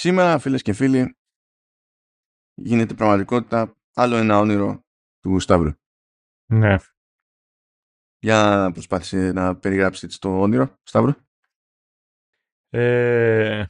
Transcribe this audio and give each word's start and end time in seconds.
Σήμερα, 0.00 0.38
φίλες 0.38 0.62
και 0.62 0.72
φίλοι, 0.72 1.16
γίνεται 2.54 2.94
πραγματικότητα 2.94 3.76
άλλο 3.94 4.16
ένα 4.16 4.38
όνειρο 4.38 4.84
του 5.20 5.38
Σταύρου. 5.38 5.72
Ναι. 6.52 6.76
Για 8.18 8.70
προσπάθησε 8.72 9.32
να 9.32 9.56
περιγράψεις 9.56 10.02
έτσι 10.02 10.20
το 10.20 10.40
όνειρο, 10.40 10.78
Σταύρου. 10.82 11.12
Ε, 12.68 13.64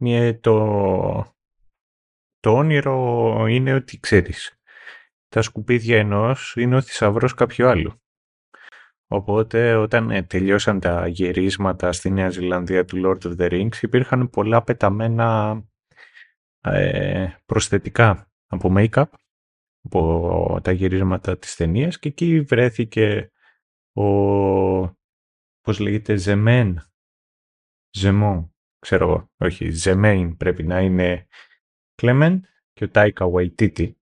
μια, 0.00 0.40
το, 0.40 1.36
το 2.40 2.50
όνειρο 2.50 3.46
είναι 3.46 3.74
ότι 3.74 4.00
ξέρεις. 4.00 4.60
Τα 5.28 5.42
σκουπίδια 5.42 5.98
ενός 5.98 6.56
είναι 6.56 6.76
ο 6.76 6.80
θησαυρό 6.82 7.28
κάποιου 7.28 7.66
άλλου. 7.66 8.02
Οπότε 9.10 9.74
όταν 9.74 10.10
ε, 10.10 10.22
τελειώσαν 10.22 10.80
τα 10.80 11.06
γυρίσματα 11.06 11.92
στη 11.92 12.10
Νέα 12.10 12.30
Ζηλανδία 12.30 12.84
του 12.84 13.02
Lord 13.04 13.26
of 13.26 13.36
the 13.36 13.50
Rings 13.50 13.82
υπήρχαν 13.82 14.30
πολλά 14.30 14.62
πεταμένα 14.62 15.60
ε, 16.60 17.28
προσθετικά 17.46 18.30
από 18.46 18.72
make-up 18.76 19.10
από 19.82 20.60
τα 20.62 20.72
γυρίσματα 20.72 21.38
της 21.38 21.54
ταινίας 21.54 21.98
και 21.98 22.08
εκεί 22.08 22.40
βρέθηκε 22.40 23.30
ο 23.92 24.02
πώς 25.60 25.78
λέγεται 25.78 26.16
Ζεμέν 26.16 26.78
Ζεμό 27.90 28.52
ξέρω 28.78 29.08
εγώ. 29.08 29.30
Όχι 29.36 29.70
Ζεμέιν 29.70 30.36
πρέπει 30.36 30.62
να 30.62 30.80
είναι 30.80 31.26
Clement 32.02 32.40
και 32.72 32.84
ο 32.84 32.88
Τάικα 32.88 33.26
Waititi 33.34 33.92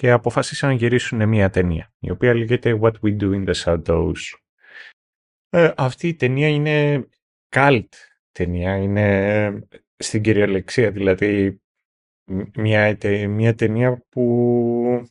και 0.00 0.10
αποφάσισαν 0.10 0.68
να 0.68 0.74
γυρίσουν 0.74 1.28
μια 1.28 1.50
ταινία, 1.50 1.92
η 1.98 2.10
οποία 2.10 2.34
λέγεται 2.34 2.78
What 2.82 2.92
We 3.02 3.20
Do 3.20 3.34
in 3.34 3.48
the 3.48 3.54
Shadows. 3.54 4.14
Ε, 5.48 5.72
αυτή 5.76 6.08
η 6.08 6.14
ταινία 6.14 6.48
είναι 6.48 7.08
cult 7.48 7.88
ταινία, 8.32 8.76
είναι 8.76 9.68
στην 9.96 10.22
κυριολεξία, 10.22 10.90
δηλαδή 10.90 11.62
μια, 12.54 12.98
μια 13.28 13.54
ταινία 13.54 14.04
που 14.08 15.10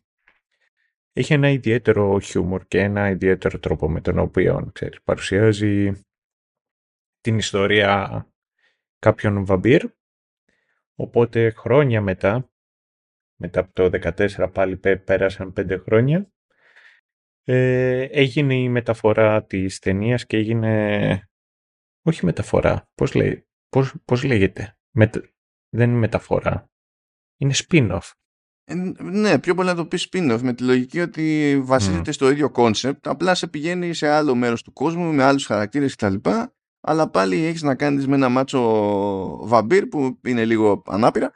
έχει 1.14 1.34
ένα 1.34 1.50
ιδιαίτερο 1.50 2.20
χιούμορ 2.20 2.68
και 2.68 2.80
ένα 2.80 3.10
ιδιαίτερο 3.10 3.60
τρόπο 3.60 3.90
με 3.90 4.02
τον 4.02 4.20
οποίο 4.20 4.70
ξέρεις, 4.74 5.02
παρουσιάζει 5.04 5.92
την 7.22 7.38
ιστορία 7.38 8.26
κάποιων 9.00 9.46
βαμπύρ. 9.46 9.90
Οπότε 10.96 11.50
χρόνια 11.50 12.02
μετά 12.02 12.50
μετά 13.42 13.60
από 13.60 13.74
το 13.74 13.90
2014 14.18 14.50
πάλι 14.54 14.78
πέρασαν 14.78 15.54
πέντε 15.54 15.78
χρόνια. 15.78 16.32
Ε, 17.44 18.02
έγινε 18.02 18.56
η 18.56 18.70
μεταφορά 18.70 19.46
της 19.46 19.80
ταινίας 19.80 20.26
και 20.26 20.38
έγινε... 20.38 21.24
Όχι 22.02 22.26
μεταφορά, 22.26 22.90
πώς, 22.96 23.14
λέει, 23.14 23.48
πώς, 23.70 23.94
πώς 24.06 24.24
λέγεται. 24.24 24.78
Δεν 25.70 25.90
είναι 25.90 26.00
μεταφορά. 26.00 26.70
Είναι 27.38 27.54
spin-off. 27.56 28.12
Ε, 28.64 28.74
ναι, 29.04 29.40
πιο 29.40 29.56
πολύ 29.56 29.68
να 29.68 29.76
το 29.76 29.86
πεις 29.86 30.08
spin-off 30.12 30.40
με 30.42 30.54
τη 30.54 30.64
λογική 30.64 31.00
ότι 31.00 31.60
βασίζεται 31.64 32.12
στο 32.12 32.30
ίδιο 32.30 32.52
concept, 32.56 33.00
απλά 33.02 33.36
σε 33.36 33.48
πηγαίνει 33.48 33.94
σε 33.94 34.08
άλλο 34.08 34.36
μέρος 34.36 34.64
του 34.64 34.74
κόσμου 34.74 35.14
με 35.14 35.24
άλλους 35.24 35.46
χαρακτήρες 35.46 35.96
κτλ. 35.96 36.16
Αλλά 36.82 37.10
πάλι 37.10 37.46
έχεις 37.46 37.62
να 37.62 37.76
κάνεις 37.76 38.08
με 38.08 38.16
ένα 38.16 38.30
μάτσο 38.30 39.48
βαμπύρ 39.48 39.88
που 39.88 40.20
είναι 40.24 40.46
λίγο 40.46 40.84
ανάπηρα 40.86 41.32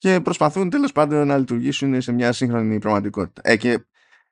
και 0.00 0.20
προσπαθούν 0.20 0.70
τέλος 0.70 0.92
πάντων 0.92 1.26
να 1.26 1.38
λειτουργήσουν 1.38 2.00
σε 2.00 2.12
μια 2.12 2.32
σύγχρονη 2.32 2.78
πραγματικότητα. 2.78 3.40
Ε, 3.44 3.56
και 3.56 3.84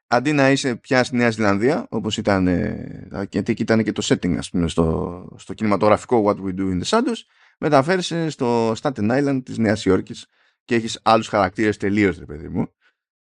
αντί 0.06 0.32
να 0.32 0.50
είσαι 0.50 0.76
πια 0.76 1.04
στη 1.04 1.16
Νέα 1.16 1.30
Ζηλανδία, 1.30 1.86
όπως 1.90 2.16
ήταν, 2.16 2.46
ε, 2.46 3.08
γιατί 3.30 3.52
εκεί 3.52 3.62
ήταν 3.62 3.84
και 3.84 3.92
το 3.92 4.02
setting 4.04 4.36
ας 4.36 4.50
πούμε, 4.50 4.68
στο, 4.68 5.28
στο 5.36 5.54
κινηματογραφικό 5.54 6.24
What 6.26 6.36
We 6.36 6.58
Do 6.58 6.60
in 6.60 6.82
the 6.82 6.84
Shadows, 6.84 7.20
μεταφέρεσαι 7.58 8.30
στο 8.30 8.72
Staten 8.72 9.10
Island 9.10 9.40
της 9.44 9.58
Νέας 9.58 9.84
Υόρκης 9.84 10.26
και 10.64 10.74
έχεις 10.74 11.00
άλλους 11.02 11.28
χαρακτήρες 11.28 11.76
τελείως, 11.76 12.18
ρε 12.18 12.24
παιδί 12.24 12.48
μου. 12.48 12.72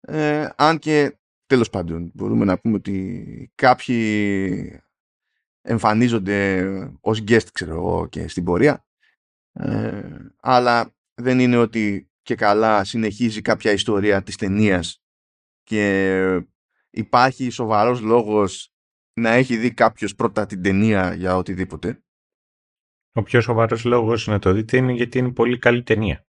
Ε, 0.00 0.48
αν 0.56 0.78
και 0.78 1.18
τέλος 1.46 1.70
πάντων 1.70 2.10
μπορούμε 2.14 2.44
να 2.44 2.58
πούμε 2.58 2.74
ότι 2.74 3.52
κάποιοι 3.54 4.82
εμφανίζονται 5.62 6.68
ως 7.00 7.24
guest 7.28 7.46
ξέρω 7.52 7.74
εγώ 7.74 8.06
και 8.08 8.28
στην 8.28 8.44
πορεία 8.44 8.84
ε, 9.52 10.02
αλλά 10.40 10.94
δεν 11.14 11.38
είναι 11.38 11.56
ότι 11.56 12.08
και 12.24 12.34
καλά 12.34 12.84
συνεχίζει 12.84 13.40
κάποια 13.40 13.72
ιστορία 13.72 14.22
της 14.22 14.36
ταινίας 14.36 15.02
και 15.62 16.46
υπάρχει 16.90 17.50
σοβαρός 17.50 18.00
λόγος 18.00 18.72
να 19.12 19.30
έχει 19.30 19.56
δει 19.56 19.74
κάποιος 19.74 20.14
πρώτα 20.14 20.46
την 20.46 20.62
ταινία 20.62 21.14
για 21.14 21.36
οτιδήποτε. 21.36 22.02
Ο 23.12 23.22
πιο 23.22 23.40
σοβαρός 23.40 23.84
λόγος 23.84 24.26
να 24.26 24.38
το 24.38 24.52
δείτε 24.52 24.76
είναι 24.76 24.92
γιατί 24.92 25.18
είναι 25.18 25.32
πολύ 25.32 25.58
καλή 25.58 25.82
ταινία. 25.82 26.26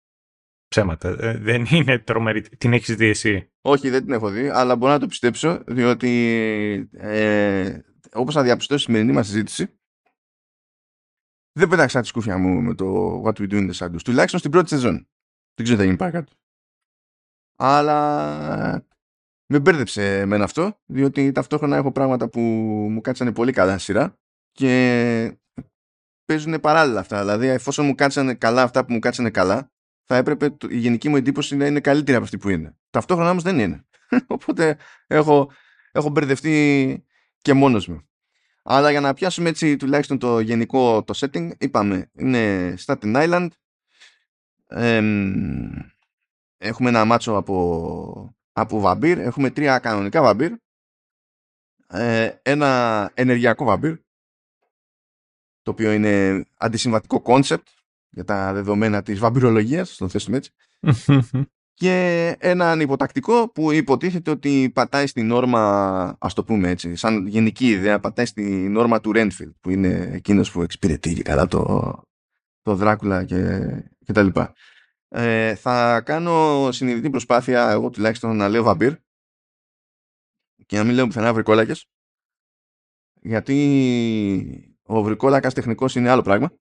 Ψέματα. 0.67 1.09
Ε, 1.19 1.37
δεν 1.37 1.65
είναι 1.65 1.99
τρομερή. 1.99 2.41
Την 2.41 2.73
έχεις 2.73 2.95
δει 2.95 3.05
εσύ; 3.05 3.51
Όχι, 3.61 3.89
δεν 3.89 4.03
την 4.03 4.13
έχω 4.13 4.29
δει, 4.29 4.49
αλλά 4.49 4.75
μπορώ 4.75 4.91
να 4.91 4.99
το 4.99 5.07
πιστέψω, 5.07 5.63
διότι 5.67 6.09
ε, 6.91 7.79
όπως 8.13 8.33
θα 8.33 8.43
διαπιστώσει 8.43 8.81
η 8.81 8.85
σημερινή 8.85 9.11
μας 9.11 9.27
συζήτηση, 9.27 9.79
δεν 11.51 11.69
πέταξα 11.69 12.01
τη 12.01 12.07
σκούφια 12.07 12.37
μου 12.37 12.61
με 12.61 12.75
το 12.75 13.21
What 13.25 13.33
We 13.33 13.51
Do 13.51 13.53
in 13.53 13.71
the 13.71 13.73
Shadows, 13.73 14.01
τουλάχιστον 14.03 14.39
στην 14.39 14.51
πρώτη 14.51 14.69
σεζόν. 14.69 15.07
Δεν 15.55 15.65
ξέρω 15.65 15.75
τι 15.75 15.75
θα 15.75 15.83
γίνει 15.83 15.97
παρακάτω. 15.97 16.31
Αλλά 17.55 18.85
με 19.45 19.59
μπέρδεψε 19.59 20.19
εμένα 20.19 20.43
αυτό, 20.43 20.79
διότι 20.85 21.31
ταυτόχρονα 21.31 21.75
έχω 21.75 21.91
πράγματα 21.91 22.29
που 22.29 22.39
μου 22.89 23.01
κάτσανε 23.01 23.31
πολύ 23.33 23.51
καλά 23.51 23.77
σειρά 23.77 24.17
και 24.51 25.37
παίζουν 26.25 26.59
παράλληλα 26.59 26.99
αυτά. 26.99 27.19
Δηλαδή, 27.19 27.47
εφόσον 27.47 27.85
μου 27.85 27.95
κάτσανε 27.95 28.33
καλά 28.33 28.61
αυτά 28.61 28.85
που 28.85 28.93
μου 28.93 28.99
κάτσανε 28.99 29.29
καλά, 29.29 29.71
θα 30.03 30.15
έπρεπε 30.15 30.55
η 30.69 30.77
γενική 30.77 31.09
μου 31.09 31.15
εντύπωση 31.15 31.55
να 31.55 31.65
είναι 31.65 31.79
καλύτερη 31.79 32.15
από 32.15 32.25
αυτή 32.25 32.37
που 32.37 32.49
είναι. 32.49 32.77
Ταυτόχρονα 32.89 33.29
όμως 33.29 33.43
δεν 33.43 33.59
είναι. 33.59 33.85
Οπότε 34.27 34.77
έχω, 35.07 35.51
έχω 35.91 36.09
μπερδευτεί 36.09 37.05
και 37.37 37.53
μόνος 37.53 37.87
μου. 37.87 38.07
Αλλά 38.63 38.91
για 38.91 38.99
να 38.99 39.13
πιάσουμε 39.13 39.49
έτσι 39.49 39.75
τουλάχιστον 39.75 40.17
το 40.17 40.39
γενικό 40.39 41.03
το 41.03 41.13
setting, 41.17 41.51
είπαμε, 41.57 42.09
είναι 42.13 42.73
Staten 42.85 43.15
Island, 43.15 43.47
έχουμε 46.57 46.89
ένα 46.89 47.05
μάτσο 47.05 47.35
από, 47.35 48.35
από 48.51 48.79
βαμπύρ, 48.79 49.17
έχουμε 49.17 49.49
τρία 49.49 49.79
κανονικά 49.79 50.21
βαμπύρ, 50.21 50.51
ε, 51.87 52.29
ένα 52.41 53.11
ενεργειακό 53.13 53.65
βαμπύρ, 53.65 53.97
το 55.61 55.71
οποίο 55.71 55.91
είναι 55.91 56.45
αντισυμβατικό 56.57 57.21
κόνσεπτ 57.21 57.67
για 58.09 58.23
τα 58.23 58.53
δεδομένα 58.53 59.01
της 59.01 59.19
βαμπυρολογίας, 59.19 59.93
ας 59.93 60.01
το 60.01 60.09
θέσουμε 60.09 60.37
έτσι, 60.37 60.51
και 61.73 62.35
έναν 62.39 62.79
υποτακτικό 62.79 63.51
που 63.51 63.71
υποτίθεται 63.71 64.31
ότι 64.31 64.71
πατάει 64.73 65.07
στην 65.07 65.27
νόρμα, 65.27 66.15
ας 66.19 66.33
το 66.33 66.43
πούμε 66.43 66.69
έτσι, 66.69 66.95
σαν 66.95 67.27
γενική 67.27 67.67
ιδέα, 67.67 67.99
πατάει 67.99 68.25
στην 68.25 68.71
νόρμα 68.71 69.01
του 69.01 69.11
Renfield, 69.11 69.51
που 69.59 69.69
είναι 69.69 70.09
εκείνος 70.13 70.51
που 70.51 70.61
εξυπηρετεί 70.61 71.13
και 71.13 71.21
καλά 71.21 71.47
το, 71.47 71.93
το 72.61 72.75
Δράκουλα 72.75 73.23
και, 73.23 73.59
και 74.03 74.13
τα 74.13 74.23
λοιπά. 74.23 74.53
Ε, 75.07 75.55
θα 75.55 76.01
κάνω 76.01 76.69
συνειδητή 76.71 77.09
προσπάθεια 77.09 77.69
εγώ 77.69 77.89
τουλάχιστον 77.89 78.35
να 78.35 78.49
λέω 78.49 78.63
βαμπύρ 78.63 78.95
και 80.65 80.77
να 80.77 80.83
μην 80.83 80.93
λέω 80.93 81.05
πουθενά 81.05 81.33
βρικόλακες 81.33 81.87
γιατί 83.23 84.77
ο 84.83 85.03
βρικόλακας 85.03 85.53
τεχνικός 85.53 85.95
είναι 85.95 86.09
άλλο 86.09 86.21
πράγμα. 86.21 86.53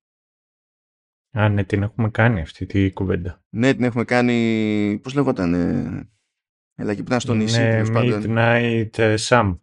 Α, 1.30 1.48
ναι, 1.48 1.64
την 1.64 1.82
έχουμε 1.82 2.10
κάνει 2.10 2.40
αυτή 2.40 2.66
τη 2.66 2.92
κουβέντα. 2.92 3.44
Ναι, 3.48 3.74
την 3.74 3.84
έχουμε 3.84 4.04
κάνει, 4.04 5.00
πώς 5.02 5.14
λέγονταν, 5.14 5.54
ε, 5.54 6.10
έλα 6.74 6.90
εκεί 6.90 7.00
που 7.00 7.06
ήταν 7.06 7.20
στο 7.20 7.34
νησί. 7.34 7.60
Ναι, 7.60 7.82
Midnight 7.84 8.90
uh, 8.90 9.16
Sam. 9.16 9.58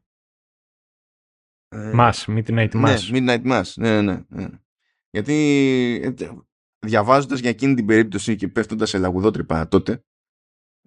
Ε, 1.68 1.92
Mass, 1.96 2.26
Midnight 2.26 2.74
ναι, 2.74 2.94
Mass. 2.94 3.10
Ναι, 3.12 3.20
Midnight 3.20 3.46
Mass, 3.52 3.74
ναι, 3.76 4.02
ναι, 4.02 4.24
ναι. 4.28 4.48
Γιατί 5.10 6.16
ε, 6.80 6.88
διαβάζοντας 6.88 7.40
για 7.40 7.50
εκείνη 7.50 7.74
την 7.74 7.86
περίπτωση 7.86 8.36
και 8.36 8.48
πέφτοντας 8.48 8.90
σε 8.90 8.98
λαγουδότρυπα 8.98 9.68
τότε, 9.68 10.04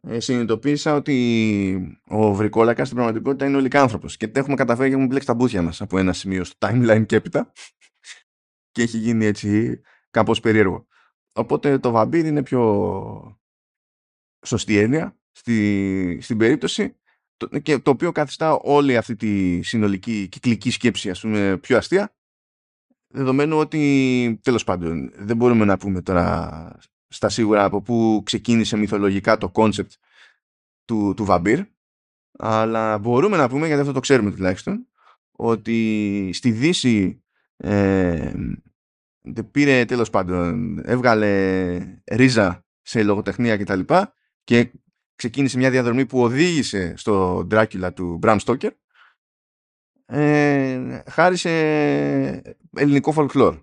ε, 0.09 0.21
συνειδητοποίησα 0.21 0.95
ότι 0.95 1.99
ο 2.07 2.35
βρικόλακας 2.35 2.87
στην 2.87 2.99
πραγματικότητα 2.99 3.47
είναι 3.47 3.69
ο 3.75 3.81
άνθρωπος. 3.81 4.17
Και 4.17 4.29
τα 4.29 4.41
έχουμε 4.41 4.57
καταφέρει 4.57 4.89
και 4.89 4.93
έχουμε 4.95 5.09
μπλέξει 5.09 5.27
τα 5.27 5.35
μπούθια 5.35 5.63
μας 5.63 5.81
από 5.81 5.99
ένα 5.99 6.13
σημείο 6.13 6.45
στο 6.45 6.57
timeline 6.61 7.05
και 7.07 7.17
έπειτα. 7.17 7.53
και 8.71 8.83
έχει 8.83 8.99
γίνει 8.99 9.25
έτσι 9.25 9.81
κάπως 10.11 10.41
περίεργο. 10.41 10.87
Οπότε 11.33 11.79
το 11.79 11.91
βαμπύρ 11.91 12.25
είναι 12.25 12.43
πιο 12.43 13.41
σωστή 14.47 14.79
έννοια 14.79 15.19
στη, 15.31 16.19
στην 16.23 16.37
περίπτωση 16.37 16.97
το, 17.37 17.59
και 17.59 17.79
το 17.79 17.91
οποίο 17.91 18.13
καθιστά 18.13 18.53
όλη 18.53 18.97
αυτή 18.97 19.17
τη 19.17 19.63
συνολική 19.63 20.29
κυκλική 20.29 20.71
σκέψη 20.71 21.11
ας 21.11 21.21
πούμε 21.21 21.59
πιο 21.59 21.77
αστεία 21.77 22.17
δεδομένου 23.13 23.59
ότι 23.59 24.41
τέλος 24.43 24.65
πάντων 24.65 25.13
δεν 25.17 25.37
μπορούμε 25.37 25.65
να 25.65 25.77
πούμε 25.77 26.03
τώρα 26.03 26.79
στα 27.09 27.29
σίγουρα 27.29 27.65
από 27.65 27.83
πού 27.83 28.23
ξεκίνησε 28.25 28.77
μυθολογικά 28.77 29.39
το 29.39 29.49
κόνσεπτ 29.49 29.93
του, 30.85 31.15
του 31.17 31.25
βαμπύρ 31.25 31.61
αλλά 32.39 32.99
μπορούμε 32.99 33.37
να 33.37 33.49
πούμε 33.49 33.67
γιατί 33.67 33.81
αυτό 33.81 33.93
το 33.93 34.01
ξέρουμε 34.01 34.31
τουλάχιστον 34.31 34.87
ότι 35.33 36.31
στη 36.33 36.51
Δύση 36.51 37.23
ε, 37.57 38.33
πήρε 39.51 39.85
τέλος 39.85 40.11
πάντων, 40.11 40.79
έβγαλε 40.85 41.79
ρίζα 42.13 42.67
σε 42.83 43.03
λογοτεχνία 43.03 43.57
κτλ. 43.57 43.81
Και, 43.81 44.05
και 44.45 44.71
ξεκίνησε 45.15 45.59
μια 45.59 45.71
διαδρομή 45.71 46.07
που 46.07 46.23
οδήγησε 46.23 46.95
στο 46.97 47.47
Dracula 47.51 47.91
του 47.95 48.19
Bram 48.23 48.39
Stoker 48.45 48.71
ε, 50.15 51.03
χάρη 51.07 51.37
σε 51.37 51.51
ελληνικό 52.73 53.15
folklore. 53.17 53.61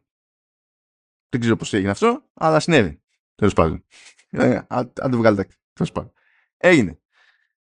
Δεν 1.30 1.40
ξέρω 1.40 1.56
πώς 1.56 1.74
έγινε 1.74 1.90
αυτό, 1.90 2.24
αλλά 2.34 2.60
συνέβη. 2.60 3.01
Τέλος 3.36 3.54
πάντων. 3.54 3.84
Ε, 4.30 4.62
αν 4.69 4.94
το 4.94 5.18
βγάλετε. 5.18 5.48
Τέλος 5.74 5.92
πάντων. 5.92 6.13
Έγινε. 6.57 7.00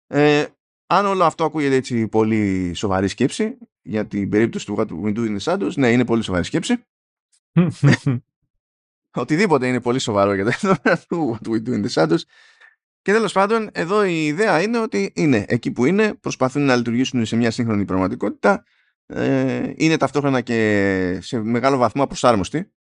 Ε, 0.07 0.47
αν 0.87 1.07
όλο 1.07 1.25
αυτό 1.25 1.45
ακούγεται 1.45 1.75
έτσι 1.75 2.09
πολύ 2.09 2.75
σοβαρή 2.75 3.09
σκέψη, 3.09 3.59
για 3.83 4.07
την 4.07 4.29
περίπτωση 4.29 4.67
του 4.67 5.03
Windows 5.05 5.27
είναι 5.27 5.41
Santos, 5.43 5.75
ναι, 5.75 5.93
είναι 5.93 6.05
πολύ 6.05 6.23
σοβαρή 6.23 6.45
σκέψη. 6.45 6.85
Οτιδήποτε 9.11 9.69
είναι 9.69 9.81
πολύ 9.81 9.99
σοβαρό 9.99 10.35
για 10.35 10.45
το 10.45 10.77
του 11.09 11.39
What 11.43 11.49
We 11.49 11.69
Do 11.69 11.69
in 11.69 11.87
the 11.87 11.91
Shadows. 11.91 12.21
Και 13.03 13.13
τέλος 13.13 13.33
πάντων, 13.33 13.71
εδώ 13.73 14.05
η 14.05 14.27
ιδέα 14.27 14.63
είναι 14.63 14.79
ότι 14.79 15.13
είναι 15.15 15.45
εκεί 15.49 15.71
που 15.71 15.85
είναι, 15.85 16.15
προσπαθούν 16.15 16.63
να 16.63 16.77
λειτουργήσουν 16.77 17.27
σε 17.27 17.37
μια 17.37 17.51
σύγχρονη 17.51 17.85
πραγματικότητα. 17.85 18.65
Ε, 19.07 19.73
είναι 19.77 19.97
ταυτόχρονα 19.97 20.41
και 20.41 21.19
σε 21.23 21.41
μεγάλο 21.41 21.77
βαθμό 21.77 22.03
απροσάρμοστοι. 22.03 22.73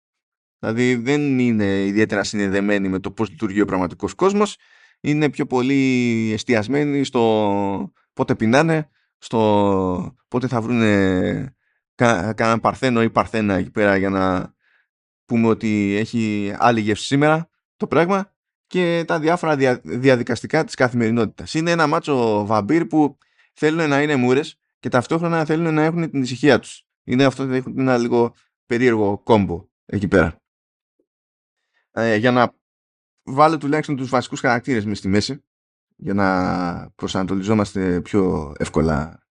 Δηλαδή 0.60 0.95
δεν 0.95 1.39
είναι 1.39 1.86
ιδιαίτερα 1.86 2.24
συνδεδεμένοι 2.24 2.89
με 2.89 3.00
το 3.00 3.12
πώς 3.12 3.30
λειτουργεί 3.30 3.62
ο 3.62 3.66
πραγματικός 3.66 4.13
κόσμος. 4.13 4.57
Είναι 5.01 5.30
πιο 5.30 5.45
πολύ 5.45 6.31
εστιασμένοι 6.33 7.04
στο 7.04 7.92
πότε 8.13 8.36
πεινάνε, 8.36 8.89
στο 9.18 10.16
πότε 10.27 10.48
θα 10.48 10.62
βρουν 10.62 10.80
κανέναν 12.36 12.60
παρθένο 12.60 13.04
ή 13.04 13.10
παρθένα 13.10 13.54
εκεί 13.54 13.72
πέρα 13.72 13.98
για 13.98 14.10
να 14.10 14.54
πούμε 15.25 15.48
ότι 15.48 15.95
έχει 16.00 16.54
άλλη 16.57 16.80
γεύση 16.80 17.06
σήμερα 17.06 17.50
το 17.77 17.88
πράγμα 17.88 18.33
και 18.68 19.04
τα 19.07 19.19
διάφορα 19.19 19.80
διαδικαστικά 19.83 20.63
της 20.63 20.75
καθημερινότητας. 20.75 21.54
Είναι 21.54 21.72
ένα 21.72 21.88
μάτσο 21.88 22.45
βαμπύρ 22.45 22.86
που 22.86 23.18
θέλουν 23.54 23.89
να 23.89 24.01
είναι 24.01 24.16
μούρες 24.16 24.60
και 24.86 24.92
ταυτόχρονα 24.92 25.46
θέλουν 25.46 25.74
να 25.74 25.84
έχουν 25.84 26.10
την 26.10 26.22
ησυχία 26.22 26.60
τους. 26.60 26.88
Είναι 27.04 27.24
αυτό 27.24 27.44
ότι 27.44 27.54
έχουν 27.54 27.80
ένα 27.80 27.98
λίγο 27.98 28.36
περίεργο 28.66 29.20
κόμπο 29.24 29.68
εκεί 29.86 30.08
πέρα. 30.08 30.42
Ε, 31.92 32.16
για 32.16 32.32
να 32.32 32.56
βάλω 33.24 33.58
τουλάχιστον 33.58 33.96
τους 33.96 34.10
βασικούς 34.10 34.40
χαρακτήρες 34.40 34.86
μες 34.86 34.98
στη 34.98 35.08
μέση 35.08 35.46
για 35.96 36.14
να 36.14 36.92
προσανατολιζόμαστε 36.92 38.02
πιο 38.02 38.54
εύκολα 38.58 39.26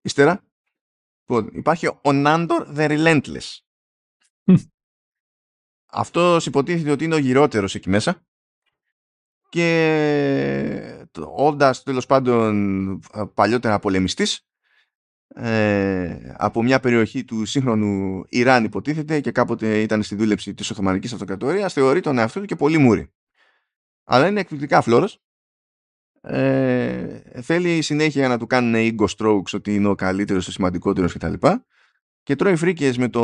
ύστερα. 0.00 0.44
Λοιπόν, 1.26 1.50
υπάρχει 1.52 1.86
ο 1.86 2.00
Nandor 2.02 2.76
the 2.76 2.88
Relentless. 2.88 3.58
Αυτός 5.86 6.46
υποτίθεται 6.46 6.90
ότι 6.90 7.04
είναι 7.04 7.14
ο 7.14 7.18
γυρότερος 7.18 7.74
εκεί 7.74 7.88
μέσα 7.88 8.26
και 9.48 10.99
όντας 11.36 11.82
τέλος 11.82 12.06
πάντων 12.06 13.00
παλιότερα 13.34 13.78
πολεμιστής 13.78 14.44
ε, 15.34 16.34
από 16.36 16.62
μια 16.62 16.80
περιοχή 16.80 17.24
του 17.24 17.44
σύγχρονου 17.44 18.24
Ιράν 18.28 18.64
υποτίθεται 18.64 19.20
και 19.20 19.30
κάποτε 19.30 19.80
ήταν 19.80 20.02
στη 20.02 20.14
δούλεψη 20.14 20.54
της 20.54 20.70
Οθωμανικής 20.70 21.12
Αυτοκρατορίας 21.12 21.72
θεωρεί 21.72 22.00
τον 22.00 22.18
εαυτό 22.18 22.40
του 22.40 22.46
και 22.46 22.56
πολύ 22.56 22.78
μούρι. 22.78 23.12
Αλλά 24.04 24.26
είναι 24.26 24.40
εκπληκτικά 24.40 24.80
φλόρος 24.80 25.20
ε, 26.22 27.20
θέλει 27.42 27.82
συνέχεια 27.82 28.28
να 28.28 28.38
του 28.38 28.46
κάνουν 28.46 28.74
ego 28.76 29.06
strokes 29.16 29.52
ότι 29.52 29.74
είναι 29.74 29.88
ο 29.88 29.94
καλύτερος, 29.94 30.48
ο 30.48 30.50
σημαντικότερος 30.50 31.12
κτλ. 31.12 31.32
Και, 31.32 31.60
και 32.22 32.36
τρώει 32.36 32.56
φρίκες 32.56 32.98
με 32.98 33.08
το 33.08 33.22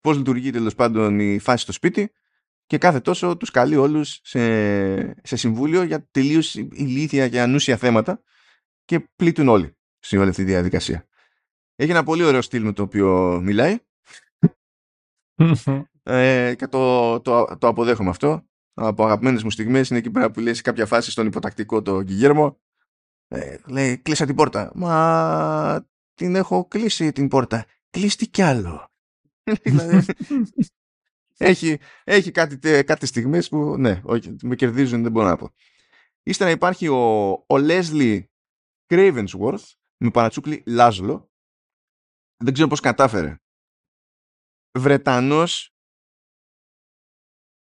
πώς 0.00 0.16
λειτουργεί 0.16 0.50
τέλος 0.50 0.74
πάντων 0.74 1.20
η 1.20 1.38
φάση 1.38 1.62
στο 1.62 1.72
σπίτι 1.72 2.12
και 2.66 2.78
κάθε 2.78 3.00
τόσο 3.00 3.36
τους 3.36 3.50
καλεί 3.50 3.76
όλους 3.76 4.20
σε, 4.22 5.26
σε 5.26 5.36
συμβούλιο 5.36 5.82
για 5.82 6.08
τελείως 6.10 6.54
ηλίθια 6.54 7.28
και 7.28 7.40
ανούσια 7.40 7.76
θέματα 7.76 8.22
και 8.84 9.00
πλήττουν 9.16 9.48
όλοι 9.48 9.76
σε 9.98 10.18
όλη 10.18 10.28
αυτή 10.28 10.44
τη 10.44 10.50
διαδικασία. 10.50 11.06
Έχει 11.76 11.90
ένα 11.90 12.02
πολύ 12.02 12.24
ωραίο 12.24 12.42
στυλ 12.42 12.64
με 12.64 12.72
το 12.72 12.82
οποίο 12.82 13.40
μιλάει 13.42 13.78
ε, 16.02 16.54
και 16.54 16.66
το, 16.66 17.20
το, 17.20 17.56
το 17.58 17.66
αποδέχομαι 17.68 18.10
αυτό 18.10 18.48
από 18.74 19.04
αγαπημένες 19.04 19.42
μου 19.42 19.50
στιγμές 19.50 19.88
είναι 19.88 19.98
εκεί 19.98 20.10
πέρα 20.10 20.30
που 20.30 20.40
λέει 20.40 20.54
σε 20.54 20.62
κάποια 20.62 20.86
φάση 20.86 21.10
στον 21.10 21.26
υποτακτικό 21.26 21.82
το 21.82 22.02
Γκυγέρμο. 22.02 22.60
Ε, 23.28 23.56
λέει, 23.66 23.98
κλείσα 23.98 24.26
την 24.26 24.34
πόρτα. 24.34 24.72
Μα 24.74 25.88
την 26.14 26.34
έχω 26.34 26.64
κλείσει 26.68 27.12
την 27.12 27.28
πόρτα. 27.28 27.66
Κλείστη 27.90 28.28
κι 28.28 28.42
άλλο. 28.42 28.92
Δηλαδή, 29.62 30.04
έχει, 31.44 31.78
έχει 32.04 32.30
κάτι, 32.30 32.84
κάτι 32.84 33.06
στιγμές 33.06 33.48
που 33.48 33.76
ναι, 33.78 34.00
όχι, 34.04 34.36
με 34.42 34.54
κερδίζουν, 34.54 35.02
δεν 35.02 35.12
μπορώ 35.12 35.26
να 35.26 35.36
πω. 35.36 35.54
Ύστερα 36.22 36.50
υπάρχει 36.50 36.88
ο, 36.88 37.30
ο 37.32 37.44
Leslie 37.48 38.24
Cravensworth 38.86 39.64
με 39.96 40.10
παρατσούκλι 40.10 40.62
Λάζλο. 40.66 41.30
Δεν 42.36 42.52
ξέρω 42.52 42.68
πώς 42.68 42.80
κατάφερε. 42.80 43.38
Βρετανός 44.78 45.74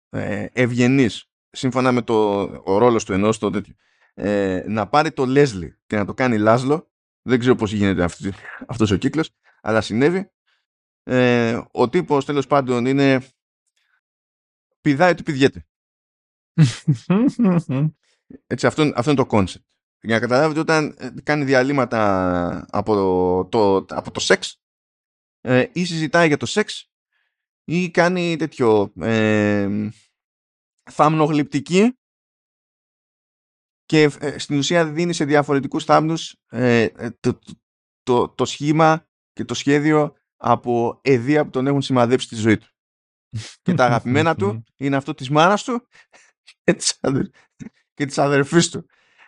ε, 0.09 0.47
ευγενής 0.53 1.29
σύμφωνα 1.55 1.91
με 1.91 2.01
το 2.01 2.41
ο 2.65 2.77
ρόλος 2.77 3.05
του 3.05 3.13
ενός 3.13 3.37
το 3.37 3.49
τέτοιο, 3.49 3.75
ε, 4.13 4.63
να 4.67 4.87
πάρει 4.87 5.11
το 5.11 5.25
Λέσλι 5.25 5.77
και 5.85 5.95
να 5.95 6.05
το 6.05 6.13
κάνει 6.13 6.37
Λάζλο 6.37 6.91
δεν 7.21 7.39
ξέρω 7.39 7.55
πώς 7.55 7.71
γίνεται 7.71 8.03
αυτή, 8.03 8.33
αυτός 8.67 8.91
ο 8.91 8.95
κύκλος 8.95 9.29
αλλά 9.61 9.81
συνέβη 9.81 10.31
ε, 11.03 11.61
ο 11.71 11.89
τύπος 11.89 12.25
τέλος 12.25 12.47
πάντων 12.47 12.85
είναι 12.85 13.27
πηδάει 14.85 15.11
ό,τι 15.11 15.23
πηδιέται 15.23 15.67
έτσι 18.47 18.67
αυτό, 18.67 18.91
αυτό 18.95 19.11
είναι 19.11 19.19
το 19.19 19.25
κόνσεπτ 19.25 19.65
για 20.01 20.15
να 20.15 20.21
καταλάβετε 20.21 20.59
όταν 20.59 20.95
ε, 20.97 21.09
κάνει 21.23 21.43
διαλείμματα 21.43 22.65
από 22.69 22.93
το, 22.93 23.45
το, 23.45 23.95
από 23.95 24.11
το 24.11 24.19
σεξ 24.19 24.61
ε, 25.41 25.65
ή 25.73 25.85
συζητάει 25.85 26.27
για 26.27 26.37
το 26.37 26.45
σεξ 26.45 26.91
ή 27.63 27.91
κάνει 27.91 28.35
τέτοιο 28.35 28.93
ε, 28.99 29.89
θαμνογλυπτική 30.91 31.97
και 33.85 34.11
ε, 34.19 34.37
στην 34.37 34.57
ουσία 34.57 34.85
δίνει 34.85 35.13
σε 35.13 35.25
διαφορετικούς 35.25 35.83
θάμνους 35.83 36.35
ε, 36.47 36.83
ε, 36.83 37.09
το, 37.19 37.39
το, 38.03 38.29
το, 38.29 38.45
σχήμα 38.45 39.07
και 39.33 39.45
το 39.45 39.53
σχέδιο 39.53 40.15
από 40.35 40.99
εδία 41.03 41.43
που 41.43 41.49
τον 41.49 41.67
έχουν 41.67 41.81
σημαδέψει 41.81 42.25
στη 42.25 42.35
ζωή 42.35 42.57
του. 42.57 42.74
Και 43.61 43.73
τα 43.73 43.85
αγαπημένα 43.89 44.35
του 44.35 44.63
είναι 44.75 44.95
αυτό 44.95 45.13
της 45.13 45.29
μάνας 45.29 45.63
του 45.63 45.87
και 46.63 46.73
της, 46.73 46.97
αδερ... 47.01 47.23
και 47.93 48.05
της 48.05 48.17
αδερφής 48.17 48.69
του. 48.69 48.85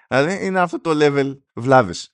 Δηλαδή 0.08 0.46
είναι 0.46 0.60
αυτό 0.60 0.81
το 0.81 0.91
level 0.93 1.38
βλάβες. 1.53 2.12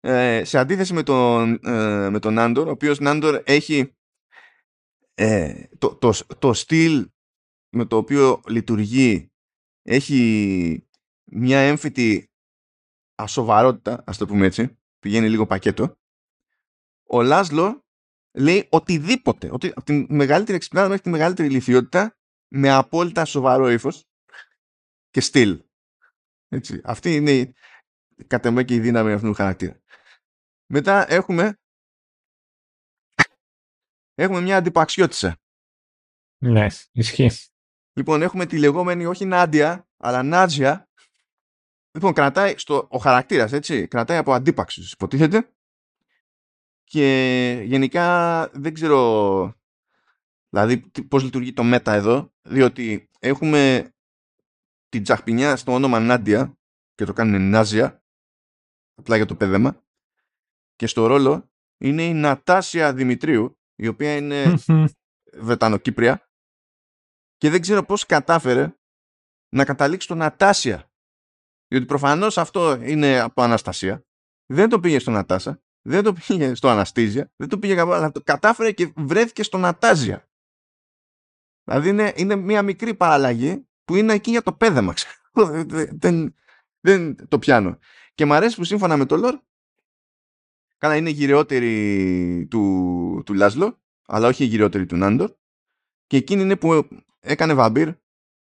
Ε, 0.00 0.44
σε 0.44 0.58
αντίθεση 0.58 0.92
με 0.92 1.02
τον, 1.02 1.58
ε, 1.62 2.10
με 2.10 2.18
τον 2.18 2.34
Νάντορ, 2.34 2.66
ο 2.66 2.70
οποίος 2.70 2.98
Νάντορ 2.98 3.42
έχει 3.44 3.96
ε, 5.14 5.64
το, 5.78 5.94
το, 5.94 6.12
το 6.38 6.52
στυλ 6.52 7.10
με 7.68 7.84
το 7.84 7.96
οποίο 7.96 8.40
λειτουργεί 8.46 9.32
έχει 9.82 10.86
μια 11.24 11.58
έμφυτη 11.58 12.30
ασοβαρότητα, 13.14 14.02
ας 14.06 14.16
το 14.16 14.26
πούμε 14.26 14.46
έτσι, 14.46 14.78
πηγαίνει 14.98 15.28
λίγο 15.28 15.46
πακέτο, 15.46 15.96
ο 17.08 17.22
Λάσλο 17.22 17.81
λέει 18.34 18.68
οτιδήποτε, 18.70 19.48
ότι, 19.52 19.68
από 19.68 19.84
τη 19.84 20.06
μεγαλύτερη 20.08 20.56
εξυπνάδα 20.56 20.88
μέχρι 20.88 21.02
τη 21.02 21.10
μεγαλύτερη 21.10 21.48
ηλικιότητα 21.48 22.16
με 22.48 22.70
απόλυτα 22.70 23.24
σοβαρό 23.24 23.70
ύφος 23.70 24.08
και 25.10 25.20
στυλ. 25.20 25.64
Έτσι. 26.48 26.80
Αυτή 26.84 27.14
είναι 27.14 27.30
η, 27.30 27.54
κατά 28.26 28.62
και 28.62 28.74
η 28.74 28.80
δύναμη 28.80 29.12
αυτού 29.12 29.26
του 29.26 29.34
χαρακτήρα. 29.34 29.80
Μετά 30.66 31.12
έχουμε 31.12 31.56
έχουμε 34.14 34.40
μια 34.40 34.56
αντιπαξιώτησα. 34.56 35.36
Ναι, 36.42 36.66
ισχύει. 36.92 37.30
Λοιπόν, 37.92 38.22
έχουμε 38.22 38.46
τη 38.46 38.58
λεγόμενη 38.58 39.06
όχι 39.06 39.24
Νάντια, 39.24 39.88
αλλά 39.96 40.22
Νάτζια. 40.22 40.88
Λοιπόν, 41.92 42.12
κρατάει 42.12 42.58
στο, 42.58 42.86
ο 42.90 42.98
χαρακτήρας, 42.98 43.52
έτσι. 43.52 43.88
Κρατάει 43.88 44.18
από 44.18 44.32
αντίπαξου, 44.32 44.82
υποτίθεται. 44.92 45.52
Και 46.92 47.62
γενικά 47.64 48.48
δεν 48.52 48.74
ξέρω. 48.74 49.54
Δηλαδή, 50.48 50.90
πώς 51.08 51.22
λειτουργεί 51.22 51.52
το 51.52 51.62
μέτα 51.62 51.92
εδώ. 51.92 52.32
Διότι 52.42 53.10
έχουμε 53.18 53.92
την 54.88 55.02
τσαχπινιά 55.02 55.56
στο 55.56 55.72
όνομα 55.72 56.00
Νάντια 56.00 56.58
και 56.94 57.04
το 57.04 57.12
κάνουν 57.12 57.50
Νάζια. 57.50 58.04
Απλά 58.94 59.16
για 59.16 59.26
το 59.26 59.36
παιδέμα. 59.36 59.84
Και 60.76 60.86
στο 60.86 61.06
ρόλο 61.06 61.50
είναι 61.78 62.06
η 62.06 62.14
Νατάσια 62.14 62.94
Δημητρίου, 62.94 63.58
η 63.74 63.86
οποία 63.86 64.16
είναι 64.16 64.54
Βρετανοκύπρια 65.46 66.30
και 67.36 67.50
δεν 67.50 67.60
ξέρω 67.60 67.84
πώς 67.84 68.06
κατάφερε 68.06 68.76
να 69.48 69.64
καταλήξει 69.64 70.06
στο 70.06 70.14
Νατάσια. 70.14 70.90
Διότι 71.68 71.86
προφανώς 71.86 72.38
αυτό 72.38 72.82
είναι 72.82 73.20
από 73.20 73.42
Αναστασία. 73.42 74.04
Δεν 74.46 74.68
το 74.68 74.80
πήγε 74.80 74.98
στο 74.98 75.10
Νατάσα, 75.10 75.62
δεν 75.82 76.02
το 76.02 76.12
πήγε 76.12 76.54
στο 76.54 76.68
Αναστίζια, 76.68 77.32
δεν 77.36 77.48
το 77.48 77.58
πήγε 77.58 77.80
αλλά 77.80 78.10
το 78.10 78.22
κατάφερε 78.22 78.72
και 78.72 78.92
βρέθηκε 78.96 79.42
στο 79.42 79.58
Νατάζια. 79.58 80.28
Δηλαδή 81.64 81.88
είναι, 81.88 82.12
είναι 82.16 82.36
μια 82.36 82.62
μικρή 82.62 82.94
παραλλαγή 82.94 83.66
που 83.84 83.96
είναι 83.96 84.12
εκεί 84.12 84.30
για 84.30 84.42
το 84.42 84.52
πέδεμα. 84.52 84.94
δεν, 86.02 86.34
δεν 86.80 87.28
το 87.28 87.38
πιάνω. 87.38 87.78
Και 88.14 88.24
μου 88.24 88.34
αρέσει 88.34 88.56
που 88.56 88.64
σύμφωνα 88.64 88.96
με 88.96 89.06
το 89.06 89.20
lore 89.24 89.38
Κάνα 90.82 90.96
είναι 90.96 91.10
γυρεότερη 91.10 92.46
του, 92.50 93.22
του 93.26 93.34
Λάσλο, 93.34 93.82
αλλά 94.06 94.28
όχι 94.28 94.44
γυρεότερη 94.44 94.86
του 94.86 94.96
Νάντορ. 94.96 95.32
Και 96.06 96.16
εκείνη 96.16 96.42
είναι 96.42 96.56
που 96.56 96.88
έκανε 97.20 97.54
βαμπύρ 97.54 97.88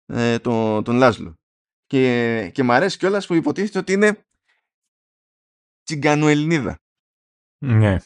ε, 0.05 0.39
τον, 0.39 0.84
τον 0.84 0.96
Λάσλο. 0.96 1.39
Και, 1.86 2.50
και 2.53 2.63
μου 2.63 2.72
αρέσει 2.72 2.98
κιόλας 2.98 3.27
που 3.27 3.34
υποτίθεται 3.34 3.79
ότι 3.79 3.94
είναι 3.94 4.25
τσιγκανοελληνίδα. 5.84 6.79
Ναι. 7.57 7.97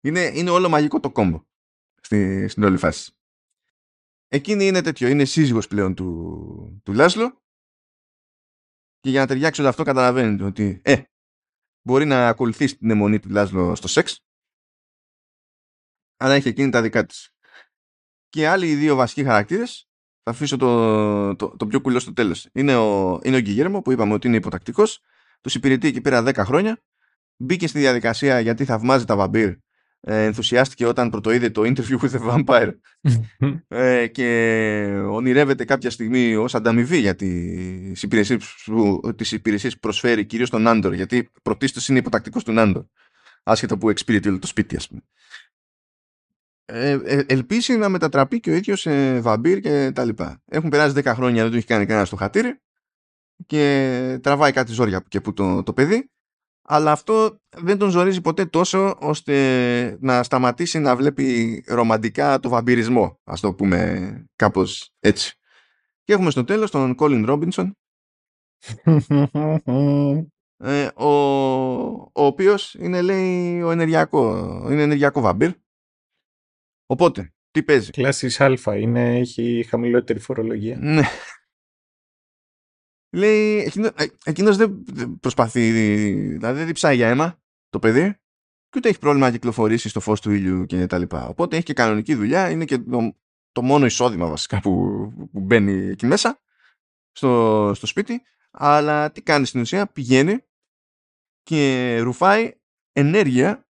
Είναι, 0.00 0.20
είναι 0.20 0.50
όλο 0.50 0.68
μαγικό 0.68 1.00
το 1.00 1.10
κόμπο 1.12 1.44
στη, 2.00 2.48
στην 2.48 2.62
όλη 2.62 2.76
φάση. 2.76 3.12
Εκείνη 4.28 4.66
είναι 4.66 4.80
τέτοιο, 4.80 5.08
είναι 5.08 5.24
σύζυγος 5.24 5.66
πλέον 5.66 5.94
του, 5.94 6.80
του 6.84 6.92
Λάσλο 6.92 7.42
και 9.00 9.10
για 9.10 9.20
να 9.20 9.26
ταιριάξει 9.26 9.60
όλο 9.60 9.70
αυτό 9.70 9.82
καταλαβαίνετε 9.82 10.44
ότι 10.44 10.80
ε, 10.84 11.02
μπορεί 11.82 12.04
να 12.04 12.28
ακολουθήσει 12.28 12.76
την 12.76 12.90
αιμονή 12.90 13.20
του 13.20 13.28
Λάσλο 13.28 13.74
στο 13.74 13.88
σεξ 13.88 14.24
αλλά 16.16 16.34
έχει 16.34 16.48
εκείνη 16.48 16.70
τα 16.70 16.82
δικά 16.82 17.06
της. 17.06 17.34
Και 18.28 18.48
άλλοι 18.48 18.70
οι 18.70 18.74
δύο 18.74 18.96
βασικοί 18.96 19.24
χαρακτήρες 19.24 19.88
θα 20.22 20.30
αφήσω 20.30 20.56
το, 20.56 21.36
το, 21.36 21.56
το 21.56 21.66
πιο 21.66 21.80
κουλό 21.80 21.98
στο 21.98 22.12
τέλος. 22.12 22.48
Είναι 22.52 22.76
ο, 22.76 23.20
είναι 23.22 23.36
ο 23.36 23.40
Γκυγέρμο 23.40 23.82
που 23.82 23.92
είπαμε 23.92 24.12
ότι 24.12 24.26
είναι 24.26 24.36
υποτακτικός 24.36 25.00
τους 25.40 25.54
υπηρετεί 25.54 25.86
εκεί 25.86 26.00
πέρα 26.00 26.22
10 26.22 26.34
χρόνια 26.36 26.82
μπήκε 27.42 27.66
στη 27.66 27.78
διαδικασία 27.78 28.40
γιατί 28.40 28.64
θαυμάζει 28.64 29.04
τα 29.04 29.16
βαμπύρ 29.16 29.54
ε, 30.00 30.24
ενθουσιάστηκε 30.24 30.86
όταν 30.86 31.10
πρωτοείδε 31.10 31.50
το 31.50 31.62
interview 31.62 31.98
with 31.98 32.10
the 32.10 32.44
vampire 32.44 32.72
ε, 33.68 34.06
και 34.06 34.28
ονειρεύεται 35.08 35.64
κάποια 35.64 35.90
στιγμή 35.90 36.36
ως 36.36 36.54
ανταμοιβή 36.54 36.98
για 36.98 37.14
τις 37.14 38.02
υπηρεσίες 38.02 38.62
που, 38.64 39.00
τις 39.16 39.32
υπηρεσίες 39.32 39.74
που 39.74 39.80
προσφέρει 39.80 40.26
κυρίως 40.26 40.50
τον 40.50 40.68
Άντορ 40.68 40.94
γιατί 40.94 41.30
πρωτίστως 41.42 41.88
είναι 41.88 41.98
υποτακτικός 41.98 42.44
του 42.44 42.60
Άντορ 42.60 42.84
άσχετα 43.42 43.78
που 43.78 43.90
εξυπηρετεί 43.90 44.28
όλο 44.28 44.38
το 44.38 44.46
σπίτι 44.46 44.76
ας 44.76 44.88
πούμε. 44.88 45.00
Ε, 46.64 46.98
ε, 47.04 47.24
ελπίσει 47.26 47.76
να 47.76 47.88
μετατραπεί 47.88 48.40
και 48.40 48.50
ο 48.50 48.54
ίδιος 48.54 48.80
σε 48.80 49.20
βαμπύρ 49.20 49.60
και 49.60 49.90
τα 49.94 50.04
λοιπά. 50.04 50.42
Έχουν 50.48 50.70
περάσει 50.70 50.94
10 51.04 51.12
χρόνια, 51.14 51.42
δεν 51.42 51.50
το 51.50 51.56
έχει 51.56 51.66
κάνει 51.66 51.86
κανένα 51.86 52.06
στο 52.06 52.16
χατήρι 52.16 52.60
και 53.46 54.18
τραβάει 54.22 54.52
κάτι 54.52 54.72
ζόρια 54.72 55.04
και 55.08 55.20
που 55.20 55.32
το, 55.32 55.62
το 55.62 55.72
παιδί 55.72 56.10
αλλά 56.62 56.92
αυτό 56.92 57.40
δεν 57.56 57.78
τον 57.78 57.90
ζορίζει 57.90 58.20
ποτέ 58.20 58.44
τόσο 58.44 58.96
ώστε 59.00 59.96
να 60.00 60.22
σταματήσει 60.22 60.78
να 60.78 60.96
βλέπει 60.96 61.64
ρομαντικά 61.66 62.40
το 62.40 62.48
βαμπυρισμό, 62.48 63.20
ας 63.24 63.40
το 63.40 63.54
πούμε 63.54 64.12
κάπως 64.36 64.94
έτσι. 65.00 65.36
Και 66.04 66.12
έχουμε 66.12 66.30
στο 66.30 66.44
τέλος 66.44 66.70
τον 66.70 66.94
Colin 66.98 67.28
Robinson, 67.30 67.70
ε, 70.56 70.88
ο, 70.94 71.08
ο 71.94 72.10
οποίος 72.12 72.74
είναι 72.74 73.02
λέει 73.02 73.62
ο 73.62 73.70
ενεργειακό, 73.70 74.46
είναι 74.70 74.82
ενεργειακό 74.82 75.20
βαμπύρ. 75.20 75.52
Οπότε, 76.86 77.32
τι 77.50 77.62
παίζει; 77.62 77.90
Κλάσης 77.90 78.40
Α, 78.40 78.76
είναι, 78.76 79.18
έχει 79.18 79.66
χαμηλότερη 79.68 80.18
φορολογία. 80.18 81.04
Ναι, 83.12 83.20
λέει, 83.20 83.58
εκείνο, 83.58 83.86
ε, 83.96 84.06
εκείνος 84.24 84.56
δεν 84.56 84.84
προσπαθεί, 85.20 85.70
δηλαδή 85.70 86.58
δεν 86.58 86.66
διψάει 86.66 86.96
για 86.96 87.08
αίμα 87.08 87.40
το 87.68 87.78
παιδί 87.78 88.16
και 88.68 88.78
ούτε 88.78 88.88
έχει 88.88 88.98
πρόβλημα 88.98 89.26
να 89.26 89.32
κυκλοφορήσει 89.32 89.88
στο 89.88 90.00
φως 90.00 90.20
του 90.20 90.30
ήλιου 90.30 90.66
και 90.66 90.86
τα 90.86 90.98
λοιπά. 90.98 91.26
Οπότε 91.26 91.56
έχει 91.56 91.64
και 91.64 91.72
κανονική 91.72 92.14
δουλειά, 92.14 92.50
είναι 92.50 92.64
και 92.64 92.78
το, 92.78 93.16
το 93.52 93.62
μόνο 93.62 93.86
εισόδημα 93.86 94.26
βασικά 94.26 94.60
που, 94.60 94.70
που 95.32 95.40
μπαίνει 95.40 95.72
εκεί 95.72 96.06
μέσα 96.06 96.40
στο, 97.12 97.72
στο 97.74 97.86
σπίτι, 97.86 98.22
αλλά 98.50 99.12
τι 99.12 99.22
κάνει 99.22 99.46
στην 99.46 99.60
ουσία, 99.60 99.86
πηγαίνει 99.86 100.44
και 101.42 101.98
ρουφάει 102.00 102.52
ενέργεια 102.92 103.68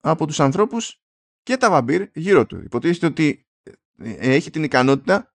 από 0.00 0.26
τους 0.26 0.40
ανθρώπους 0.40 1.02
και 1.42 1.56
τα 1.56 1.70
βαμπύρ 1.70 2.08
γύρω 2.14 2.46
του. 2.46 2.60
Υποτίθεται 2.62 3.06
ότι 3.06 3.46
ε, 3.98 4.34
έχει 4.34 4.50
την 4.50 4.62
ικανότητα 4.62 5.34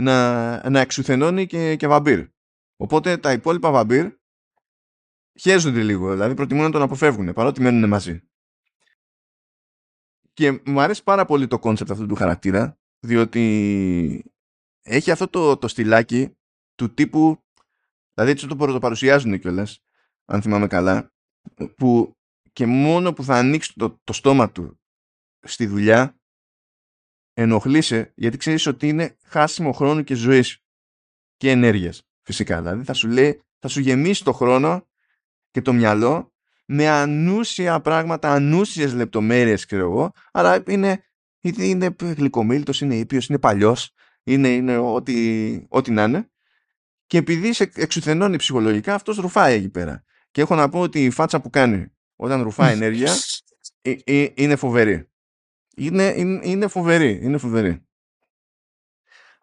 να, 0.00 0.70
να 0.70 0.80
εξουθενώνει 0.80 1.46
και, 1.46 1.76
και 1.76 1.86
βαμπύρ. 1.86 2.32
Οπότε 2.76 3.16
τα 3.16 3.32
υπόλοιπα 3.32 3.70
βαμπύρ 3.70 4.12
χέζονται 5.40 5.82
λίγο, 5.82 6.10
δηλαδή 6.12 6.34
προτιμούν 6.34 6.64
να 6.64 6.70
τον 6.70 6.82
αποφεύγουν 6.82 7.32
παρότι 7.32 7.60
μένουν 7.60 7.88
μαζί. 7.88 8.22
Και 10.32 10.62
μου 10.64 10.80
αρέσει 10.80 11.02
πάρα 11.02 11.24
πολύ 11.24 11.46
το 11.46 11.58
κόνσεπτ 11.58 11.90
αυτού 11.90 12.06
του 12.06 12.14
χαρακτήρα, 12.14 12.78
διότι 13.00 14.32
έχει 14.82 15.10
αυτό 15.10 15.28
το, 15.28 15.56
το 15.56 15.68
στυλάκι 15.68 16.36
του 16.74 16.94
τύπου, 16.94 17.44
δηλαδή 18.14 18.32
έτσι 18.32 18.46
το 18.46 18.56
πρωτοπαρουσιάζουν 18.56 19.38
κιόλας, 19.38 19.84
αν 20.24 20.42
θυμάμαι 20.42 20.66
καλά, 20.66 21.12
που 21.76 22.16
και 22.52 22.66
μόνο 22.66 23.12
που 23.12 23.22
θα 23.22 23.36
ανοίξει 23.36 23.72
το, 23.74 24.00
το 24.04 24.12
στόμα 24.12 24.50
του 24.50 24.80
στη 25.40 25.66
δουλειά, 25.66 26.18
ενοχλείσαι 27.32 28.12
γιατί 28.16 28.36
ξέρεις 28.36 28.66
ότι 28.66 28.88
είναι 28.88 29.18
χάσιμο 29.22 29.72
χρόνο 29.72 30.02
και 30.02 30.14
ζωής 30.14 30.64
και 31.36 31.50
ενέργειας. 31.50 32.02
Φυσικά. 32.24 32.62
Δηλαδή 32.62 32.84
θα 32.84 32.92
σου 32.92 33.08
λέει, 33.08 33.42
θα 33.58 33.68
σου 33.68 33.80
γεμίσει 33.80 34.24
το 34.24 34.32
χρόνο 34.32 34.86
και 35.50 35.62
το 35.62 35.72
μυαλό 35.72 36.32
με 36.66 36.88
ανούσια 36.88 37.80
πράγματα, 37.80 38.32
ανούσιες 38.32 38.94
λεπτομέρειες, 38.94 39.64
ξέρω 39.64 39.82
εγώ, 39.82 40.12
αλλά 40.32 40.62
είναι, 40.66 41.04
είναι 41.40 41.96
γλυκομίλητος, 42.00 42.80
είναι 42.80 42.96
ήπιος, 42.96 43.26
είναι 43.26 43.38
παλιός, 43.38 43.92
είναι, 44.22 44.48
είναι 44.48 44.76
ό,τι, 44.76 45.66
ό,τι 45.68 45.90
να 45.90 46.02
είναι. 46.02 46.28
Και 47.06 47.18
επειδή 47.18 47.52
σε 47.52 47.70
εξουθενώνει 47.74 48.36
ψυχολογικά, 48.36 48.94
αυτός 48.94 49.16
ρουφάει 49.16 49.54
εκεί 49.54 49.68
πέρα. 49.68 50.04
Και 50.30 50.40
έχω 50.40 50.54
να 50.54 50.68
πω 50.68 50.80
ότι 50.80 51.04
η 51.04 51.10
φάτσα 51.10 51.40
που 51.40 51.50
κάνει 51.50 51.86
όταν 52.16 52.42
ρουφάει 52.42 52.72
ενέργεια 52.78 53.12
ε, 53.82 53.94
ε, 54.04 54.28
είναι 54.34 54.56
φοβερή. 54.56 55.08
Είναι, 55.76 56.14
είναι, 56.16 56.40
είναι 56.42 56.66
φοβερή, 56.66 57.18
είναι 57.22 57.38
φοβερή. 57.38 57.86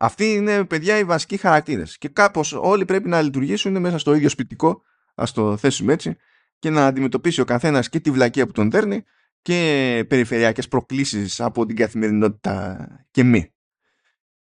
Αυτοί 0.04 0.34
είναι 0.34 0.66
παιδιά 0.66 0.98
οι 0.98 1.04
βασικοί 1.04 1.38
χαρακτήρες. 1.38 1.98
Και 1.98 2.08
κάπως 2.08 2.54
όλοι 2.54 2.86
πρέπει 2.86 3.10
να 3.10 3.22
λειτουργήσουν 3.22 3.80
μέσα 3.80 3.98
στο 3.98 4.14
ίδιο 4.14 4.30
σπιτικό, 4.30 4.82
ας 5.16 5.32
το 5.32 5.58
θέσουμε 5.58 5.94
έτσι, 5.94 6.16
και 6.60 6.70
να 6.70 6.86
αντιμετωπίσει 6.86 7.42
ο 7.42 7.46
καθένας 7.46 7.90
και 7.90 8.00
τη 8.00 8.12
βλακεία 8.12 8.46
που 8.46 8.52
τον 8.52 8.72
δέρνει 8.72 9.04
και 9.42 10.06
περιφερειακές 10.08 10.68
προκλήσεις 10.68 11.42
από 11.42 11.66
την 11.66 11.76
καθημερινότητα 11.76 12.88
και 13.12 13.24
μη. 13.24 13.54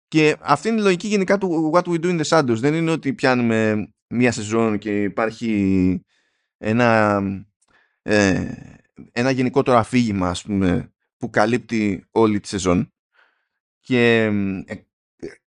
Και 0.08 0.36
αυτή 0.40 0.68
είναι 0.68 0.80
η 0.80 0.82
λογική 0.82 1.08
γενικά 1.08 1.38
του 1.38 1.72
What 1.74 1.82
We 1.82 2.04
Do 2.04 2.04
in 2.04 2.20
the 2.20 2.24
Shadows. 2.24 2.56
Δεν 2.56 2.74
είναι 2.74 2.90
ότι 2.90 3.12
πιάνουμε 3.12 3.88
μία 4.06 4.32
σεζόν 4.32 4.78
και 4.78 5.02
υπάρχει 5.02 6.04
ένα, 6.58 7.20
ε, 8.02 8.52
ένα 9.12 9.30
γενικότερο 9.30 9.76
αφήγημα 9.76 10.28
ας 10.28 10.42
πούμε, 10.42 10.92
που 11.16 11.30
καλύπτει 11.30 12.06
όλη 12.10 12.40
τη 12.40 12.48
σεζόν 12.48 12.92
και 13.80 14.22
ε, 14.66 14.74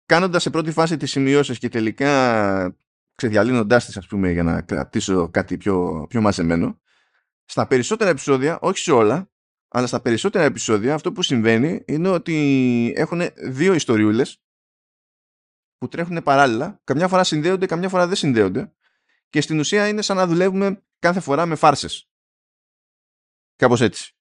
κάνοντας 0.06 0.42
σε 0.42 0.50
πρώτη 0.50 0.72
φάση 0.72 0.98
τις 0.98 1.12
σημειώσεις 1.12 1.58
και 1.58 1.70
τελικά 1.70 2.78
ξεδιαλύνοντάς 3.16 3.86
τις 3.86 3.98
ας 3.98 4.08
πούμε 4.08 4.32
για 4.32 4.44
να 4.44 4.62
κρατήσω 4.62 5.30
κάτι 5.30 5.58
πιο, 5.58 6.06
πιο 6.10 6.22
μαζεμένο 6.22 6.80
στα 7.46 7.68
περισσότερα 7.68 8.10
επεισόδια, 8.10 8.60
όχι 8.60 8.78
σε 8.78 8.92
όλα 8.92 9.30
αλλά 9.68 9.88
στα 9.88 10.02
περισσότερα 10.02 10.44
επεισόδια 10.44 10.94
αυτό 10.94 11.12
που 11.12 11.22
συμβαίνει 11.22 11.84
είναι 11.88 12.10
ότι 12.10 12.94
έχουν 12.96 13.22
δύο 13.36 13.74
ιστοριούλες 13.74 14.44
που 15.78 15.88
τρέχουν 15.88 16.24
παράλληλα. 16.24 16.82
Καμιά 16.84 17.08
φορά 17.08 17.24
συνδέονται, 17.24 17.66
καμιά 17.66 17.90
φορά 17.90 18.08
δεν 18.08 18.16
συνδέονται 18.16 18.74
και 19.30 19.42
στην 19.42 19.60
ουσία 19.60 19.88
είναι 19.88 20.02
σαν 20.02 20.18
να 20.18 20.28
δουλεύουμε 20.28 20.84
κάθε 21.00 21.20
φορά 21.20 21.46
με 21.46 21.56
φάρσες. 21.56 22.10
Κάπως 23.56 23.82
έτσι. 23.82 24.16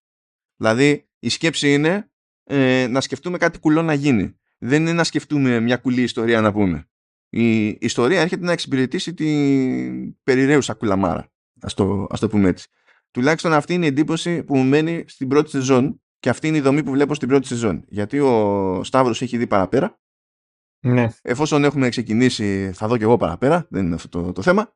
Δηλαδή 0.57 1.09
η 1.19 1.29
σκέψη 1.29 1.73
είναι 1.73 2.11
ε, 2.45 2.87
να 2.87 3.01
σκεφτούμε 3.01 3.39
κάτι 3.39 3.59
κουλό 3.59 3.83
να 3.83 3.95
γίνει 3.95 4.39
δεν 4.67 4.81
είναι 4.81 4.93
να 4.93 5.05
σκεφτούμε 5.05 5.61
μια 5.61 5.77
κουλή 5.77 6.03
ιστορία 6.03 6.41
να 6.41 6.53
πούμε. 6.53 6.89
Η 7.29 7.67
ιστορία 7.67 8.21
έρχεται 8.21 8.45
να 8.45 8.53
εξυπηρετήσει 8.53 9.15
την 9.15 10.23
περιραίουσα 10.23 10.75
κουλαμάρα. 10.75 11.33
Ας 11.61 11.75
το, 11.75 12.07
ας 12.11 12.21
το 12.21 12.29
πούμε 12.29 12.49
έτσι. 12.49 12.69
Τουλάχιστον 13.11 13.53
αυτή 13.53 13.75
είναι 13.75 13.85
η 13.85 13.89
εντύπωση 13.89 14.43
που 14.45 14.57
μου 14.57 14.65
μένει 14.65 15.05
στην 15.07 15.29
πρώτη 15.29 15.51
σεζόν 15.51 16.03
και 16.19 16.29
αυτή 16.29 16.49
είναι 16.49 16.57
η 16.57 16.61
δομή 16.61 16.83
που 16.83 16.91
βλέπω 16.91 17.15
στην 17.15 17.29
πρώτη 17.29 17.47
σεζόν. 17.47 17.85
Γιατί 17.89 18.21
ο 18.21 18.81
Σταύρος 18.85 19.23
έχει 19.23 19.37
δει 19.37 19.47
παραπέρα. 19.47 20.01
Ναι. 20.81 21.09
Εφόσον 21.23 21.65
έχουμε 21.65 21.89
ξεκινήσει, 21.89 22.73
θα 22.73 22.89
δω 22.89 22.97
και 22.97 23.05
εγώ 23.05 23.17
παραπέρα. 23.17 23.67
Δεν 23.71 23.87
είναι 23.87 23.95
αυτό 23.95 24.09
το, 24.09 24.33
το 24.33 24.43
θέμα. 24.43 24.75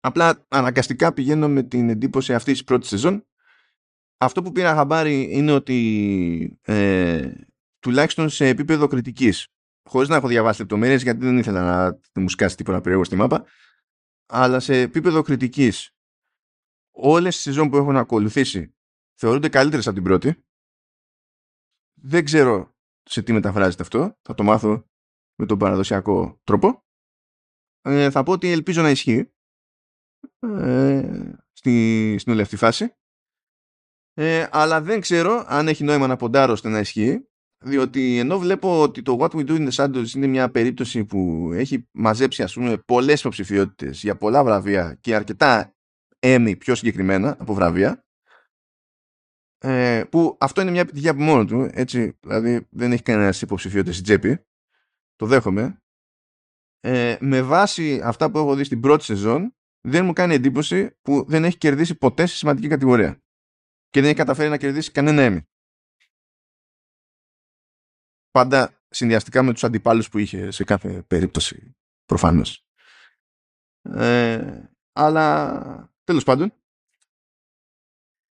Απλά 0.00 0.46
αναγκαστικά 0.48 1.12
πηγαίνω 1.12 1.48
με 1.48 1.62
την 1.62 1.88
εντύπωση 1.88 2.34
αυτής 2.34 2.52
της 2.52 2.64
πρώτης 2.64 2.88
σεζόν. 2.88 3.26
Αυτό 4.18 4.42
που 4.42 4.52
πήρα 4.52 4.74
χαμπάρι 4.74 5.28
είναι 5.30 5.52
ότι 5.52 6.58
ε, 6.62 7.30
τουλάχιστον 7.82 8.28
σε 8.28 8.46
επίπεδο 8.46 8.86
κριτικής. 8.86 9.48
Χωρίς 9.88 10.08
να 10.08 10.16
έχω 10.16 10.28
διαβάσει 10.28 10.60
λεπτομέρειες, 10.60 11.02
γιατί 11.02 11.24
δεν 11.24 11.38
ήθελα 11.38 11.90
να 12.12 12.22
μου 12.22 12.28
σκάσει 12.28 12.56
τίποτα 12.56 12.80
περίεργο 12.80 13.04
στη 13.04 13.16
μάπα. 13.16 13.46
Αλλά 14.26 14.60
σε 14.60 14.80
επίπεδο 14.80 15.22
κριτικής, 15.22 15.96
όλες 16.90 17.36
οι 17.36 17.40
σεζόν 17.40 17.70
που 17.70 17.76
έχω 17.76 17.98
ακολουθήσει 17.98 18.74
θεωρούνται 19.18 19.48
καλύτερες 19.48 19.86
από 19.86 19.94
την 19.94 20.04
πρώτη. 20.04 20.44
Δεν 22.00 22.24
ξέρω 22.24 22.74
σε 23.02 23.22
τι 23.22 23.32
μεταφράζεται 23.32 23.82
αυτό. 23.82 24.18
Θα 24.22 24.34
το 24.34 24.42
μάθω 24.42 24.86
με 25.38 25.46
τον 25.46 25.58
παραδοσιακό 25.58 26.40
τρόπο. 26.44 26.84
Ε, 27.80 28.10
θα 28.10 28.22
πω 28.22 28.32
ότι 28.32 28.50
ελπίζω 28.50 28.82
να 28.82 28.90
ισχύει 28.90 29.32
ε, 30.38 31.32
στη, 31.52 32.16
στην 32.18 32.32
όλη 32.32 32.42
αυτή 32.42 32.56
φάση. 32.56 32.96
Ε, 34.14 34.48
αλλά 34.50 34.80
δεν 34.80 35.00
ξέρω 35.00 35.44
αν 35.48 35.68
έχει 35.68 35.84
νόημα 35.84 36.06
να 36.06 36.16
ποντάρω 36.16 36.52
ώστε 36.52 36.68
να 36.68 36.78
ισχύει 36.78 37.31
διότι 37.62 38.18
ενώ 38.18 38.38
βλέπω 38.38 38.82
ότι 38.82 39.02
το 39.02 39.16
What 39.20 39.30
We 39.30 39.48
Do 39.48 39.50
in 39.50 39.68
the 39.68 39.72
Shadows 39.72 40.14
είναι 40.14 40.26
μια 40.26 40.50
περίπτωση 40.50 41.04
που 41.04 41.50
έχει 41.54 41.88
μαζέψει 41.92 42.42
ας 42.42 42.54
πούμε 42.54 42.78
πολλές 42.78 43.20
υποψηφιότητες 43.20 44.02
για 44.02 44.16
πολλά 44.16 44.44
βραβεία 44.44 44.98
και 45.00 45.14
αρκετά 45.14 45.74
έμει 46.18 46.56
πιο 46.56 46.74
συγκεκριμένα 46.74 47.36
από 47.38 47.54
βραβεία 47.54 48.04
ε, 49.58 50.04
που 50.10 50.36
αυτό 50.40 50.60
είναι 50.60 50.70
μια 50.70 50.80
επιτυχία 50.80 51.10
από 51.10 51.22
μόνο 51.22 51.44
του 51.44 51.70
έτσι, 51.72 52.18
δηλαδή 52.20 52.66
δεν 52.70 52.92
έχει 52.92 53.02
κανένας 53.02 53.42
υποψηφιότητες 53.42 53.94
στην 53.94 54.06
τσέπη 54.06 54.44
το 55.16 55.26
δέχομαι. 55.26 55.76
Ε, 56.80 57.16
με 57.20 57.42
βάση 57.42 58.00
αυτά 58.04 58.30
που 58.30 58.38
έχω 58.38 58.54
δει 58.54 58.64
στην 58.64 58.80
πρώτη 58.80 59.04
σεζόν 59.04 59.54
δεν 59.80 60.04
μου 60.04 60.12
κάνει 60.12 60.34
εντύπωση 60.34 60.96
που 61.02 61.24
δεν 61.28 61.44
έχει 61.44 61.58
κερδίσει 61.58 61.94
ποτέ 61.94 62.26
σε 62.26 62.36
σημαντική 62.36 62.68
κατηγορία 62.68 63.22
και 63.88 64.00
δεν 64.00 64.04
έχει 64.04 64.18
καταφέρει 64.18 64.48
να 64.48 64.56
κερδίσει 64.56 64.90
κανένα 64.90 65.22
έμι 65.22 65.42
πάντα 68.32 68.82
συνδυαστικά 68.88 69.42
με 69.42 69.52
τους 69.52 69.64
αντιπάλους 69.64 70.08
που 70.08 70.18
είχε 70.18 70.50
σε 70.50 70.64
κάθε 70.64 71.02
περίπτωση 71.02 71.76
προφανώς. 72.04 72.66
Ε, 73.82 74.62
αλλά 74.92 75.92
τέλος 76.04 76.24
πάντων 76.24 76.52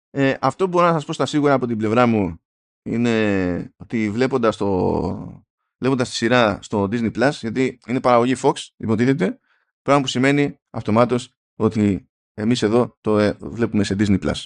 ε, 0.10 0.38
αυτό 0.42 0.63
που 0.63 0.70
μπορώ 0.70 0.86
να 0.86 0.94
σας 0.94 1.06
πω 1.06 1.13
στα 1.13 1.25
σίγουρα 1.25 1.54
από 1.54 1.68
την 1.68 1.77
πλευρά 1.77 2.06
μου 2.06 2.42
είναι 2.84 3.74
ότι 3.77 4.10
βλέποντας, 4.10 4.58
το, 4.58 5.46
βλέποντας 5.77 6.10
τη 6.10 6.16
σειρά 6.16 6.60
στο 6.62 6.84
Disney 6.84 7.12
Plus 7.13 7.32
γιατί 7.32 7.80
είναι 7.88 8.01
παραγωγή 8.01 8.36
Fox 8.42 8.54
υποτίθεται 8.77 9.39
πράγμα 9.82 10.01
που 10.01 10.08
σημαίνει 10.08 10.60
αυτομάτως 10.70 11.34
ότι 11.56 12.10
εμείς 12.34 12.62
εδώ 12.62 12.98
το 13.01 13.20
ε, 13.20 13.38
βλέπουμε 13.39 13.84
σε 13.84 13.96
Disney 14.00 14.20
Plus. 14.24 14.44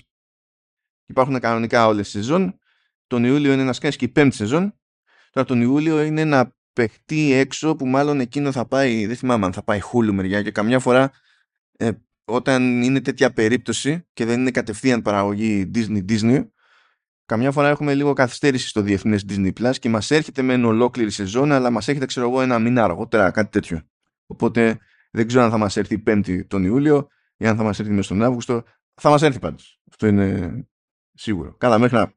Υπάρχουν 1.06 1.40
κανονικά 1.40 1.88
όλες 1.88 2.04
τις 2.04 2.12
σεζόν. 2.12 2.60
Τον 3.08 3.24
Ιούλιο 3.24 3.54
είναι 3.54 3.64
να 3.64 3.74
σκάσει 3.74 3.98
και 3.98 4.06
η 4.06 4.10
πέμπτη 4.10 4.36
σεζόν 4.36 4.81
Τώρα 5.32 5.48
τον 5.48 5.62
Ιούλιο 5.62 6.02
είναι 6.02 6.24
να 6.24 6.56
παιχτεί 6.74 7.34
έξω 7.34 7.76
που 7.76 7.86
μάλλον 7.88 8.20
εκείνο 8.20 8.52
θα 8.52 8.66
πάει, 8.66 9.06
δεν 9.06 9.16
θυμάμαι 9.16 9.46
αν 9.46 9.54
θα 9.54 9.64
πάει 9.64 9.80
χούλου 9.80 10.14
μεριά 10.14 10.42
και 10.42 10.52
καμιά 10.52 10.80
φορά 10.80 11.12
ε, 11.78 11.92
όταν 12.26 12.82
είναι 12.84 13.02
τέτοια 13.02 13.34
περίπτωση 13.34 14.08
και 14.14 14.26
δεν 14.26 14.40
είναι 14.40 14.52
κατευθείαν 14.52 15.02
παραγωγή 15.02 15.72
Disney 15.76 16.06
Disney 16.10 16.48
καμιά 17.26 17.52
φορά 17.52 17.70
έχουμε 17.70 17.94
λίγο 17.94 18.14
καθυστέρηση 18.14 18.68
στο 18.68 18.82
διεθνές 18.82 19.26
Disney 19.30 19.52
Plus 19.60 19.74
και 19.80 19.90
μας 19.90 20.12
έρχεται 20.12 20.42
με 20.42 20.66
ολόκληρη 20.66 21.12
σεζόν 21.12 21.52
αλλά 21.52 21.70
μας 21.70 21.88
έρχεται 21.88 22.06
ξέρω 22.06 22.30
εγώ 22.30 22.42
ένα 22.42 22.60
μήνα 22.60 22.84
αργότερα 22.84 23.32
κάτι 23.32 23.50
τέτοιο. 23.50 23.82
Οπότε 24.26 24.80
δεν 25.12 25.28
ξέρω 25.28 25.44
αν 25.44 25.50
θα 25.50 25.58
μας 25.58 25.78
έρθει 25.78 26.00
πέμπτη 26.00 26.46
τον 26.46 26.64
Ιούλιο 26.64 27.08
ή 27.38 27.48
αν 27.48 27.58
θα 27.58 27.64
μας 27.64 27.80
έρθει 27.80 27.92
μέσα 27.92 28.04
στον 28.04 28.24
Αύγουστο. 28.24 28.64
Θα 28.94 29.10
μας 29.10 29.22
έρθει 29.22 29.40
πάντως 29.40 29.82
αυτό 29.90 30.08
είναι 30.08 30.52
σίγουρο. 31.14 31.56
Καλά 31.58 31.80
μέχρι 31.80 31.98
να 31.98 32.14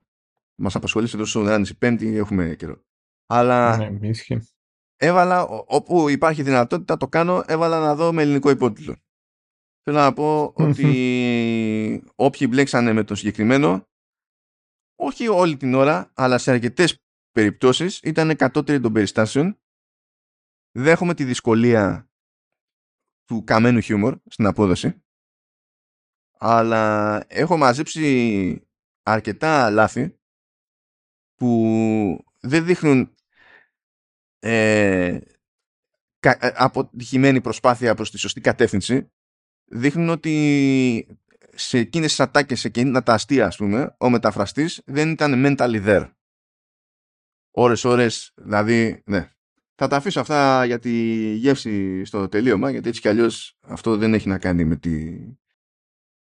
μας 0.55 0.75
απασχολήσει 0.75 1.17
τόσο 1.17 1.41
να 1.41 1.63
πέμπτη 1.79 2.17
έχουμε 2.17 2.55
καιρό 2.59 2.85
αλλά 3.27 3.77
ναι, 3.77 4.11
έβαλα, 4.97 5.43
όπου 5.47 6.09
υπάρχει 6.09 6.43
δυνατότητα 6.43 6.97
το 6.97 7.09
κάνω, 7.09 7.43
έβαλα 7.47 7.81
να 7.81 7.95
δω 7.95 8.13
με 8.13 8.23
ελληνικό 8.23 8.51
υπότιτλο. 8.51 8.97
Θέλω 9.83 9.99
να 9.99 10.13
πω 10.13 10.53
ότι 10.57 12.05
όποιοι 12.15 12.47
μπλέξανε 12.51 12.93
με 12.93 13.05
το 13.05 13.15
συγκεκριμένο, 13.15 13.89
όχι 14.95 15.29
όλη 15.29 15.57
την 15.57 15.75
ώρα, 15.75 16.11
αλλά 16.15 16.39
σε 16.39 16.51
αρκετές 16.51 16.99
περιπτώσεις 17.31 18.01
ήταν 18.01 18.37
κατώτερη 18.37 18.81
των 18.81 18.93
περιστάσεων. 18.93 19.59
Δέχομαι 20.73 21.15
τη 21.15 21.25
δυσκολία 21.25 22.11
του 23.25 23.45
καμένου 23.45 23.81
χιούμορ 23.81 24.19
στην 24.27 24.47
απόδοση. 24.47 25.03
Αλλά 26.39 27.25
έχω 27.29 27.57
μαζέψει 27.57 28.69
αρκετά 29.03 29.71
λάθη 29.71 30.19
που 31.35 32.25
δεν 32.41 32.65
δείχνουν 32.65 33.14
ε, 34.47 35.21
ε, 36.21 36.51
αποτυχημένη 36.55 37.41
προσπάθεια 37.41 37.95
προς 37.95 38.11
τη 38.11 38.19
σωστή 38.19 38.41
κατεύθυνση 38.41 39.13
δείχνουν 39.65 40.09
ότι 40.09 41.19
σε 41.55 41.79
εκείνες 41.79 42.09
τις 42.09 42.21
ατάκες, 42.21 42.61
σε 42.61 42.69
εκείνα 42.69 43.03
τα 43.03 43.13
αστεία 43.13 43.47
ας 43.47 43.57
πούμε, 43.57 43.97
ο 43.99 44.11
μεταφραστής 44.11 44.83
δεν 44.87 45.11
ήταν 45.11 45.33
mentally 45.47 45.87
there. 45.87 46.11
Ώρες, 47.51 47.85
ώρες, 47.85 48.33
δηλαδή, 48.37 49.03
ναι. 49.07 49.31
Θα 49.75 49.89
τα 49.89 49.97
αφήσω 49.97 50.21
αυτά 50.21 50.65
για 50.65 50.79
τη 50.79 50.91
γεύση 51.35 52.05
στο 52.05 52.29
τελείωμα, 52.29 52.71
γιατί 52.71 52.89
έτσι 52.89 53.01
κι 53.01 53.09
αλλιώς 53.09 53.59
αυτό 53.61 53.97
δεν 53.97 54.15
έχει 54.15 54.29
να 54.29 54.39
κάνει 54.39 54.65
με, 54.65 54.77
τη... 54.77 55.19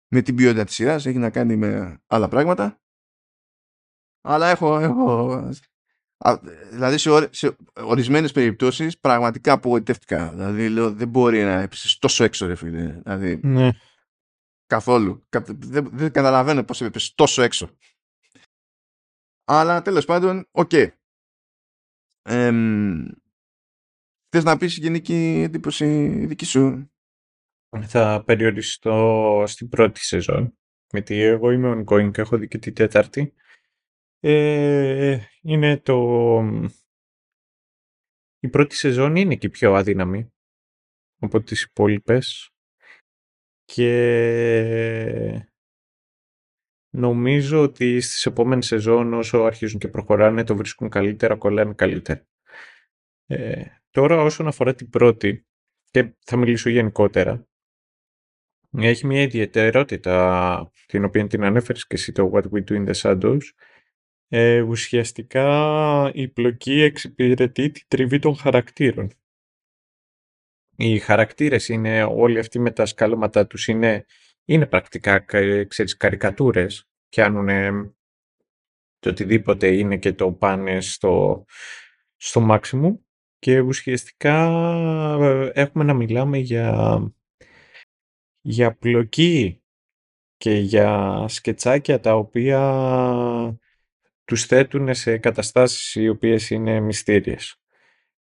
με 0.08 0.22
την 0.22 0.34
ποιότητα 0.34 0.64
της 0.64 0.74
σειράς, 0.74 1.06
έχει 1.06 1.18
να 1.18 1.30
κάνει 1.30 1.56
με 1.56 2.00
άλλα 2.06 2.28
πράγματα. 2.28 2.82
Αλλά 4.20 4.50
έχω, 4.50 4.78
έχω 4.78 5.48
δηλαδή 6.70 6.98
σε, 6.98 7.28
σε 7.32 7.56
ορισμένες 7.74 8.32
περιπτώσεις 8.32 8.98
πραγματικά 8.98 9.52
απογοητεύτηκα. 9.52 10.30
Δηλαδή 10.30 10.68
λέω 10.68 10.92
δεν 10.92 11.08
μπορεί 11.08 11.42
να 11.42 11.60
έπεσε 11.60 11.98
τόσο 11.98 12.24
έξω 12.24 12.46
ρε 12.46 12.54
φίλε. 12.54 13.00
Δηλαδή, 13.02 13.40
ναι. 13.42 13.70
Καθόλου. 14.66 15.26
Δεν, 15.46 15.88
δεν 15.92 16.12
καταλαβαίνω 16.12 16.64
πώς 16.64 16.80
έπεσε 16.80 17.12
τόσο 17.14 17.42
έξω. 17.42 17.76
Αλλά 19.44 19.82
τέλος 19.82 20.04
πάντων, 20.04 20.48
OK. 20.50 20.70
Okay. 20.72 20.88
θες 24.28 24.44
να 24.44 24.56
πεις 24.56 24.76
γενική 24.76 25.42
εντύπωση 25.46 26.08
δική 26.26 26.44
σου; 26.44 26.90
Θα 27.82 28.22
περιοριστώ 28.26 29.44
στην 29.46 29.68
πρώτη 29.68 30.00
σεζόν. 30.00 30.58
Γιατί 30.90 31.20
εγώ 31.20 31.50
είμαι 31.50 31.70
ongoing 31.70 32.10
και 32.12 32.20
έχω 32.20 32.36
δει 32.38 32.48
και 32.48 32.58
την 32.58 32.74
τέταρτη. 32.74 33.34
Ε, 34.26 35.18
είναι 35.42 35.78
το... 35.78 35.98
Η 38.38 38.48
πρώτη 38.48 38.74
σεζόν 38.74 39.16
είναι 39.16 39.36
και 39.36 39.48
πιο 39.48 39.74
αδύναμη 39.74 40.32
από 41.20 41.42
τις 41.42 41.62
υπόλοιπες. 41.62 42.50
και 43.64 45.48
νομίζω 46.90 47.62
ότι 47.62 48.00
στις 48.00 48.26
επόμενες 48.26 48.66
σεζόν 48.66 49.14
όσο 49.14 49.38
αρχίζουν 49.38 49.78
και 49.78 49.88
προχωράνε 49.88 50.44
το 50.44 50.56
βρίσκουν 50.56 50.88
καλύτερα, 50.88 51.36
κολλάνε 51.36 51.74
καλύτερα. 51.74 52.26
Ε, 53.26 53.64
τώρα 53.90 54.22
όσον 54.22 54.46
αφορά 54.46 54.74
την 54.74 54.88
πρώτη 54.88 55.46
και 55.90 56.16
θα 56.24 56.36
μιλήσω 56.36 56.70
γενικότερα 56.70 57.46
έχει 58.76 59.06
μια 59.06 59.22
ιδιαιτερότητα 59.22 60.72
την 60.86 61.04
οποία 61.04 61.26
την 61.26 61.44
ανέφερες 61.44 61.86
και 61.86 61.94
εσύ 61.94 62.12
το 62.12 62.30
What 62.34 62.42
We 62.42 62.64
Do 62.64 62.84
in 62.84 62.88
the 62.88 62.94
Shadows 62.94 63.42
ε, 64.36 64.60
ουσιαστικά 64.60 66.10
η 66.14 66.28
πλοκή 66.28 66.80
εξυπηρετεί 66.80 67.70
τη 67.70 67.86
τριβή 67.88 68.18
των 68.18 68.36
χαρακτήρων. 68.36 69.10
Οι 70.76 70.98
χαρακτήρες 70.98 71.68
είναι 71.68 72.04
όλοι 72.04 72.38
αυτοί 72.38 72.58
με 72.58 72.70
τα 72.70 72.86
σκάλωματά 72.86 73.46
τους. 73.46 73.68
Είναι, 73.68 74.04
είναι 74.44 74.66
πρακτικά 74.66 75.18
ξέρεις, 75.68 75.96
καρικατούρες. 75.96 76.88
Πιάνουν 77.08 77.48
το 78.98 79.10
οτιδήποτε 79.10 79.76
είναι 79.76 79.98
και 79.98 80.12
το 80.12 80.32
πάνε 80.32 80.80
στο, 80.80 81.44
στο 82.16 82.46
maximum 82.50 82.98
και 83.38 83.60
ουσιαστικά 83.60 84.50
ε, 85.20 85.50
έχουμε 85.54 85.84
να 85.84 85.94
μιλάμε 85.94 86.38
για, 86.38 86.98
για 88.40 88.76
πλοκή 88.76 89.62
και 90.36 90.52
για 90.52 91.24
σκετσάκια 91.28 92.00
τα 92.00 92.16
οποία 92.16 92.60
τους 94.24 94.44
θέτουν 94.44 94.94
σε 94.94 95.18
καταστάσεις 95.18 95.94
οι 95.94 96.08
οποίες 96.08 96.50
είναι 96.50 96.80
μυστήριες. 96.80 97.58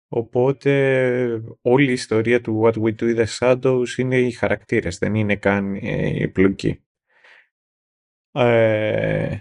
Οπότε 0.08 1.44
όλη 1.62 1.90
η 1.90 1.94
ιστορία 1.94 2.42
του 2.42 2.62
What 2.64 2.74
We 2.74 2.96
Do 2.96 3.16
in 3.16 3.26
the 3.26 3.26
Shadows 3.40 3.98
είναι 3.98 4.20
οι 4.20 4.32
χαρακτήρες, 4.32 4.98
δεν 4.98 5.16
είναι 5.16 5.36
καν 5.36 5.76
η 5.76 6.28
πλοκή. 6.28 6.84
Ε, 8.32 9.38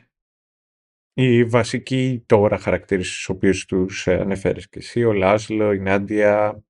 οι 1.15 1.45
βασικοί 1.45 2.25
τώρα 2.27 2.59
χαρακτήρες 2.59 3.07
στους 3.07 3.29
οποίους 3.29 3.65
τους 3.65 4.09
ανεφέρεις 4.09 4.69
και 4.69 4.79
εσύ, 4.79 5.05
ο 5.05 5.13
Λάσλο, 5.13 5.73
η 5.73 5.79
Νάντια, 5.79 6.65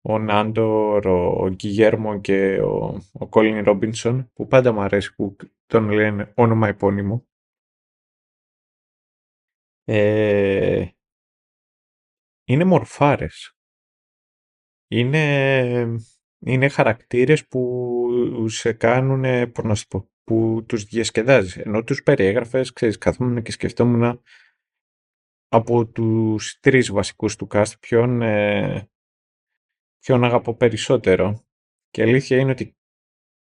ο 0.00 0.18
Νάντορ, 0.18 1.06
ο 1.06 1.48
Γκυγέρμο 1.48 2.20
και 2.20 2.60
ο, 2.60 3.00
ο 3.12 3.26
Κόλιν 3.28 3.64
Ρόμπινσον, 3.64 4.30
που 4.32 4.46
πάντα 4.46 4.72
μου 4.72 4.80
αρέσει 4.80 5.14
που 5.14 5.36
τον 5.66 5.90
λένε 5.90 6.32
όνομα 6.34 6.68
επώνυμο. 6.68 7.26
Ε, 9.84 10.86
είναι 12.44 12.64
μορφάρες. 12.64 13.56
Είναι, 14.88 15.96
είναι 16.38 16.68
χαρακτήρες 16.68 17.46
που 17.46 18.48
σε 18.48 18.72
κάνουν, 18.72 19.52
πώς 19.52 19.64
να 19.64 19.74
σου 19.74 19.86
πω, 19.86 20.10
που 20.24 20.64
τους 20.68 20.84
διασκεδάζεις. 20.84 21.56
Ενώ 21.56 21.84
τους 21.84 22.02
περιέγραφες, 22.02 22.72
ξέρεις, 22.72 22.98
καθόμουν 22.98 23.42
και 23.42 23.52
σκεφτόμουν 23.52 24.22
από 25.48 25.86
τους 25.86 26.58
τρεις 26.60 26.90
βασικούς 26.90 27.36
του 27.36 27.48
cast 27.50 27.72
ποιον, 27.80 28.22
ε, 28.22 28.90
ποιον 29.98 30.24
αγαπώ 30.24 30.54
περισσότερο. 30.54 31.44
Και 31.90 32.00
η 32.00 32.04
αλήθεια 32.04 32.38
είναι 32.38 32.50
ότι 32.50 32.76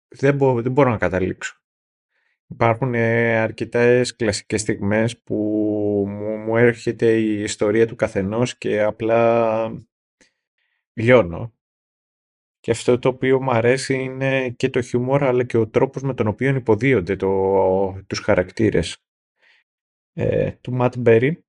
δεν, 0.07 0.35
μπο, 0.35 0.61
δεν 0.61 0.71
μπορώ 0.71 0.89
να 0.89 0.97
καταλήξω. 0.97 1.59
Υπάρχουν 2.47 2.93
ε, 2.93 3.37
αρκετές 3.37 4.15
κλασικές 4.15 4.61
στιγμές 4.61 5.21
που 5.21 5.35
μου, 6.45 6.51
μου 6.51 6.57
έρχεται 6.57 7.17
η 7.17 7.41
ιστορία 7.41 7.87
του 7.87 7.95
καθενός 7.95 8.57
και 8.57 8.81
απλά 8.81 9.87
λιώνω. 10.93 11.53
Και 12.59 12.71
αυτό 12.71 12.99
το 12.99 13.09
οποίο 13.09 13.41
μου 13.41 13.51
αρέσει 13.51 13.93
είναι 13.93 14.49
και 14.49 14.69
το 14.69 14.81
χιούμορ 14.81 15.23
αλλά 15.23 15.43
και 15.43 15.57
ο 15.57 15.67
τρόπος 15.67 16.01
με 16.01 16.13
τον 16.13 16.27
οποίο 16.27 16.55
υποδίονται 16.55 17.15
το, 17.15 18.03
τους 18.07 18.19
χαρακτήρες. 18.19 18.97
Ε, 20.13 20.51
του 20.51 20.73
Ματ 20.73 20.97
Μπέρι 20.97 21.45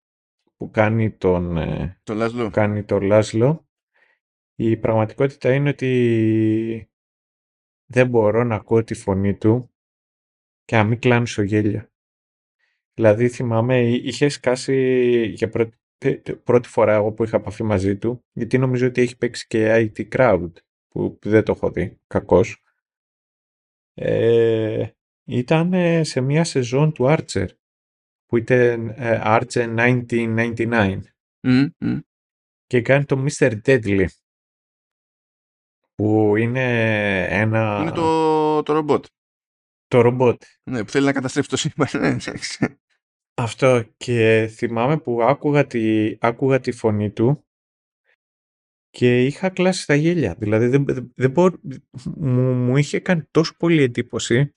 που 0.56 0.70
κάνει 0.70 1.10
τον, 1.10 1.56
ε, 1.56 2.00
το 2.02 2.14
Λάσλο. 2.14 2.50
κάνει 2.50 2.84
τον 2.84 3.02
Λάσλο 3.02 3.66
η 4.58 4.76
πραγματικότητα 4.76 5.54
είναι 5.54 5.68
ότι 5.68 6.90
δεν 7.86 8.08
μπορώ 8.08 8.44
να 8.44 8.54
ακούω 8.54 8.84
τη 8.84 8.94
φωνή 8.94 9.36
του 9.36 9.70
και 10.64 10.76
να 10.76 10.84
μην 10.84 10.98
κλάνω 10.98 11.26
γέλιο. 11.44 11.90
Δηλαδή 12.96 13.28
θυμάμαι, 13.28 13.88
είχες 13.88 14.34
σκάσει 14.34 15.26
για 15.26 15.48
πρώτη, 15.48 15.76
πρώτη 16.44 16.68
φορά 16.68 16.94
εγώ 16.94 17.12
που 17.12 17.24
είχα 17.24 17.36
επαφή 17.36 17.62
μαζί 17.62 17.96
του, 17.96 18.24
γιατί 18.32 18.58
νομίζω 18.58 18.86
ότι 18.86 19.00
έχει 19.00 19.16
παίξει 19.16 19.46
και 19.46 19.90
IT 19.94 20.08
Crowd, 20.08 20.52
που 20.88 21.18
δεν 21.22 21.44
το 21.44 21.52
έχω 21.52 21.70
δει, 21.70 22.00
κακός. 22.06 22.62
Ε, 23.94 24.88
ήταν 25.24 25.72
σε 26.04 26.20
μια 26.20 26.44
σεζόν 26.44 26.92
του 26.92 27.04
Archer, 27.08 27.46
που 28.26 28.36
ήταν 28.36 28.88
ε, 28.88 29.20
Archer 29.24 29.98
1999. 30.08 31.00
Mm, 31.46 32.00
Και 32.66 32.82
κάνει 32.82 33.04
το 33.04 33.24
Mr. 33.28 33.60
Deadly, 33.64 34.06
που 35.94 36.36
είναι 36.36 36.64
ένα... 37.28 37.78
Είναι 37.80 37.90
το, 37.90 38.62
το 38.62 38.72
ρομπότ. 38.72 39.06
Το 39.86 40.00
ρομπότ. 40.00 40.42
Ναι, 40.70 40.84
που 40.84 40.90
θέλει 40.90 41.04
να 41.04 41.12
καταστρέψει 41.12 41.50
το 41.50 41.56
σύμπαν. 41.56 42.20
Ναι, 43.38 43.44
Αυτό 43.44 43.84
και 43.96 44.48
θυμάμαι 44.50 44.98
που 44.98 45.22
άκουγα 45.22 45.66
τη, 45.66 46.16
άκουγα 46.20 46.60
τη 46.60 46.72
φωνή 46.72 47.10
του 47.10 47.46
και 48.90 49.24
είχα 49.24 49.50
κλάσει 49.50 49.82
στα 49.82 49.94
γέλια. 49.94 50.34
Δηλαδή 50.34 50.66
δεν, 50.66 50.84
δεν, 50.84 51.12
δεν 51.14 51.32
μου, 52.16 52.54
μου 52.54 52.76
είχε 52.76 53.00
κάνει 53.00 53.22
τόσο 53.30 53.54
πολύ 53.56 53.82
εντύπωση 53.82 54.54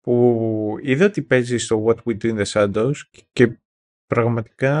που 0.00 0.76
είδα 0.82 1.04
ότι 1.06 1.22
παίζει 1.22 1.58
στο 1.58 1.84
What 1.86 1.96
We 1.96 2.16
Do 2.22 2.34
in 2.34 2.44
the 2.44 2.44
Shadows 2.44 2.94
και 3.32 3.60
πραγματικά 4.06 4.76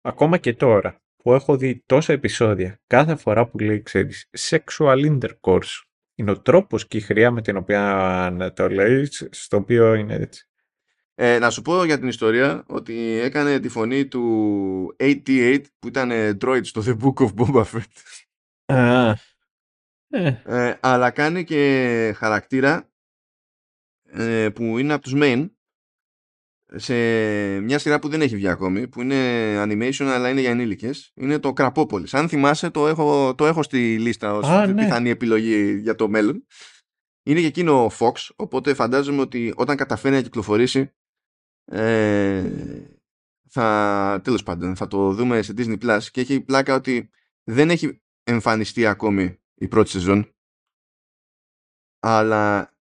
ακόμα 0.00 0.38
και 0.38 0.54
τώρα 0.54 1.02
που 1.16 1.32
έχω 1.32 1.56
δει 1.56 1.82
τόσα 1.86 2.12
επεισόδια 2.12 2.80
κάθε 2.86 3.16
φορά 3.16 3.48
που 3.48 3.58
λέει 3.58 3.82
ξέρεις 3.82 4.30
sexual 4.38 5.18
intercourse 5.18 5.82
είναι 6.14 6.30
ο 6.30 6.40
τρόπος 6.40 6.86
και 6.86 6.96
η 6.96 7.00
χρειά 7.00 7.30
με 7.30 7.42
την 7.42 7.56
οποία 7.56 8.52
το 8.54 8.68
λέει 8.68 9.08
στο 9.30 9.56
οποίο 9.56 9.94
είναι 9.94 10.14
έτσι. 10.14 10.51
Ε, 11.24 11.38
να 11.38 11.50
σου 11.50 11.62
πω 11.62 11.84
για 11.84 11.98
την 11.98 12.08
ιστορία 12.08 12.64
ότι 12.66 12.94
έκανε 13.22 13.60
τη 13.60 13.68
φωνή 13.68 14.06
του 14.06 14.96
88 14.98 15.60
που 15.78 15.88
ήταν 15.88 16.10
droid 16.40 16.60
στο 16.62 16.82
The 16.86 16.96
Book 17.02 17.26
of 17.26 17.34
Boba 17.34 17.64
Fett. 17.64 17.92
Α, 18.74 19.10
ε. 20.08 20.42
Ε, 20.44 20.78
αλλά 20.80 21.10
κάνει 21.10 21.44
και 21.44 22.14
χαρακτήρα 22.16 22.90
ε, 24.08 24.48
που 24.48 24.78
είναι 24.78 24.92
από 24.92 25.02
τους 25.02 25.12
main 25.16 25.50
σε 26.74 26.94
μια 27.60 27.78
σειρά 27.78 27.98
που 27.98 28.08
δεν 28.08 28.20
έχει 28.20 28.36
βγει 28.36 28.48
ακόμη 28.48 28.88
που 28.88 29.00
είναι 29.00 29.16
animation 29.62 30.04
αλλά 30.04 30.28
είναι 30.28 30.40
για 30.40 30.50
ενήλικες 30.50 31.12
είναι 31.14 31.38
το 31.38 31.52
Κραπόπολης 31.52 32.14
αν 32.14 32.28
θυμάσαι 32.28 32.70
το 32.70 32.88
έχω, 32.88 33.34
το 33.34 33.46
έχω 33.46 33.62
στη 33.62 33.98
λίστα 33.98 34.34
ως 34.34 34.48
Α, 34.48 34.66
ναι. 34.66 34.82
πιθανή 34.82 35.10
επιλογή 35.10 35.78
για 35.78 35.94
το 35.94 36.08
μέλλον 36.08 36.46
είναι 37.22 37.40
και 37.40 37.46
εκείνο 37.46 37.90
Fox 37.98 38.28
οπότε 38.36 38.74
φαντάζομαι 38.74 39.20
ότι 39.20 39.52
όταν 39.56 39.76
καταφέρει 39.76 40.14
να 40.14 40.22
κυκλοφορήσει 40.22 40.92
ε, 41.64 42.50
θα, 43.48 44.20
τέλος 44.24 44.42
πάντων, 44.42 44.76
θα 44.76 44.86
το 44.86 45.12
δούμε 45.12 45.42
σε 45.42 45.54
Disney 45.56 45.78
Plus 45.82 46.00
και 46.10 46.20
έχει 46.20 46.40
πλάκα 46.40 46.74
ότι 46.74 47.10
δεν 47.44 47.70
έχει 47.70 48.02
εμφανιστεί 48.22 48.86
ακόμη 48.86 49.40
η 49.54 49.68
πρώτη 49.68 49.90
σεζόν 49.90 50.32
αλλά 52.02 52.72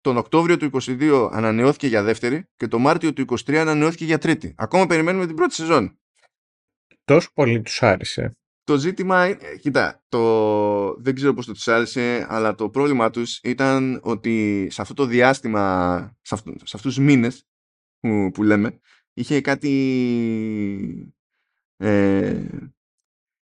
τον 0.00 0.16
Οκτώβριο 0.16 0.56
του 0.56 0.70
22 0.72 1.28
ανανεώθηκε 1.32 1.86
για 1.86 2.02
δεύτερη 2.02 2.48
και 2.56 2.68
τον 2.68 2.80
Μάρτιο 2.80 3.12
του 3.12 3.24
23 3.28 3.54
ανανεώθηκε 3.54 4.04
για 4.04 4.18
τρίτη. 4.18 4.54
Ακόμα 4.56 4.86
περιμένουμε 4.86 5.26
την 5.26 5.34
πρώτη 5.34 5.54
σεζόν. 5.54 5.98
Τόσο 7.04 7.30
πολύ 7.34 7.62
τους 7.62 7.82
άρεσε. 7.82 8.32
Το 8.64 8.76
ζήτημα, 8.76 9.24
ε, 9.24 9.36
κοίτα, 9.60 10.04
το, 10.08 10.94
δεν 10.94 11.14
ξέρω 11.14 11.34
πώς 11.34 11.46
το 11.46 11.52
τους 11.52 11.68
άρεσε, 11.68 12.26
αλλά 12.28 12.54
το 12.54 12.70
πρόβλημα 12.70 13.10
τους 13.10 13.40
ήταν 13.42 14.00
ότι 14.02 14.66
σε 14.70 14.82
αυτό 14.82 14.94
το 14.94 15.04
διάστημα, 15.04 16.16
σε, 16.22 16.34
αυτού, 16.34 16.54
σε 16.58 16.76
αυτούς 16.76 16.94
τους 16.94 17.04
μήνες 17.04 17.46
που, 18.00 18.30
που 18.34 18.42
λέμε, 18.42 18.80
είχε 19.12 19.40
κάτι... 19.40 21.14
Ε, 21.76 22.44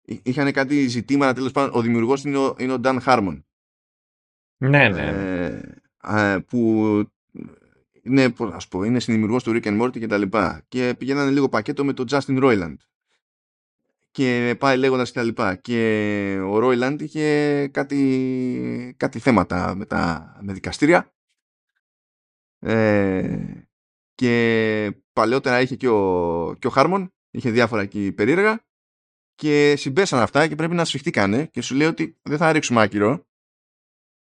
είχαν 0.05 0.51
κάτι 0.51 0.87
ζητήματα, 0.87 1.33
τέλος 1.33 1.51
πάντων, 1.51 1.77
ο 1.77 1.81
δημιουργός 1.81 2.23
είναι 2.23 2.37
ο, 2.37 2.55
είναι 2.59 2.73
ο 2.73 2.79
Dan 2.83 2.99
Harmon. 3.05 3.43
Ναι, 4.57 4.89
ναι. 4.89 5.61
Ε, 6.03 6.37
που 6.47 7.03
είναι, 8.01 8.33
ας 8.51 8.67
πω, 8.67 8.83
είναι 8.83 8.99
συνδημιουργός 8.99 9.43
του 9.43 9.51
Rick 9.51 9.63
and 9.63 9.81
Morty 9.81 9.99
και 9.99 10.07
τα 10.07 10.17
λοιπά 10.17 10.65
και 10.67 10.95
πηγαίνανε 10.97 11.31
λίγο 11.31 11.49
πακέτο 11.49 11.85
με 11.85 11.93
τον 11.93 12.05
Justin 12.09 12.43
Roiland 12.43 12.75
και 14.11 14.55
πάει 14.59 14.77
λέγοντας 14.77 15.11
και 15.11 15.17
τα 15.17 15.23
λοιπά 15.25 15.55
και 15.55 16.39
ο 16.43 16.57
Roiland 16.61 16.97
είχε 16.99 17.67
κάτι, 17.67 18.95
κάτι 18.97 19.19
θέματα 19.19 19.75
με, 19.75 19.85
τα, 19.85 20.35
με 20.41 20.53
δικαστήρια 20.53 21.13
ε, 22.59 23.37
και 24.15 24.91
παλαιότερα 25.13 25.61
είχε 25.61 25.75
και 25.75 25.87
ο, 25.87 26.55
και 26.59 26.67
ο 26.67 26.71
Harmon 26.75 27.07
είχε 27.31 27.51
διάφορα 27.51 27.81
εκεί 27.81 28.11
περίεργα 28.11 28.65
και 29.35 29.75
συμπέσαν 29.77 30.19
αυτά 30.19 30.47
και 30.47 30.55
πρέπει 30.55 30.73
να 30.73 30.85
σφιχτήκανε 30.85 31.45
και 31.45 31.61
σου 31.61 31.75
λέει 31.75 31.87
ότι 31.87 32.19
δεν 32.21 32.37
θα 32.37 32.51
ρίξουμε 32.51 32.81
άκυρο 32.81 33.25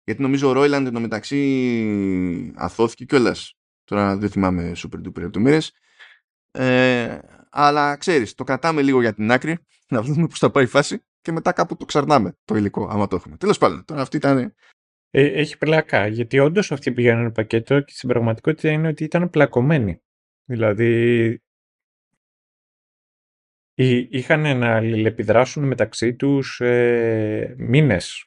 γιατί 0.08 0.22
νομίζω 0.22 0.50
ο 0.50 0.52
Ρόιλαντ 0.52 0.98
μεταξύ 0.98 2.54
αθώθηκε 2.56 3.06
κιόλας. 3.06 3.54
Τώρα 3.84 4.18
δεν 4.18 4.30
θυμάμαι 4.30 4.72
super 4.76 5.08
duper 5.08 5.20
λεπτομέρειες. 5.20 5.72
Ε, 6.52 7.20
αλλά 7.50 7.96
ξέρεις, 7.98 8.34
το 8.36 8.44
κρατάμε 8.44 8.82
λίγο 8.82 9.02
για 9.02 9.14
την 9.14 9.32
άκρη, 9.32 9.58
να 9.88 10.02
δούμε 10.04 10.28
πώς 10.28 10.40
θα 10.40 10.52
πάει 10.52 10.64
η 10.64 10.68
φάση 10.68 11.04
και 11.22 11.32
μετά 11.32 11.52
κάπου 11.52 11.76
το 11.76 11.86
ξαρνάμε 11.86 12.38
το 12.46 12.56
υλικό, 12.56 12.88
άμα 12.88 13.08
το 13.08 13.16
έχουμε. 13.16 13.38
Τέλος 13.38 13.58
πάντων, 13.58 13.86
τώρα 13.86 14.02
αυτή 14.02 14.18
ήταν... 14.18 14.56
Ε, 15.20 15.26
έχει 15.26 15.58
πλάκα, 15.58 16.08
γιατί 16.08 16.40
όντως 16.40 16.72
αυτοί 16.72 16.92
πήγαιναν 16.92 17.32
πακέτο 17.32 17.82
και 17.82 17.92
στην 17.92 18.10
πραγματικότητα 18.10 18.72
είναι 18.72 18.88
ότι 18.88 19.04
ήταν 19.04 19.30
πλακωμένοι. 19.30 20.02
Δηλαδή, 20.46 21.42
είχαν 24.10 24.58
να 24.58 24.76
αλληλεπιδράσουν 24.76 25.68
μεταξύ 25.68 26.16
τους 26.16 26.60
ε, 26.60 27.56
μήνες 27.58 28.26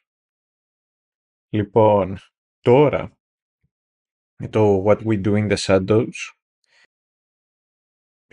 Λοιπόν, 1.48 2.18
τώρα 2.60 3.18
το 4.50 4.84
What 4.86 4.98
We 4.98 5.24
Do 5.24 5.32
in 5.34 5.50
the 5.50 5.56
Shadows 5.56 6.32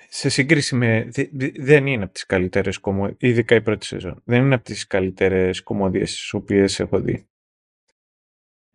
σε 0.10 0.30
σύγκριση 0.30 0.76
με... 0.76 1.10
δεν 1.56 1.88
είναι 1.88 2.04
από 2.04 2.14
τις 2.14 2.26
καλύτερες 2.26 2.78
κομμωδίες, 2.78 3.18
ειδικά 3.20 3.56
η 3.56 3.62
πρώτη 3.62 3.86
σεζόν, 3.86 4.22
δεν 4.26 4.44
είναι 4.44 4.56
από 4.56 4.64
τις 4.64 4.88
καλύτερες 4.88 5.64
κομμωδίες 5.64 6.12
τις 6.12 6.34
οποίες 6.34 6.80
έχω 6.80 7.00
δει. 7.02 7.28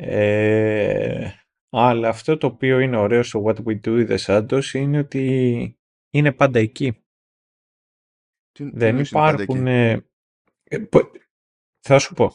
Ε, 0.04 1.32
αλλά 1.70 2.08
αυτό 2.08 2.36
το 2.36 2.46
οποίο 2.46 2.78
είναι 2.78 2.96
ωραίο 2.96 3.22
στο 3.22 3.44
What 3.46 3.56
We 3.56 3.80
Do 3.80 4.08
in 4.08 4.16
the 4.16 4.18
Shadows 4.18 4.72
είναι 4.72 4.98
ότι 4.98 5.78
είναι 6.10 6.32
πάντα 6.32 6.58
εκεί. 6.58 7.04
δεν 8.58 8.98
υπάρχουν... 8.98 9.66
Ε, 9.66 10.08
θα 11.80 11.98
σου 11.98 12.14
πω 12.14 12.32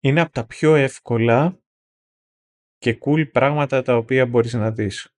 είναι 0.00 0.20
από 0.20 0.32
τα 0.32 0.46
πιο 0.46 0.74
εύκολα 0.74 1.60
και 2.78 2.98
cool 3.00 3.30
πράγματα 3.30 3.82
τα 3.82 3.96
οποία 3.96 4.26
μπορείς 4.26 4.52
να 4.52 4.70
δεις. 4.70 5.12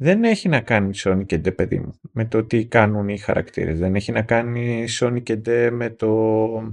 Δεν 0.00 0.24
έχει 0.24 0.48
να 0.48 0.60
κάνει 0.60 0.90
Sonic 0.96 1.26
και 1.26 1.36
D, 1.36 1.56
παιδί 1.56 1.78
μου, 1.78 2.00
με 2.12 2.24
το 2.24 2.44
τι 2.44 2.66
κάνουν 2.66 3.08
οι 3.08 3.18
χαρακτήρες. 3.18 3.78
Δεν 3.78 3.94
έχει 3.94 4.12
να 4.12 4.22
κάνει 4.22 4.86
Sonic 5.00 5.22
και 5.22 5.34
D 5.44 5.70
με 5.72 5.90
το... 5.90 6.72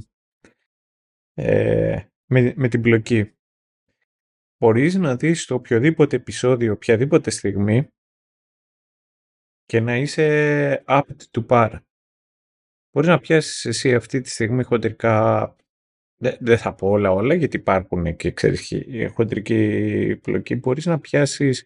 Ε, 1.33 2.01
με, 2.31 2.53
με 2.55 2.67
την 2.67 2.81
πλοκή. 2.81 3.33
Μπορείς 4.57 4.95
να 4.95 5.15
δεις 5.15 5.45
το 5.45 5.55
οποιοδήποτε 5.55 6.15
επεισόδιο, 6.15 6.73
οποιαδήποτε 6.73 7.29
στιγμή 7.29 7.87
και 9.65 9.79
να 9.79 9.97
είσαι 9.97 10.83
apt 10.87 11.21
to 11.31 11.45
par. 11.47 11.79
Μπορείς 12.91 13.09
να 13.09 13.19
πιάσεις 13.19 13.65
εσύ 13.65 13.95
αυτή 13.95 14.21
τη 14.21 14.29
στιγμή 14.29 14.63
χοντρικά 14.63 15.55
δεν, 16.17 16.57
θα 16.57 16.75
πω 16.75 16.87
όλα 16.87 17.11
όλα 17.11 17.33
γιατί 17.33 17.57
υπάρχουν 17.57 18.15
και 18.15 18.31
ξέρεις 18.31 18.71
η 18.71 19.07
χοντρική 19.07 20.19
πλοκή 20.21 20.55
μπορείς 20.55 20.85
να 20.85 20.99
πιάσεις 20.99 21.65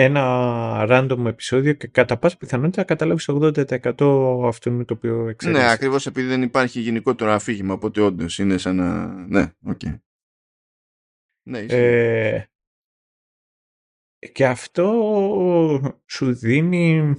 ένα 0.00 0.86
random 0.88 1.24
επεισόδιο 1.26 1.72
και 1.72 1.88
κατά 1.88 2.18
πάσα 2.18 2.36
πιθανότητα 2.36 2.84
καταλάβεις 2.84 3.28
80% 3.30 4.46
αυτού 4.46 4.84
το 4.84 4.94
οποίο 4.94 5.28
εξέλιξες. 5.28 5.64
Ναι, 5.64 5.70
ακριβώς 5.70 6.06
επειδή 6.06 6.26
δεν 6.28 6.42
υπάρχει 6.42 6.80
γενικότερο 6.80 7.30
αφήγημα, 7.30 7.74
οπότε 7.74 8.00
όντως 8.00 8.38
είναι 8.38 8.58
σαν 8.58 8.76
να... 8.76 9.06
Ναι, 9.06 9.52
OK. 9.62 9.80
Okay. 9.84 10.00
Ναι, 11.42 11.58
ε, 11.58 12.44
και 14.32 14.46
αυτό 14.46 16.02
σου 16.06 16.34
δίνει 16.34 17.14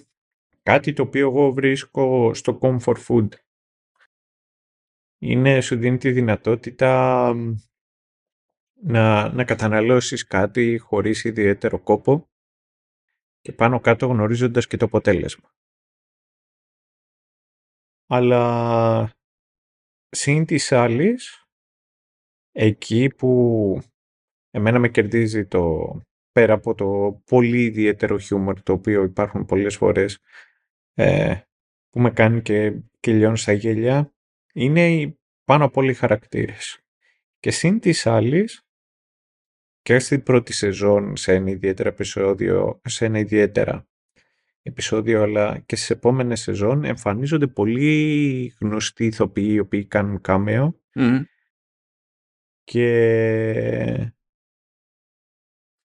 κάτι 0.63 0.93
το 0.93 1.01
οποίο 1.01 1.27
εγώ 1.29 1.53
βρίσκω 1.53 2.33
στο 2.33 2.59
comfort 2.61 3.05
food. 3.07 3.27
Είναι, 5.21 5.61
σου 5.61 5.75
δίνει 5.75 5.97
τη 5.97 6.11
δυνατότητα 6.11 7.33
να, 8.81 9.33
να 9.33 9.43
καταναλώσεις 9.43 10.27
κάτι 10.27 10.77
χωρίς 10.77 11.23
ιδιαίτερο 11.23 11.79
κόπο 11.79 12.28
και 13.49 13.55
πάνω 13.55 13.79
κάτω 13.79 14.07
γνωρίζοντας 14.07 14.67
και 14.67 14.77
το 14.77 14.85
αποτέλεσμα. 14.85 15.51
Αλλά 18.07 19.11
σύν 20.09 20.45
της 20.45 20.71
άλλης, 20.71 21.45
εκεί 22.51 23.09
που 23.17 23.81
εμένα 24.49 24.79
με 24.79 24.89
κερδίζει 24.89 25.45
το 25.45 25.93
πέρα 26.31 26.53
από 26.53 26.75
το 26.75 27.21
πολύ 27.25 27.63
ιδιαίτερο 27.63 28.17
χιούμορ 28.17 28.61
το 28.61 28.73
οποίο 28.73 29.03
υπάρχουν 29.03 29.45
πολλές 29.45 29.75
φορές 29.75 30.19
ε, 30.93 31.41
που 31.89 31.99
με 31.99 32.11
κάνει 32.11 32.41
και, 32.41 32.81
και 32.99 33.13
λιώνει 33.13 33.37
στα 33.37 33.51
γέλια 33.51 34.13
είναι 34.53 35.15
πάνω 35.43 35.65
από 35.65 35.81
όλοι 35.81 35.91
οι 35.91 35.93
χαρακτήρες. 35.93 36.79
Και 37.39 37.51
σύν 37.51 37.79
της 37.79 38.05
άλλης 38.05 38.63
και 39.89 39.99
στην 39.99 40.23
πρώτη 40.23 40.53
σεζόν 40.53 41.15
σε 41.15 41.33
ένα 41.33 41.49
ιδιαίτερο 41.49 41.89
επεισόδιο, 41.89 42.81
σε 42.85 43.05
ένα 43.05 43.19
ιδιαίτερα 43.19 43.87
επεισόδιο, 44.61 45.21
αλλά 45.21 45.59
και 45.59 45.75
στις 45.75 45.89
επόμενες 45.89 46.41
σεζόν 46.41 46.83
εμφανίζονται 46.83 47.47
πολύ 47.47 48.53
γνωστοί 48.59 49.05
ηθοποιοί 49.05 49.49
οι 49.51 49.59
οποίοι 49.59 49.85
κάνουν 49.85 50.21
κάμεο 50.21 50.79
και 52.63 54.13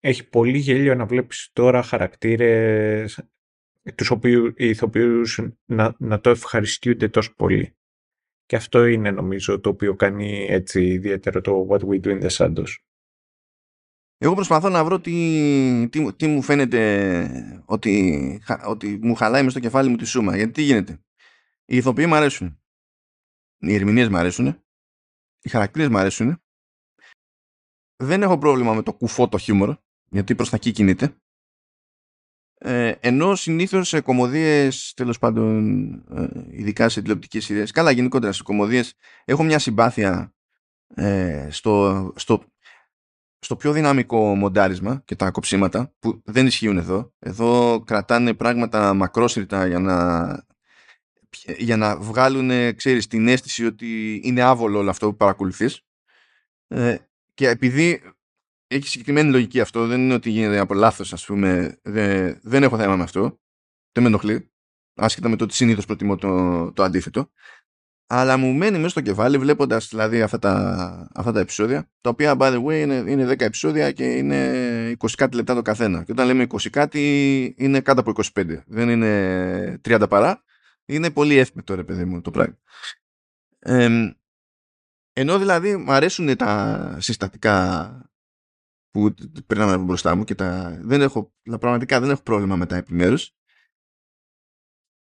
έχει 0.01 0.29
πολύ 0.29 0.59
γέλιο 0.59 0.95
να 0.95 1.07
βλέπεις 1.07 1.51
τώρα 1.53 1.83
χαρακτήρες 1.83 3.29
τους 3.95 4.11
οποίους, 4.11 4.53
οι 4.57 4.69
ηθοποιούς 4.69 5.41
να, 5.65 5.95
να 5.99 6.21
το 6.21 6.31
ευχαριστούνται 6.31 7.09
τόσο 7.09 7.35
πολύ. 7.35 7.77
Και 8.47 8.57
αυτό 8.57 8.87
είναι 8.87 9.11
νομίζω 9.11 9.61
το 9.61 9.69
οποίο 9.69 9.95
κάνει 9.95 10.47
έτσι 10.49 10.87
ιδιαίτερο 10.87 11.41
το 11.41 11.67
What 11.71 11.81
We 11.81 12.01
Do 12.01 12.21
in 12.21 12.23
the 12.23 12.31
Shadows. 12.31 12.84
Εγώ 14.25 14.35
προσπαθώ 14.35 14.69
να 14.69 14.85
βρω 14.85 15.01
τι, 15.01 15.89
τι, 15.89 16.13
τι 16.13 16.27
μου 16.27 16.43
φαίνεται 16.43 17.63
ότι, 17.65 18.43
ότι 18.67 18.99
μου 19.03 19.15
χαλάει 19.15 19.43
μες 19.43 19.51
στο 19.51 19.61
κεφάλι 19.61 19.89
μου 19.89 19.97
τη 19.97 20.05
σούμα. 20.05 20.37
Γιατί 20.37 20.53
τι 20.53 20.63
γίνεται; 20.63 20.93
Οι 21.65 21.77
ηθοποιοί 21.77 22.05
μου 22.09 22.15
αρέσουν. 22.15 22.61
Οι 23.59 23.75
ερμηνείες 23.75 24.09
μου 24.09 24.17
αρέσουν. 24.17 24.65
Οι 25.41 25.49
χαρακτήρες 25.49 25.89
μου 25.89 25.99
αρέσουν. 25.99 26.43
Δεν 27.97 28.23
έχω 28.23 28.39
πρόβλημα 28.39 28.75
με 28.75 28.83
το 28.83 28.93
κουφό 28.95 29.29
το 29.29 29.39
χιούμορ. 29.39 29.77
Γιατί 30.11 30.35
προς 30.35 30.51
τα 30.51 30.57
εκεί 30.57 30.73
κινείται. 30.73 31.17
Ε, 32.55 32.95
ενώ 33.01 33.35
συνήθως 33.35 33.89
σε 33.89 34.01
κομμωδίες, 34.01 34.93
τέλος 34.97 35.19
πάντων, 35.19 35.89
ε, 36.11 36.29
ειδικά 36.51 36.89
σε 36.89 37.01
τηλεοπτικές 37.01 37.45
σειρές, 37.45 37.71
καλά 37.71 37.91
γενικότερα 37.91 38.33
σε 38.33 38.43
κομμωδίες, 38.43 38.95
έχω 39.25 39.43
μια 39.43 39.59
συμπάθεια 39.59 40.35
ε, 40.95 41.49
στο, 41.51 42.13
στο 42.17 42.54
στο 43.45 43.57
πιο 43.57 43.73
δυναμικό 43.73 44.35
μοντάρισμα 44.35 45.03
και 45.05 45.17
τα 45.17 45.31
κοψίματα 45.31 45.95
που 45.99 46.23
δεν 46.25 46.47
ισχύουν 46.47 46.79
εδώ. 46.79 47.13
Εδώ 47.19 47.83
κρατάνε 47.87 48.35
πράγματα 48.35 48.95
μακρόσυρτα 48.95 49.67
για 49.67 49.79
να, 49.79 50.47
για 51.59 51.77
να 51.77 51.97
βγάλουν 51.97 52.77
ξέρεις, 52.77 53.07
την 53.07 53.29
αίσθηση 53.29 53.67
ότι 53.67 54.21
είναι 54.25 54.43
άβολο 54.43 54.79
όλο 54.79 54.91
αυτό 54.91 55.09
που 55.09 55.17
παρακολουθείς. 55.17 55.81
Ε, 56.69 56.97
και 57.35 57.49
επειδή 57.49 58.03
έχει 58.67 58.89
συγκεκριμένη 58.89 59.31
λογική 59.31 59.61
αυτό, 59.61 59.87
δεν 59.87 60.01
είναι 60.01 60.15
ότι 60.15 60.31
γίνεται 60.31 60.59
από 60.59 60.75
λάθος 60.75 61.13
ας 61.13 61.25
πούμε, 61.25 61.79
δεν, 61.83 62.39
δεν 62.43 62.63
έχω 62.63 62.77
θέμα 62.77 62.97
με 62.97 63.03
αυτό, 63.03 63.41
δεν 63.93 64.03
με 64.03 64.09
ενοχλεί, 64.09 64.53
άσχετα 64.95 65.29
με 65.29 65.37
το 65.37 65.45
ότι 65.45 65.55
συνήθως 65.55 65.87
προτιμώ 65.87 66.17
το, 66.17 66.73
το 66.73 66.83
αντίθετο 66.83 67.31
αλλά 68.07 68.37
μου 68.37 68.53
μένει 68.53 68.77
μέσα 68.77 68.89
στο 68.89 69.01
κεφάλι 69.01 69.39
βλέποντας 69.39 69.89
δηλαδή 69.89 70.23
αυτά 70.23 70.39
τα, 70.39 71.09
αυτά 71.15 71.33
τα 71.33 71.41
επεισόδια 71.41 71.91
τα 72.01 72.11
οποία 72.11 72.37
by 72.39 72.53
the 72.53 72.65
way 72.65 72.81
είναι, 72.81 72.95
είναι 72.95 73.33
10 73.33 73.41
επεισόδια 73.41 73.93
και 73.93 74.05
είναι 74.05 74.97
20 74.99 75.11
κάτι 75.17 75.37
λεπτά 75.37 75.55
το 75.55 75.63
καθένα. 75.63 76.03
Και 76.05 76.13
όταν 76.13 76.27
λέμε 76.27 76.47
20 76.49 76.71
κάτι 76.71 77.55
είναι 77.59 77.81
κάτω 77.81 78.01
από 78.01 78.13
25 78.35 78.63
δεν 78.67 78.89
είναι 78.89 79.81
30 79.85 80.07
παρά. 80.09 80.43
Είναι 80.87 81.11
πολύ 81.11 81.37
εύκολο 81.37 81.65
ρε 81.69 81.85
παιδί 81.85 82.05
μου 82.05 82.21
το 82.21 82.31
πράγμα. 82.31 82.59
Ε, 83.59 84.15
ενώ 85.13 85.39
δηλαδή 85.39 85.77
μου 85.77 85.93
αρέσουν 85.93 86.37
τα 86.37 86.97
συστατικά 87.01 87.91
που 88.91 89.15
περνάμε 89.47 89.79
μπροστά 89.79 90.15
μου 90.15 90.25
και 90.25 90.35
τα, 90.35 90.79
δεν 90.81 91.01
έχω, 91.01 91.35
πραγματικά 91.61 92.01
δεν 92.01 92.11
έχω 92.11 92.23
πρόβλημα 92.23 92.57
με 92.57 92.67
τα 92.67 92.77
επιμέρους 92.77 93.35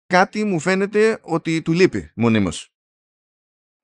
κάτι 0.06 0.44
μου 0.44 0.60
φαίνεται 0.60 1.18
ότι 1.22 1.62
του 1.62 1.72
λείπει 1.72 2.10
μονίμως 2.14 2.71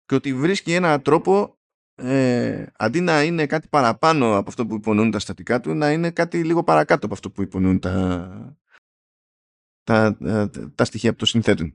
και 0.08 0.14
ότι 0.14 0.34
βρίσκει 0.34 0.72
έναν 0.72 1.02
τρόπο 1.02 1.58
ε, 1.94 2.66
αντί 2.76 3.00
να 3.00 3.22
είναι 3.22 3.46
κάτι 3.46 3.68
παραπάνω 3.68 4.36
από 4.36 4.48
αυτό 4.48 4.66
που 4.66 4.74
υπονοούν 4.74 5.10
τα 5.10 5.18
στατικά 5.18 5.60
του 5.60 5.74
να 5.74 5.92
είναι 5.92 6.10
κάτι 6.10 6.44
λίγο 6.44 6.64
παρακάτω 6.64 7.04
από 7.04 7.14
αυτό 7.14 7.30
που 7.30 7.42
υπονοούν 7.42 7.78
τα, 7.78 8.58
τα, 9.84 10.16
τα, 10.16 10.50
τα 10.74 10.84
στοιχεία 10.84 11.10
που 11.10 11.16
το 11.16 11.26
συνθέτουν. 11.26 11.74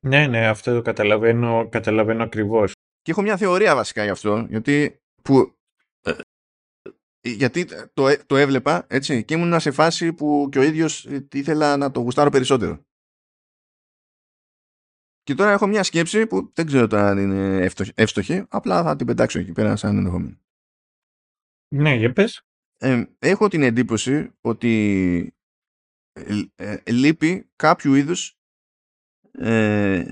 Ναι, 0.00 0.26
ναι, 0.26 0.46
αυτό 0.46 0.74
το 0.74 0.82
καταλαβαίνω, 0.82 1.68
καταλαβαίνω 1.68 2.22
ακριβώς. 2.22 2.72
Και 3.02 3.10
έχω 3.10 3.22
μια 3.22 3.36
θεωρία 3.36 3.74
βασικά 3.74 4.04
γι' 4.04 4.10
αυτό, 4.10 4.46
γιατί, 4.48 5.00
που, 5.22 5.54
ε, 6.00 6.12
γιατί 7.20 7.64
το, 7.94 8.16
το 8.26 8.36
έβλεπα 8.36 8.86
έτσι, 8.88 9.24
και 9.24 9.34
ήμουν 9.34 9.60
σε 9.60 9.70
φάση 9.70 10.12
που 10.12 10.48
και 10.50 10.58
ο 10.58 10.62
ίδιος 10.62 11.04
ήθελα 11.32 11.76
να 11.76 11.90
το 11.90 12.00
γουστάρω 12.00 12.30
περισσότερο. 12.30 12.84
Και 15.22 15.34
τώρα 15.34 15.50
έχω 15.50 15.66
μια 15.66 15.82
σκέψη 15.82 16.26
που 16.26 16.50
δεν 16.54 16.66
ξέρω 16.66 16.86
αν 16.90 17.18
είναι 17.18 17.70
εύστοχη, 17.94 18.44
απλά 18.48 18.82
θα 18.82 18.96
την 18.96 19.06
πετάξω 19.06 19.38
εκεί 19.38 19.52
πέρα 19.52 19.76
σαν 19.76 19.96
ενδεχόμενο. 19.96 20.40
Ναι, 21.74 21.94
για 21.94 22.12
πες. 22.12 22.42
Ε, 22.78 23.04
έχω 23.18 23.48
την 23.48 23.62
εντύπωση 23.62 24.30
ότι 24.40 25.34
ε, 26.12 26.42
ε, 26.54 26.92
λείπει 26.92 27.50
κάποιο 27.56 27.94
είδους 27.94 28.38
ε, 29.32 30.04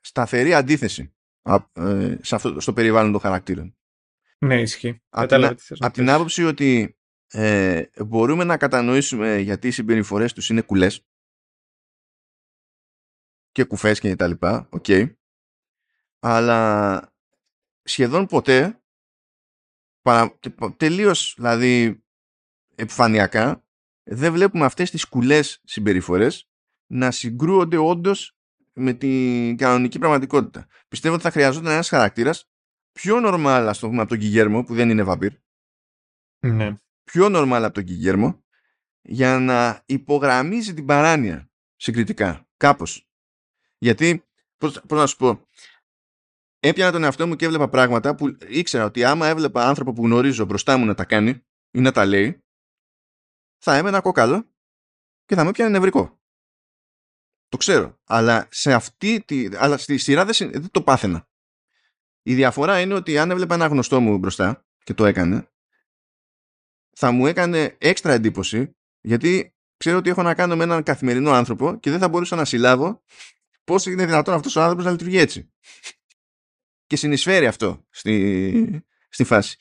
σταθερή 0.00 0.54
αντίθεση 0.54 1.14
ε, 1.72 2.16
σε 2.20 2.34
αυτό, 2.34 2.60
στο 2.60 2.72
περιβάλλον 2.72 3.12
των 3.12 3.20
χαρακτήρων. 3.20 3.76
Ναι, 4.38 4.60
ισχύει. 4.60 5.02
Από 5.08 5.26
την, 5.26 5.56
απ 5.78 5.92
την 5.92 6.10
άποψη 6.10 6.44
ότι 6.44 6.98
ε, 7.30 7.84
μπορούμε 8.06 8.44
να 8.44 8.56
κατανοήσουμε 8.56 9.38
γιατί 9.38 9.66
οι 9.66 9.70
συμπεριφορές 9.70 10.32
τους 10.32 10.48
είναι 10.48 10.62
κουλές 10.62 11.06
και 13.58 13.64
κουφές 13.64 14.00
και 14.00 14.16
τα 14.16 14.26
λοιπά, 14.26 14.68
οκ. 14.70 14.84
Αλλά 16.18 17.12
σχεδόν 17.82 18.26
ποτέ, 18.26 18.82
παρα, 20.02 20.38
τελείως 20.76 21.34
δηλαδή 21.36 22.04
επιφανειακά, 22.74 23.64
δεν 24.02 24.32
βλέπουμε 24.32 24.64
αυτές 24.64 24.90
τις 24.90 25.04
κουλές 25.04 25.60
συμπεριφορές 25.64 26.48
να 26.86 27.10
συγκρούονται 27.10 27.76
όντως 27.76 28.36
με 28.72 28.92
την 28.92 29.56
κανονική 29.56 29.98
πραγματικότητα. 29.98 30.66
Πιστεύω 30.88 31.14
ότι 31.14 31.22
θα 31.22 31.30
χρειαζόταν 31.30 31.72
ένας 31.72 31.88
χαρακτήρας 31.88 32.50
πιο 32.92 33.20
νορμάλ, 33.20 33.68
ας 33.68 33.78
το 33.78 33.88
πούμε, 33.88 34.00
από 34.00 34.10
τον 34.10 34.18
Κιγέρμο, 34.18 34.64
που 34.64 34.74
δεν 34.74 34.90
είναι 34.90 35.02
βαμπύρ. 35.02 35.32
Ναι. 36.38 36.74
Πιο 37.04 37.28
νορμάλ 37.28 37.64
από 37.64 37.74
τον 37.74 37.84
Κιγέρμο, 37.84 38.44
για 39.00 39.38
να 39.38 39.82
υπογραμμίζει 39.86 40.74
την 40.74 40.84
παράνοια 40.84 41.50
συγκριτικά, 41.76 42.48
κάπως. 42.56 43.07
Γιατί, 43.78 44.24
πώς, 44.56 44.80
πώς 44.80 44.98
να 44.98 45.06
σου 45.06 45.16
πω, 45.16 45.48
έπιανα 46.60 46.92
τον 46.92 47.04
εαυτό 47.04 47.26
μου 47.26 47.36
και 47.36 47.44
έβλεπα 47.44 47.68
πράγματα 47.68 48.14
που 48.14 48.36
ήξερα 48.48 48.84
ότι 48.84 49.04
άμα 49.04 49.26
έβλεπα 49.26 49.68
άνθρωπο 49.68 49.92
που 49.92 50.04
γνωρίζω 50.04 50.44
μπροστά 50.44 50.76
μου 50.76 50.84
να 50.84 50.94
τα 50.94 51.04
κάνει 51.04 51.30
ή 51.70 51.80
να 51.80 51.92
τα 51.92 52.06
λέει, 52.06 52.42
θα 53.58 53.76
έμενα 53.76 54.00
κόκαλο 54.00 54.50
και 55.24 55.34
θα 55.34 55.42
με 55.44 55.48
έπιανε 55.48 55.70
νευρικό. 55.70 56.20
Το 57.48 57.56
ξέρω. 57.56 58.00
Αλλά, 58.04 58.48
σε 58.50 58.72
αυτή 58.72 59.24
τη, 59.24 59.48
αλλά 59.56 59.76
στη 59.76 59.98
σειρά 59.98 60.24
δεν, 60.24 60.50
δεν 60.50 60.70
το 60.70 60.82
πάθαινα. 60.82 61.28
Η 62.22 62.34
διαφορά 62.34 62.80
είναι 62.80 62.94
ότι 62.94 63.18
αν 63.18 63.30
έβλεπα 63.30 63.54
ένα 63.54 63.66
γνωστό 63.66 64.00
μου 64.00 64.18
μπροστά 64.18 64.66
και 64.84 64.94
το 64.94 65.04
έκανε, 65.04 65.48
θα 66.96 67.10
μου 67.10 67.26
έκανε 67.26 67.76
έξτρα 67.78 68.12
εντύπωση 68.12 68.76
γιατί 69.00 69.54
ξέρω 69.76 69.98
ότι 69.98 70.10
έχω 70.10 70.22
να 70.22 70.34
κάνω 70.34 70.56
με 70.56 70.64
έναν 70.64 70.82
καθημερινό 70.82 71.30
άνθρωπο 71.30 71.76
και 71.76 71.90
δεν 71.90 71.98
θα 71.98 72.08
μπορούσα 72.08 72.36
να 72.36 72.44
συλλάβω 72.44 73.02
πώς 73.68 73.86
είναι 73.86 74.06
δυνατόν 74.06 74.34
αυτός 74.34 74.56
ο 74.56 74.60
άνθρωπος 74.60 74.84
να 74.84 74.90
λειτουργεί 74.90 75.18
έτσι. 75.18 75.52
Και 76.86 76.96
συνεισφέρει 76.96 77.46
αυτό 77.46 77.86
στη, 77.90 78.84
στη 79.08 79.24
φάση. 79.24 79.56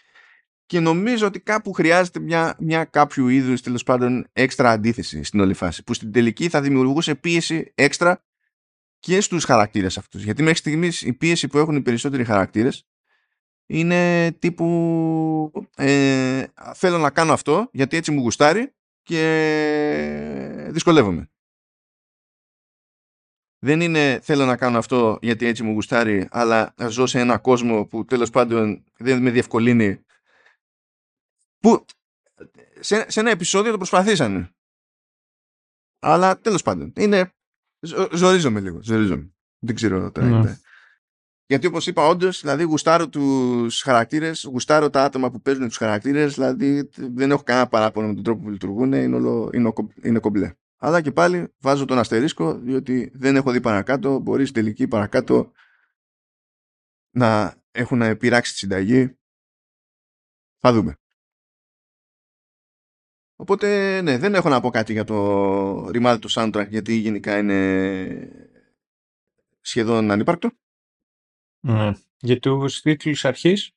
και 0.66 0.80
νομίζω 0.80 1.28
ότι 1.28 1.40
κάπου 1.40 1.74
χρειάζεται 1.74 2.20
μια, 2.20 2.56
μια 2.60 2.86
κάποιου 2.86 3.28
είδους 3.28 3.62
τέλος 3.62 3.84
πάντων 3.84 4.28
έξτρα 4.34 4.72
αντίθεση 4.72 5.24
στην 5.24 5.40
όλη 5.40 5.54
φάση 5.54 5.84
που 5.84 5.94
στην 5.94 6.12
τελική 6.12 6.50
θα 6.50 6.62
δημιουργούσε 6.62 7.16
πίεση 7.16 7.72
έξτρα 7.76 8.26
και 9.00 9.22
στους 9.22 9.44
χαρακτήρες 9.44 9.98
αυτούς 9.98 10.24
γιατί 10.24 10.44
μέχρι 10.44 10.58
στιγμής 10.58 11.02
η 11.02 11.14
πίεση 11.14 11.48
που 11.48 11.58
έχουν 11.58 11.76
οι 11.76 11.82
περισσότεροι 11.82 12.24
χαρακτήρες 12.24 12.88
είναι 13.66 14.32
τύπου 14.32 15.52
ε, 15.76 16.44
θέλω 16.74 16.98
να 16.98 17.10
κάνω 17.10 17.34
αυτό 17.34 17.70
γιατί 17.72 17.98
έτσι 17.98 18.12
μου 18.12 18.22
γουστάρει 18.22 18.74
και 19.04 20.68
δυσκολεύομαι. 20.70 21.30
Δεν 23.68 23.82
είναι 23.82 24.20
θέλω 24.24 24.46
να 24.46 24.58
κάνω 24.58 24.78
αυτό 24.78 25.18
γιατί 25.22 25.46
έτσι 25.46 25.64
μου 25.64 25.72
γουστάρει 25.72 26.28
αλλά 26.32 26.74
ζω 26.90 27.06
σε 27.06 27.20
ένα 27.20 27.38
κόσμο 27.38 27.86
που 27.86 28.06
τέλος 28.06 28.30
πάντων 28.30 28.84
δεν 28.98 29.22
με 29.22 29.30
διευκολύνει 29.30 30.06
που 31.60 31.86
σε, 32.80 33.06
σε 33.12 33.20
ένα 33.20 33.30
επεισόδιο 33.30 33.72
το 33.72 33.78
προσπαθήσανε. 33.78 34.52
Αλλά 36.00 36.40
τέλος 36.40 36.62
πάντων 36.62 36.94
είναι 36.96 37.34
ζορίζομαι 38.12 38.60
λίγο. 38.60 38.80
Ζορίζομαι. 38.82 39.32
Δεν 39.60 39.76
ξέρω 39.76 40.12
τώρα. 40.12 40.28
Ναι. 40.28 40.58
Γιατί 41.46 41.68
όπως 41.68 41.88
είπα, 41.88 42.08
όντως, 42.08 42.42
δηλαδή 42.42 42.64
γουστάρω 42.64 43.10
τους 43.10 43.82
χαρακτήρες, 43.82 44.44
γουστάρω 44.44 44.90
τα 44.90 45.04
άτομα 45.04 45.32
που 45.32 45.42
παίζουν 45.42 45.68
τους 45.68 45.78
χαρακτήρες, 45.78 46.34
δηλαδή 46.34 46.90
δεν 46.96 47.32
έχω 47.32 47.44
κανένα 47.44 47.68
παράπονο 47.68 48.08
με 48.08 48.14
τον 48.14 48.24
τρόπο 48.24 48.44
που 48.44 48.50
λειτουργούν, 48.50 48.94
είναι, 48.94 49.16
όλο, 49.16 49.50
είναι, 49.54 49.74
είναι 50.04 50.20
κομπλέ. 50.20 50.54
Αλλά 50.80 51.02
και 51.02 51.12
πάλι 51.12 51.54
βάζω 51.58 51.86
τον 51.86 51.98
αστερίσκο, 51.98 52.60
διότι 52.60 53.12
δεν 53.14 53.36
έχω 53.36 53.52
δει 53.52 53.62
παρακάτω. 53.62 54.20
Μπορείς 54.20 54.52
τελική 54.52 54.88
παρακάτω 54.88 55.52
να 57.10 57.62
έχουν 57.72 58.02
επειράξει 58.02 58.52
τη 58.52 58.58
συνταγή. 58.58 59.18
Θα 60.58 60.74
δούμε. 60.74 60.98
Οπότε, 63.36 64.02
ναι, 64.02 64.18
δεν 64.18 64.36
έχω 64.36 64.50
να 64.50 64.62
πω 64.62 64.70
κάτι 64.70 64.94
για 64.94 65.04
το 65.04 65.88
remind 65.88 66.18
του 66.22 66.32
soundtrack, 66.32 66.68
γιατί 66.70 66.94
γενικά 66.94 67.38
είναι 67.38 68.58
σχεδόν 69.62 70.12
ανύπαρκτο. 70.12 70.52
Ναι. 71.60 71.92
Για 72.20 72.40
τους 72.40 72.82
τίτλους 72.82 73.26
αρχής; 73.26 73.72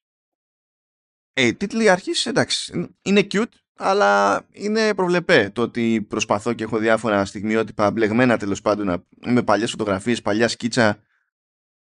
Ε, 1.33 1.47
οι 1.47 1.55
τίτλοι 1.55 1.91
αρχής, 1.91 2.27
εντάξει, 2.27 2.95
είναι 3.03 3.27
cute, 3.31 3.53
αλλά 3.83 4.43
είναι 4.53 4.95
προβλεπέ 4.95 5.51
το 5.55 5.63
ότι 5.63 6.07
προσπαθώ 6.09 6.53
και 6.53 6.65
έχω 6.65 6.79
διάφορα 6.79 7.25
στιγμιότυπα 7.25 7.91
μπλεγμένα 7.91 8.37
τέλος 8.37 8.61
πάντων 8.61 9.05
με 9.27 9.43
παλιές 9.43 9.71
φωτογραφίες, 9.71 10.23
παλιά 10.23 10.49
σκίτσα 10.49 10.99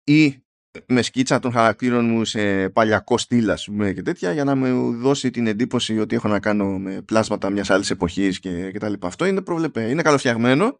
ή 0.03 0.43
με 0.85 1.01
σκίτσα 1.01 1.39
των 1.39 1.51
χαρακτήρων 1.51 2.05
μου 2.05 2.25
σε 2.25 2.69
παλιακό 2.69 3.17
στυλ 3.17 3.49
ας 3.49 3.65
πούμε 3.65 3.93
και 3.93 4.01
τέτοια 4.01 4.31
για 4.31 4.43
να 4.43 4.55
μου 4.55 4.97
δώσει 4.97 5.31
την 5.31 5.47
εντύπωση 5.47 5.99
ότι 5.99 6.15
έχω 6.15 6.27
να 6.27 6.39
κάνω 6.39 6.77
με 6.77 7.01
πλάσματα 7.01 7.49
μιας 7.49 7.69
άλλης 7.69 7.89
εποχής 7.89 8.39
και, 8.39 8.71
και 8.71 8.79
τα 8.79 8.89
λοιπά. 8.89 9.07
Αυτό 9.07 9.25
είναι 9.25 9.41
προβλεπέ. 9.41 9.89
Είναι 9.89 10.01
καλοφτιαγμένο 10.01 10.79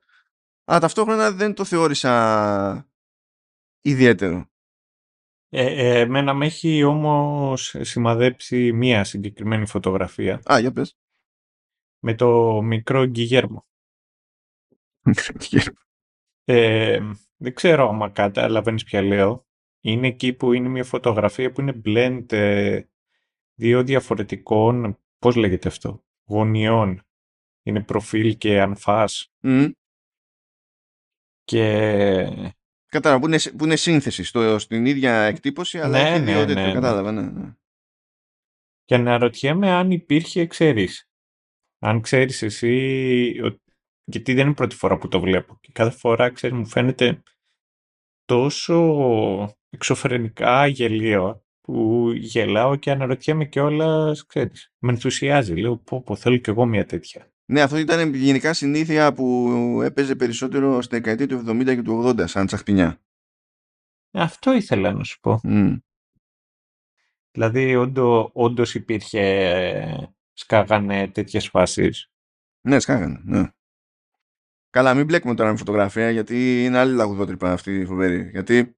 αλλά 0.63 0.79
ταυτόχρονα 0.79 1.31
δεν 1.31 1.53
το 1.53 1.63
θεώρησα 1.63 2.89
ιδιαίτερο. 3.81 4.49
Ε, 5.49 5.65
ε, 5.65 5.99
εμένα 5.99 6.33
με 6.33 6.45
έχει 6.45 6.83
όμως 6.83 7.75
σημαδέψει 7.79 8.73
μία 8.73 9.03
συγκεκριμένη 9.03 9.67
φωτογραφία. 9.67 10.41
Α, 10.51 10.59
για 10.59 10.71
πες. 10.71 10.97
Με 12.09 12.15
το 12.15 12.61
μικρό 12.61 13.05
Γκυγέρμο. 13.05 13.65
ε, 16.43 16.99
δεν 17.37 17.53
ξέρω 17.53 17.89
άμα 17.89 18.09
καταλαβαίνεις 18.09 18.83
πια 18.83 19.01
λέω. 19.01 19.47
Είναι 19.81 20.07
εκεί 20.07 20.33
που 20.33 20.53
είναι 20.53 20.67
μια 20.67 20.83
φωτογραφία 20.83 21.51
που 21.51 21.61
είναι 21.61 21.81
blend 21.85 22.31
ε, 22.31 22.81
δύο 23.53 23.83
διαφορετικών, 23.83 24.99
πώς 25.19 25.35
λέγεται 25.35 25.67
αυτό, 25.67 26.03
γωνιών. 26.23 27.01
Είναι 27.63 27.83
προφίλ 27.83 28.37
και 28.37 28.61
ανφάς. 28.61 29.31
Mm. 29.41 29.71
Και 31.43 31.63
Κατάλαβα, 32.85 33.21
που 33.21 33.27
είναι, 33.27 33.39
που 33.57 33.65
είναι 33.65 33.75
σύνθεση 33.75 34.23
στο, 34.23 34.59
στην 34.59 34.85
ίδια 34.85 35.21
εκτύπωση, 35.21 35.79
αλλά 35.79 36.01
ναι, 36.01 36.09
έχει 36.09 36.19
ναι, 36.19 36.25
δύο 36.25 36.45
ναι, 36.45 36.53
ναι, 36.53 36.65
ναι. 36.65 36.73
Κατάλαβα, 36.73 37.11
ναι, 37.11 37.21
ναι. 37.21 37.55
Και 38.83 38.95
αναρωτιέμαι 38.95 39.71
αν 39.71 39.91
υπήρχε, 39.91 40.45
ξέρεις, 40.45 41.06
αν 41.79 42.01
ξέρεις 42.01 42.41
εσύ, 42.41 42.75
γιατί 44.03 44.33
δεν 44.33 44.41
είναι 44.41 44.51
η 44.51 44.53
πρώτη 44.53 44.75
φορά 44.75 44.97
που 44.97 45.07
το 45.07 45.19
βλέπω. 45.19 45.57
Και 45.61 45.69
κάθε 45.73 45.97
φορά, 45.97 46.29
ξέρεις, 46.29 46.57
μου 46.57 46.67
φαίνεται 46.67 47.23
τόσο 48.25 49.55
εξωφρενικά 49.69 50.67
γελίο 50.67 51.45
που 51.61 52.11
γελάω 52.11 52.75
και 52.75 52.91
αναρωτιέμαι 52.91 53.45
και 53.45 53.59
όλα, 53.59 54.15
ξέρεις, 54.27 54.73
με 54.79 54.91
ενθουσιάζει. 54.91 55.55
Λέω, 55.55 55.77
πω, 55.77 56.01
πω, 56.01 56.15
θέλω 56.15 56.37
κι 56.37 56.49
εγώ 56.49 56.65
μια 56.65 56.85
τέτοια. 56.85 57.31
Ναι, 57.45 57.61
αυτό 57.61 57.77
ήταν 57.77 58.13
γενικά 58.13 58.53
συνήθεια 58.53 59.13
που 59.13 59.49
έπαιζε 59.83 60.15
περισσότερο 60.15 60.81
στη 60.81 60.95
δεκαετία 60.95 61.27
του 61.27 61.43
70 61.47 61.65
και 61.65 61.81
του 61.81 62.03
80 62.05 62.23
σαν 62.27 62.45
τσαχπινιά. 62.45 63.01
Αυτό 64.11 64.53
ήθελα 64.53 64.93
να 64.93 65.03
σου 65.03 65.19
πω. 65.19 65.39
Mm. 65.43 65.77
Δηλαδή, 67.31 67.75
όντω, 67.75 68.29
όντως 68.33 68.75
υπήρχε, 68.75 70.15
σκάγανε 70.37 71.07
τέτοιες 71.07 71.47
φάσεις. 71.47 72.11
Ναι, 72.61 72.79
σκάγανε, 72.79 73.21
ναι. 73.23 73.47
Καλά, 74.69 74.93
μην 74.93 75.05
μπλέκουμε 75.05 75.35
τώρα 75.35 75.51
με 75.51 75.57
φωτογραφία, 75.57 76.09
γιατί 76.11 76.65
είναι 76.65 76.77
άλλη 76.77 76.95
λαγουδότρυπα 76.95 77.51
αυτή 77.51 77.79
η 77.79 77.85
φοβερή. 77.85 78.29
Γιατί 78.31 78.75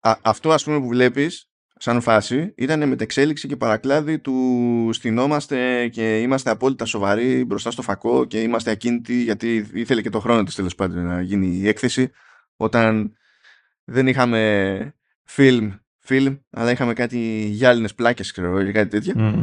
α, 0.00 0.16
αυτό, 0.22 0.52
ας 0.52 0.64
πούμε, 0.64 0.78
που 0.78 0.88
βλέπεις, 0.88 1.48
σαν 1.76 2.00
φάση 2.00 2.54
ήταν 2.56 2.88
μετεξέλιξη 2.88 3.48
και 3.48 3.56
παρακλάδι 3.56 4.18
του 4.18 4.90
στυνόμαστε 4.92 5.88
και 5.88 6.20
είμαστε 6.20 6.50
απόλυτα 6.50 6.84
σοβαροί 6.84 7.44
μπροστά 7.44 7.70
στο 7.70 7.82
φακό 7.82 8.24
και 8.24 8.40
είμαστε 8.40 8.70
ακίνητοι 8.70 9.22
γιατί 9.22 9.68
ήθελε 9.72 10.02
και 10.02 10.10
το 10.10 10.20
χρόνο 10.20 10.42
της 10.42 10.54
τέλος 10.54 10.74
πάντων 10.74 11.04
να 11.04 11.22
γίνει 11.22 11.46
η 11.46 11.68
έκθεση 11.68 12.10
όταν 12.56 13.16
δεν 13.84 14.06
είχαμε 14.06 14.94
film, 15.36 15.78
film 16.08 16.38
αλλά 16.50 16.70
είχαμε 16.70 16.92
κάτι 16.92 17.18
γυάλινες 17.46 17.94
πλάκες 17.94 18.32
ξέρω 18.32 18.60
ή 18.60 18.72
κάτι 18.72 18.90
τέτοιο 18.90 19.14
Mm. 19.16 19.42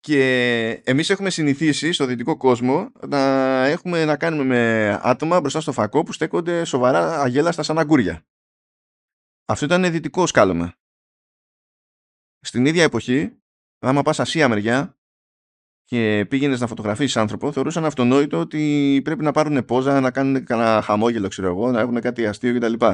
Και 0.00 0.82
εμείς 0.84 1.10
έχουμε 1.10 1.30
συνηθίσει 1.30 1.92
στο 1.92 2.06
δυτικό 2.06 2.36
κόσμο 2.36 2.92
να 3.08 3.18
έχουμε 3.66 4.04
να 4.04 4.16
κάνουμε 4.16 4.44
με 4.44 4.92
άτομα 5.02 5.40
μπροστά 5.40 5.60
στο 5.60 5.72
φακό 5.72 6.02
που 6.02 6.12
στέκονται 6.12 6.64
σοβαρά 6.64 7.20
αγέλαστα 7.20 7.62
σαν 7.62 7.78
αγκούρια. 7.78 8.26
Αυτό 9.44 9.64
ήταν 9.64 9.90
δυτικό 9.90 10.26
σκάλωμα. 10.26 10.74
Στην 12.40 12.66
ίδια 12.66 12.82
εποχή, 12.82 13.42
άμα 13.78 14.02
πας 14.02 14.20
Ασία 14.20 14.48
μεριά 14.48 14.98
και 15.84 16.26
πήγαινες 16.28 16.60
να 16.60 16.66
φωτογραφίσεις 16.66 17.16
άνθρωπο, 17.16 17.52
θεωρούσαν 17.52 17.84
αυτονόητο 17.84 18.38
ότι 18.38 19.00
πρέπει 19.04 19.22
να 19.22 19.32
πάρουν 19.32 19.64
πόζα, 19.64 20.00
να 20.00 20.10
κάνουν 20.10 20.44
κανένα 20.44 20.82
χαμόγελο, 20.82 21.28
ξέρω 21.28 21.48
εγώ, 21.48 21.70
να 21.70 21.80
έχουν 21.80 22.00
κάτι 22.00 22.26
αστείο 22.26 22.58
κτλ. 22.58 22.86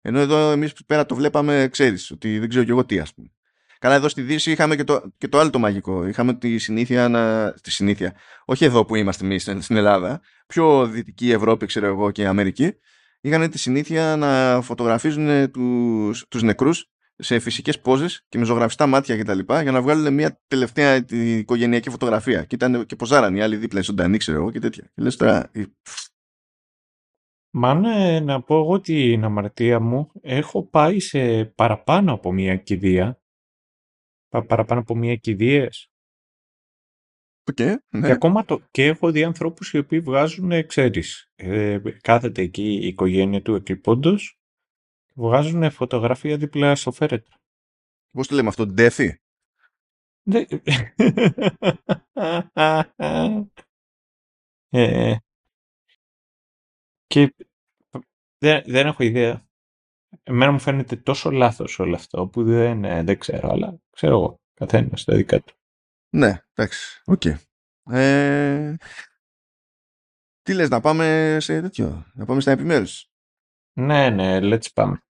Ενώ 0.00 0.18
εδώ 0.18 0.50
εμείς 0.50 0.72
πέρα 0.86 1.06
το 1.06 1.14
βλέπαμε, 1.14 1.68
ξέρεις, 1.70 2.10
ότι 2.10 2.38
δεν 2.38 2.48
ξέρω 2.48 2.64
κι 2.64 2.70
εγώ 2.70 2.84
τι, 2.84 2.98
ας 2.98 3.14
πούμε. 3.14 3.32
Καλά, 3.78 3.94
εδώ 3.94 4.08
στη 4.08 4.22
Δύση 4.22 4.50
είχαμε 4.50 4.76
και 4.76 4.84
το, 4.84 5.12
και 5.18 5.28
το 5.28 5.38
άλλο 5.38 5.50
το 5.50 5.58
μαγικό. 5.58 6.06
Είχαμε 6.06 6.34
τη 6.34 6.58
συνήθεια 6.58 7.08
να. 7.08 7.52
Τη 7.52 7.70
συνήθεια. 7.70 8.14
Όχι 8.44 8.64
εδώ 8.64 8.84
που 8.84 8.94
είμαστε 8.94 9.24
εμείς 9.24 9.42
στην 9.42 9.76
Ελλάδα. 9.76 10.20
Πιο 10.46 10.86
δυτική 10.86 11.30
Ευρώπη, 11.30 11.66
ξέρω 11.66 11.86
εγώ, 11.86 12.10
και 12.10 12.26
Αμερική. 12.26 12.72
Είχαν 13.20 13.50
τη 13.50 13.58
συνήθεια 13.58 14.16
να 14.16 14.60
φωτογραφίζουν 14.62 15.50
τους, 15.50 16.26
τους 16.28 16.42
νεκρούς 16.42 16.90
σε 17.18 17.38
φυσικές 17.38 17.80
πόζες 17.80 18.24
και 18.28 18.38
με 18.38 18.44
ζωγραφιστά 18.44 18.86
μάτια 18.86 19.18
κτλ. 19.18 19.38
για 19.62 19.72
να 19.72 19.82
βγάλουν 19.82 20.14
μια 20.14 20.40
τελευταία 20.48 21.04
οικογενειακή 21.10 21.90
φωτογραφία. 21.90 22.44
Και, 22.44 22.54
ήταν, 22.54 22.86
και 22.86 22.96
ποζάραν 22.96 23.36
οι 23.36 23.42
άλλοι 23.42 23.56
δίπλα, 23.56 23.80
ζωντανοί, 23.82 24.16
ξέρω 24.16 24.38
εγώ 24.38 24.50
και 24.50 24.58
τέτοια. 24.58 24.90
Και 24.94 25.02
λες 25.02 25.16
τώρα. 25.16 25.50
Μα 27.50 27.74
ναι, 27.74 28.20
να 28.20 28.42
πω 28.42 28.58
εγώ 28.58 28.80
την 28.80 29.24
αμαρτία 29.24 29.80
μου, 29.80 30.10
έχω 30.20 30.68
πάει 30.68 31.00
σε 31.00 31.44
παραπάνω 31.44 32.12
από 32.12 32.32
μία 32.32 32.56
κηδεία. 32.56 33.20
Πα, 34.28 34.44
παραπάνω 34.46 34.80
από 34.80 34.94
μία 34.94 35.16
κηδείες. 35.16 35.90
Okay, 37.52 37.74
ναι. 37.88 38.06
Και 38.06 38.12
ακόμα 38.12 38.44
το, 38.44 38.60
και 38.70 38.86
έχω 38.86 39.10
δει 39.10 39.24
ανθρώπους 39.24 39.72
οι 39.72 39.78
οποίοι 39.78 40.00
βγάζουν, 40.00 40.66
ξέρεις, 40.66 41.30
ε, 41.34 41.78
κάθεται 42.00 42.42
εκεί 42.42 42.72
η 42.72 42.86
οικογένεια 42.86 43.42
του 43.42 43.54
εκλειπώντος, 43.54 44.38
βγάζουν 45.14 45.70
φωτογραφία 45.70 46.36
δίπλα 46.36 46.74
στο 46.74 46.92
φέρετρο. 46.92 47.36
Πώς 48.10 48.26
το 48.28 48.34
λέμε 48.34 48.48
αυτό, 48.48 48.66
ντέφι. 48.66 49.18
Ναι. 50.22 50.44
ε, 54.70 55.16
και 57.06 57.34
δεν, 58.38 58.62
δεν 58.66 58.86
έχω 58.86 59.02
ιδέα. 59.02 59.47
Εμένα 60.22 60.52
μου 60.52 60.58
φαίνεται 60.58 60.96
τόσο 60.96 61.30
λάθος 61.30 61.78
όλο 61.78 61.94
αυτό 61.94 62.26
που 62.26 62.44
δεν, 62.44 62.84
ε, 62.84 63.02
δεν 63.02 63.18
ξέρω, 63.18 63.50
αλλά 63.50 63.78
ξέρω 63.90 64.12
εγώ. 64.12 64.40
Καθένας 64.54 65.00
στα 65.00 65.14
δικά 65.14 65.40
του. 65.40 65.54
Ναι, 66.10 66.42
εντάξει. 66.54 67.02
OK. 67.04 67.22
Okay. 67.24 67.36
Ε, 67.90 68.74
τι 70.42 70.54
λες, 70.54 70.68
να 70.68 70.80
πάμε 70.80 71.36
σε 71.40 71.60
τέτοιο, 71.60 72.06
να 72.14 72.24
πάμε 72.24 72.40
στα 72.40 72.50
επιμέρους; 72.50 73.10
Ναι, 73.72 74.10
ναι, 74.10 74.38
let's 74.42 74.72
πάμε. 74.74 75.02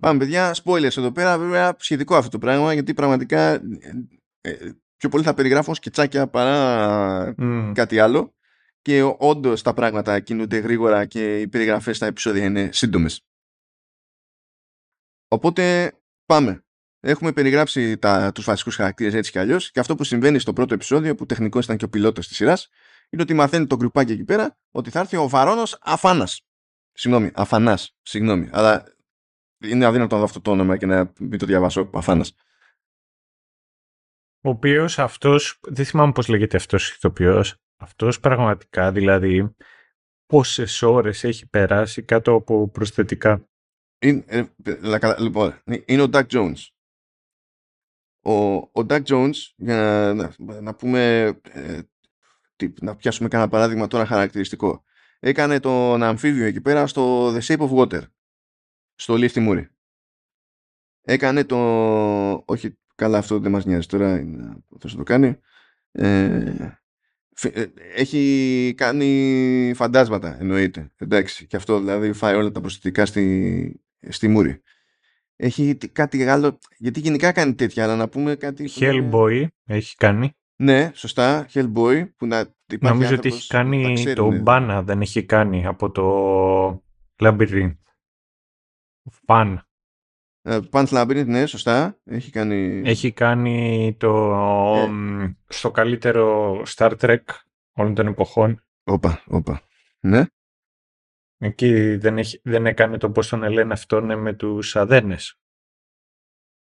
Πάμε 0.00 0.18
παιδιά, 0.18 0.56
spoilers 0.64 0.96
εδώ 0.96 1.12
πέρα, 1.12 1.38
βέβαια 1.38 1.74
σχετικό 1.78 2.16
αυτό 2.16 2.30
το 2.30 2.38
πράγμα, 2.38 2.72
γιατί 2.72 2.94
πραγματικά 2.94 3.54
ε, 4.40 4.72
πιο 4.96 5.08
πολύ 5.08 5.24
θα 5.24 5.34
περιγράφω 5.34 5.74
σκετσάκια 5.74 6.28
παρά 6.28 7.34
Μμ. 7.36 7.72
κάτι 7.72 7.98
άλλο 7.98 8.34
και 8.82 9.02
όντως 9.18 9.62
τα 9.62 9.74
πράγματα 9.74 10.20
κινούνται 10.20 10.58
γρήγορα 10.58 11.04
και 11.04 11.40
οι 11.40 11.48
περιγραφές 11.48 11.96
στα 11.96 12.06
επεισόδια 12.06 12.44
είναι 12.44 12.68
σύντομες. 12.72 13.27
Οπότε 15.28 15.92
πάμε. 16.26 16.62
Έχουμε 17.00 17.32
περιγράψει 17.32 17.98
τα, 17.98 18.32
τους 18.32 18.44
βασικούς 18.44 18.76
χαρακτήρες 18.76 19.14
έτσι 19.14 19.30
κι 19.30 19.38
αλλιώς 19.38 19.70
και 19.70 19.80
αυτό 19.80 19.94
που 19.94 20.04
συμβαίνει 20.04 20.38
στο 20.38 20.52
πρώτο 20.52 20.74
επεισόδιο 20.74 21.14
που 21.14 21.26
τεχνικώς 21.26 21.64
ήταν 21.64 21.76
και 21.76 21.84
ο 21.84 21.88
πιλότος 21.88 22.28
της 22.28 22.36
σειράς 22.36 22.68
είναι 23.10 23.22
ότι 23.22 23.34
μαθαίνει 23.34 23.66
το 23.66 23.76
γκρουπάκι 23.76 24.12
εκεί 24.12 24.24
πέρα 24.24 24.58
ότι 24.70 24.90
θα 24.90 25.00
έρθει 25.00 25.16
ο 25.16 25.28
Βαρόνος 25.28 25.78
Αφάνας. 25.82 26.42
Συγγνώμη, 26.92 27.30
Αφανάς. 27.34 27.96
Συγγνώμη. 28.02 28.48
Αλλά 28.52 28.84
είναι 29.58 29.84
αδύνατο 29.84 30.14
να 30.14 30.20
δω 30.20 30.26
αυτό 30.26 30.40
το 30.40 30.50
όνομα 30.50 30.76
και 30.76 30.86
να 30.86 31.12
μην 31.20 31.38
το 31.38 31.46
διαβάσω. 31.46 31.90
Αφάνας. 31.94 32.34
Ο 34.40 34.48
οποίος 34.48 34.98
αυτός, 34.98 35.58
δεν 35.62 35.84
θυμάμαι 35.84 36.12
πώς 36.12 36.28
λέγεται 36.28 36.56
αυτός 36.56 36.90
ο 36.90 36.94
ηθοποιός, 36.96 37.56
αυτός 37.76 38.20
πραγματικά 38.20 38.92
δηλαδή 38.92 39.54
πόσες 40.26 40.82
ώρες 40.82 41.24
έχει 41.24 41.48
περάσει 41.48 42.02
κάτω 42.02 42.32
από 42.34 42.68
προσθετικά. 42.68 43.48
Είναι, 44.00 44.24
ε, 44.26 44.44
ε, 44.62 44.98
καλά, 44.98 45.20
λοιπόν, 45.20 45.62
είναι 45.84 46.02
ο 46.02 46.08
Doug 46.12 46.26
Jones. 46.26 46.66
Ο, 48.22 48.32
ο 48.56 48.70
Doug 48.88 49.02
Jones, 49.02 49.34
για 49.56 49.76
να, 50.16 50.34
να, 50.38 50.60
να 50.60 50.74
πούμε, 50.74 51.24
ε, 51.50 51.80
τι, 52.56 52.72
να 52.80 52.96
πιάσουμε 52.96 53.28
κανένα 53.28 53.50
παράδειγμα 53.50 53.86
τώρα 53.86 54.06
χαρακτηριστικό. 54.06 54.84
Έκανε 55.18 55.60
τον 55.60 56.02
αμφίβιο 56.02 56.44
εκεί 56.44 56.60
πέρα 56.60 56.86
στο 56.86 57.34
The 57.34 57.40
Shape 57.40 57.68
of 57.68 57.70
Water, 57.70 58.02
στο 58.94 59.16
Λίφτη 59.16 59.40
Μούρι. 59.40 59.68
Έκανε 61.02 61.44
το, 61.44 61.56
όχι 62.44 62.78
καλά 62.94 63.18
αυτό 63.18 63.38
δεν 63.38 63.50
μας 63.50 63.64
νοιάζει 63.64 63.86
τώρα, 63.86 64.18
είναι, 64.18 64.56
θα 64.78 64.96
το 64.96 65.02
κάνει. 65.02 65.38
Ε, 65.92 66.78
φι- 67.34 67.56
ε, 67.56 67.72
έχει 67.94 68.74
κάνει 68.76 69.72
φαντάσματα 69.74 70.36
εννοείται 70.40 70.92
εντάξει 70.96 71.46
και 71.46 71.56
αυτό 71.56 71.78
δηλαδή 71.78 72.12
φάει 72.12 72.34
όλα 72.34 72.50
τα 72.50 72.60
προσθετικά 72.60 73.06
στη, 73.06 73.82
στη 74.08 74.28
μούρη 74.28 74.62
έχει 75.36 75.76
τι- 75.76 75.88
κάτι 75.88 76.28
άλλο 76.28 76.58
γιατί 76.78 77.00
γενικά 77.00 77.32
κάνει 77.32 77.54
τέτοια 77.54 77.84
αλλά 77.84 77.96
να 77.96 78.08
πούμε 78.08 78.34
κάτι 78.34 78.64
που 78.64 78.84
είναι- 78.84 79.08
Hellboy 79.12 79.46
έχει 79.64 79.96
κάνει. 79.96 80.32
ναι 80.56 80.90
σωστά 80.94 81.46
Hellboy 81.52 82.08
που 82.16 82.26
να 82.26 82.38
υπάρχει 82.66 82.94
Νομίζω 82.96 83.14
ότι 83.14 83.28
άνθρωπος 83.28 83.32
έχει 83.38 83.46
που 83.46 83.52
τα 83.52 83.58
κάνει 83.58 83.94
ξέρει, 83.94 84.14
το 84.14 84.30
ναι. 84.30 84.38
Μπάνα, 84.38 84.82
δεν 84.82 85.00
έχει 85.00 85.24
κάνει 85.24 85.66
από 85.66 85.90
το 85.90 86.82
Labyrinth. 87.16 87.76
Φαν. 89.26 89.62
Ε, 90.42 90.58
Pan's 90.70 90.86
Labyrinth 90.88 91.26
ναι 91.26 91.46
σωστά 91.46 91.98
έχει 92.04 92.30
κάνει 92.30 92.82
Έχει 92.84 93.12
κάνει 93.12 93.96
το 93.98 94.34
Ε. 94.76 94.86
μ, 94.86 95.32
στο 95.48 95.70
καλύτερο 95.70 96.56
Star 96.66 96.92
Trek 97.00 97.18
όλων 97.72 97.94
των 97.94 98.06
εποχών. 98.06 98.64
όπα 98.84 99.22
όπα 99.26 99.62
ναι 100.00 100.24
Εκεί 101.38 101.96
δεν, 101.96 102.18
έχει, 102.18 102.40
δεν 102.44 102.66
έκανε 102.66 102.98
το 102.98 103.10
πώς 103.10 103.28
τον 103.28 103.50
λένε 103.50 103.72
αυτόν 103.72 104.10
ε, 104.10 104.16
με 104.16 104.32
τους 104.32 104.76
αδένες. 104.76 105.38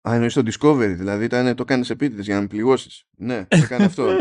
Α, 0.09 0.13
εννοείς 0.13 0.33
το 0.33 0.41
Discovery, 0.45 0.93
δηλαδή 0.97 1.23
ήταν, 1.25 1.55
το 1.55 1.63
κάνεις 1.65 1.89
επίτηδες 1.89 2.25
για 2.25 2.35
να 2.35 2.41
με 2.41 2.47
πληγώσεις. 2.47 3.05
Ναι, 3.17 3.45
έκανε 3.49 3.85
αυτό. 3.85 4.17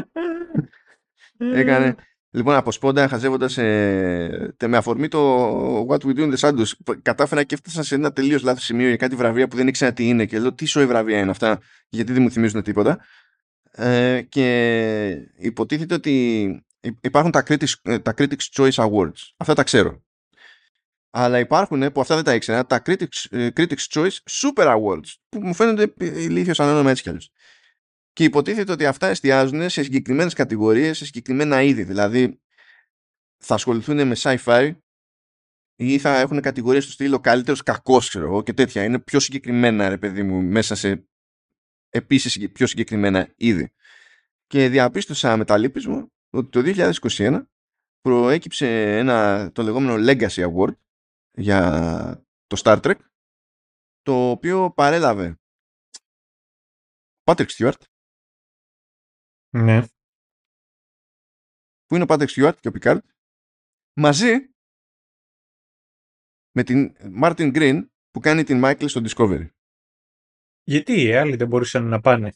έκανε, 1.54 1.94
λοιπόν, 2.30 2.54
από 2.54 2.72
σπόντα, 2.72 3.08
χαζεύοντας 3.08 3.58
ε, 3.58 4.54
τε- 4.56 4.68
με 4.68 4.76
αφορμή 4.76 5.08
το 5.08 5.86
What 5.88 5.98
We 5.98 6.16
Do 6.16 6.32
in 6.32 6.34
the 6.34 6.36
Shadows, 6.36 6.70
π- 6.84 7.02
κατάφερα 7.02 7.42
και 7.44 7.54
έφτασα 7.54 7.82
σε 7.82 7.94
ένα 7.94 8.12
τελείως 8.12 8.42
λάθος 8.42 8.64
σημείο 8.64 8.88
για 8.88 8.96
κάτι 8.96 9.16
βραβεία 9.16 9.48
που 9.48 9.56
δεν 9.56 9.68
ήξερα 9.68 9.92
τι 9.92 10.08
είναι 10.08 10.26
και 10.26 10.38
λέω 10.38 10.52
τι 10.54 10.64
σοϊ 10.66 10.86
βραβεία 10.86 11.18
είναι 11.18 11.30
αυτά, 11.30 11.60
γιατί 11.88 12.12
δεν 12.12 12.22
μου 12.22 12.30
θυμίζουν 12.30 12.62
τίποτα. 12.62 12.98
Ε, 13.70 14.22
και 14.28 15.28
υποτίθεται 15.36 15.94
ότι 15.94 16.42
υ- 16.80 17.04
υπάρχουν 17.04 17.30
τα 17.30 17.42
Critics, 17.46 17.72
ε, 17.82 17.98
τα 17.98 18.14
Critics 18.16 18.48
Choice 18.52 18.70
Awards. 18.70 19.32
Αυτά 19.36 19.54
τα 19.54 19.62
ξέρω. 19.62 20.03
Αλλά 21.16 21.38
υπάρχουν 21.38 21.82
ε, 21.82 21.90
που 21.90 22.00
αυτά 22.00 22.14
δεν 22.14 22.24
τα 22.24 22.34
ήξερα, 22.34 22.66
τα 22.66 22.82
Critics, 22.86 23.26
ε, 23.30 23.48
Critics 23.56 23.86
Choice 23.90 24.16
Super 24.30 24.76
Awards, 24.76 25.14
που 25.28 25.40
μου 25.40 25.54
φαίνονται 25.54 25.94
ηλίθιος 25.98 26.60
ανώνομα 26.60 26.90
έτσι 26.90 27.02
κι 27.02 27.08
αλλιώς. 27.08 27.30
Και 28.12 28.24
υποτίθεται 28.24 28.72
ότι 28.72 28.86
αυτά 28.86 29.06
εστιάζουν 29.06 29.68
σε 29.70 29.82
συγκεκριμένες 29.82 30.34
κατηγορίες, 30.34 30.96
σε 30.96 31.04
συγκεκριμένα 31.04 31.62
είδη. 31.62 31.82
Δηλαδή, 31.82 32.40
θα 33.38 33.54
ασχοληθούν 33.54 34.06
με 34.06 34.16
sci-fi 34.18 34.76
ή 35.76 35.98
θα 35.98 36.18
έχουν 36.18 36.40
κατηγορίες 36.40 36.82
στο 36.84 36.92
στυλ 36.92 37.12
ο 37.12 37.20
καλύτερος 37.20 37.62
κακός, 37.62 38.08
ξέρω 38.08 38.24
εγώ, 38.24 38.42
και 38.42 38.52
τέτοια. 38.52 38.84
Είναι 38.84 38.98
πιο 38.98 39.20
συγκεκριμένα, 39.20 39.88
ρε 39.88 39.98
παιδί 39.98 40.22
μου, 40.22 40.42
μέσα 40.42 40.74
σε 40.74 41.08
επίσης 41.88 42.52
πιο 42.52 42.66
συγκεκριμένα 42.66 43.32
είδη. 43.36 43.72
Και 44.46 44.68
διαπίστωσα 44.68 45.36
με 45.36 45.44
τα 45.44 45.58
λύπης 45.58 45.86
μου 45.86 46.12
ότι 46.30 46.48
το 46.48 46.90
2021 47.02 47.42
προέκυψε 48.00 48.98
ένα 48.98 49.50
το 49.52 49.62
λεγόμενο 49.62 50.12
Legacy 50.12 50.52
Award 50.52 50.74
για 51.36 51.60
το 52.46 52.60
Star 52.64 52.80
Trek 52.82 52.98
το 54.02 54.30
οποίο 54.30 54.72
παρέλαβε 54.72 55.38
Patrick 57.24 57.46
Stewart 57.46 57.82
Ναι. 59.56 59.86
που 61.84 61.94
είναι 61.94 62.02
ο 62.02 62.06
Patrick 62.08 62.28
Stewart 62.28 62.56
και 62.60 62.68
ο 62.68 62.72
Picard 62.74 62.98
μαζί 64.00 64.48
με 66.56 66.62
την 66.62 66.96
Martin 67.22 67.54
Green 67.56 67.88
που 68.10 68.20
κάνει 68.20 68.44
την 68.44 68.60
Michael 68.64 68.88
στο 68.88 69.00
Discovery. 69.04 69.48
Γιατί 70.62 71.02
οι 71.02 71.14
άλλοι 71.14 71.36
δεν 71.36 71.48
μπορούσαν 71.48 71.88
να 71.88 72.00
πάνε; 72.00 72.32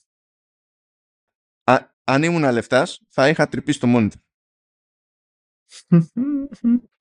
Α, 1.65 1.91
αν 2.05 2.23
ήμουν 2.23 2.53
λεφτάς 2.53 3.03
θα 3.09 3.29
είχα 3.29 3.49
τρυπήσει 3.49 3.81
το 3.81 3.87
monitor. 3.91 4.21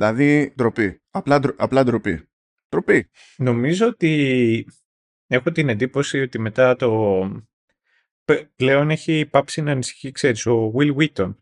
Δηλαδή 0.00 0.52
ντροπή. 0.56 1.02
Απλά, 1.10 1.38
ντρο- 1.38 1.54
απλά 1.58 1.84
ντροπή. 1.84 2.28
Ντροπή. 2.68 3.10
Νομίζω 3.36 3.86
ότι 3.86 4.66
έχω 5.26 5.52
την 5.52 5.68
εντύπωση 5.68 6.20
ότι 6.20 6.38
μετά 6.38 6.76
το... 6.76 7.42
πε- 8.24 8.48
Πλέον 8.56 8.90
έχει 8.90 9.26
πάψει 9.30 9.62
να 9.62 9.70
ανησυχεί, 9.72 10.10
ξέρεις, 10.10 10.46
ο 10.46 10.72
Will 10.76 10.96
Wheaton 10.96 11.34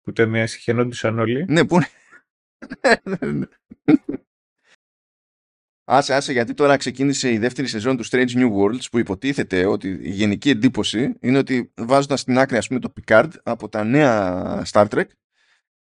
που 0.00 0.12
τον 0.12 0.46
συχαινόντουσαν 0.46 1.18
όλοι. 1.18 1.44
Ναι, 1.48 1.66
πού 1.66 1.74
είναι. 1.74 3.48
Άσε, 5.84 6.14
άσε, 6.14 6.32
γιατί 6.32 6.54
τώρα 6.54 6.76
ξεκίνησε 6.76 7.32
η 7.32 7.38
δεύτερη 7.38 7.68
σεζόν 7.68 7.96
του 7.96 8.06
Strange 8.06 8.30
New 8.30 8.56
Worlds 8.56 8.90
που 8.90 8.98
υποτίθεται 8.98 9.66
ότι 9.66 9.88
η 9.88 10.10
γενική 10.10 10.50
εντύπωση 10.50 11.14
είναι 11.20 11.38
ότι 11.38 11.72
βάζοντας 11.76 12.20
στην 12.20 12.38
άκρη 12.38 12.56
ας 12.56 12.66
πούμε 12.68 12.80
το 12.80 12.92
Picard 13.00 13.30
από 13.42 13.68
τα 13.68 13.84
νέα 13.84 14.62
Star 14.66 14.88
Trek 14.88 15.04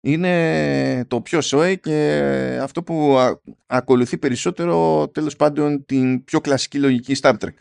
είναι 0.01 1.05
το 1.05 1.21
πιο 1.21 1.41
σόι 1.41 1.79
και 1.79 2.59
αυτό 2.61 2.83
που 2.83 3.17
α- 3.17 3.41
ακολουθεί 3.65 4.17
περισσότερο 4.17 5.07
τέλος 5.09 5.35
πάντων 5.35 5.85
την 5.85 6.23
πιο 6.23 6.41
κλασική 6.41 6.79
λογική 6.79 7.15
Star 7.21 7.37
Trek. 7.37 7.53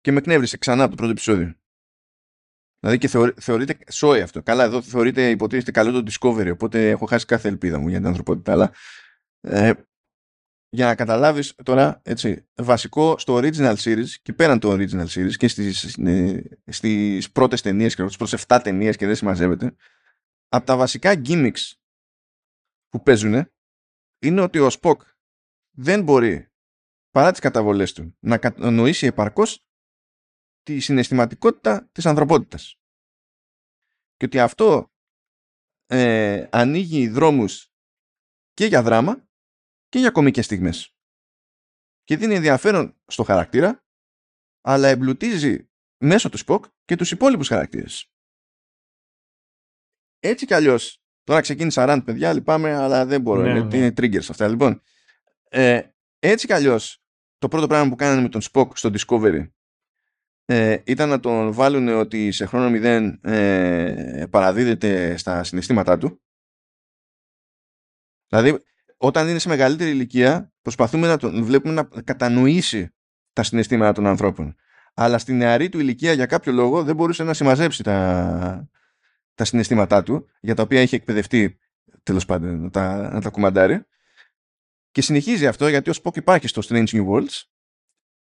Και 0.00 0.12
με 0.12 0.18
εκνεύρισε 0.18 0.56
ξανά 0.56 0.82
από 0.82 0.90
το 0.90 0.96
πρώτο 0.96 1.10
επεισόδιο. 1.10 1.54
Δηλαδή 2.80 2.98
και 2.98 3.08
θεωρεί, 3.08 3.32
θεωρείται 3.40 3.78
σόι 3.90 4.20
αυτό. 4.20 4.42
Καλά, 4.42 4.64
εδώ 4.64 4.82
θεωρείται 4.82 5.30
υποτίθεται 5.30 5.70
καλό 5.70 6.02
το 6.02 6.12
Discovery, 6.12 6.50
οπότε 6.52 6.90
έχω 6.90 7.06
χάσει 7.06 7.26
κάθε 7.26 7.48
ελπίδα 7.48 7.78
μου 7.78 7.88
για 7.88 7.98
την 7.98 8.06
ανθρωπότητα. 8.06 8.52
Αλλά 8.52 8.72
ε, 9.40 9.72
για 10.68 10.86
να 10.86 10.94
καταλάβεις 10.94 11.54
τώρα, 11.62 12.00
έτσι, 12.04 12.46
βασικό 12.54 13.18
στο 13.18 13.36
original 13.36 13.74
series 13.76 14.08
και 14.22 14.32
πέραν 14.32 14.58
το 14.58 14.72
original 14.72 15.06
series 15.06 15.32
και 15.36 15.48
στις, 15.48 15.96
ε, 15.98 16.42
στις 16.66 17.30
πρώτες 17.30 17.60
ταινίες 17.62 17.94
και 17.94 18.02
στις 18.02 18.16
πρώτες 18.16 18.44
7 18.46 18.60
ταινίες 18.62 18.96
και 18.96 19.06
δεν 19.06 19.14
συμμαζεύεται, 19.14 19.74
από 20.48 20.66
τα 20.66 20.76
βασικά 20.76 21.12
gimmicks 21.24 21.72
που 22.88 23.02
παίζουν 23.02 23.52
είναι 24.18 24.40
ότι 24.40 24.58
ο 24.58 24.68
Spock 24.80 24.96
δεν 25.76 26.02
μπορεί 26.02 26.52
παρά 27.10 27.30
τις 27.30 27.40
καταβολές 27.40 27.92
του 27.92 28.16
να 28.20 28.38
κατανοήσει 28.38 29.06
επαρκώς 29.06 29.66
τη 30.62 30.80
συναισθηματικότητα 30.80 31.88
της 31.92 32.06
ανθρωπότητας. 32.06 32.78
Και 34.16 34.24
ότι 34.24 34.40
αυτό 34.40 34.92
ε, 35.86 36.48
ανοίγει 36.52 37.08
δρόμους 37.08 37.72
και 38.52 38.66
για 38.66 38.82
δράμα 38.82 39.28
και 39.88 39.98
για 39.98 40.10
κομικές 40.10 40.44
στιγμές. 40.44 40.96
Και 42.04 42.16
δίνει 42.16 42.34
ενδιαφέρον 42.34 43.00
στο 43.06 43.22
χαρακτήρα, 43.22 43.84
αλλά 44.60 44.88
εμπλουτίζει 44.88 45.68
μέσω 45.98 46.28
του 46.28 46.38
Spock 46.46 46.60
και 46.84 46.96
τους 46.96 47.10
υπόλοιπους 47.10 47.48
χαρακτήρες. 47.48 48.13
Έτσι 50.26 50.46
κι 50.46 50.54
αλλιώς, 50.54 51.02
τώρα 51.24 51.40
ξεκίνησα 51.40 51.84
rant 51.88 52.04
παιδιά, 52.04 52.32
λυπάμαι, 52.32 52.74
αλλά 52.74 53.06
δεν 53.06 53.20
μπορώ, 53.20 53.42
Ναι, 53.42 53.50
είναι, 53.50 53.60
ναι. 53.60 53.76
είναι 53.76 53.92
triggers 53.96 54.26
αυτά. 54.30 54.48
Λοιπόν, 54.48 54.82
ε, 55.48 55.80
έτσι 56.18 56.46
κι 56.46 56.52
αλλιώς, 56.52 57.02
το 57.38 57.48
πρώτο 57.48 57.66
πράγμα 57.66 57.88
που 57.88 57.96
κάνανε 57.96 58.20
με 58.20 58.28
τον 58.28 58.40
Spock 58.52 58.68
στο 58.74 58.90
Discovery 58.92 59.48
ε, 60.44 60.78
ήταν 60.84 61.08
να 61.08 61.20
τον 61.20 61.52
βάλουν 61.52 61.88
ότι 61.88 62.32
σε 62.32 62.46
χρόνο 62.46 62.70
μηδέν 62.70 63.20
ε, 63.22 64.24
παραδίδεται 64.30 65.16
στα 65.16 65.44
συναισθήματά 65.44 65.98
του. 65.98 66.22
Δηλαδή, 68.28 68.58
όταν 68.96 69.28
είναι 69.28 69.38
σε 69.38 69.48
μεγαλύτερη 69.48 69.90
ηλικία, 69.90 70.52
προσπαθούμε 70.62 71.06
να 71.06 71.16
τον 71.16 71.44
βλέπουμε 71.44 71.74
να 71.74 72.02
κατανοήσει 72.02 72.94
τα 73.32 73.42
συναισθήματα 73.42 73.92
των 73.92 74.06
ανθρώπων. 74.06 74.56
αλλά 74.94 75.18
στη 75.18 75.32
νεαρή 75.32 75.68
του 75.68 75.78
ηλικία 75.78 76.12
για 76.12 76.26
κάποιο 76.26 76.52
λόγο 76.52 76.82
δεν 76.82 76.94
μπορούσε 76.94 77.24
να 77.24 77.34
συμμαζέψει 77.34 77.82
τα, 77.82 78.68
τα 79.34 79.44
συναισθήματά 79.44 80.02
του, 80.02 80.28
για 80.40 80.54
τα 80.54 80.62
οποία 80.62 80.80
έχει 80.80 80.94
εκπαιδευτεί 80.94 81.58
τέλος 82.02 82.24
πάντων 82.24 82.60
να 82.62 82.70
τα, 82.70 83.12
να 83.12 83.20
τα 83.20 83.30
κουμαντάρει. 83.30 83.84
Και 84.90 85.02
συνεχίζει 85.02 85.46
αυτό 85.46 85.68
γιατί 85.68 85.90
ο 85.90 85.92
Spock 86.02 86.16
υπάρχει 86.16 86.48
στο 86.48 86.62
Strange 86.64 86.88
New 86.88 87.08
Worlds. 87.08 87.42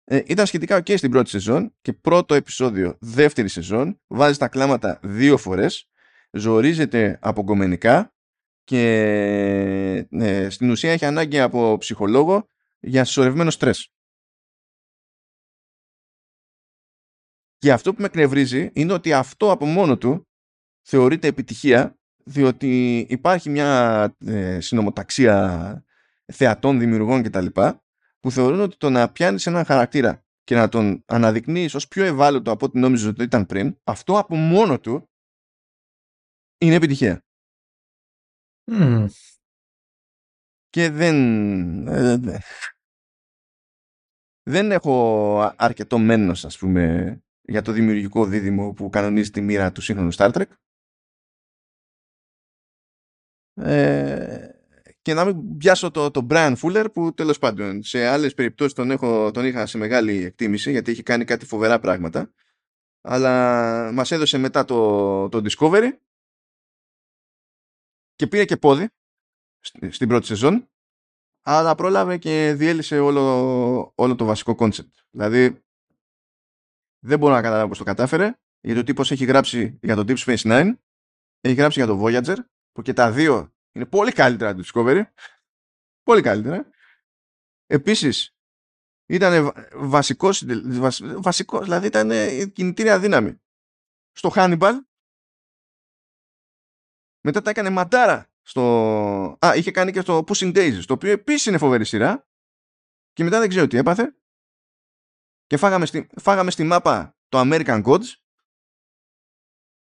Ε, 0.03 0.21
ήταν 0.25 0.45
σχετικά 0.45 0.77
ok 0.77 0.97
στην 0.97 1.11
πρώτη 1.11 1.29
σεζόν 1.29 1.75
και 1.81 1.93
πρώτο 1.93 2.33
επεισόδιο 2.33 2.97
δεύτερη 2.99 3.47
σεζόν 3.47 4.01
βάζει 4.07 4.37
τα 4.37 4.47
κλάματα 4.47 4.99
δύο 5.03 5.37
φορές 5.37 5.89
ζορίζεται 6.31 7.19
αποκομμενικά 7.21 8.13
και 8.63 8.87
ε, 10.09 10.49
στην 10.49 10.69
ουσία 10.69 10.91
έχει 10.91 11.05
ανάγκη 11.05 11.39
από 11.39 11.77
ψυχολόγο 11.77 12.49
για 12.79 13.05
συσσωρευμένο 13.05 13.49
στρες. 13.49 13.93
Και 17.57 17.71
αυτό 17.71 17.93
που 17.93 18.01
με 18.01 18.07
εκνευρίζει 18.07 18.69
είναι 18.73 18.93
ότι 18.93 19.13
αυτό 19.13 19.51
από 19.51 19.65
μόνο 19.65 19.97
του 19.97 20.28
θεωρείται 20.81 21.27
επιτυχία 21.27 21.99
διότι 22.23 22.97
υπάρχει 23.09 23.49
μια 23.49 24.15
ε, 24.25 24.59
συνομοταξία 24.59 25.83
θεατών, 26.25 26.79
δημιουργών 26.79 27.23
κτλ. 27.23 27.45
που 28.19 28.31
θεωρούν 28.31 28.59
ότι 28.59 28.77
το 28.77 28.89
να 28.89 29.11
πιάνεις 29.11 29.47
έναν 29.47 29.65
χαρακτήρα 29.65 30.23
και 30.43 30.55
να 30.55 30.69
τον 30.69 31.03
αναδεικνύεις 31.05 31.73
ως 31.73 31.87
πιο 31.87 32.03
ευάλωτο 32.03 32.51
από 32.51 32.65
ό,τι 32.65 32.79
νόμιζες 32.79 33.07
ότι 33.07 33.23
ήταν 33.23 33.45
πριν, 33.45 33.79
αυτό 33.83 34.17
από 34.17 34.35
μόνο 34.35 34.79
του 34.79 35.09
είναι 36.57 36.75
επιτυχία. 36.75 37.23
Και 40.69 40.89
δεν... 40.89 41.87
Ε, 41.87 42.39
δεν 44.49 44.71
έχω 44.71 45.53
αρκετό 45.57 45.97
μένος, 45.97 46.45
ας 46.45 46.57
πούμε, 46.57 47.17
για 47.41 47.61
το 47.61 47.71
δημιουργικό 47.71 48.25
δίδυμο 48.25 48.73
που 48.73 48.89
κανονίζει 48.89 49.29
τη 49.29 49.41
μοίρα 49.41 49.71
του 49.71 49.81
σύγχρονου 49.81 50.13
Star 50.13 50.31
Trek. 50.31 50.45
Ε, 53.61 54.53
και 55.01 55.13
να 55.13 55.25
μην 55.25 55.57
πιάσω 55.57 55.91
το, 55.91 56.11
το 56.11 56.27
Brian 56.29 56.55
Fuller 56.61 56.85
που 56.93 57.13
τέλος 57.13 57.39
πάντων 57.39 57.83
σε 57.83 58.05
άλλες 58.05 58.33
περιπτώσεις 58.33 58.73
τον, 58.73 58.91
έχω, 58.91 59.31
τον 59.31 59.45
είχα 59.45 59.65
σε 59.65 59.77
μεγάλη 59.77 60.23
εκτίμηση 60.23 60.71
γιατί 60.71 60.91
έχει 60.91 61.03
κάνει 61.03 61.25
κάτι 61.25 61.45
φοβερά 61.45 61.79
πράγματα. 61.79 62.33
Αλλά 63.01 63.91
μας 63.91 64.11
έδωσε 64.11 64.37
μετά 64.37 64.65
το, 64.65 65.29
το 65.29 65.41
Discovery. 65.45 65.89
Και 68.15 68.27
πήρε 68.27 68.45
και 68.45 68.57
πόδι 68.57 68.87
στην 69.89 70.07
πρώτη 70.07 70.25
σεζόν. 70.25 70.69
Αλλά 71.41 71.75
πρόλαβε 71.75 72.17
και 72.17 72.53
διέλυσε 72.57 72.99
όλο, 72.99 73.91
όλο 73.95 74.15
το 74.15 74.25
βασικό 74.25 74.55
κόνσεπτ. 74.55 74.95
Δηλαδή 75.09 75.63
δεν 76.99 77.19
μπορώ 77.19 77.33
να 77.33 77.41
καταλάβω 77.41 77.67
πώς 77.67 77.77
το 77.77 77.83
κατάφερε 77.83 78.39
γιατί 78.61 78.79
ο 78.79 78.83
τύπος 78.83 79.11
έχει 79.11 79.25
γράψει 79.25 79.79
για 79.81 79.95
το 79.95 80.03
Deep 80.07 80.17
Space 80.17 80.41
Nine 80.41 80.73
έχει 81.41 81.55
γράψει 81.55 81.79
για 81.79 81.87
το 81.87 82.03
Voyager 82.03 82.37
που 82.79 82.85
και 82.85 82.93
τα 82.93 83.11
δύο 83.11 83.53
είναι 83.71 83.85
πολύ 83.85 84.11
καλύτερα 84.11 84.55
το 84.55 84.63
Discovery. 84.65 85.03
Πολύ 86.03 86.21
καλύτερα. 86.21 86.69
Επίσης 87.65 88.35
ήταν 89.05 89.53
βασικός, 89.73 90.45
βασικός 90.99 91.63
δηλαδή 91.63 91.87
ήταν 91.87 92.09
κινητήρια 92.53 92.99
δύναμη. 92.99 93.41
Στο 94.11 94.31
Hannibal. 94.35 94.73
Μετά 97.23 97.41
τα 97.41 97.49
έκανε 97.49 97.69
ματάρα 97.69 98.31
στο... 98.41 98.61
Α, 99.45 99.55
είχε 99.55 99.71
κάνει 99.71 99.91
και 99.91 100.01
στο 100.01 100.23
Pushing 100.27 100.55
Daisies, 100.55 100.83
το 100.85 100.93
οποίο 100.93 101.11
επίσης 101.11 101.45
είναι 101.45 101.57
φοβερή 101.57 101.85
σειρά. 101.85 102.27
Και 103.13 103.23
μετά 103.23 103.39
δεν 103.39 103.49
ξέρω 103.49 103.67
τι 103.67 103.77
έπαθε. 103.77 104.15
Και 105.45 105.57
φάγαμε 105.57 105.85
στη, 105.85 106.09
φάγαμε 106.15 106.51
στη 106.51 106.63
μάπα 106.63 107.17
το 107.27 107.39
American 107.39 107.83
Gods, 107.83 108.13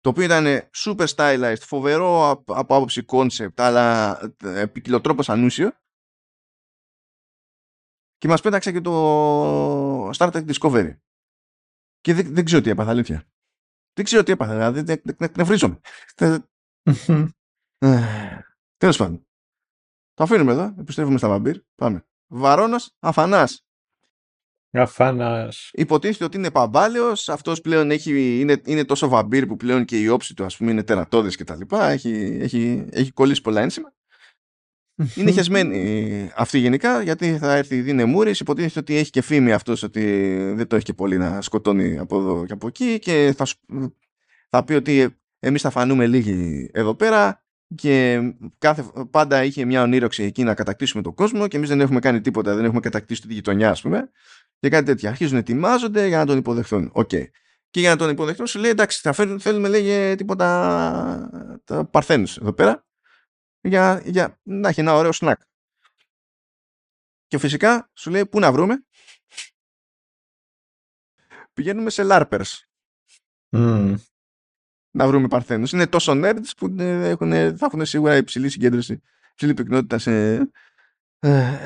το 0.06 0.12
οποίο 0.12 0.24
ήταν 0.24 0.46
super 0.76 1.08
stylized, 1.08 1.62
φοβερό 1.62 2.30
από 2.30 2.76
άποψη 2.76 3.06
concept, 3.08 3.54
αλλά 3.56 4.20
ε, 4.44 4.66
ποικιλοτρόπως 4.66 5.30
ανούσιο. 5.30 5.72
Και 8.18 8.28
μας 8.28 8.42
πέταξε 8.42 8.72
και 8.72 8.82
το 8.82 10.10
Star 10.10 10.32
Trek 10.32 10.54
Discovery. 10.54 10.98
Και 12.00 12.14
δεν, 12.14 12.34
δεν 12.34 12.46
ξέρω 12.46 12.62
τι 12.62 12.70
έπαθα, 12.70 12.90
αλήθεια. 12.90 13.28
Δεν 13.94 14.06
ξέρω 14.06 14.24
τι 14.24 14.32
έπαθα, 14.32 14.72
δηλαδή 14.72 15.02
νευρίζομαι. 15.38 15.80
Τέλος 18.78 18.98
πάντων. 18.98 19.28
Το 20.14 20.24
αφήνουμε 20.24 20.52
εδώ. 20.52 20.76
Επιστρέφουμε 20.80 21.18
στα 21.18 21.28
βαμπύρ. 21.28 21.62
Πάμε. 21.76 22.06
Βαρόνα 22.32 22.82
Αφανάς. 23.00 23.65
Αφανά. 24.80 25.54
Υποτίθεται 25.72 26.24
ότι 26.24 26.38
είναι 26.38 26.52
παμπάλαιος. 26.52 27.30
Αυτός 27.30 27.62
πλέον 27.62 27.92
έχει, 27.92 28.40
είναι, 28.40 28.62
είναι 28.66 28.84
τόσο 28.84 29.08
βαμπύρ 29.08 29.46
που 29.46 29.56
πλέον 29.56 29.86
και 29.86 30.00
η 30.00 30.08
όψη 30.08 30.34
του 30.34 30.44
ας 30.44 30.58
πούμε, 30.58 30.72
είναι 30.72 30.84
τερατώδες 30.84 31.36
κτλ. 31.36 31.62
Έχει, 31.72 32.38
έχει, 32.42 32.86
έχει 32.92 33.12
κολλήσει 33.12 33.42
πολλά 33.42 33.62
ένσημα. 33.62 33.94
Είναι 35.16 35.32
χεσμένη 35.32 36.32
αυτή 36.36 36.60
γενικά 36.60 37.02
γιατί 37.02 37.38
θα 37.38 37.56
έρθει 37.56 37.76
η 37.76 37.82
Δίνε 37.82 38.06
Μούρης. 38.06 38.40
Υποτίθεται 38.40 38.80
ότι 38.80 38.96
έχει 38.96 39.10
και 39.10 39.22
φήμη 39.22 39.52
αυτός 39.52 39.84
ότι 39.84 40.02
δεν 40.56 40.68
το 40.68 40.76
έχει 40.76 40.86
και 40.86 40.94
πολύ 40.94 41.18
να 41.18 41.42
σκοτώνει 41.42 41.98
από 41.98 42.18
εδώ 42.18 42.46
και 42.46 42.54
από 42.54 42.68
εκεί 42.68 43.00
και 43.00 43.34
θα, 43.38 43.46
θα 44.50 44.64
πει 44.64 44.74
ότι 44.74 45.16
εμείς 45.40 45.62
θα 45.62 45.70
φανούμε 45.70 46.08
λίγοι 46.08 46.70
εδώ 46.74 46.96
πέρα 46.96 47.44
και 47.76 48.22
κάθε, 48.58 48.86
πάντα 49.12 49.44
είχε 49.44 49.66
μια 49.66 49.82
ονείροξη 49.82 50.24
εκεί 50.24 50.44
να 50.44 50.54
κατακτήσουμε 50.54 51.04
τον 51.04 51.14
κόσμο 51.14 51.48
και 51.48 51.58
εμείς 51.58 51.70
δεν 51.70 51.82
έχουμε 51.82 52.00
κάνει 52.00 52.22
τίποτα, 52.22 52.56
δεν 52.56 52.66
έχουμε 52.66 52.80
κατακτήσει 52.80 53.22
τη 53.22 53.34
γειτονιά 53.34 53.70
ας 53.70 53.82
πούμε 53.82 54.10
και 54.60 54.70
κάτι 54.70 54.86
τέτοια. 54.86 55.10
Αρχίζουν 55.10 55.34
να 55.34 55.40
ετοιμάζονται 55.40 56.08
για 56.08 56.18
να 56.18 56.26
τον 56.26 56.38
υποδεχθούν. 56.38 56.90
Οκ. 56.94 57.10
Okay. 57.12 57.26
Και 57.70 57.80
για 57.80 57.90
να 57.90 57.96
τον 57.96 58.10
υποδεχθούν 58.10 58.48
σου 58.48 58.60
λέει 58.60 58.72
εντάξει 58.72 59.00
θα 59.02 59.14
φέρουν, 59.14 59.40
θέλουμε 59.40 59.68
λέγε 59.68 60.16
τίποτα 60.16 61.60
τα 61.64 61.86
παρθένους 61.86 62.38
εδώ 62.38 62.54
πέρα 62.54 62.86
για, 63.62 64.02
για 64.06 64.40
να 64.44 64.70
έχει 64.70 64.80
ένα 64.80 64.94
ωραίο 64.94 65.12
σνακ. 65.12 65.42
Και 67.28 67.38
φυσικά 67.38 67.92
σου 67.94 68.10
λέει 68.10 68.26
πού 68.26 68.40
να 68.40 68.52
βρούμε; 68.52 68.86
Πηγαίνουμε 71.54 71.90
σε 71.90 72.04
LARPers. 72.06 72.52
Mm 73.50 73.96
να 74.96 75.08
βρούμε 75.08 75.28
παρθένους. 75.28 75.72
Είναι 75.72 75.88
τόσο 75.88 76.14
nerds 76.16 76.50
που 76.58 76.76
έχουν, 76.80 77.32
θα 77.32 77.66
έχουν 77.66 77.86
σίγουρα 77.86 78.16
υψηλή 78.16 78.50
συγκέντρωση, 78.50 79.02
υψηλή 79.32 79.54
πυκνότητα 79.54 79.98
σε, 79.98 80.34
ε, 81.20 81.58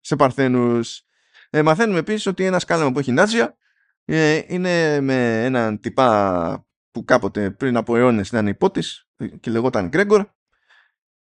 σε 0.00 0.16
παρθένους. 0.16 1.02
Ε, 1.50 1.62
μαθαίνουμε 1.62 1.98
επίσης 1.98 2.26
ότι 2.26 2.44
ένα 2.44 2.58
σκάλαμα 2.58 2.92
που 2.92 2.98
έχει 2.98 3.12
νάζια 3.12 3.56
ε, 4.04 4.42
είναι 4.46 5.00
με 5.00 5.44
έναν 5.44 5.80
τυπά 5.80 6.66
που 6.90 7.04
κάποτε 7.04 7.50
πριν 7.50 7.76
από 7.76 7.96
αιώνες 7.96 8.28
ήταν 8.28 8.46
υπότης 8.46 9.08
και 9.40 9.50
λεγόταν 9.50 9.88
Γκρέγκορ 9.88 10.28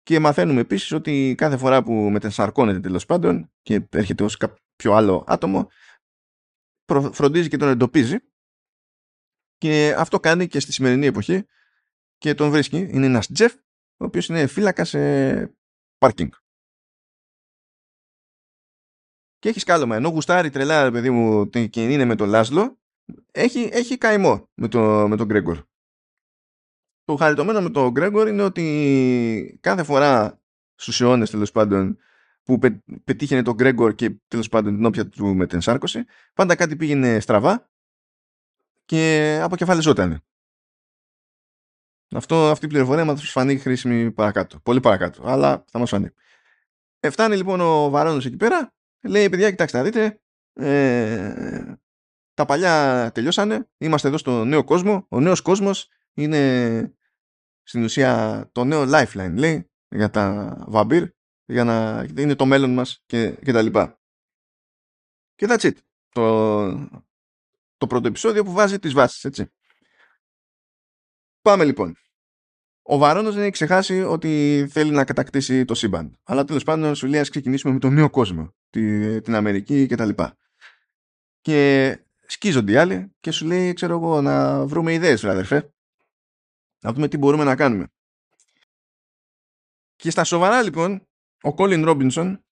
και 0.02 0.18
μαθαίνουμε 0.18 0.60
επίσης 0.60 0.92
ότι 0.92 1.34
κάθε 1.36 1.56
φορά 1.56 1.82
που 1.82 1.92
μετενσαρκώνεται 1.92 2.80
τέλος 2.80 3.06
πάντων 3.06 3.52
και 3.62 3.86
έρχεται 3.90 4.24
ως 4.24 4.36
κάποιο 4.36 4.92
άλλο 4.92 5.24
άτομο 5.26 5.68
φροντίζει 7.12 7.48
και 7.48 7.56
τον 7.56 7.68
εντοπίζει 7.68 8.18
και 9.58 9.94
αυτό 9.98 10.20
κάνει 10.20 10.46
και 10.46 10.60
στη 10.60 10.72
σημερινή 10.72 11.06
εποχή 11.06 11.46
και 12.18 12.34
τον 12.34 12.50
βρίσκει. 12.50 12.88
Είναι 12.90 13.06
ένας 13.06 13.32
Τζεφ, 13.32 13.54
ο 13.96 14.04
οποίος 14.04 14.28
είναι 14.28 14.46
φύλακας 14.46 14.88
σε 14.88 14.98
πάρκινγκ. 15.98 16.30
Και 19.38 19.48
έχεις 19.48 19.62
σκάλωμα. 19.62 19.96
Ενώ 19.96 20.08
γουστάρει 20.08 20.50
τρελά, 20.50 20.90
παιδί 20.90 21.10
μου, 21.10 21.48
και 21.48 21.84
είναι 21.84 22.04
με 22.04 22.14
τον 22.14 22.28
Λάσλο, 22.28 22.78
έχει, 23.32 23.68
έχει 23.72 23.98
καημό 23.98 24.48
με, 24.54 24.68
το, 24.68 25.08
με 25.08 25.16
τον 25.16 25.26
Γκρέγκορ. 25.26 25.62
Το 27.04 27.16
χαριτωμένο 27.16 27.60
με 27.60 27.70
τον 27.70 27.90
Γκρέγκορ 27.90 28.28
είναι 28.28 28.42
ότι 28.42 29.58
κάθε 29.60 29.82
φορά 29.82 30.40
στους 30.74 31.00
αιώνες 31.00 31.30
τέλος 31.30 31.52
πάντων 31.52 31.98
που 32.42 32.58
πε, 32.58 32.82
πετύχαινε 33.04 33.42
τον 33.42 33.54
Γκρέγκορ 33.54 33.94
και 33.94 34.16
τέλος 34.28 34.48
πάντων 34.48 34.74
την 34.74 34.84
όποια 34.84 35.08
του 35.08 35.34
με 35.34 35.46
την 35.46 35.60
σάρκωση, 35.60 36.04
πάντα 36.34 36.54
κάτι 36.54 36.76
πήγαινε 36.76 37.20
στραβά 37.20 37.70
και 38.84 39.38
αποκεφαλιζόταν. 39.42 40.22
Αυτό, 42.14 42.50
αυτή 42.50 42.64
η 42.64 42.68
πληροφορία 42.68 43.04
μας 43.04 43.30
φανεί 43.30 43.58
χρήσιμη 43.58 44.10
παρακάτω. 44.10 44.60
Πολύ 44.60 44.80
παρακάτω, 44.80 45.22
αλλά 45.26 45.64
θα 45.70 45.78
μας 45.78 45.88
φανεί. 45.88 46.08
Ε, 47.00 47.10
φτάνει 47.10 47.36
λοιπόν 47.36 47.60
ο 47.60 47.90
Βαρόνος 47.90 48.26
εκεί 48.26 48.36
πέρα, 48.36 48.74
λέει 49.02 49.28
παιδιά 49.28 49.50
κοιτάξτε 49.50 49.78
να 49.78 49.84
δείτε, 49.84 50.20
ε, 50.52 51.74
τα 52.34 52.44
παλιά 52.44 53.10
τελειώσανε, 53.14 53.68
είμαστε 53.78 54.08
εδώ 54.08 54.18
στο 54.18 54.44
νέο 54.44 54.64
κόσμο, 54.64 55.06
ο 55.08 55.20
νέος 55.20 55.40
κόσμος 55.40 55.88
είναι 56.14 56.94
στην 57.62 57.82
ουσία 57.82 58.48
το 58.52 58.64
νέο 58.64 58.82
lifeline 58.82 59.34
λέει 59.36 59.70
για 59.88 60.10
τα 60.10 60.56
βαμπύρ, 60.68 61.10
για 61.44 61.64
να 61.64 62.06
είναι 62.16 62.34
το 62.34 62.46
μέλλον 62.46 62.72
μας 62.72 63.02
και, 63.06 63.30
και 63.30 63.52
τα 63.52 63.62
λοιπά. 63.62 64.00
Και 65.34 65.46
that's 65.48 65.60
it. 65.60 65.76
Το, 66.08 66.68
το 67.76 67.86
πρώτο 67.86 68.08
επεισόδιο 68.08 68.44
που 68.44 68.52
βάζει 68.52 68.78
τις 68.78 68.92
βάσεις, 68.92 69.24
έτσι. 69.24 69.52
Πάμε 71.40 71.64
λοιπόν. 71.64 71.96
Ο 72.90 72.98
Βαρόνος 72.98 73.34
δεν 73.34 73.42
έχει 73.42 73.50
ξεχάσει 73.50 74.02
ότι 74.02 74.66
θέλει 74.70 74.90
να 74.90 75.04
κατακτήσει 75.04 75.64
το 75.64 75.74
σύμπαν. 75.74 76.18
Αλλά 76.22 76.44
τέλος 76.44 76.64
πάντων 76.64 76.94
σου 76.94 77.06
λέει 77.06 77.20
ας 77.20 77.28
ξεκινήσουμε 77.28 77.72
με 77.72 77.78
τον 77.78 77.92
νέο 77.92 78.10
κόσμο, 78.10 78.54
τη, 78.70 79.20
την 79.20 79.34
Αμερική 79.34 79.86
κτλ. 79.86 80.08
Και, 80.08 80.32
και 81.40 81.98
σκίζονται 82.26 82.72
οι 82.72 82.76
άλλοι 82.76 83.14
και 83.20 83.30
σου 83.30 83.46
λέει, 83.46 83.72
ξέρω 83.72 83.94
εγώ, 83.94 84.20
να 84.20 84.66
βρούμε 84.66 84.92
ιδέες, 84.92 85.24
αδερφέ. 85.24 85.72
Να 86.80 86.92
δούμε 86.92 87.08
τι 87.08 87.16
μπορούμε 87.16 87.44
να 87.44 87.56
κάνουμε. 87.56 87.92
Και 89.96 90.10
στα 90.10 90.24
σοβαρά 90.24 90.62
λοιπόν, 90.62 91.08
ο 91.42 91.54
Κόλιν 91.54 91.84
Ρόμπινσον 91.84 92.44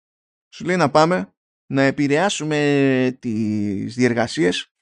σου 0.49 0.65
λέει 0.65 0.77
να 0.77 0.91
πάμε 0.91 1.35
να 1.67 1.83
επηρεάσουμε 1.83 3.17
τις 3.21 3.95
διεργασίες 3.95 4.73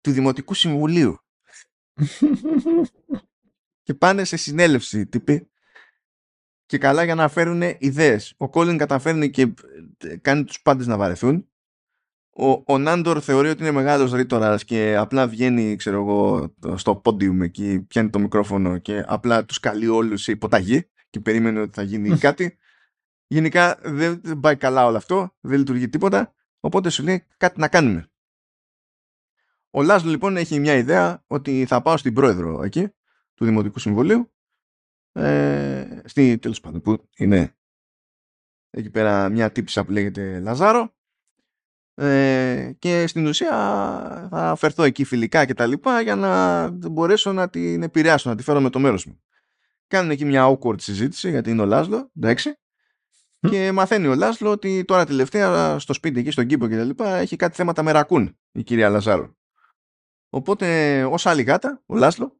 του 0.00 0.10
Δημοτικού 0.10 0.54
Συμβουλίου. 0.54 1.18
και 3.90 3.96
πάνε 3.96 4.24
σε 4.24 4.36
συνέλευση 4.36 5.06
τύποι 5.06 5.50
και 6.66 6.78
καλά 6.78 7.04
για 7.04 7.14
να 7.14 7.28
φέρουν 7.28 7.62
ιδέες. 7.78 8.34
Ο 8.36 8.48
Κόλιν 8.48 8.78
καταφέρνει 8.78 9.30
και 9.30 9.54
ε, 9.98 10.16
κάνει 10.16 10.44
τους 10.44 10.62
πάντες 10.62 10.86
να 10.86 10.96
βαρεθούν. 10.96 11.48
Ο, 12.30 12.62
ο 12.66 12.78
Νάντορ 12.78 13.20
θεωρεί 13.22 13.48
ότι 13.48 13.62
είναι 13.62 13.70
μεγάλος 13.70 14.12
ρήτορας 14.12 14.64
και 14.64 14.96
απλά 14.96 15.28
βγαίνει 15.28 15.76
ξέρω 15.76 16.00
εγώ, 16.00 16.52
στο 16.74 16.96
πόντιουμ 16.96 17.42
εκεί, 17.42 17.80
πιάνει 17.80 18.10
το 18.10 18.18
μικρόφωνο 18.18 18.78
και 18.78 19.04
απλά 19.06 19.44
τους 19.44 19.60
καλεί 19.60 19.88
όλους 19.88 20.22
σε 20.22 20.32
υποταγή 20.32 20.90
και 21.10 21.20
περίμενε 21.20 21.60
ότι 21.60 21.72
θα 21.74 21.82
γίνει 21.82 22.18
κάτι. 22.18 22.58
Γενικά 23.26 23.78
δεν 23.82 24.40
πάει 24.40 24.56
καλά 24.56 24.86
όλο 24.86 24.96
αυτό, 24.96 25.36
δεν 25.40 25.58
λειτουργεί 25.58 25.88
τίποτα, 25.88 26.34
οπότε 26.60 26.90
σου 26.90 27.02
λέει 27.02 27.26
κάτι 27.36 27.60
να 27.60 27.68
κάνουμε. 27.68 28.10
Ο 29.70 29.82
Λάσλο 29.82 30.10
λοιπόν 30.10 30.36
έχει 30.36 30.60
μια 30.60 30.74
ιδέα 30.74 31.24
ότι 31.26 31.64
θα 31.68 31.82
πάω 31.82 31.96
στην 31.96 32.14
πρόεδρο 32.14 32.62
εκεί 32.62 32.88
του 33.40 33.46
Δημοτικού 33.46 33.78
Συμβουλίου 33.78 34.32
ε, 35.12 36.00
στη 36.04 36.38
τέλος 36.38 36.60
πάντων 36.60 36.80
που 36.80 37.08
είναι 37.16 37.56
εκεί 38.70 38.90
πέρα 38.90 39.28
μια 39.28 39.52
τύπησα 39.52 39.84
που 39.84 39.90
λέγεται 39.90 40.40
Λαζάρο 40.40 40.94
ε, 41.94 42.72
και 42.78 43.06
στην 43.06 43.26
ουσία 43.26 43.50
θα 44.30 44.54
φερθώ 44.56 44.82
εκεί 44.82 45.04
φιλικά 45.04 45.44
και 45.44 45.54
τα 45.54 45.66
λοιπά 45.66 46.00
για 46.00 46.16
να 46.16 46.68
μπορέσω 46.70 47.32
να 47.32 47.50
την 47.50 47.82
επηρεάσω, 47.82 48.28
να 48.28 48.36
τη 48.36 48.42
φέρω 48.42 48.60
με 48.60 48.70
το 48.70 48.78
μέρος 48.78 49.06
μου. 49.06 49.22
Κάνουν 49.86 50.10
εκεί 50.10 50.24
μια 50.24 50.46
awkward 50.48 50.80
συζήτηση 50.80 51.30
γιατί 51.30 51.50
είναι 51.50 51.62
ο 51.62 51.66
Λάσλο, 51.66 52.10
εντάξει. 52.16 52.54
Και 53.50 53.72
μαθαίνει 53.72 54.06
ο 54.06 54.14
Λάσλο 54.14 54.50
ότι 54.50 54.84
τώρα 54.84 55.06
τελευταία 55.06 55.78
στο 55.78 55.92
σπίτι 55.92 56.20
εκεί 56.20 56.30
στον 56.30 56.46
κήπο 56.46 56.68
και 56.68 56.76
τα 56.76 56.84
λοιπά 56.84 57.16
έχει 57.16 57.36
κάτι 57.36 57.56
θέματα 57.56 57.82
με 57.82 57.92
ρακούν 57.92 58.38
η 58.52 58.62
κυρία 58.62 58.88
Λαζάρο. 58.88 59.36
Οπότε 60.28 61.04
ως 61.04 61.26
άλλη 61.26 61.42
γάτα, 61.42 61.82
ο 61.86 61.96
Λάσλο 61.96 62.39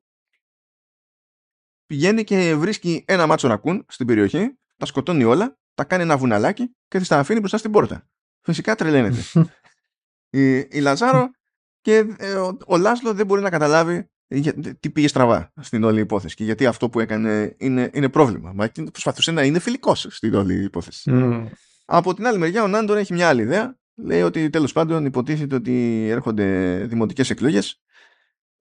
πηγαίνει 1.90 2.24
και 2.24 2.54
βρίσκει 2.54 3.04
ένα 3.06 3.26
μάτσο 3.26 3.48
ρακούν 3.48 3.84
στην 3.88 4.06
περιοχή, 4.06 4.58
τα 4.76 4.86
σκοτώνει 4.86 5.24
όλα, 5.24 5.58
τα 5.74 5.84
κάνει 5.84 6.02
ένα 6.02 6.16
βουναλάκι 6.16 6.76
και 6.88 6.98
θα 6.98 7.04
τα 7.04 7.18
αφήνει 7.18 7.38
μπροστά 7.38 7.58
στην 7.58 7.70
πόρτα. 7.70 8.08
Φυσικά 8.40 8.74
τρελαίνεται. 8.74 9.22
η, 10.40 10.56
η 10.58 10.80
Λαζάρο 10.80 11.30
και 11.80 12.04
ε, 12.18 12.32
ο, 12.32 12.56
ο 12.66 12.76
Λάσλο 12.76 13.14
δεν 13.14 13.26
μπορεί 13.26 13.42
να 13.42 13.50
καταλάβει 13.50 14.10
τι 14.80 14.90
πήγε 14.90 15.08
στραβά 15.08 15.52
στην 15.60 15.84
όλη 15.84 16.00
υπόθεση 16.00 16.34
και 16.34 16.44
γιατί 16.44 16.66
αυτό 16.66 16.88
που 16.88 17.00
έκανε 17.00 17.54
είναι, 17.58 17.90
είναι 17.92 18.08
πρόβλημα. 18.08 18.52
Μα 18.54 18.68
προσπαθούσε 18.68 19.30
να 19.30 19.42
είναι 19.42 19.58
φιλικός 19.58 20.06
στην 20.10 20.34
όλη 20.34 20.64
υπόθεση. 20.64 21.10
Από 21.84 22.14
την 22.14 22.26
άλλη 22.26 22.38
μεριά, 22.38 22.62
ο 22.62 22.66
Νάντορ 22.68 22.96
έχει 22.96 23.12
μια 23.12 23.28
άλλη 23.28 23.42
ιδέα. 23.42 23.78
Λέει 23.94 24.22
ότι 24.22 24.50
τέλος 24.50 24.72
πάντων 24.72 25.04
υποτίθεται 25.04 25.54
ότι 25.54 26.06
έρχονται 26.08 26.76
δημοτικές 26.86 27.30
εκλογές. 27.30 27.80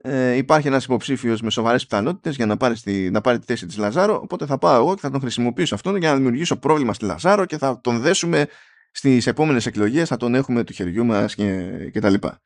Ε, 0.02 0.34
υπάρχει 0.34 0.68
ένας 0.68 0.84
υποψήφιος 0.84 1.42
με 1.42 1.50
σοβαρές 1.50 1.86
πιθανότητες 1.86 2.36
για 2.36 2.46
να 2.46 2.58
πάρει, 2.58 2.76
στη, 2.76 3.10
να 3.12 3.22
πάρει 3.22 3.40
τη 3.40 3.46
θέση 3.46 3.66
της 3.66 3.78
Λαζάρο. 3.78 4.20
Οπότε 4.24 4.46
θα 4.46 4.58
πάω 4.58 4.76
εγώ 4.76 4.96
και 4.96 5.02
θα 5.02 5.10
τον 5.10 5.20
χρησιμοποιήσω 5.20 5.76
αυτόν 5.76 5.96
για 5.96 6.10
να 6.10 6.16
δημιουργήσω 6.16 6.58
πρόβλημα 6.58 6.94
στη 6.94 7.06
Λαζάρο 7.06 7.46
και 7.46 7.58
θα 7.58 7.82
τον 7.82 8.00
δέσουμε 8.00 8.48
στις 8.92 9.28
επόμενες 9.28 9.66
εκλογές. 9.66 10.08
Θα 10.08 10.18
τον 10.18 10.36
έχουμε 10.36 10.64
του 10.64 10.74
χεριού 10.74 11.06
μας 11.06 11.36
και, 11.36 11.70
και 11.92 12.00
τα 12.00 12.10
λοιπά. 12.10 12.42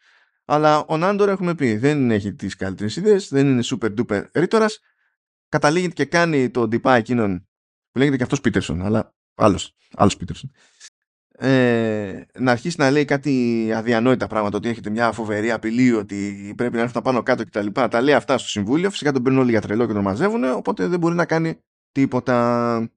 Αλλά 0.45 0.83
ο 0.87 0.97
Νάντορ 0.97 1.29
έχουμε 1.29 1.55
πει 1.55 1.77
δεν 1.77 2.11
έχει 2.11 2.33
τις 2.33 2.55
καλύτερες 2.55 2.95
ιδέες, 2.95 3.27
δεν 3.29 3.47
είναι 3.47 3.61
super 3.63 3.93
duper 3.99 4.23
ρήτορας. 4.33 4.79
Καταλήγει 5.49 5.93
και 5.93 6.05
κάνει 6.05 6.49
το 6.49 6.67
ντυπά 6.67 6.95
εκείνον 6.95 7.47
που 7.91 7.99
λέγεται 7.99 8.17
και 8.17 8.23
αυτός 8.23 8.41
Πίτερσον, 8.41 8.85
αλλά 8.85 9.13
άλλος 9.35 9.75
άλλος 9.95 10.17
Πίτερσον. 10.17 10.51
Ε, 11.37 12.25
να 12.39 12.51
αρχίσει 12.51 12.75
να 12.79 12.91
λέει 12.91 13.05
κάτι 13.05 13.71
αδιανόητα 13.75 14.27
πράγματα, 14.27 14.57
ότι 14.57 14.69
έχετε 14.69 14.89
μια 14.89 15.11
φοβερή 15.11 15.51
απειλή, 15.51 15.93
ότι 15.93 16.53
πρέπει 16.57 16.75
να 16.75 16.81
έρθουν 16.81 17.01
πάνω 17.01 17.23
κάτω 17.23 17.45
κτλ. 17.45 17.67
Τα, 17.67 17.87
τα 17.87 18.01
λέει 18.01 18.13
αυτά 18.13 18.37
στο 18.37 18.47
συμβούλιο. 18.47 18.89
Φυσικά 18.89 19.11
τον 19.11 19.23
παίρνουν 19.23 19.41
όλοι 19.41 19.51
για 19.51 19.61
τρελό 19.61 19.87
και 19.87 19.93
τον 19.93 20.01
μαζεύουν, 20.01 20.43
οπότε 20.43 20.87
δεν 20.87 20.99
μπορεί 20.99 21.15
να 21.15 21.25
κάνει 21.25 21.59
τίποτα. 21.91 22.89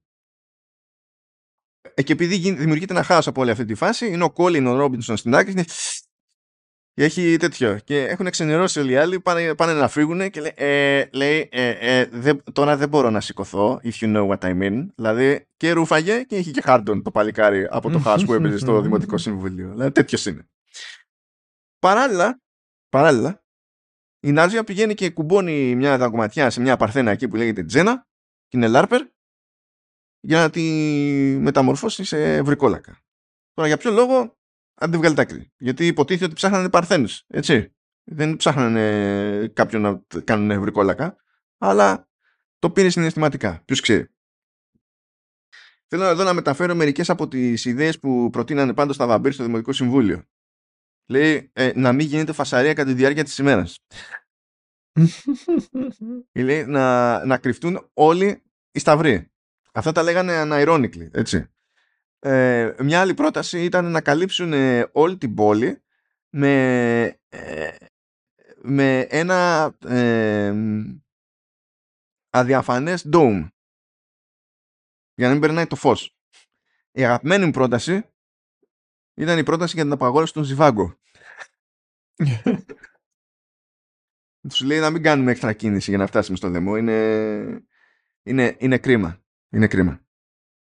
Ε, 1.94 2.02
και 2.02 2.12
επειδή 2.12 2.52
δημιουργείται 2.52 2.92
ένα 2.92 3.02
χάος 3.02 3.26
από 3.26 3.40
όλη 3.40 3.50
αυτή 3.50 3.64
τη 3.64 3.74
φάση, 3.74 4.06
είναι 4.06 4.24
ο 4.24 4.30
Κόλιν, 4.30 4.66
ο 4.66 4.76
Ρόμπινσον 4.76 5.16
στην 5.16 5.34
άκρη, 5.34 5.64
και 6.96 7.04
έχει 7.04 7.36
τέτοιο. 7.36 7.78
Και 7.78 8.06
έχουν 8.06 8.30
ξενερώσει 8.30 8.80
όλοι 8.80 8.92
οι 8.92 8.96
άλλοι, 8.96 9.20
πάνε, 9.20 9.54
πάνε 9.54 9.72
να 9.72 9.88
φύγουν 9.88 10.30
και 10.30 10.40
λέει, 10.40 10.52
ε, 10.56 11.08
λέει 11.12 11.48
ε, 11.52 11.68
ε, 11.68 12.08
δε, 12.12 12.34
τώρα 12.52 12.76
δεν 12.76 12.88
μπορώ 12.88 13.10
να 13.10 13.20
σηκωθώ, 13.20 13.80
if 13.82 13.92
you 14.00 14.16
know 14.16 14.28
what 14.28 14.38
I 14.38 14.62
mean. 14.62 14.86
Δηλαδή 14.94 15.46
και 15.56 15.72
ρούφαγε 15.72 16.22
και 16.22 16.36
είχε 16.36 16.50
και 16.50 16.60
χάρτον 16.60 17.02
το 17.02 17.10
παλικάρι 17.10 17.66
από 17.70 17.90
το 17.90 17.98
χάος 17.98 18.24
που 18.24 18.32
έπαιζε 18.32 18.58
στο 18.58 18.80
Δημοτικό 18.82 19.18
Συμβουλίο. 19.18 19.70
Δηλαδή 19.70 19.90
τέτοιος 19.90 20.26
είναι. 20.26 20.48
Παράλληλα, 21.78 22.40
παράλληλα, 22.88 23.44
η 24.20 24.32
Νάζια 24.32 24.64
πηγαίνει 24.64 24.94
και 24.94 25.10
κουμπώνει 25.10 25.74
μια 25.74 25.98
δαγκωματιά 25.98 26.50
σε 26.50 26.60
μια 26.60 26.76
παρθένα 26.76 27.10
εκεί 27.10 27.28
που 27.28 27.36
λέγεται 27.36 27.64
Τζένα 27.64 28.06
και 28.48 28.56
είναι 28.56 28.68
Λάρπερ 28.68 29.02
για 30.20 30.40
να 30.40 30.50
τη 30.50 30.62
μεταμορφώσει 31.40 32.04
σε 32.04 32.42
βρικόλακα. 32.42 32.98
Τώρα 33.52 33.68
για 33.68 33.76
ποιο 33.76 33.90
λόγο 33.90 34.36
αν 34.78 34.90
δεν 34.90 35.00
βγάλει 35.00 35.14
τα 35.14 35.22
άκρη. 35.22 35.52
Γιατί 35.58 35.86
υποτίθεται 35.86 36.24
ότι 36.24 36.34
ψάχνανε 36.34 36.70
παρθένους. 36.70 37.24
Έτσι. 37.26 37.74
Δεν 38.04 38.36
ψάχνανε 38.36 39.50
κάποιον 39.52 39.82
να 39.82 40.02
κάνουν 40.24 40.50
ευρικόλακα, 40.50 41.16
αλλά 41.58 42.08
το 42.58 42.70
πήρε 42.70 42.88
συναισθηματικά. 42.88 43.62
Ποιος 43.64 43.80
ξέρει. 43.80 44.08
Θέλω 45.88 46.04
εδώ 46.04 46.24
να 46.24 46.32
μεταφέρω 46.32 46.74
μερικές 46.74 47.10
από 47.10 47.28
τις 47.28 47.64
ιδέες 47.64 47.98
που 47.98 48.30
προτείνανε 48.30 48.74
πάντω 48.74 48.92
στα 48.92 49.06
βαμπύρ 49.06 49.32
στο 49.32 49.44
Δημοτικό 49.44 49.72
Συμβούλιο. 49.72 50.22
Λέει 51.08 51.50
ε, 51.52 51.72
να 51.74 51.92
μην 51.92 52.06
γίνεται 52.06 52.32
φασαρία 52.32 52.74
κατά 52.74 52.88
τη 52.88 52.94
διάρκεια 52.96 53.24
της 53.24 53.38
ημέρας. 53.38 53.78
Λέει 56.32 56.64
να, 56.64 57.24
να 57.24 57.38
κρυφτούν 57.38 57.90
όλοι 57.94 58.42
οι 58.70 58.78
σταυροί. 58.78 59.30
Αυτά 59.72 59.92
τα 59.92 60.02
λέγανε 60.02 60.42
unironically, 60.46 61.08
έτσι. 61.12 61.50
Ε, 62.26 62.74
μια 62.78 63.00
άλλη 63.00 63.14
πρόταση 63.14 63.64
ήταν 63.64 63.90
να 63.90 64.00
καλύψουν 64.00 64.52
ε, 64.52 64.88
όλη 64.92 65.16
την 65.16 65.34
πόλη 65.34 65.82
με, 66.28 67.20
ε, 67.28 67.76
με 68.62 69.00
ένα 69.00 69.70
ε, 69.86 70.54
αδιαφανές 72.30 73.08
dome 73.12 73.48
για 75.14 75.26
να 75.26 75.32
μην 75.32 75.40
περνάει 75.40 75.66
το 75.66 75.76
φως. 75.76 76.16
Η 76.90 77.04
αγαπημένη 77.04 77.44
μου 77.44 77.50
πρόταση 77.50 78.10
ήταν 79.14 79.38
η 79.38 79.42
πρόταση 79.42 79.74
για 79.74 79.82
την 79.82 79.92
απαγόρευση 79.92 80.34
των 80.34 80.44
Ζιβάγκο. 80.44 80.98
Τους 84.48 84.60
λέει 84.60 84.78
να 84.78 84.90
μην 84.90 85.02
κάνουμε 85.02 85.30
έξτρα 85.30 85.52
κίνηση 85.52 85.90
για 85.90 85.98
να 85.98 86.06
φτάσουμε 86.06 86.36
στο 86.36 86.50
δεμό. 86.50 86.76
Είναι, 86.76 87.66
είναι, 88.22 88.56
είναι 88.58 88.78
κρίμα. 88.78 89.24
Είναι 89.50 89.66
κρίμα. 89.66 90.05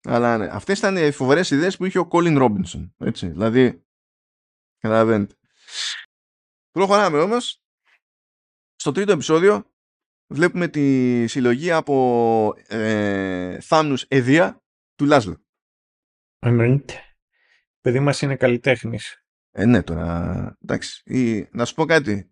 Αλλά 0.02 0.38
ναι, 0.38 0.48
αυτές 0.50 0.78
ήταν 0.78 0.96
οι 0.96 1.10
φοβερές 1.10 1.50
ιδέες 1.50 1.76
που 1.76 1.84
είχε 1.84 1.98
ο 1.98 2.06
Κόλιν 2.06 2.38
Ρόμπινσον. 2.38 2.94
Έτσι, 2.98 3.26
δηλαδή. 3.28 3.82
Καταλαβαίνετε. 4.78 5.34
Προχωράμε 6.70 7.18
όμως. 7.18 7.62
Στο 8.74 8.92
τρίτο 8.92 9.12
επεισόδιο 9.12 9.70
βλέπουμε 10.26 10.68
τη 10.68 11.26
συλλογή 11.26 11.70
από 11.70 12.54
ε, 12.66 13.60
θάμνους 13.60 14.02
εδία 14.02 14.62
του 14.94 15.04
Λάσλο. 15.04 15.42
Εννοείται. 16.38 17.02
Παιδί 17.80 18.00
μας 18.00 18.22
είναι 18.22 18.36
καλλιτέχνης. 18.36 19.22
Ε, 19.50 19.64
ναι, 19.64 19.82
τώρα, 19.82 20.56
εντάξει. 20.62 21.02
Ή, 21.04 21.48
να 21.52 21.64
σου 21.64 21.74
πω 21.74 21.84
κάτι. 21.84 22.30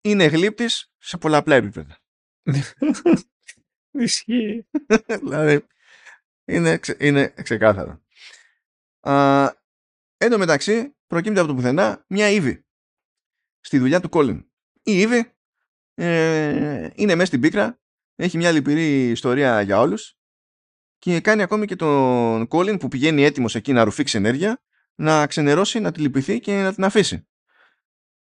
Είναι 0.00 0.24
γλύπτης 0.24 0.92
σε 0.98 1.18
πολλαπλά 1.18 1.54
επίπεδα. 1.54 1.98
Ισχύει. 3.90 4.66
δηλαδή, 5.22 5.66
είναι, 6.54 6.78
ξε, 6.78 6.96
είναι 7.00 7.34
ξεκάθαρο. 7.42 8.02
Α, 9.00 9.44
εν 10.16 10.30
τω 10.30 10.38
μεταξύ, 10.38 10.96
προκύπτει 11.06 11.38
από 11.38 11.48
το 11.48 11.54
πουθενά 11.54 12.04
μια 12.08 12.28
Ήβη 12.28 12.64
στη 13.60 13.78
δουλειά 13.78 14.00
του 14.00 14.08
Κόλλιν. 14.08 14.44
Η 14.82 15.00
Ήβη 15.00 15.32
ε, 15.94 16.88
είναι 16.94 17.14
μέσα 17.14 17.26
στην 17.26 17.40
πίκρα, 17.40 17.80
έχει 18.14 18.36
μια 18.36 18.52
λυπηρή 18.52 19.08
ιστορία 19.08 19.60
για 19.60 19.80
όλους 19.80 20.18
και 20.98 21.20
κάνει 21.20 21.42
ακόμη 21.42 21.66
και 21.66 21.76
τον 21.76 22.48
Κόλλιν 22.48 22.78
που 22.78 22.88
πηγαίνει 22.88 23.24
έτοιμος 23.24 23.54
εκεί 23.54 23.72
να 23.72 23.84
ρουφήξει 23.84 24.16
ενέργεια 24.16 24.62
να 24.94 25.26
ξενερώσει, 25.26 25.80
να 25.80 25.92
τη 25.92 26.00
λυπηθεί 26.00 26.40
και 26.40 26.62
να 26.62 26.74
την 26.74 26.84
αφήσει. 26.84 27.28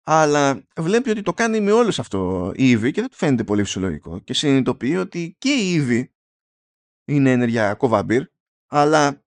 Αλλά 0.04 0.68
βλέπει 0.76 1.10
ότι 1.10 1.22
το 1.22 1.34
κάνει 1.34 1.60
με 1.60 1.72
όλους 1.72 2.00
αυτό 2.00 2.52
η 2.56 2.70
Ήβη 2.70 2.92
και 2.92 3.02
δεν 3.02 3.10
του 3.10 3.16
φαίνεται 3.16 3.44
πολύ 3.44 3.64
φυσιολογικό 3.64 4.20
και 4.20 4.34
συνειδητοποιεί 4.34 4.96
ότι 5.00 5.36
και 5.38 5.52
η 5.52 5.74
Ήβη 5.74 6.14
είναι 7.06 7.32
ενεργειακό 7.32 7.88
βαμπύρ, 7.88 8.26
αλλά 8.68 9.24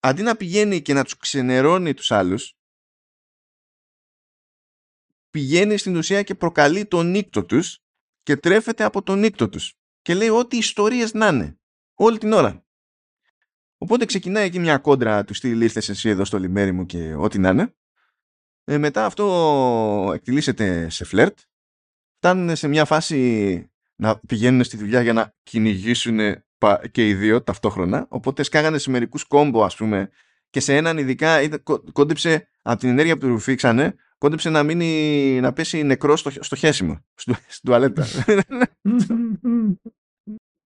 αντί 0.00 0.22
να 0.22 0.36
πηγαίνει 0.36 0.82
και 0.82 0.94
να 0.94 1.04
τους 1.04 1.16
ξενερώνει 1.16 1.94
τους 1.94 2.10
άλλους, 2.10 2.56
πηγαίνει 5.30 5.76
στην 5.76 5.96
ουσία 5.96 6.22
και 6.22 6.34
προκαλεί 6.34 6.86
τον 6.86 7.10
νύκτο 7.10 7.44
τους 7.44 7.78
και 8.22 8.36
τρέφεται 8.36 8.84
από 8.84 9.02
τον 9.02 9.18
νύκτο 9.18 9.48
τους 9.48 9.74
και 10.02 10.14
λέει 10.14 10.28
ό,τι 10.28 10.56
ιστορίες 10.56 11.12
να 11.14 11.26
είναι 11.26 11.60
όλη 11.94 12.18
την 12.18 12.32
ώρα. 12.32 12.64
Οπότε 13.78 14.04
ξεκινάει 14.04 14.46
εκεί 14.46 14.58
μια 14.58 14.78
κόντρα 14.78 15.24
του 15.24 15.34
στυλ 15.34 15.60
ήρθες 15.60 15.88
εσύ 15.88 16.08
εδώ 16.08 16.24
στο 16.24 16.38
λιμέρι 16.38 16.72
μου 16.72 16.86
και 16.86 17.14
ό,τι 17.14 17.38
να 17.38 17.48
είναι. 17.48 17.74
Ε, 18.64 18.78
μετά 18.78 19.04
αυτό 19.04 20.10
εκτιλήσεται 20.14 20.88
σε 20.88 21.04
φλερτ. 21.04 21.38
Φτάνουν 22.16 22.56
σε 22.56 22.68
μια 22.68 22.84
φάση 22.84 23.70
να 23.94 24.18
πηγαίνουν 24.18 24.64
στη 24.64 24.76
δουλειά 24.76 25.02
για 25.02 25.12
να 25.12 25.34
κυνηγήσουν 25.42 26.18
και 26.90 27.08
οι 27.08 27.14
δύο 27.14 27.42
ταυτόχρονα. 27.42 28.06
Οπότε 28.08 28.42
σκάγανε 28.42 28.78
σε 28.78 28.90
μερικούς 28.90 29.24
κόμπο, 29.24 29.64
ας 29.64 29.76
πούμε, 29.76 30.10
και 30.50 30.60
σε 30.60 30.76
έναν 30.76 30.98
ειδικά 30.98 31.38
κόντεψε 31.92 32.48
από 32.62 32.78
την 32.78 32.88
ενέργεια 32.88 33.14
που 33.14 33.20
του 33.20 33.28
ρουφήξανε, 33.28 33.94
κόντεψε 34.18 34.50
να 34.50 34.62
μείνει 34.62 35.40
να 35.40 35.52
πέσει 35.52 35.82
νεκρό 35.82 36.16
στο, 36.16 36.30
στο 36.30 36.56
χέσιμο, 36.56 37.04
στην 37.14 37.36
τουαλέτα. 37.64 38.06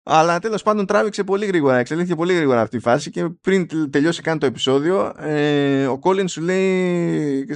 Αλλά 0.06 0.38
τέλος 0.38 0.62
πάντων 0.62 0.86
τράβηξε 0.86 1.24
πολύ 1.24 1.46
γρήγορα, 1.46 1.76
εξελίχθηκε 1.76 2.14
πολύ 2.14 2.34
γρήγορα 2.34 2.60
αυτή 2.60 2.76
η 2.76 2.80
φάση 2.80 3.10
και 3.10 3.28
πριν 3.28 3.90
τελειώσει 3.90 4.22
καν 4.22 4.38
το 4.38 4.46
επεισόδιο, 4.46 5.14
ε, 5.18 5.86
ο 5.86 5.98
Κόλλιν 5.98 6.28
σου 6.28 6.40
λέει: 6.40 7.46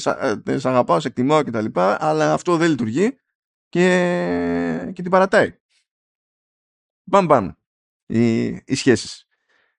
ε, 0.44 0.58
Σ' 0.58 0.66
αγαπάω, 0.66 1.00
σε 1.00 1.08
εκτιμάω 1.08 1.42
κτλ. 1.42 1.66
Αλλά 1.74 2.32
αυτό 2.32 2.56
δεν 2.56 2.70
λειτουργεί 2.70 3.18
και, 3.68 4.90
και 4.92 5.02
την 5.02 5.10
παρατάει. 5.10 5.58
Μπαμ 7.04 7.26
μπαμ 7.26 7.50
οι, 8.08 8.46
οι 8.46 8.74
σχέσεις. 8.74 9.26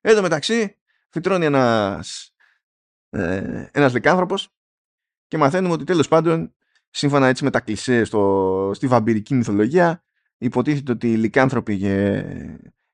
Εν 0.02 0.16
τω 0.16 0.22
μεταξύ 0.22 0.78
φυτρώνει 1.10 1.46
ένας, 1.46 2.34
ε, 3.10 3.66
ένας 3.72 3.94
λεκάνθρωπος 3.94 4.50
και 5.28 5.38
μαθαίνουμε 5.38 5.74
ότι 5.74 5.84
τέλος 5.84 6.08
πάντων 6.08 6.54
σύμφωνα 6.90 7.28
έτσι 7.28 7.44
με 7.44 7.50
τα 7.50 7.60
κλισές 7.60 8.08
στο, 8.08 8.72
στη 8.74 8.88
βαμπυρική 8.88 9.34
μυθολογία 9.34 10.04
υποτίθεται 10.38 10.92
ότι 10.92 11.12
οι 11.12 11.16
λικάνθρωποι 11.16 11.78
και, 11.78 12.24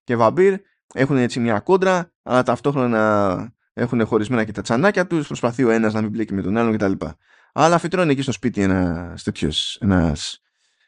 και 0.04 0.16
βαμπύρ 0.16 0.60
έχουν 0.94 1.18
έτσι 1.18 1.40
μια 1.40 1.60
κόντρα 1.60 2.14
αλλά 2.24 2.44
ταυτόχρονα 2.44 3.54
έχουν 3.74 4.06
χωρισμένα 4.06 4.44
και 4.44 4.52
τα 4.52 4.62
τσανάκια 4.62 5.08
τους 5.08 5.28
προσπαθεί 5.28 5.64
ο 5.64 5.70
ένας 5.70 5.94
να 5.94 6.02
μην 6.02 6.10
μπλέκει 6.10 6.34
με 6.34 6.42
τον 6.42 6.58
άλλον 6.58 6.78
κτλ. 6.78 7.06
Αλλά 7.54 7.78
φυτρώνει 7.78 8.12
εκεί 8.12 8.22
στο 8.22 8.32
σπίτι 8.32 8.62
ένας 8.62 9.24
τέτοιος 9.24 9.78
ένας 9.82 10.42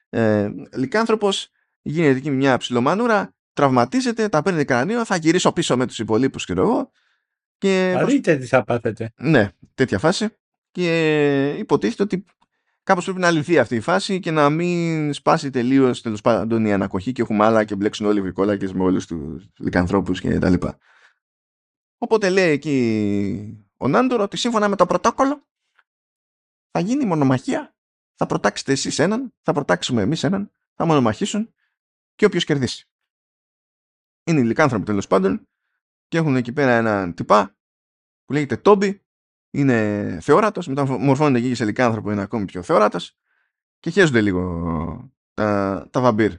ε, 0.10 0.50
λικάνθρωπος 0.76 1.50
γίνεται 1.82 2.18
εκεί 2.18 2.30
μια 2.30 2.58
ψιλομανούρα 2.58 3.36
τραυματίζεται, 3.58 4.30
τα 4.30 4.42
παίρνει 4.42 4.66
κρανίο, 4.66 5.06
θα 5.06 5.16
γυρίσω 5.16 5.52
πίσω 5.52 5.78
με 5.78 5.88
τους 5.88 6.00
υπολείπους 6.00 6.46
και 6.46 6.54
εγώ. 6.58 6.92
Και... 7.58 7.94
Θα 7.94 8.06
δείτε 8.06 8.36
τι 8.36 8.46
θα 8.46 8.64
πάθετε. 8.64 9.14
Ναι, 9.18 9.50
τέτοια 9.74 10.00
φάση. 10.00 10.28
Και 10.72 11.56
υποτίθεται 11.58 12.04
ότι 12.04 12.26
κάπως 12.84 13.04
πρέπει 13.04 13.20
να 13.20 13.32
λυθεί 13.32 13.60
αυτή 13.60 13.76
η 13.76 13.80
φάση 13.80 14.20
και 14.20 14.32
να 14.32 14.50
μην 14.50 15.14
σπάσει 15.14 15.50
τελείως 15.50 16.02
τέλος 16.02 16.22
πάντων 16.22 16.66
η 16.66 16.74
ανακοχή 16.74 17.12
και 17.12 17.22
έχουμε 17.22 17.46
άλλα 17.46 17.64
και 17.64 17.76
μπλέξουν 17.76 18.06
όλοι 18.06 18.20
οι 18.20 18.22
βρικόλακες 18.22 18.74
με 18.74 18.84
όλους 18.84 19.06
τους 19.06 19.48
λικανθρώπους 19.58 20.22
και 20.22 20.40
τα 20.40 20.50
λοιπά. 20.50 20.78
Οπότε 21.98 22.30
λέει 22.30 22.52
εκεί 22.52 23.68
ο 23.78 23.88
Νάντορο 23.88 24.24
ότι 24.24 24.38
σύμφωνα 24.38 24.68
με 24.68 24.76
το 24.76 24.86
πρωτόκολλο 24.86 25.48
θα 26.72 26.80
γίνει 26.80 27.06
μονομαχία. 27.06 27.76
Θα 28.16 28.26
προτάξετε 28.26 28.72
εσείς 28.72 29.00
έναν, 29.00 29.34
θα 29.42 29.54
προτάξουμε 29.54 30.02
εμείς 30.02 30.24
έναν, 30.24 30.52
θα 30.76 30.86
μονομαχήσουν 30.86 31.54
και 32.16 32.26
όποιος 32.26 32.44
κερδίσει 32.44 32.88
είναι 34.28 34.44
λικάνθρωποι 34.44 34.86
τέλος 34.86 35.08
πάντων 35.08 35.48
και 36.08 36.18
έχουν 36.18 36.36
εκεί 36.36 36.54
πέρα 36.54 36.72
έναν 36.72 37.14
τυπά 37.14 37.58
που 38.26 38.34
λέγεται 38.34 38.58
Τόμπι, 38.58 39.06
είναι 39.52 40.20
θεόρατο, 40.22 40.62
μετά 40.68 40.86
μορφώνεται 40.86 41.46
εκεί 41.46 41.56
σε 41.56 41.66
λικάνθρωπο, 41.66 42.12
είναι 42.12 42.22
ακόμη 42.22 42.46
πιο 42.46 42.62
θεόρατο 42.64 42.98
και 43.80 43.90
χέζονται 43.90 44.22
λίγο 44.22 45.12
τα, 45.34 45.88
τα 45.92 46.02
βαμπύρ. 46.02 46.34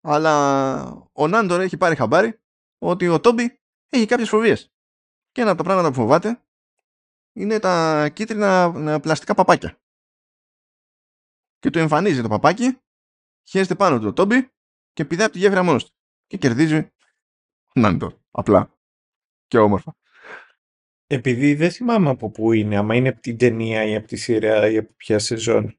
Αλλά 0.00 0.82
ο 1.12 1.28
Νάντορ 1.28 1.60
έχει 1.60 1.76
πάρει 1.76 1.96
χαμπάρι 1.96 2.40
ότι 2.78 3.08
ο 3.08 3.20
Τόμπι 3.20 3.60
έχει 3.88 4.06
κάποιες 4.06 4.28
φοβίες. 4.28 4.72
Και 5.30 5.40
ένα 5.40 5.50
από 5.50 5.58
τα 5.58 5.64
πράγματα 5.64 5.88
που 5.88 5.94
φοβάται 5.94 6.44
είναι 7.32 7.58
τα 7.58 8.08
κίτρινα 8.08 9.00
πλαστικά 9.00 9.34
παπάκια. 9.34 9.80
Και 11.58 11.70
του 11.70 11.78
εμφανίζει 11.78 12.22
το 12.22 12.28
παπάκι, 12.28 12.78
χέζεται 13.48 13.74
πάνω 13.74 13.98
του 13.98 14.06
ο 14.06 14.12
Τόμπι 14.12 14.52
και 14.92 15.04
πηδάει 15.04 15.24
από 15.24 15.34
τη 15.34 15.38
γέφυρα 15.38 15.62
μόνος 15.62 15.84
του 15.84 15.99
και 16.30 16.36
κερδίζει 16.36 16.90
Νάντορ. 17.74 18.14
Απλά. 18.30 18.78
Και 19.46 19.58
όμορφα. 19.58 19.96
Επειδή 21.06 21.54
δεν 21.54 21.70
θυμάμαι 21.70 22.10
από 22.10 22.30
πού 22.30 22.52
είναι, 22.52 22.76
άμα 22.76 22.94
είναι 22.94 23.08
από 23.08 23.20
την 23.20 23.36
ταινία 23.36 23.84
ή 23.84 23.94
από 23.94 24.06
τη 24.06 24.16
σειρά 24.16 24.70
ή 24.70 24.76
από 24.76 24.92
ποια 24.96 25.18
σεζόν. 25.18 25.78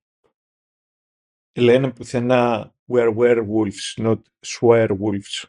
Λένε 1.60 1.92
πουθενά 1.92 2.74
we're 2.88 3.16
werewolves, 3.16 3.96
not 3.96 4.22
swearwolves. 4.46 5.44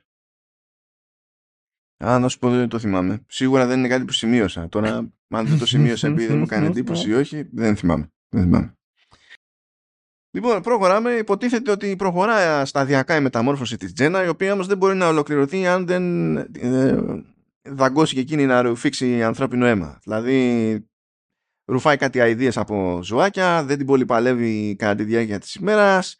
Α, 2.04 2.18
να 2.18 2.28
σου 2.28 2.38
πω 2.38 2.50
δεν 2.50 2.68
το 2.68 2.78
θυμάμαι. 2.78 3.24
Σίγουρα 3.28 3.66
δεν 3.66 3.78
είναι 3.78 3.88
κάτι 3.88 4.04
που 4.04 4.12
σημείωσα. 4.12 4.68
Τώρα, 4.68 4.96
αν 5.28 5.46
δεν 5.46 5.58
το 5.58 5.66
σημείωσα 5.72 6.08
επειδή 6.08 6.26
δεν 6.26 6.38
μου 6.38 6.46
κάνει 6.46 6.66
εντύπωση 6.66 7.10
ή 7.10 7.14
όχι, 7.14 7.48
δεν 7.52 7.76
θυμάμαι. 7.76 8.12
Δεν 8.28 8.42
θυμάμαι. 8.42 8.76
Λοιπόν, 10.34 10.62
προχωράμε. 10.62 11.12
Υποτίθεται 11.12 11.70
ότι 11.70 11.96
προχωρά 11.96 12.64
σταδιακά 12.64 13.16
η 13.16 13.20
μεταμόρφωση 13.20 13.76
της 13.76 13.92
Τζένα, 13.92 14.24
η 14.24 14.28
οποία 14.28 14.52
όμως 14.52 14.66
δεν 14.66 14.76
μπορεί 14.76 14.96
να 14.96 15.08
ολοκληρωθεί 15.08 15.66
αν 15.66 15.86
δεν 15.86 16.36
ε, 16.36 16.98
δαγκώσει 17.62 18.14
και 18.14 18.20
εκείνη 18.20 18.46
να 18.46 18.62
ρουφήξει 18.62 19.22
ανθρώπινο 19.22 19.66
αίμα. 19.66 19.98
Δηλαδή, 20.02 20.86
ρουφάει 21.64 21.96
κάτι 21.96 22.20
αηδίες 22.20 22.56
από 22.56 23.00
ζωάκια, 23.02 23.64
δεν 23.64 23.76
την 23.78 23.86
πολυπαλεύει 23.86 24.76
κατά 24.76 24.94
τη 24.94 25.04
διάρκεια 25.04 25.38
της 25.38 25.54
ημέρας, 25.54 26.16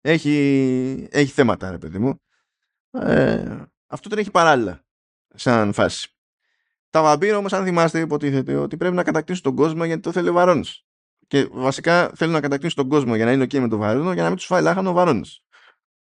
έχει, 0.00 1.08
έχει 1.10 1.32
θέματα, 1.32 1.70
ρε 1.70 1.78
παιδί 1.78 1.98
μου. 1.98 2.20
Ε, 2.90 3.56
αυτό 3.86 4.08
τρέχει 4.08 4.30
παράλληλα, 4.30 4.84
σαν 5.34 5.72
φάση. 5.72 6.08
Τα 6.90 7.02
βαμπύρα 7.02 7.36
όμως, 7.36 7.52
αν 7.52 7.64
θυμάστε, 7.64 8.00
υποτίθεται 8.00 8.54
ότι 8.54 8.76
πρέπει 8.76 8.94
να 8.94 9.02
κατακτήσουν 9.02 9.42
τον 9.42 9.54
κόσμο 9.54 9.84
γιατί 9.84 10.00
το 10.02 10.12
θέλει 10.12 10.28
ο 10.28 10.32
Βαρόνος. 10.32 10.86
Και 11.26 11.48
βασικά 11.52 12.12
θέλουν 12.14 12.32
να 12.32 12.40
κατακτήσουν 12.40 12.76
τον 12.76 12.88
κόσμο 12.88 13.16
για 13.16 13.24
να 13.24 13.32
είναι 13.32 13.44
OK 13.44 13.58
με 13.58 13.68
τον 13.68 13.78
Βαρόνο 13.78 14.12
για 14.12 14.22
να 14.22 14.28
μην 14.28 14.36
τους 14.36 14.46
φάει 14.46 14.62
λάχανο 14.62 14.90
ο 14.90 14.92
Βαρόνο. 14.92 15.26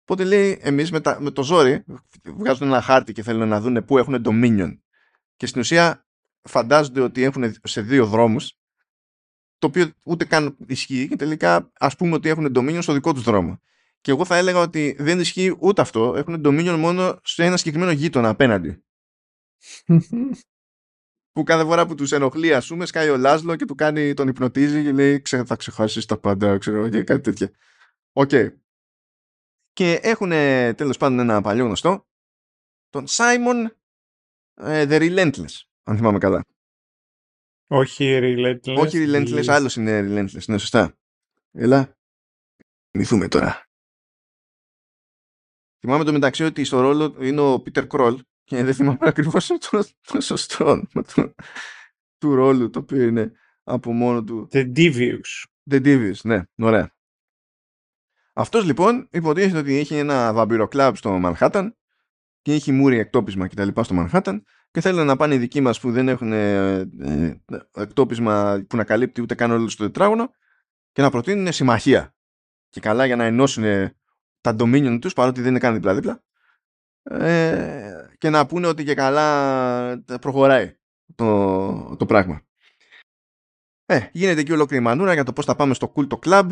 Οπότε 0.03 0.25
λέει, 0.25 0.59
εμείς 0.63 0.91
με, 0.91 1.01
με, 1.19 1.31
το 1.31 1.43
ζόρι 1.43 1.85
βγάζουν 2.25 2.67
ένα 2.67 2.81
χάρτη 2.81 3.13
και 3.13 3.23
θέλουν 3.23 3.49
να 3.49 3.61
δουν 3.61 3.85
πού 3.85 3.99
έχουν 3.99 4.23
dominion. 4.25 4.79
Και 5.37 5.47
στην 5.47 5.61
ουσία 5.61 6.07
φαντάζονται 6.43 7.01
ότι 7.01 7.23
έχουν 7.23 7.55
σε 7.63 7.81
δύο 7.81 8.07
δρόμους, 8.07 8.59
το 9.59 9.67
οποίο 9.67 9.91
ούτε 10.05 10.25
καν 10.25 10.57
ισχύει 10.67 11.09
και 11.09 11.17
τελικά 11.17 11.73
ας 11.79 11.97
πούμε 11.97 12.15
ότι 12.15 12.29
έχουν 12.29 12.53
dominion 12.55 12.79
στο 12.83 12.93
δικό 12.93 13.13
τους 13.13 13.23
δρόμο. 13.23 13.61
Και 14.01 14.11
εγώ 14.11 14.25
θα 14.25 14.37
έλεγα 14.37 14.61
ότι 14.61 14.97
δεν 14.99 15.21
ισχύει 15.21 15.57
ούτε 15.59 15.81
αυτό. 15.81 16.15
Έχουν 16.17 16.43
dominion 16.45 16.77
μόνο 16.79 17.21
σε 17.25 17.45
ένα 17.45 17.57
συγκεκριμένο 17.57 17.93
γείτονα 17.93 18.29
απέναντι. 18.29 18.83
που 21.39 21.45
κάθε 21.45 21.65
φορά 21.65 21.87
που 21.87 21.95
τους 21.95 22.13
ενοχλεί, 22.13 22.55
ας 22.55 22.67
πούμε, 22.67 22.87
σκάει 22.87 23.09
ο 23.09 23.17
Λάσλο 23.17 23.57
και 23.57 23.65
του 23.65 23.75
κάνει, 23.75 24.15
τον 24.15 24.29
υπνωτίζει 24.29 24.83
και 24.83 24.93
λέει 24.93 25.23
θα 25.25 25.57
ξεχάσεις 25.57 26.07
τα 26.07 26.19
πάντα, 26.19 26.59
ξέρω, 26.59 26.89
και 26.89 27.03
κάτι 27.03 27.21
τέτοια. 27.21 27.51
Οκ. 28.13 28.31
Και 29.73 29.93
έχουν 30.03 30.29
τέλος 30.29 30.97
πάντων 30.97 31.19
ένα 31.19 31.41
παλιό 31.41 31.65
γνωστό, 31.65 32.07
τον 32.89 33.05
Simon 33.09 33.67
ε, 34.55 34.89
The 34.89 35.01
Relentless, 35.01 35.63
αν 35.83 35.97
θυμάμαι 35.97 36.19
καλά. 36.19 36.45
Όχι 37.67 38.19
Relentless. 38.23 38.77
Όχι 38.79 39.05
Relentless, 39.09 39.47
άλλος 39.49 39.77
είναι 39.77 40.01
Relentless, 40.01 40.45
ναι, 40.47 40.59
σωστά. 40.59 40.99
Έλα, 41.53 41.97
μυθούμε 42.91 43.29
τώρα. 43.29 43.69
Θυμάμαι 45.81 46.05
το 46.05 46.13
μεταξύ 46.13 46.45
ότι 46.45 46.65
στο 46.65 46.81
ρόλο 46.81 47.17
είναι 47.21 47.41
ο 47.41 47.55
Peter 47.55 47.87
Kroll 47.89 48.19
και 48.49 48.65
δεν 48.65 48.75
θυμάμαι 48.75 48.99
ακριβώς 49.01 49.47
το, 49.47 49.85
το 50.13 50.21
σωστό 50.21 50.87
του, 51.15 51.35
του 52.19 52.35
ρόλου 52.35 52.71
το 52.71 52.79
οποίο 52.79 53.03
είναι 53.03 53.33
από 53.63 53.93
μόνο 53.93 54.25
του. 54.25 54.49
The 54.53 54.73
Devious. 54.77 55.45
The 55.71 55.85
Devious, 55.85 56.21
ναι, 56.23 56.43
ωραία. 56.57 56.93
Αυτός 58.33 58.65
λοιπόν 58.65 59.09
υποτίθεται 59.11 59.59
ότι 59.59 59.77
έχει 59.77 59.95
ένα 59.95 60.33
βαμπυροκλάμπ 60.33 60.95
στο 60.95 61.21
Manhattan 61.25 61.69
και 62.43 62.53
έχει 62.53 62.73
μούρι 62.73 62.99
εκτόπισμα 62.99 63.47
και 63.47 63.55
τα 63.55 63.65
λοιπά 63.65 63.83
στο 63.85 63.95
Manhattan 63.99 64.41
και 64.71 64.81
θέλουν 64.81 65.07
να 65.07 65.17
πάνε 65.17 65.35
οι 65.35 65.39
δικοί 65.39 65.61
μας 65.61 65.81
που 65.81 65.93
δεν 65.93 66.09
έχουν 66.09 66.33
ε, 66.33 66.77
ε, 67.01 67.35
εκτόπισμα 67.75 68.65
που 68.69 68.77
να 68.77 68.85
καλύπτει 68.85 69.21
ούτε 69.21 69.35
καν 69.35 69.51
όλο 69.51 69.67
το 69.67 69.77
τετράγωνο 69.77 70.31
και 70.93 71.03
να 71.03 71.11
προτείνουν 71.11 71.53
συμμαχία. 71.53 72.15
Και 72.69 72.81
καλά 72.81 73.07
για 73.07 73.17
να 73.17 73.25
ενώσουν 73.25 73.65
τα 74.41 74.57
dominion 74.59 74.99
τους 75.01 75.13
παρότι 75.13 75.41
δεν 75.41 75.51
είναι 75.51 75.59
καν 75.59 75.75
δίπλα-δίπλα 75.75 76.23
ε, 77.11 78.09
και 78.19 78.31
να 78.31 78.47
πούνε 78.47 78.67
ότι 78.67 78.85
και 78.85 78.95
καλά 78.95 80.03
προχωράει 80.21 80.77
το, 81.15 81.97
το 81.99 82.07
πράγμα. 82.07 82.43
Ε, 83.87 84.09
γίνεται 84.13 84.43
και 84.43 84.53
ολόκληρη 84.53 84.83
μανούρα 84.83 85.13
για 85.13 85.25
το 85.25 85.33
πώς 85.33 85.45
θα 85.45 85.57
πάμε 85.57 85.75
στο 85.75 85.89
κούλτο 85.89 86.19
club 86.23 86.49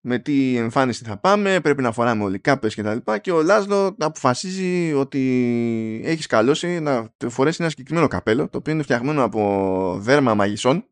με 0.00 0.18
τι 0.18 0.56
εμφάνιση 0.56 1.04
θα 1.04 1.16
πάμε, 1.16 1.60
πρέπει 1.60 1.82
να 1.82 1.92
φοράμε 1.92 2.24
όλοι 2.24 2.38
κάπες 2.38 2.74
και 2.74 2.82
τα 2.82 2.94
λοιπά 2.94 3.18
και 3.18 3.32
ο 3.32 3.42
Λάσλο 3.42 3.96
αποφασίζει 3.98 4.92
ότι 4.92 6.02
έχεις 6.04 6.26
καλώσει 6.26 6.80
να 6.80 7.14
φορέσεις 7.28 7.60
ένα 7.60 7.68
συγκεκριμένο 7.68 8.06
καπέλο 8.06 8.48
το 8.48 8.58
οποίο 8.58 8.72
είναι 8.72 8.82
φτιαγμένο 8.82 9.24
από 9.24 9.96
δέρμα 10.00 10.34
μαγισσών 10.34 10.84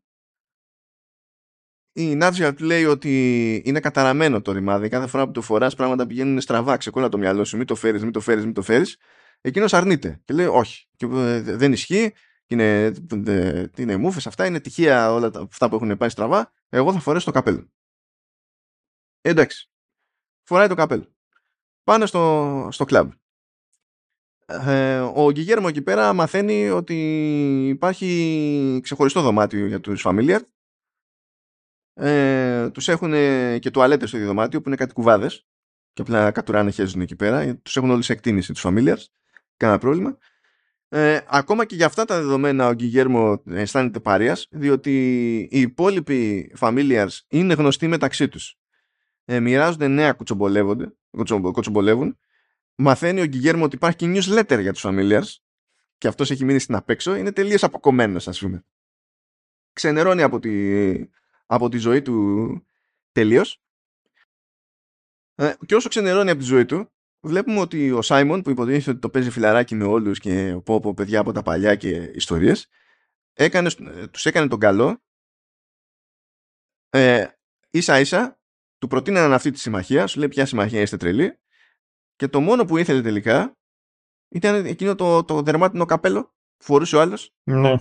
η 1.93 2.15
Νάτζια 2.15 2.53
του 2.53 2.63
λέει 2.63 2.85
ότι 2.85 3.61
είναι 3.65 3.79
καταραμένο 3.79 4.41
το 4.41 4.51
ρημάδι. 4.51 4.89
Κάθε 4.89 5.07
φορά 5.07 5.25
που 5.25 5.31
το 5.31 5.41
φοράς, 5.41 5.75
πράγματα 5.75 6.07
πηγαίνουν 6.07 6.41
στραβά. 6.41 6.77
Ξεκόλλα 6.77 7.09
το 7.09 7.17
μυαλό 7.17 7.43
σου. 7.43 7.57
Μην 7.57 7.65
το 7.65 7.75
φέρεις, 7.75 8.03
μην 8.03 8.11
το 8.11 8.19
φέρεις, 8.19 8.43
μην 8.43 8.53
το 8.53 8.61
φέρεις. 8.61 8.97
Εκείνος 9.41 9.73
αρνείται 9.73 10.21
και 10.25 10.33
λέει 10.33 10.45
όχι. 10.45 10.87
Και 10.95 11.05
ε, 11.05 11.41
δεν 11.41 11.71
ισχύει. 11.71 12.13
Είναι, 12.47 12.93
ε, 13.25 13.65
είναι 13.77 13.97
μούφε 13.97 14.21
αυτά. 14.25 14.45
Είναι 14.45 14.59
τυχαία 14.59 15.13
όλα 15.13 15.31
αυτά 15.51 15.69
που 15.69 15.75
έχουν 15.75 15.97
πάει 15.97 16.09
στραβά. 16.09 16.51
Εγώ 16.69 16.93
θα 16.93 16.99
φορέσω 16.99 17.25
το 17.25 17.31
καπέλο. 17.31 17.69
Εντάξει. 19.21 19.69
Φοράει 20.43 20.67
το 20.67 20.75
καπέλο. 20.75 21.15
Πάνε 21.83 22.05
στο, 22.05 22.67
στο 22.71 22.85
κλαμπ. 22.85 23.11
Ε, 24.45 24.99
ο 24.99 25.31
Γκυγέρμο 25.31 25.65
εκεί 25.69 25.81
πέρα 25.81 26.13
μαθαίνει 26.13 26.69
ότι 26.69 26.95
υπάρχει 27.67 28.79
ξεχωριστό 28.83 29.21
δωμάτιο 29.21 29.65
για 29.65 29.79
τους 29.79 30.05
familiar 30.07 30.39
ε, 31.99 32.69
τους 32.69 32.87
έχουν 32.87 33.11
και 33.59 33.71
τουαλέτες 33.71 34.09
στο 34.09 34.25
δωμάτιο 34.25 34.61
που 34.61 34.67
είναι 34.67 34.77
κάτι 34.77 34.93
κουβάδες. 34.93 35.47
Και 35.93 36.01
απλά 36.01 36.31
κατουράνε 36.31 36.71
χέζουν 36.71 37.01
εκεί 37.01 37.15
πέρα. 37.15 37.55
Τους 37.55 37.77
έχουν 37.77 37.89
όλοι 37.89 38.03
σε 38.03 38.13
εκτίμηση 38.13 38.53
τους 38.53 38.63
familiars. 38.65 39.03
Κανένα 39.57 39.79
πρόβλημα. 39.79 40.17
Ε, 40.91 41.19
ακόμα 41.27 41.65
και 41.65 41.75
για 41.75 41.85
αυτά 41.85 42.05
τα 42.05 42.15
δεδομένα 42.15 42.67
ο 42.67 42.73
Γκυγέρμο 42.73 43.43
αισθάνεται 43.45 43.99
παρείας 43.99 44.47
διότι 44.51 44.91
οι 45.51 45.59
υπόλοιποι 45.59 46.51
familiars 46.59 47.17
είναι 47.27 47.53
γνωστοί 47.53 47.87
μεταξύ 47.87 48.27
τους. 48.27 48.57
Ε, 49.25 49.39
μοιράζονται 49.39 49.87
νέα 49.87 50.13
κουτσομπολεύουν. 51.41 52.17
Μαθαίνει 52.75 53.21
ο 53.21 53.25
Γκυγέρμο 53.25 53.63
ότι 53.63 53.75
υπάρχει 53.75 53.97
και 53.97 54.13
newsletter 54.15 54.59
για 54.61 54.73
τους 54.73 54.83
familiars. 54.85 55.35
Και 55.97 56.07
αυτός 56.07 56.31
έχει 56.31 56.45
μείνει 56.45 56.59
στην 56.59 56.75
απέξω. 56.75 57.15
Είναι 57.15 57.31
τελείως 57.31 57.63
αποκομμένος 57.63 58.27
ας 58.27 58.39
πούμε. 58.39 58.65
Ξενερώνει 59.73 60.21
από 60.21 60.39
τη, 60.39 60.49
από 61.49 61.69
τη 61.69 61.77
ζωή 61.77 62.01
του 62.01 62.47
τελείως. 63.11 63.61
Ε, 65.35 65.53
και 65.65 65.75
όσο 65.75 65.89
ξενερώνει 65.89 66.29
από 66.29 66.39
τη 66.39 66.45
ζωή 66.45 66.65
του, 66.65 66.91
βλέπουμε 67.19 67.59
ότι 67.59 67.91
ο 67.91 68.01
Σάιμον 68.01 68.41
που 68.41 68.49
υποτίθεται 68.49 68.89
ότι 68.89 68.99
το 68.99 69.09
παίζει 69.09 69.29
φιλαράκι 69.29 69.75
με 69.75 69.83
όλους 69.83 70.19
και 70.19 70.59
πω, 70.63 70.79
πω 70.79 70.93
παιδιά 70.93 71.19
από 71.19 71.31
τα 71.31 71.41
παλιά 71.41 71.75
και 71.75 71.89
ιστορίες, 71.89 72.69
έκανε, 73.33 73.69
τους 74.11 74.25
έκανε 74.25 74.47
τον 74.47 74.59
καλό. 74.59 75.03
Ε, 76.89 77.27
ίσα 77.69 77.99
ίσα 77.99 78.39
του 78.77 78.87
προτείναν 78.87 79.33
αυτή 79.33 79.51
τη 79.51 79.59
συμμαχία 79.59 80.07
σου 80.07 80.19
λέει 80.19 80.27
ποια 80.27 80.45
συμμαχία 80.45 80.81
είστε 80.81 80.97
τρελοί 80.97 81.39
και 82.15 82.27
το 82.27 82.41
μόνο 82.41 82.65
που 82.65 82.77
ήθελε 82.77 83.01
τελικά 83.01 83.57
ήταν 84.27 84.65
εκείνο 84.65 84.95
το, 84.95 85.23
το 85.23 85.41
δερμάτινο 85.41 85.85
καπέλο 85.85 86.23
που 86.57 86.63
φορούσε 86.63 86.95
ο 86.95 87.01
άλλος. 87.01 87.33
Ναι 87.43 87.75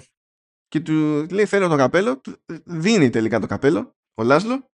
και 0.69 0.81
του 0.81 1.27
λέει 1.31 1.47
θέλω 1.47 1.69
το 1.69 1.77
καπέλο, 1.77 2.21
δίνει 2.65 3.11
τελικά 3.11 3.41
το 3.41 3.47
καπέλο 3.47 3.97
ο 4.15 4.23
Λάσλο 4.23 4.71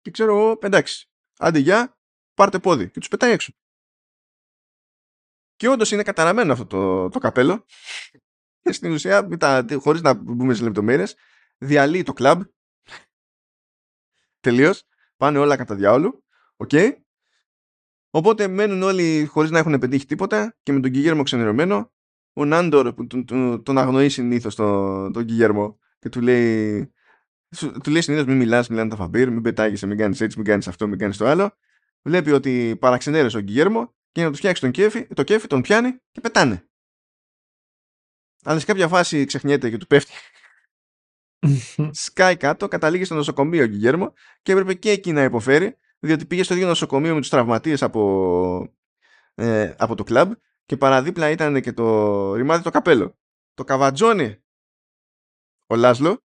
και 0.00 0.10
ξέρω 0.10 0.36
εγώ 0.36 0.58
εντάξει, 0.60 1.10
άντε 1.38 1.58
γεια, 1.58 1.98
πάρτε 2.34 2.58
πόδι 2.58 2.90
και 2.90 2.98
τους 2.98 3.08
πετάει 3.08 3.32
έξω. 3.32 3.52
Και 5.56 5.68
όντως 5.68 5.90
είναι 5.90 6.02
καταραμένο 6.02 6.52
αυτό 6.52 6.66
το, 6.66 7.08
το 7.08 7.18
καπέλο 7.18 7.64
και 8.60 8.72
στην 8.72 8.92
ουσία, 8.92 9.28
χωρίς 9.78 10.02
να 10.02 10.14
μπούμε 10.14 10.54
σε 10.54 10.62
λεπτομέρειες, 10.62 11.16
διαλύει 11.58 12.02
το 12.02 12.12
κλαμπ 12.12 12.42
τελείως, 14.40 14.84
πάνε 15.16 15.38
όλα 15.38 15.56
κατά 15.56 15.74
διάολου, 15.74 16.24
OK. 16.56 16.68
Okay. 16.72 16.96
Οπότε 18.10 18.48
μένουν 18.48 18.82
όλοι 18.82 19.26
χωρίς 19.26 19.50
να 19.50 19.58
έχουν 19.58 19.78
πετύχει 19.78 20.06
τίποτα 20.06 20.56
και 20.62 20.72
με 20.72 20.80
τον 20.80 20.90
Γκιγέρμο 20.90 21.22
ξενερωμένο 21.22 21.92
ο 22.32 22.44
Νάντορ 22.44 22.92
που 22.92 23.06
τον, 23.06 23.24
τον, 23.24 23.62
τον 23.62 23.78
αγνοεί 23.78 24.08
συνήθως 24.08 24.54
τον, 24.54 25.12
τον 25.12 25.24
Γκιγέρμο 25.24 25.78
και 25.98 26.08
του 26.08 26.20
λέει, 26.20 26.92
του 27.82 27.90
λέει 27.90 28.00
συνήθως 28.00 28.26
μην 28.26 28.36
μιλάς, 28.36 28.68
μιλάνε 28.68 28.90
τα 28.90 28.96
βαμπίρ, 28.96 29.30
μην 29.30 29.42
πετάγεσαι, 29.42 29.86
μην 29.86 29.98
κάνεις 29.98 30.20
έτσι, 30.20 30.36
μην 30.36 30.46
κάνεις 30.46 30.68
αυτό, 30.68 30.88
μην 30.88 30.98
κάνεις 30.98 31.16
το 31.16 31.26
άλλο. 31.26 31.56
Βλέπει 32.02 32.32
ότι 32.32 32.76
παραξενέρωσε 32.80 33.36
ο 33.36 33.40
Γκιγέρμο 33.40 33.86
και 33.86 34.20
για 34.20 34.24
να 34.24 34.30
τους 34.30 34.38
φτιάξει 34.38 34.62
τον 34.62 34.70
κέφι, 34.70 35.06
το 35.06 35.22
κέφι, 35.22 35.46
τον 35.46 35.60
πιάνει 35.60 36.00
και 36.10 36.20
πετάνε. 36.20 36.66
Αλλά 38.44 38.58
σε 38.58 38.66
κάποια 38.66 38.88
φάση 38.88 39.24
ξεχνιέται 39.24 39.70
και 39.70 39.76
του 39.76 39.86
πέφτει. 39.86 40.12
Σκάει 42.04 42.36
κάτω, 42.36 42.68
καταλήγει 42.68 43.04
στο 43.04 43.14
νοσοκομείο 43.14 43.62
ο 43.62 43.66
Γκυγέρμο 43.66 44.12
και 44.42 44.52
έπρεπε 44.52 44.74
και 44.74 44.90
εκεί 44.90 45.12
να 45.12 45.22
υποφέρει, 45.22 45.76
διότι 45.98 46.26
πήγε 46.26 46.42
στο 46.42 46.54
ίδιο 46.54 46.66
νοσοκομείο 46.66 47.14
με 47.14 47.20
τους 47.20 47.28
τραυματίες 47.28 47.82
από, 47.82 48.74
ε, 49.34 49.74
από 49.78 49.94
το 49.94 50.04
κλαμπ 50.04 50.32
και 50.64 50.76
παραδίπλα 50.76 51.30
ήταν 51.30 51.60
και 51.60 51.72
το 51.72 52.34
ρημάδι 52.34 52.62
το 52.62 52.70
καπέλο. 52.70 53.18
Το 53.54 53.64
καβατζόνι 53.64 54.42
ο 55.66 55.76
Λάσλο 55.76 56.24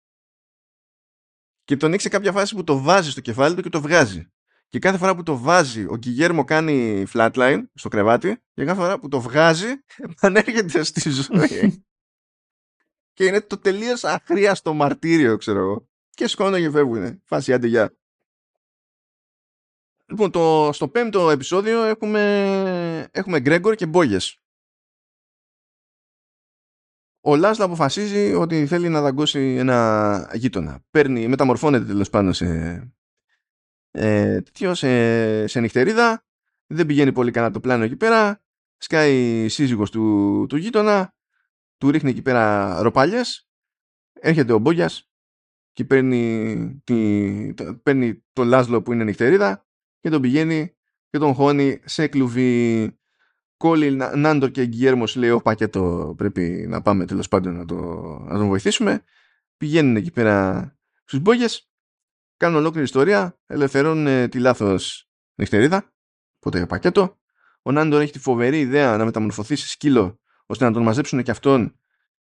και 1.64 1.76
τον 1.76 1.92
έχει 1.92 2.08
κάποια 2.08 2.32
φάση 2.32 2.54
που 2.54 2.64
το 2.64 2.78
βάζει 2.78 3.10
στο 3.10 3.20
κεφάλι 3.20 3.54
του 3.54 3.62
και 3.62 3.68
το 3.68 3.80
βγάζει. 3.80 4.28
Και 4.68 4.78
κάθε 4.78 4.98
φορά 4.98 5.14
που 5.14 5.22
το 5.22 5.38
βάζει, 5.38 5.84
ο 5.84 5.96
Γκυγέρμο 5.96 6.44
κάνει 6.44 7.04
flatline 7.12 7.62
στο 7.74 7.88
κρεβάτι 7.88 8.42
και 8.52 8.64
κάθε 8.64 8.80
φορά 8.80 8.98
που 8.98 9.08
το 9.08 9.20
βγάζει, 9.20 9.66
επανέρχεται 10.10 10.82
στη 10.82 11.10
ζωή. 11.10 11.84
και 13.14 13.24
είναι 13.24 13.40
το 13.40 13.58
τελείως 13.58 14.04
αχρίαστο 14.04 14.74
μαρτύριο, 14.74 15.36
ξέρω 15.36 15.58
εγώ. 15.58 15.88
Και 16.10 16.26
σκόνο 16.26 16.58
και 16.58 16.70
φεύγουν. 16.70 17.22
Φάση, 17.24 17.52
άντε, 17.52 17.66
γεια. 17.66 17.96
Λοιπόν, 20.06 20.30
το, 20.30 20.70
στο 20.72 20.88
πέμπτο 20.88 21.30
επεισόδιο 21.30 21.82
έχουμε, 21.82 23.08
έχουμε 23.10 23.40
Γκρέγκορ 23.40 23.74
και 23.74 23.86
Μπόγες. 23.86 24.38
Ο 27.20 27.36
Λάσλα 27.36 27.64
αποφασίζει 27.64 28.34
ότι 28.34 28.66
θέλει 28.66 28.88
να 28.88 29.00
δαγκώσει 29.00 29.54
ένα 29.58 30.30
γείτονα. 30.34 30.84
Παίρνει, 30.90 31.28
μεταμορφώνεται 31.28 31.84
τέλος 31.84 32.10
πάντων 32.10 32.32
σε, 32.32 32.46
ε, 33.90 34.40
σε, 34.72 35.46
σε 35.46 35.60
νυχτερίδα. 35.60 36.24
Δεν 36.66 36.86
πηγαίνει 36.86 37.12
πολύ 37.12 37.30
καλά 37.30 37.50
το 37.50 37.60
πλάνο 37.60 37.84
εκεί 37.84 37.96
πέρα. 37.96 38.42
Σκάει 38.76 39.48
σύζυγος 39.48 39.90
του, 39.90 40.46
του 40.48 40.56
γείτονα. 40.56 41.14
Του 41.76 41.90
ρίχνει 41.90 42.10
εκεί 42.10 42.22
πέρα 42.22 42.82
ροπάλιες. 42.82 43.48
Έρχεται 44.12 44.52
ο 44.52 44.58
Μπόγιας 44.58 45.10
και 45.72 45.84
παίρνει, 45.84 46.82
τη, 46.84 47.54
παίρνει 47.82 48.24
τον 48.32 48.48
Λάσλο 48.48 48.82
που 48.82 48.92
είναι 48.92 49.04
νυχτερίδα 49.04 49.66
και 50.04 50.10
τον 50.10 50.20
πηγαίνει 50.20 50.74
και 51.10 51.18
τον 51.18 51.34
χώνει 51.34 51.80
σε 51.84 52.06
κλουβί. 52.06 52.98
Κόλλη, 53.56 53.90
Νάντορ 54.14 54.50
και 54.50 54.66
Γκιέρμος 54.66 55.16
λέει: 55.16 55.30
Ο 55.30 55.40
πακέτο 55.40 56.14
πρέπει 56.16 56.66
να 56.68 56.82
πάμε 56.82 57.04
τέλος 57.04 57.28
πάντων 57.28 57.56
να, 57.56 57.64
το, 57.64 57.74
να 58.28 58.38
τον 58.38 58.46
βοηθήσουμε. 58.46 59.04
Πηγαίνουν 59.56 59.96
εκεί 59.96 60.10
πέρα 60.10 60.68
στους 61.04 61.20
μπόγε, 61.20 61.46
κάνουν 62.36 62.58
ολόκληρη 62.58 62.84
ιστορία, 62.84 63.38
ελευθερώνουν 63.46 64.28
τη 64.28 64.38
λάθος 64.38 65.08
νυχτερίδα. 65.34 65.92
Οπότε 66.36 66.66
πακέτο. 66.66 67.18
Ο 67.62 67.72
Νάντορ 67.72 68.00
έχει 68.00 68.12
τη 68.12 68.18
φοβερή 68.18 68.60
ιδέα 68.60 68.96
να 68.96 69.04
μεταμορφωθεί 69.04 69.56
σε 69.56 69.68
σκύλο 69.68 70.20
ώστε 70.46 70.64
να 70.64 70.72
τον 70.72 70.82
μαζέψουν 70.82 71.22
και 71.22 71.30
αυτόν 71.30 71.78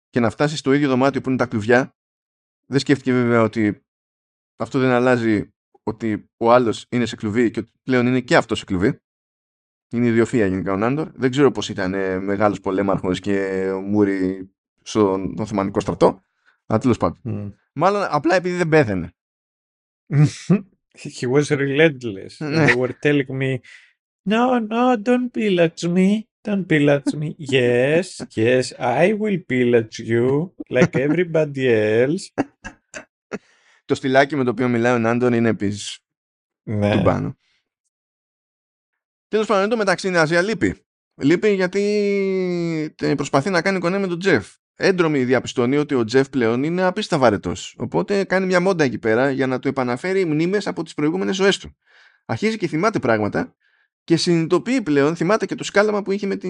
και 0.09 0.19
να 0.19 0.29
φτάσει 0.29 0.57
στο 0.57 0.73
ίδιο 0.73 0.89
δωμάτιο 0.89 1.21
που 1.21 1.29
είναι 1.29 1.37
τα 1.37 1.45
κλουβιά. 1.45 1.95
Δεν 2.65 2.79
σκέφτηκε 2.79 3.13
βέβαια 3.13 3.41
ότι 3.41 3.85
αυτό 4.55 4.79
δεν 4.79 4.89
αλλάζει 4.89 5.53
ότι 5.83 6.29
ο 6.37 6.51
άλλος 6.51 6.85
είναι 6.89 7.05
σε 7.05 7.15
κλουβί 7.15 7.51
και 7.51 7.59
ότι 7.59 7.71
πλέον 7.83 8.07
είναι 8.07 8.19
και 8.19 8.35
αυτός 8.35 8.59
σε 8.59 8.65
κλουβί. 8.65 9.01
Είναι 9.91 10.07
ιδιοφία 10.07 10.45
γενικά 10.45 10.73
ο 10.73 10.77
Νάντορ. 10.77 11.11
Δεν 11.13 11.31
ξέρω 11.31 11.51
πώς 11.51 11.69
ήταν 11.69 11.93
ε, 11.93 12.19
μεγάλος 12.19 12.59
πολέμαρχος 12.59 13.19
και 13.19 13.65
μούρι 13.85 14.49
στον 14.81 15.35
Οθωμανικό 15.39 15.79
στρατό. 15.79 16.21
Αλλά 16.65 16.79
τέλος 16.79 16.97
πάντων. 16.97 17.19
Mm. 17.25 17.53
Μάλλον 17.73 18.07
απλά 18.09 18.35
επειδή 18.35 18.55
δεν 18.55 18.69
πέθανε. 18.69 19.13
He 21.19 21.27
was 21.27 21.49
relentless. 21.49 22.33
They 22.39 22.75
were 22.75 22.93
telling 23.01 23.31
me, 23.41 23.59
No, 24.25 24.59
no, 24.59 24.95
don't 24.95 25.33
pillage 25.33 25.85
me. 25.85 26.27
Don't 26.45 26.65
pillage 26.65 27.13
me. 27.13 27.35
Yes, 27.57 28.21
yes, 28.35 28.73
I 28.79 29.13
will 29.13 29.39
pillage 29.53 29.99
you 29.99 30.53
like 30.69 30.95
everybody 30.95 31.67
else. 31.69 32.31
Το 33.93 33.99
στυλάκι 33.99 34.35
με 34.35 34.43
το 34.43 34.49
οποίο 34.49 34.67
μιλάει 34.67 34.93
ο 34.93 34.99
Νάντορ 34.99 35.33
είναι 35.33 35.49
επίσης 35.49 35.99
ναι. 36.63 36.91
του 36.91 37.01
πάνω. 37.01 37.37
Τέλος 39.27 39.47
πάντων, 39.47 39.69
το 39.69 39.77
μεταξύ 39.77 40.11
η 40.11 40.15
Ασία 40.15 40.41
λείπει. 40.41 40.85
Λείπει 41.21 41.53
γιατί 41.53 42.95
προσπαθεί 43.15 43.49
να 43.49 43.61
κάνει 43.61 43.79
κονέ 43.79 43.97
με 43.97 44.07
τον 44.07 44.19
Τζεφ. 44.19 44.53
Έντρομη 44.75 45.23
διαπιστώνει 45.23 45.77
ότι 45.77 45.95
ο 45.95 46.03
Τζεφ 46.03 46.29
πλέον 46.29 46.63
είναι 46.63 46.83
απίστευτα 46.83 47.25
βαρετός. 47.25 47.75
Οπότε 47.77 48.23
κάνει 48.23 48.45
μια 48.45 48.59
μόντα 48.59 48.83
εκεί 48.83 48.97
πέρα 48.97 49.31
για 49.31 49.47
να 49.47 49.59
του 49.59 49.67
επαναφέρει 49.67 50.25
μνήμες 50.25 50.67
από 50.67 50.83
τις 50.83 50.93
προηγούμενες 50.93 51.35
ζωές 51.35 51.57
του. 51.57 51.77
Αρχίζει 52.25 52.57
και 52.57 52.67
θυμάται 52.67 52.99
πράγματα 52.99 53.55
και 54.03 54.17
συνειδητοποιεί 54.17 54.81
πλέον, 54.81 55.15
θυμάται 55.15 55.45
και 55.45 55.55
το 55.55 55.63
σκάλαμα 55.63 56.01
που 56.01 56.11
είχε 56.11 56.27
με, 56.27 56.35
τη, 56.35 56.49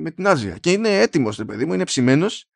με 0.00 0.10
την 0.10 0.26
Άζια. 0.26 0.58
Και 0.58 0.72
είναι 0.72 1.00
έτοιμος, 1.00 1.36
το 1.36 1.44
παιδί 1.44 1.64
μου, 1.64 1.74
είναι 1.74 1.84
ψημένος, 1.84 2.50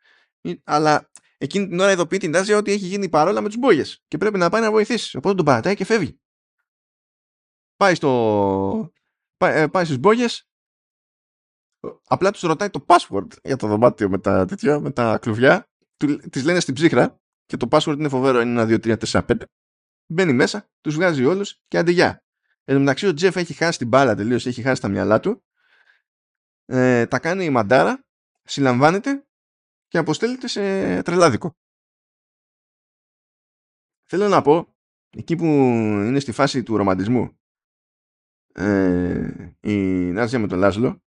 αλλά 0.65 1.11
εκείνη 1.39 1.69
την 1.69 1.81
ώρα 1.81 1.91
ειδοποιεί 1.93 2.19
την 2.19 2.37
Άζια 2.37 2.57
ότι 2.57 2.73
έχει 2.73 2.87
γίνει 2.87 3.09
παρόλα 3.09 3.41
με 3.41 3.49
τους 3.49 3.57
μπόγε 3.57 3.83
και 4.09 4.19
πρέπει 4.19 4.39
να 4.39 4.49
πάει 4.49 4.63
να 4.63 4.71
βοηθήσει. 4.71 5.17
Οπότε 5.17 5.35
τον 5.35 5.45
παρατάει 5.45 5.75
και 5.75 5.85
φεύγει. 5.85 6.21
Πάει 7.77 7.95
στο, 7.95 8.93
πάει, 9.37 9.61
ε, 9.61 9.67
πάει 9.67 9.85
στις 9.85 9.99
μπόγες 9.99 10.49
απλά 12.05 12.31
τους 12.31 12.41
ρωτάει 12.41 12.71
το 12.71 12.85
password 12.87 13.27
για 13.43 13.57
το 13.57 13.67
δωμάτιο 13.67 14.09
με 14.09 14.19
τα, 14.19 14.45
τέτοια, 14.45 14.81
με 14.81 14.91
τα 14.91 15.19
κλουβιά 15.19 15.69
τις 16.31 16.45
λένε 16.45 16.61
στην 16.61 16.75
ψύχρα 16.75 17.21
και 17.47 17.57
το 17.57 17.69
password 17.71 17.95
είναι 17.99 18.09
φοβερό 18.09 18.41
είναι 18.41 18.63
ένα 18.63 18.81
2, 18.85 18.97
3, 18.97 18.97
4, 19.07 19.27
5 19.27 19.43
μπαίνει 20.07 20.33
μέσα, 20.33 20.69
τους 20.81 20.95
βγάζει 20.95 21.25
όλους 21.25 21.61
και 21.69 21.79
αντιγιά. 21.79 22.23
Εν 22.65 22.75
τω 22.75 22.81
μεταξύ 22.81 23.07
ο 23.07 23.15
Τζεφ 23.15 23.37
έχει 23.37 23.55
χάσει 23.55 23.79
την 23.79 23.89
μπάλα 23.89 24.15
τελείως, 24.15 24.47
έχει 24.47 24.63
χάσει 24.63 24.81
τα 24.81 24.89
μυαλά 24.89 25.21
του. 25.21 25.45
Ε, 26.65 27.07
τα 27.07 27.19
κάνει 27.19 27.45
η 27.45 27.51
μαντάρα, 27.51 28.05
συλλαμβάνεται 28.43 29.28
και 29.89 29.99
αποστέλλεται 29.99 30.49
σε 30.49 30.63
τρελάδικο. 31.03 31.57
Θέλω 34.11 34.29
να 34.29 34.43
πω, 34.43 34.77
εκεί 35.11 35.37
που 35.37 35.45
είναι 35.45 36.21
στη 36.21 36.33
φάση 36.33 36.63
του 36.63 36.77
ρομαντισμού, 36.77 37.39
ε, 38.55 39.55
η 39.61 39.77
Νάζια 40.13 40.39
με 40.39 40.47
τον 40.47 40.59
Λάζλο, 40.59 41.03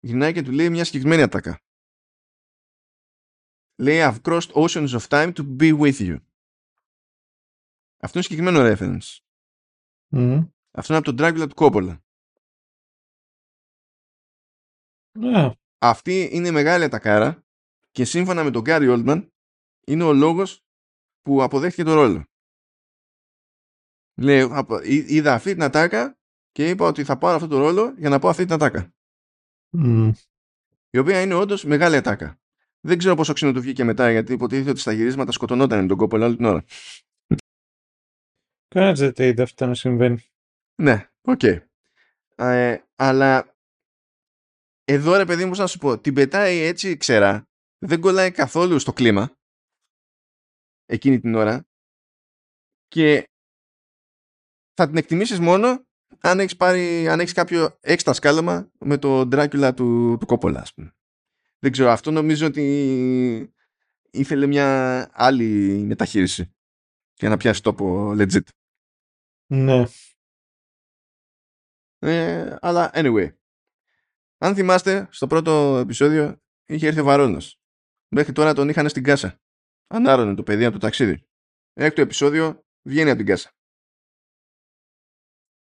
γυρνάει 0.00 0.32
και 0.32 0.42
του 0.42 0.52
λέει 0.52 0.70
μια 0.70 0.84
συγκεκριμένη 0.84 1.22
ατάκα. 1.22 1.60
Λέει 3.78 3.98
I've 4.00 4.20
crossed 4.22 4.52
oceans 4.52 4.88
of 4.88 5.08
time 5.08 5.32
to 5.32 5.56
be 5.58 5.80
with 5.80 5.98
you. 5.98 6.16
Αυτό 8.04 8.18
είναι 8.18 8.26
συγκεκριμένο 8.26 8.58
reference. 8.62 9.18
Mm. 10.10 10.48
Αυτό 10.70 10.94
είναι 10.94 11.02
από 11.06 11.14
τον 11.14 11.16
Dracula 11.18 11.48
του 11.48 11.54
Κόπολα. 11.54 12.04
Ναι. 15.18 15.50
Αυτή 15.78 16.28
είναι 16.32 16.48
η 16.48 16.52
μεγάλη 16.52 16.84
ατακάρα 16.84 17.41
και 17.92 18.04
σύμφωνα 18.04 18.44
με 18.44 18.50
τον 18.50 18.62
Γκάρι 18.62 18.88
Όλτμαν 18.88 19.32
είναι 19.86 20.04
ο 20.04 20.12
λόγος 20.12 20.64
που 21.22 21.42
αποδέχτηκε 21.42 21.82
το 21.82 21.94
ρόλο. 21.94 22.24
Λέει, 24.20 24.40
απο- 24.40 24.80
εί- 24.82 25.10
είδα 25.10 25.34
αυτή 25.34 25.52
την 25.52 25.62
ατάκα 25.62 26.18
και 26.52 26.68
είπα 26.68 26.86
ότι 26.86 27.04
θα 27.04 27.18
πάρω 27.18 27.34
αυτό 27.34 27.48
το 27.48 27.58
ρόλο 27.58 27.94
για 27.96 28.08
να 28.08 28.18
πω 28.18 28.28
αυτή 28.28 28.44
την 28.44 28.54
ατάκα. 28.54 28.94
Μμ. 29.70 30.10
Η 30.90 30.98
οποία 30.98 31.20
είναι 31.20 31.34
όντως 31.34 31.64
μεγάλη 31.64 31.96
ατάκα. 31.96 32.40
Δεν 32.80 32.98
ξέρω 32.98 33.14
πόσο 33.14 33.32
ξινό 33.32 33.52
του 33.52 33.60
βγήκε 33.60 33.84
μετά 33.84 34.10
γιατί 34.10 34.32
υποτίθεται 34.32 34.70
ότι 34.70 34.80
στα 34.80 34.92
γυρίσματα 34.92 35.32
σκοτωνόταν 35.32 35.80
με 35.80 35.86
τον 35.86 35.96
Κόπολα 35.96 36.26
όλη 36.26 36.36
την 36.36 36.44
ώρα. 36.44 36.64
Κανένας 38.68 38.98
δεν 38.98 39.14
τα 39.14 39.24
είδε 39.24 39.42
αυτά 39.42 39.66
να 39.66 39.74
συμβαίνει. 39.74 40.22
Ναι, 40.82 41.10
οκ. 41.20 41.42
Ε, 42.34 42.82
αλλά 42.96 43.56
εδώ 44.84 45.16
ρε 45.16 45.24
παιδί 45.24 45.42
μου, 45.42 45.48
πώς 45.48 45.58
να 45.58 45.66
σου 45.66 45.78
πω, 45.78 45.98
την 45.98 46.14
πετάει 46.14 46.58
έτσι 46.58 46.96
ξερά, 46.96 47.48
δεν 47.84 48.00
κολλάει 48.00 48.30
καθόλου 48.30 48.78
στο 48.78 48.92
κλίμα 48.92 49.36
εκείνη 50.86 51.20
την 51.20 51.34
ώρα 51.34 51.66
και 52.88 53.28
θα 54.74 54.86
την 54.86 54.96
εκτιμήσεις 54.96 55.38
μόνο 55.38 55.86
αν 56.20 56.40
έχεις, 56.40 56.56
πάρει, 56.56 57.08
αν 57.08 57.20
έχεις 57.20 57.32
κάποιο 57.32 57.78
έξτρα 57.80 58.12
σκάλωμα 58.12 58.70
με 58.78 58.98
το 58.98 59.20
Dracula 59.20 59.72
του, 59.76 60.16
του 60.20 60.26
Κόπολα, 60.26 60.60
ας 60.60 60.74
πούμε. 60.74 60.96
Δεν 61.58 61.72
ξέρω, 61.72 61.90
αυτό 61.90 62.10
νομίζω 62.10 62.46
ότι 62.46 63.54
ήθελε 64.10 64.46
μια 64.46 65.08
άλλη 65.12 65.78
μεταχείριση 65.86 66.54
για 67.14 67.28
να 67.28 67.36
πιάσει 67.36 67.62
τόπο 67.62 68.10
legit. 68.10 68.46
Ναι. 69.46 69.84
Ε, 71.98 72.56
αλλά 72.60 72.90
anyway. 72.94 73.34
Αν 74.38 74.54
θυμάστε, 74.54 75.08
στο 75.10 75.26
πρώτο 75.26 75.78
επεισόδιο 75.82 76.42
είχε 76.64 76.86
έρθει 76.86 77.00
ο 77.00 77.04
Βαρόνος. 77.04 77.61
Μέχρι 78.14 78.32
τώρα 78.32 78.54
τον 78.54 78.68
είχαν 78.68 78.88
στην 78.88 79.02
κάσα. 79.02 79.40
Ανάρωνε 79.86 80.34
το 80.34 80.42
παιδί 80.42 80.64
από 80.64 80.72
το 80.72 80.78
ταξίδι. 80.78 81.26
Έκτο 81.72 82.00
επεισόδιο 82.00 82.64
βγαίνει 82.82 83.08
από 83.08 83.18
την 83.18 83.26
κάσα. 83.26 83.50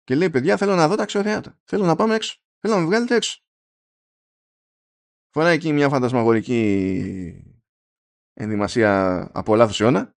Και 0.03 0.15
λέει, 0.15 0.31
παιδιά, 0.31 0.57
θέλω 0.57 0.75
να 0.75 0.89
δω 0.89 0.95
τα 0.95 1.03
αξιοθεάτα. 1.03 1.61
Θέλω 1.65 1.85
να 1.85 1.97
πάμε 1.97 2.15
έξω. 2.15 2.41
Θέλω 2.61 2.75
να 2.75 2.81
με 2.81 2.87
βγάλετε 2.87 3.15
έξω. 3.15 3.41
Φοράει 5.31 5.55
εκεί 5.55 5.73
μια 5.73 5.89
φαντασμαγορική 5.89 7.63
ενδυμασία 8.33 9.21
από 9.35 9.57
λάθος 9.57 9.81
αιώνα. 9.81 10.17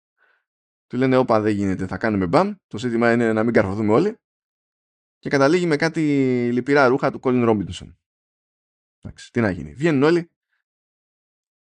Του 0.87 0.97
λένε, 0.97 1.17
όπα 1.17 1.41
δεν 1.41 1.55
γίνεται, 1.55 1.87
θα 1.87 1.97
κάνουμε 1.97 2.27
μπαμ. 2.27 2.55
Το 2.67 2.77
ζήτημα 2.77 3.11
είναι 3.11 3.33
να 3.33 3.43
μην 3.43 3.53
καρφωθούμε 3.53 3.93
όλοι 3.93 4.17
και 5.19 5.29
καταλήγει 5.29 5.65
με 5.65 5.75
κάτι 5.75 6.01
λυπηρά 6.53 6.87
ρούχα 6.87 7.11
του 7.11 7.19
Colin 7.23 7.49
Robinson. 7.49 7.95
Εντάξει, 9.01 9.31
τι 9.31 9.41
να 9.41 9.49
γίνει. 9.49 9.73
Βγαίνουν 9.73 10.03
όλοι 10.03 10.32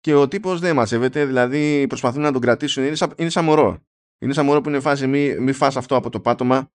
και 0.02 0.14
ο 0.14 0.28
τύπος 0.28 0.60
δεν 0.60 0.74
μαζεύεται, 0.74 1.24
δηλαδή 1.24 1.86
προσπαθούν 1.86 2.22
να 2.22 2.32
τον 2.32 2.40
κρατήσουν. 2.40 2.84
Είναι 2.84 2.94
σαν, 2.94 3.12
είναι 3.16 3.30
σαν 3.30 3.44
μωρό. 3.44 3.82
Είναι 4.18 4.32
σαν 4.32 4.44
μωρό 4.44 4.60
που 4.60 4.68
είναι 4.68 4.80
φάση 4.80 5.06
μη, 5.06 5.38
μη 5.38 5.52
φας 5.52 5.76
αυτό 5.76 5.96
από 5.96 6.10
το 6.10 6.20
πάτωμα, 6.20 6.70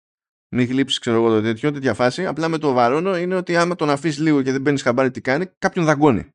μη 0.55 0.65
γλύψεις 0.65 0.99
ξέρω 0.99 1.17
εγώ 1.17 1.29
το 1.29 1.43
τέτοιο, 1.43 1.73
τέτοια 1.73 1.95
φάση. 1.95 2.27
Απλά 2.27 2.49
με 2.49 2.59
το 2.59 2.73
βαρόνο 2.73 3.17
είναι 3.17 3.35
ότι 3.35 3.57
άμα 3.57 3.75
τον 3.75 3.91
αφήσεις 3.91 4.19
λίγο 4.19 4.43
και 4.43 4.53
δεν 4.53 4.63
παίρνεις 4.63 4.83
χαμπάρι 4.83 5.11
τι 5.11 5.21
κάνει, 5.21 5.47
κάποιον 5.59 5.85
δαγκώνει. 5.85 6.31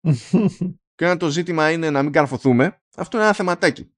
Και 0.94 1.06
αν 1.06 1.18
το 1.18 1.28
ζήτημα 1.28 1.70
είναι 1.70 1.90
να 1.90 2.02
μην 2.02 2.12
καρφωθούμε, 2.12 2.80
αυτό 2.96 3.16
είναι 3.16 3.26
ένα 3.26 3.34
θεματάκι. 3.34 3.92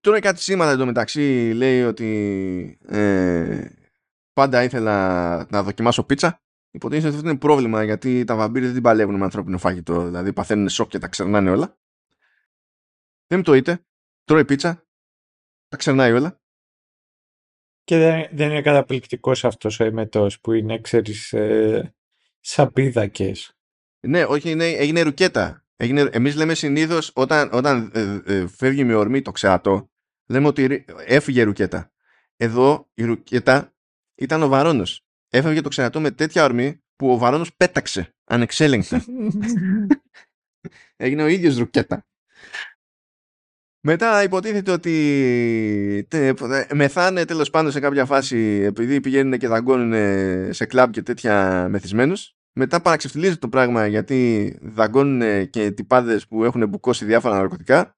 Τώρα 0.00 0.20
κάτι 0.20 0.40
σήματα 0.40 0.70
εντωμεταξύ 0.70 1.52
λέει 1.54 1.82
ότι 1.82 2.78
ε, 2.86 3.68
πάντα 4.32 4.62
ήθελα 4.62 5.46
να 5.50 5.62
δοκιμάσω 5.62 6.04
πίτσα. 6.04 6.40
Υποτίθεται 6.76 7.08
ότι 7.08 7.16
αυτό 7.16 7.28
είναι 7.28 7.38
πρόβλημα 7.38 7.84
γιατί 7.84 8.24
τα 8.24 8.36
βαμπύρια 8.36 8.66
δεν 8.66 8.74
την 8.74 8.82
παλεύουν 8.82 9.14
με 9.14 9.24
ανθρώπινο 9.24 9.58
φαγητό. 9.58 10.04
Δηλαδή 10.04 10.32
παθαίνουν 10.32 10.68
σοκ 10.68 10.88
και 10.88 10.98
τα 10.98 11.08
ξερνάνε 11.08 11.50
όλα. 11.50 11.78
Δεν 13.26 13.42
το 13.42 13.54
είτε. 13.54 13.84
Τρώει 14.24 14.44
πίτσα. 14.44 14.86
Τα 15.68 15.76
ξερνάει 15.76 16.12
όλα. 16.12 16.40
Και 17.84 17.98
δεν, 17.98 18.28
δεν 18.32 18.50
είναι 18.50 18.62
καταπληκτικός 18.62 19.44
αυτός 19.44 19.80
ο 19.80 19.84
εμετός 19.84 20.40
που 20.40 20.52
είναι, 20.52 20.80
ξέρεις, 20.80 21.32
ε, 21.32 21.94
σαπίδακες. 22.40 23.56
Ναι, 24.00 24.24
όχι, 24.24 24.50
είναι, 24.50 24.66
έγινε 24.66 25.02
ρουκέτα. 25.02 25.66
Έγινε, 25.76 26.08
εμείς 26.12 26.36
λέμε 26.36 26.54
συνήθως 26.54 27.12
όταν, 27.14 27.50
όταν 27.52 27.90
ε, 27.94 28.20
ε, 28.24 28.46
φεύγει 28.46 28.84
με 28.84 28.94
ορμή 28.94 29.22
το 29.22 29.30
ξεατό, 29.30 29.90
λέμε 30.26 30.46
ότι 30.46 30.66
ρι- 30.66 30.90
έφυγε 31.06 31.42
ρουκέτα. 31.42 31.92
Εδώ 32.36 32.90
η 32.94 33.04
ρουκέτα 33.04 33.74
ήταν 34.14 34.42
ο 34.42 34.48
Βαρόνος. 34.48 35.05
Έφευγε 35.28 35.60
το 35.60 35.68
ξεατό 35.68 36.00
με 36.00 36.10
τέτοια 36.10 36.44
ορμή 36.44 36.82
που 36.96 37.12
ο 37.12 37.18
Βαρόνος 37.18 37.56
πέταξε 37.56 38.14
ανεξέλεγκτα. 38.24 39.04
Έγινε 40.96 41.22
ο 41.22 41.26
ίδιος 41.26 41.58
ρουκέτα. 41.58 42.06
Μετά 43.80 44.22
υποτίθεται 44.22 44.70
ότι 44.70 46.06
τε, 46.10 46.26
ε, 46.28 46.74
μεθάνε 46.74 47.24
τέλος 47.24 47.50
πάντων 47.50 47.70
σε 47.70 47.80
κάποια 47.80 48.04
φάση 48.04 48.36
επειδή 48.64 49.00
πηγαίνουν 49.00 49.38
και 49.38 49.48
δαγκώνουν 49.48 49.92
σε 50.52 50.66
κλαμπ 50.66 50.90
και 50.90 51.02
τέτοια 51.02 51.66
μεθυσμένους. 51.68 52.36
Μετά 52.52 52.80
παραξευτιλίζεται 52.80 53.38
το 53.38 53.48
πράγμα 53.48 53.86
γιατί 53.86 54.58
δαγκώνουν 54.62 55.50
και 55.50 55.70
τυπάδες 55.70 56.26
που 56.26 56.44
έχουν 56.44 56.68
μπουκώσει 56.68 57.04
διάφορα 57.04 57.36
ναρκωτικά 57.36 57.96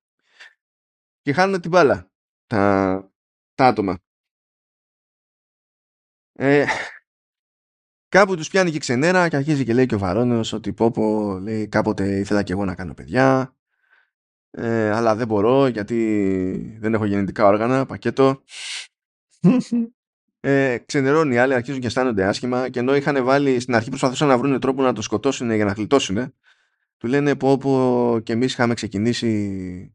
και 1.20 1.32
χάνουν 1.32 1.60
την 1.60 1.70
μπάλα 1.70 2.10
τα, 2.46 3.12
τα 3.54 3.66
άτομα. 3.66 3.98
Ε, 6.32 6.64
κάπου 8.08 8.36
τους 8.36 8.48
πιάνει 8.48 8.70
και 8.70 8.78
ξενέρα 8.78 9.28
και 9.28 9.36
αρχίζει 9.36 9.64
και 9.64 9.74
λέει 9.74 9.86
και 9.86 9.94
ο 9.94 9.98
Βαρόνος 9.98 10.52
ότι 10.52 10.72
πω 10.72 10.90
πω 10.90 11.38
λέει 11.38 11.68
κάποτε 11.68 12.18
ήθελα 12.18 12.42
και 12.42 12.52
εγώ 12.52 12.64
να 12.64 12.74
κάνω 12.74 12.94
παιδιά 12.94 13.52
ε, 14.50 14.90
αλλά 14.90 15.14
δεν 15.14 15.26
μπορώ 15.26 15.66
γιατί 15.66 16.76
δεν 16.80 16.94
έχω 16.94 17.04
γεννητικά 17.04 17.46
όργανα, 17.46 17.86
πακέτο. 17.86 18.42
Ε, 20.40 20.78
ξενερώνει 20.86 21.34
οι 21.34 21.38
άλλοι, 21.38 21.54
αρχίζουν 21.54 21.80
και 21.80 21.86
αισθάνονται 21.86 22.24
άσχημα 22.24 22.68
και 22.68 22.78
ενώ 22.78 22.96
είχαν 22.96 23.24
βάλει 23.24 23.60
στην 23.60 23.74
αρχή 23.74 23.88
προσπαθούσαν 23.88 24.28
να 24.28 24.38
βρουν 24.38 24.60
τρόπο 24.60 24.82
να 24.82 24.92
το 24.92 25.02
σκοτώσουν 25.02 25.52
για 25.52 25.64
να 25.64 25.72
γλιτώσουν. 25.72 26.34
Του 26.96 27.06
λένε 27.06 27.36
πω 27.36 27.56
πω 27.56 28.20
και 28.22 28.32
εμείς 28.32 28.52
είχαμε 28.52 28.74
ξεκινήσει 28.74 29.94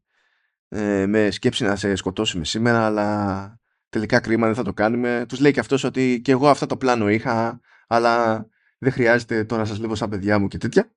ε, 0.68 1.06
με 1.06 1.32
σκέψη 1.32 1.64
να 1.64 1.76
σε 1.76 1.96
σκοτώσουμε 1.96 2.46
σήμερα 2.46 2.86
αλλά 2.86 3.60
τελικά 3.90 4.20
κρίμα 4.20 4.46
δεν 4.46 4.56
θα 4.56 4.64
το 4.64 4.74
κάνουμε. 4.74 5.26
Τους 5.28 5.40
λέει 5.40 5.52
και 5.52 5.60
αυτός 5.60 5.84
ότι 5.84 6.22
και 6.24 6.32
εγώ 6.32 6.50
αυτό 6.50 6.66
το 6.66 6.78
πλάνο 6.78 7.10
είχα 7.10 7.60
αλλά 7.94 8.48
δεν 8.78 8.92
χρειάζεται 8.92 9.44
τώρα 9.46 9.62
να 9.62 9.68
σας 9.68 9.80
λέω 9.80 9.96
σαν 9.96 10.10
παιδιά 10.10 10.40
μου 10.40 10.48
και 10.48 10.58
τέτοια 10.58 10.92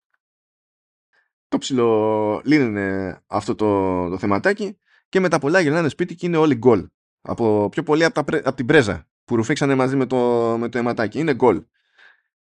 το 1.49 1.59
ψηλο 1.59 2.41
λύνουν 2.45 2.77
αυτό 3.27 3.55
το, 3.55 4.09
το 4.09 4.19
θεματάκι 4.19 4.79
και 5.09 5.21
με 5.21 5.29
τα 5.29 5.39
πολλά 5.39 5.61
γυρνάνε 5.61 5.89
σπίτι 5.89 6.15
και 6.15 6.27
είναι 6.27 6.37
όλοι 6.37 6.55
γκολ. 6.55 6.87
Από 7.21 7.69
πιο 7.69 7.83
πολύ 7.83 8.05
από, 8.05 8.15
τα, 8.15 8.25
πρέ- 8.25 8.47
από 8.47 8.57
την 8.57 8.67
πρέζα 8.67 9.09
που 9.25 9.37
ρουφήξανε 9.37 9.75
μαζί 9.75 9.97
με 9.97 10.07
το, 10.07 10.17
με 10.59 10.69
το 10.69 10.79
αιματάκι. 10.79 11.19
Είναι 11.19 11.35
γκολ. 11.35 11.65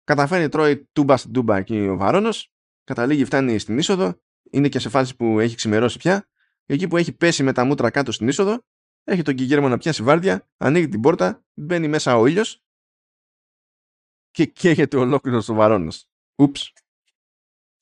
Καταφέρει, 0.05 0.49
τρώει 0.49 0.89
τούμπας 0.93 1.21
στην 1.21 1.33
τούμπα 1.33 1.57
εκεί 1.57 1.89
ο 1.89 1.97
Βαρόνος, 1.97 2.53
καταλήγει, 2.85 3.25
φτάνει 3.25 3.59
στην 3.59 3.79
είσοδο, 3.79 4.21
είναι 4.51 4.69
και 4.69 4.79
σε 4.79 4.89
φάση 4.89 5.17
που 5.17 5.41
έχει 5.41 5.57
ξημερώσει 5.57 5.99
πια. 5.99 6.29
Εκεί 6.67 6.89
που 6.89 6.97
έχει 6.97 7.13
πέσει 7.13 7.43
με 7.43 7.53
τα 7.53 7.65
μούτρα 7.65 7.91
κάτω 7.91 8.13
στην 8.13 8.29
είσοδο, 8.29 8.65
έχει 9.05 9.23
τον 9.23 9.35
Κιγέρμο 9.35 9.69
να 9.69 9.79
πιάσει 9.79 10.03
βάρδια, 10.03 10.49
ανοίγει 10.57 10.89
την 10.89 11.01
πόρτα, 11.01 11.45
μπαίνει 11.55 11.89
μέσα 11.89 12.17
ο 12.17 12.27
ήλιος 12.27 12.63
και 14.31 14.45
καίγεται 14.45 14.97
ολόκληρο 14.97 15.43
ο 15.49 15.55
Βαρόνος. 15.55 16.09
Ούψ. 16.35 16.73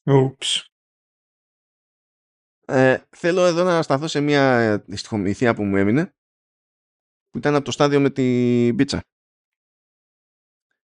Ούψ. 0.05 0.71
Ε, 2.69 2.99
θέλω 3.11 3.45
εδώ 3.45 3.65
να 3.65 3.83
σταθώ 3.83 4.09
σε 4.09 4.21
μια 4.21 4.85
στοιχομηθεία 4.93 5.55
που 5.55 5.65
μου 5.65 5.77
έμεινε 5.77 6.15
που 7.31 7.39
ήταν 7.39 7.55
από 7.55 7.65
το 7.65 7.71
στάδιο 7.71 8.01
με 8.01 8.11
την 8.11 8.77
πίτσα. 8.77 9.05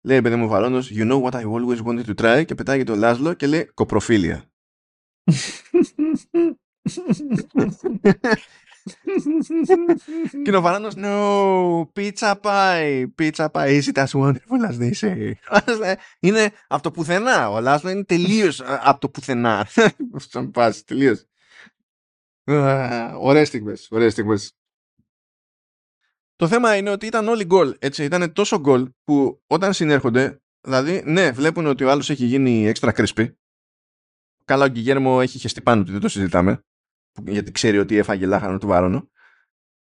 Λέει 0.01 0.23
παιδί 0.23 0.37
μου 0.37 0.45
ο 0.45 0.49
Βαρόνος 0.49 0.91
You 0.93 1.11
know 1.11 1.23
what 1.23 1.33
I 1.33 1.45
always 1.45 1.83
wanted 1.85 2.05
to 2.05 2.15
try 2.15 2.45
και 2.47 2.55
πετάγει 2.55 2.85
το 2.85 2.95
Λάσλο 2.95 3.35
και 3.35 3.47
λέει 3.47 3.65
κοπροφίλια. 3.65 4.51
Και 10.45 10.57
ο 10.57 10.61
Βαράνος, 10.61 10.95
no, 10.97 11.83
pizza 11.93 12.35
pie, 12.43 13.07
pizza 13.19 13.49
pie, 13.53 13.81
is 13.81 13.89
it 13.93 13.99
as 14.05 14.13
wonderful 14.13 14.65
as 14.69 14.79
they 14.79 14.93
say. 15.01 15.33
είναι 16.21 16.51
από 16.67 16.83
το 16.83 16.91
πουθενά, 16.91 17.51
ο 17.51 17.61
Λάσλο 17.61 17.91
είναι 17.91 18.05
τελείως 18.05 18.61
από 18.65 19.01
το 19.01 19.09
πουθενά. 19.09 19.67
Σαν 20.31 20.51
πάση, 20.51 20.85
τελείως. 20.85 21.25
Ωραίες 23.19 23.49
στιγμές, 23.49 23.89
ωραίες 23.91 24.13
στιγμές. 24.13 24.53
Το 26.37 26.49
θέμα 26.49 26.77
είναι 26.77 26.91
ότι 26.91 27.07
ήταν 27.07 27.29
όλοι 27.29 27.45
γκολ, 27.45 27.77
έτσι, 27.79 28.05
ήταν 28.05 28.33
τόσο 28.33 28.61
γκολ 28.61 28.91
που 29.05 29.43
όταν 29.47 29.73
συνέρχονται, 29.73 30.41
δηλαδή, 30.61 31.03
ναι, 31.05 31.31
βλέπουν 31.31 31.67
ότι 31.67 31.85
ο 31.85 31.91
άλλος 31.91 32.11
έχει 32.11 32.25
γίνει 32.25 32.67
έξτρα 32.67 32.93
crispy. 32.97 33.33
Καλά, 34.45 34.65
ο 34.65 34.69
Γκυγέρμο 34.69 35.19
έχει 35.23 35.39
χεστεί 35.39 35.61
πάνω 35.61 35.85
του, 35.85 35.93
δεν 35.93 36.01
το 36.01 36.09
συζητάμε 36.09 36.63
γιατί 37.27 37.53
ξέρει 37.53 37.79
ότι 37.79 37.97
έφαγε 37.97 38.27
λάχανο 38.27 38.59
του 38.59 38.67
Βάρονο. 38.67 39.11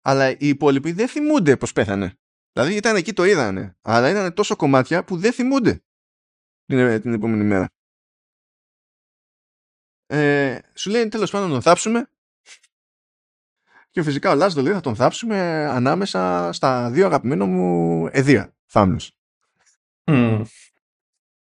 Αλλά 0.03 0.31
οι 0.31 0.49
υπόλοιποι 0.49 0.93
δεν 0.93 1.09
θυμούνται 1.09 1.57
πως 1.57 1.73
πέθανε. 1.73 2.19
Δηλαδή 2.53 2.75
ήταν 2.75 2.97
εκεί 2.97 3.13
το 3.13 3.25
είδανε. 3.25 3.77
Αλλά 3.83 4.11
ήταν 4.11 4.35
τόσο 4.35 4.57
κομμάτια 4.57 5.05
που 5.05 5.17
δεν 5.17 5.33
θυμούνται 5.33 5.83
την, 6.65 7.01
την 7.01 7.13
επόμενη 7.13 7.45
μέρα. 7.45 7.71
Ε, 10.07 10.59
σου 10.75 10.91
λέει 10.91 11.09
τέλος 11.09 11.31
πάντων 11.31 11.47
να 11.47 11.53
τον 11.53 11.63
θάψουμε. 11.63 12.11
Και 13.91 14.03
φυσικά 14.03 14.31
ο 14.31 14.35
Λάζος 14.35 14.63
λέει 14.63 14.73
θα 14.73 14.81
τον 14.81 14.95
θάψουμε 14.95 15.39
ανάμεσα 15.67 16.53
στα 16.53 16.91
δύο 16.91 17.07
αγαπημένα 17.07 17.45
μου 17.45 18.07
εδία. 18.13 18.55
Θάμνους. 18.67 19.11
Mm. 20.05 20.45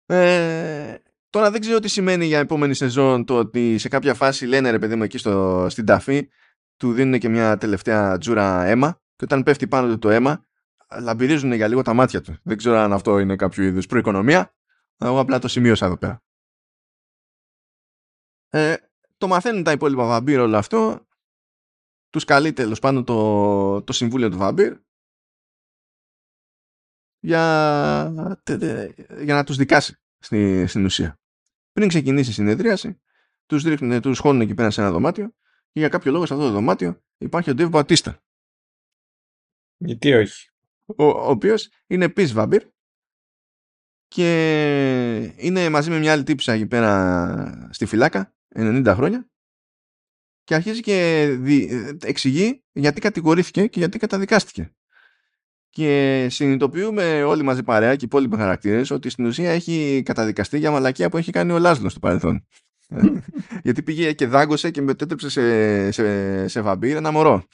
Ε, 0.06 0.98
Τώρα 1.30 1.50
δεν 1.50 1.60
ξέρω 1.60 1.78
τι 1.78 1.88
σημαίνει 1.88 2.26
για 2.26 2.38
επόμενη 2.38 2.74
σεζόν 2.74 3.24
το 3.24 3.38
ότι 3.38 3.78
σε 3.78 3.88
κάποια 3.88 4.14
φάση 4.14 4.46
λένε 4.46 4.70
ρε 4.70 4.78
παιδί 4.78 4.94
μου 4.96 5.02
εκεί 5.02 5.18
στο, 5.18 5.66
στην 5.70 5.84
ταφή 5.84 6.28
του 6.76 6.92
δίνουν 6.92 7.18
και 7.18 7.28
μια 7.28 7.56
τελευταία 7.56 8.18
τζούρα 8.18 8.64
αίμα 8.64 9.00
και 9.16 9.24
όταν 9.24 9.42
πέφτει 9.42 9.68
πάνω 9.68 9.88
του 9.88 9.98
το 9.98 10.10
αίμα 10.10 10.46
λαμπυρίζουν 11.00 11.52
για 11.52 11.68
λίγο 11.68 11.82
τα 11.82 11.94
μάτια 11.94 12.20
του. 12.20 12.36
Δεν 12.42 12.56
ξέρω 12.56 12.76
αν 12.76 12.92
αυτό 12.92 13.18
είναι 13.18 13.36
κάποιο 13.36 13.64
είδους 13.64 13.86
προοικονομία. 13.86 14.54
Εγώ 14.96 15.18
απλά 15.18 15.38
το 15.38 15.48
σημείωσα 15.48 15.86
εδώ 15.86 15.98
πέρα. 15.98 16.22
Ε, 18.48 18.76
το 19.16 19.26
μαθαίνουν 19.26 19.62
τα 19.62 19.72
υπόλοιπα 19.72 20.06
βαμπύρ 20.06 20.38
όλο 20.38 20.56
αυτό. 20.56 21.06
Τους 22.10 22.24
καλεί 22.24 22.52
τέλος 22.52 22.78
πάνω 22.78 23.04
το, 23.04 23.82
το 23.82 23.92
συμβούλιο 23.92 24.30
του 24.30 24.36
βαμπύρ 24.36 24.78
για, 27.20 28.34
για 29.22 29.34
να 29.34 29.44
τους 29.44 29.56
δικάσει 29.56 30.00
στη, 30.18 30.66
στην 30.66 30.84
ουσία. 30.84 31.17
Πριν 31.78 31.90
ξεκινήσει 31.90 32.30
η 32.30 32.32
συνεδρίαση, 32.32 33.00
τους, 33.46 33.62
ρίχνουν, 33.62 34.00
τους 34.00 34.18
χώνουν 34.18 34.40
εκεί 34.40 34.54
πέρα 34.54 34.70
σε 34.70 34.80
ένα 34.80 34.90
δωμάτιο 34.90 35.34
και 35.72 35.80
για 35.80 35.88
κάποιο 35.88 36.12
λόγο 36.12 36.26
σε 36.26 36.34
αυτό 36.34 36.46
το 36.46 36.52
δωμάτιο 36.52 37.02
υπάρχει 37.18 37.50
ο 37.50 37.54
Ντέβ 37.54 37.68
Μπατίστα. 37.68 38.22
Γιατί 39.76 40.12
όχι; 40.12 40.50
Ο, 40.84 41.04
ο 41.04 41.30
οποίος 41.30 41.72
είναι 41.86 42.04
επίση 42.04 42.32
βάμπυρ 42.32 42.62
και 44.08 45.34
είναι 45.36 45.68
μαζί 45.68 45.90
με 45.90 45.98
μια 45.98 46.12
άλλη 46.12 46.22
τύψα 46.22 46.52
εκεί 46.52 46.66
πέρα 46.66 47.68
στη 47.72 47.86
φυλάκα 47.86 48.34
90 48.54 48.92
χρόνια 48.96 49.30
και 50.44 50.54
αρχίζει 50.54 50.80
και 50.80 51.22
εξηγεί 52.02 52.64
γιατί 52.72 53.00
κατηγορήθηκε 53.00 53.66
και 53.66 53.78
γιατί 53.78 53.98
καταδικάστηκε. 53.98 54.76
Και 55.78 56.26
συνειδητοποιούμε 56.30 57.22
όλοι 57.22 57.42
μαζί 57.42 57.62
παρέα 57.62 57.90
και 57.90 58.04
οι 58.04 58.06
υπόλοιποι 58.06 58.36
χαρακτήρες 58.36 58.90
ότι 58.90 59.10
στην 59.10 59.26
ουσία 59.26 59.50
έχει 59.50 60.02
καταδικαστεί 60.04 60.58
για 60.58 60.70
μαλακία 60.70 61.08
που 61.08 61.16
έχει 61.16 61.30
κάνει 61.32 61.52
ο 61.52 61.58
Λάσλος 61.58 61.90
στο 61.90 62.00
παρελθόν. 62.00 62.46
Γιατί 63.64 63.82
πήγε 63.82 64.12
και 64.12 64.26
δάγκωσε 64.26 64.70
και 64.70 64.82
μετέτρεψε 64.82 65.28
σε, 65.28 65.90
σε, 65.90 66.48
σε 66.48 66.60
βαμπύρ 66.60 66.96
ένα 66.96 67.10
μωρό. 67.10 67.44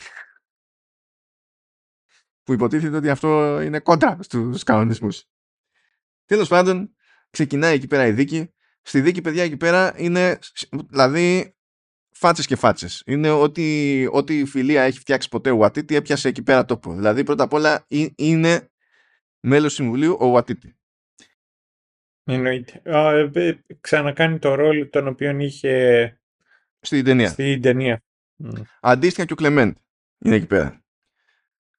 Που 2.42 2.52
υποτίθεται 2.52 2.96
ότι 2.96 3.10
αυτό 3.10 3.60
είναι 3.60 3.80
κόντρα 3.80 4.18
στους 4.20 4.62
κανονισμούς. 4.62 5.24
Τέλος 6.24 6.48
πάντων, 6.48 6.94
ξεκινάει 7.30 7.74
εκεί 7.74 7.86
πέρα 7.86 8.06
η 8.06 8.12
δίκη. 8.12 8.54
Στη 8.82 9.00
δίκη, 9.00 9.20
παιδιά, 9.20 9.42
εκεί 9.42 9.56
πέρα 9.56 9.94
είναι. 9.96 10.38
Δηλαδή, 10.88 11.56
φάτσες 12.24 12.46
και 12.46 12.56
φάτσες. 12.56 13.02
Είναι 13.06 13.30
ότι 13.30 14.08
ό,τι 14.12 14.44
φιλία 14.44 14.82
έχει 14.82 14.98
φτιάξει 14.98 15.28
ποτέ 15.28 15.50
ο 15.50 15.56
Βατίτη 15.56 15.94
έπιασε 15.94 16.28
εκεί 16.28 16.42
πέρα 16.42 16.64
τόπο. 16.64 16.94
Δηλαδή 16.94 17.24
πρώτα 17.24 17.44
απ' 17.44 17.52
όλα 17.52 17.86
είναι 18.16 18.68
μέλος 19.40 19.72
συμβουλίου 19.72 20.16
ο 20.20 20.30
Βατίτη. 20.30 20.76
Εννοείται. 22.24 22.80
Ε, 22.84 23.52
ξανακάνει 23.80 24.38
το 24.38 24.54
ρόλο 24.54 24.88
τον 24.88 25.08
οποίο 25.08 25.38
είχε 25.38 26.18
στην 26.80 27.04
ταινία. 27.04 27.28
Στην 27.28 27.62
ταινία. 27.62 28.02
Αντίστοιχα 28.80 29.26
και 29.26 29.32
ο 29.32 29.36
Κλεμέντ 29.36 29.76
είναι 30.18 30.34
εκεί 30.34 30.46
πέρα. 30.46 30.82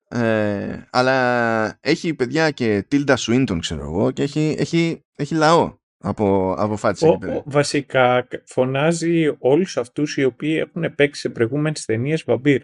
Ε, 0.07 0.87
αλλά 0.89 1.77
έχει 1.81 2.13
παιδιά 2.13 2.51
και 2.51 2.85
Τίλντα 2.87 3.15
Σουίντον 3.15 3.59
ξέρω 3.59 3.81
εγώ 3.81 4.11
και 4.11 4.23
έχει, 4.23 4.55
έχει, 4.59 5.05
έχει 5.15 5.35
λαό 5.35 5.77
από, 6.07 6.53
από 6.57 6.77
φάτσε 6.77 7.17
Βασικά 7.45 8.27
φωνάζει 8.45 9.35
όλους 9.39 9.77
αυτούς 9.77 10.17
οι 10.17 10.23
οποίοι 10.23 10.63
έχουν 10.65 10.95
παίξει 10.95 11.21
σε 11.21 11.29
προηγούμενες 11.29 11.85
ταινίες 11.85 12.23
βαμπύρ. 12.23 12.63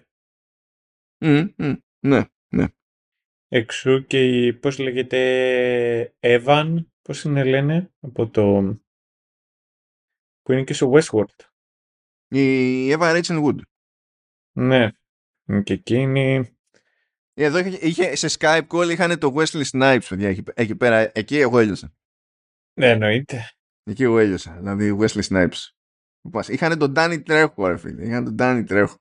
ναι, 1.99 2.23
ναι. 2.47 2.65
Εξού 3.47 4.05
και 4.05 4.45
η, 4.45 4.53
πώς 4.53 4.77
λέγεται, 4.77 6.15
Evan, 6.19 6.75
πώς 7.01 7.23
είναι 7.23 7.43
λένε, 7.43 7.91
από 7.99 8.29
το... 8.29 8.61
που 10.41 10.51
είναι 10.51 10.63
και 10.63 10.73
στο 10.73 10.91
Westworld. 10.93 11.45
Η 12.27 12.93
Eva 12.93 13.21
Rachel 13.21 13.45
Wood. 13.45 13.59
Ναι, 14.51 14.89
και 15.63 15.73
εκείνη... 15.73 16.55
Εδώ 17.33 17.57
είχε, 17.57 17.87
είχε, 17.87 18.15
σε 18.15 18.37
Skype 18.39 18.67
call 18.67 18.89
είχαν 18.91 19.19
το 19.19 19.33
Wesley 19.35 19.63
Snipes, 19.71 20.05
παιδιά, 20.09 20.29
εκεί, 20.29 20.43
εκεί 20.53 20.75
πέρα. 20.75 21.11
Εκεί 21.13 21.37
εγώ 21.37 21.59
έλειωσα. 21.59 21.93
Ναι, 22.73 22.89
εννοείται. 22.89 23.49
Εκεί 23.83 24.03
εγώ 24.03 24.19
έλειωσα. 24.19 24.57
Δηλαδή, 24.57 24.97
Wesley 24.99 25.21
Snipes. 25.21 25.69
Είχαν 26.47 26.77
τον 26.79 26.93
Danny 26.95 27.21
Τρέχο, 27.25 27.67
ρε 27.67 27.77
φίλε. 27.77 28.05
Είχαν 28.05 28.23
τον 28.23 28.35
Danny 28.39 28.63
Τρέχο. 28.67 28.95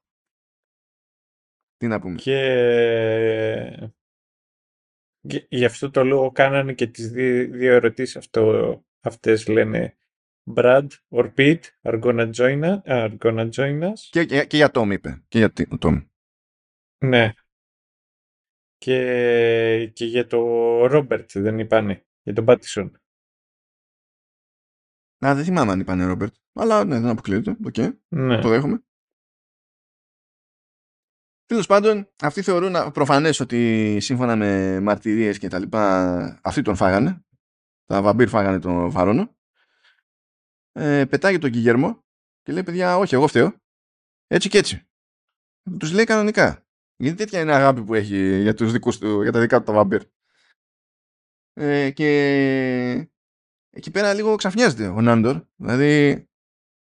Τι 1.77 1.87
να 1.87 2.01
πούμε. 2.01 2.17
Και... 2.17 3.91
και 5.27 5.47
γι' 5.49 5.65
αυτό 5.65 5.91
το 5.91 6.05
λόγο 6.05 6.31
κάνανε 6.31 6.75
και 6.75 6.87
τις 6.87 7.11
δύο, 7.11 7.49
δύο 7.51 7.73
ερωτήσεις 7.73 8.17
αυτό, 8.17 8.85
αυτές 9.01 9.47
λένε 9.47 9.97
Brad 10.55 10.87
or 11.09 11.35
Pete 11.35 11.63
are 11.83 12.01
gonna 12.01 12.33
join 12.33 12.65
us. 12.65 12.81
Are 12.85 13.19
gonna 13.19 13.51
join 13.51 13.83
us. 13.83 13.99
Και, 14.11 14.25
και, 14.25 14.45
και 14.45 14.57
για 14.57 14.71
Tom 14.75 14.89
είπε. 14.93 15.25
Και 15.29 15.39
για 15.39 15.53
Tom. 15.81 16.07
Ναι. 17.05 17.33
Και, 18.77 19.91
και 19.93 20.05
για 20.05 20.27
το 20.27 20.39
Robert 20.85 21.27
δεν 21.33 21.59
είπανε. 21.59 22.05
Για 22.23 22.35
τον 22.35 22.45
Πάτινσον. 22.45 23.00
Α, 25.27 25.35
δεν 25.35 25.45
θυμάμαι 25.45 25.73
αν 25.73 25.81
είπανε 25.81 26.05
Ρόμπερτ. 26.05 26.35
Αλλά 26.53 26.85
ναι, 26.85 27.01
δεν 27.01 27.09
αποκλείεται. 27.09 27.57
OK. 27.65 27.75
Okay. 27.77 27.93
Ναι. 28.09 28.41
Το 28.41 28.49
δέχομαι. 28.49 28.85
Τέλος 31.47 31.67
πάντων, 31.67 32.09
αυτοί 32.23 32.43
θεωρούν 32.43 32.93
προφανές 32.93 33.41
ότι 33.41 33.99
σύμφωνα 34.01 34.37
με 34.37 34.81
μαρτυρίες 34.81 35.39
και 35.39 35.49
τα 35.49 35.59
λοιπά, 35.59 36.41
αυτοί 36.43 36.63
τον 36.63 36.77
φάγανε. 36.77 37.25
Τα 37.85 38.03
βαμπύρ 38.03 38.29
φάγανε 38.29 38.59
τον 38.59 38.91
Βαρόνο. 38.91 39.37
Ε, 40.73 41.05
πετάγει 41.05 41.39
τον 41.39 41.51
Κιγέρμο 41.51 42.05
και 42.43 42.53
λέει: 42.53 42.63
Παιδιά, 42.63 42.99
όχι, 42.99 43.15
εγώ 43.15 43.27
φταίω. 43.27 43.55
Έτσι 44.27 44.49
και 44.49 44.59
έτσι. 44.59 44.89
Τους 45.79 45.93
λέει 45.93 46.05
κανονικά. 46.05 46.67
Γιατί 46.97 47.17
τέτοια 47.17 47.41
είναι 47.41 47.53
αγάπη 47.53 47.85
που 47.85 47.95
έχει 47.95 48.41
για, 48.41 48.55
τους 48.55 48.73
δικούς 48.73 48.99
του, 48.99 49.23
για 49.23 49.33
τα 49.33 49.41
δικά 49.41 49.59
του 49.59 49.65
τα 49.65 49.73
βαμπύρ. 49.73 50.03
Ε, 51.53 51.91
και 51.91 53.11
εκεί 53.71 53.91
πέρα 53.91 54.15
λίγο 54.15 54.37
ξαφνιάζεται 54.37 54.87
ο 54.87 55.01
Νάντορ. 55.01 55.43
Δηλαδή 55.57 56.25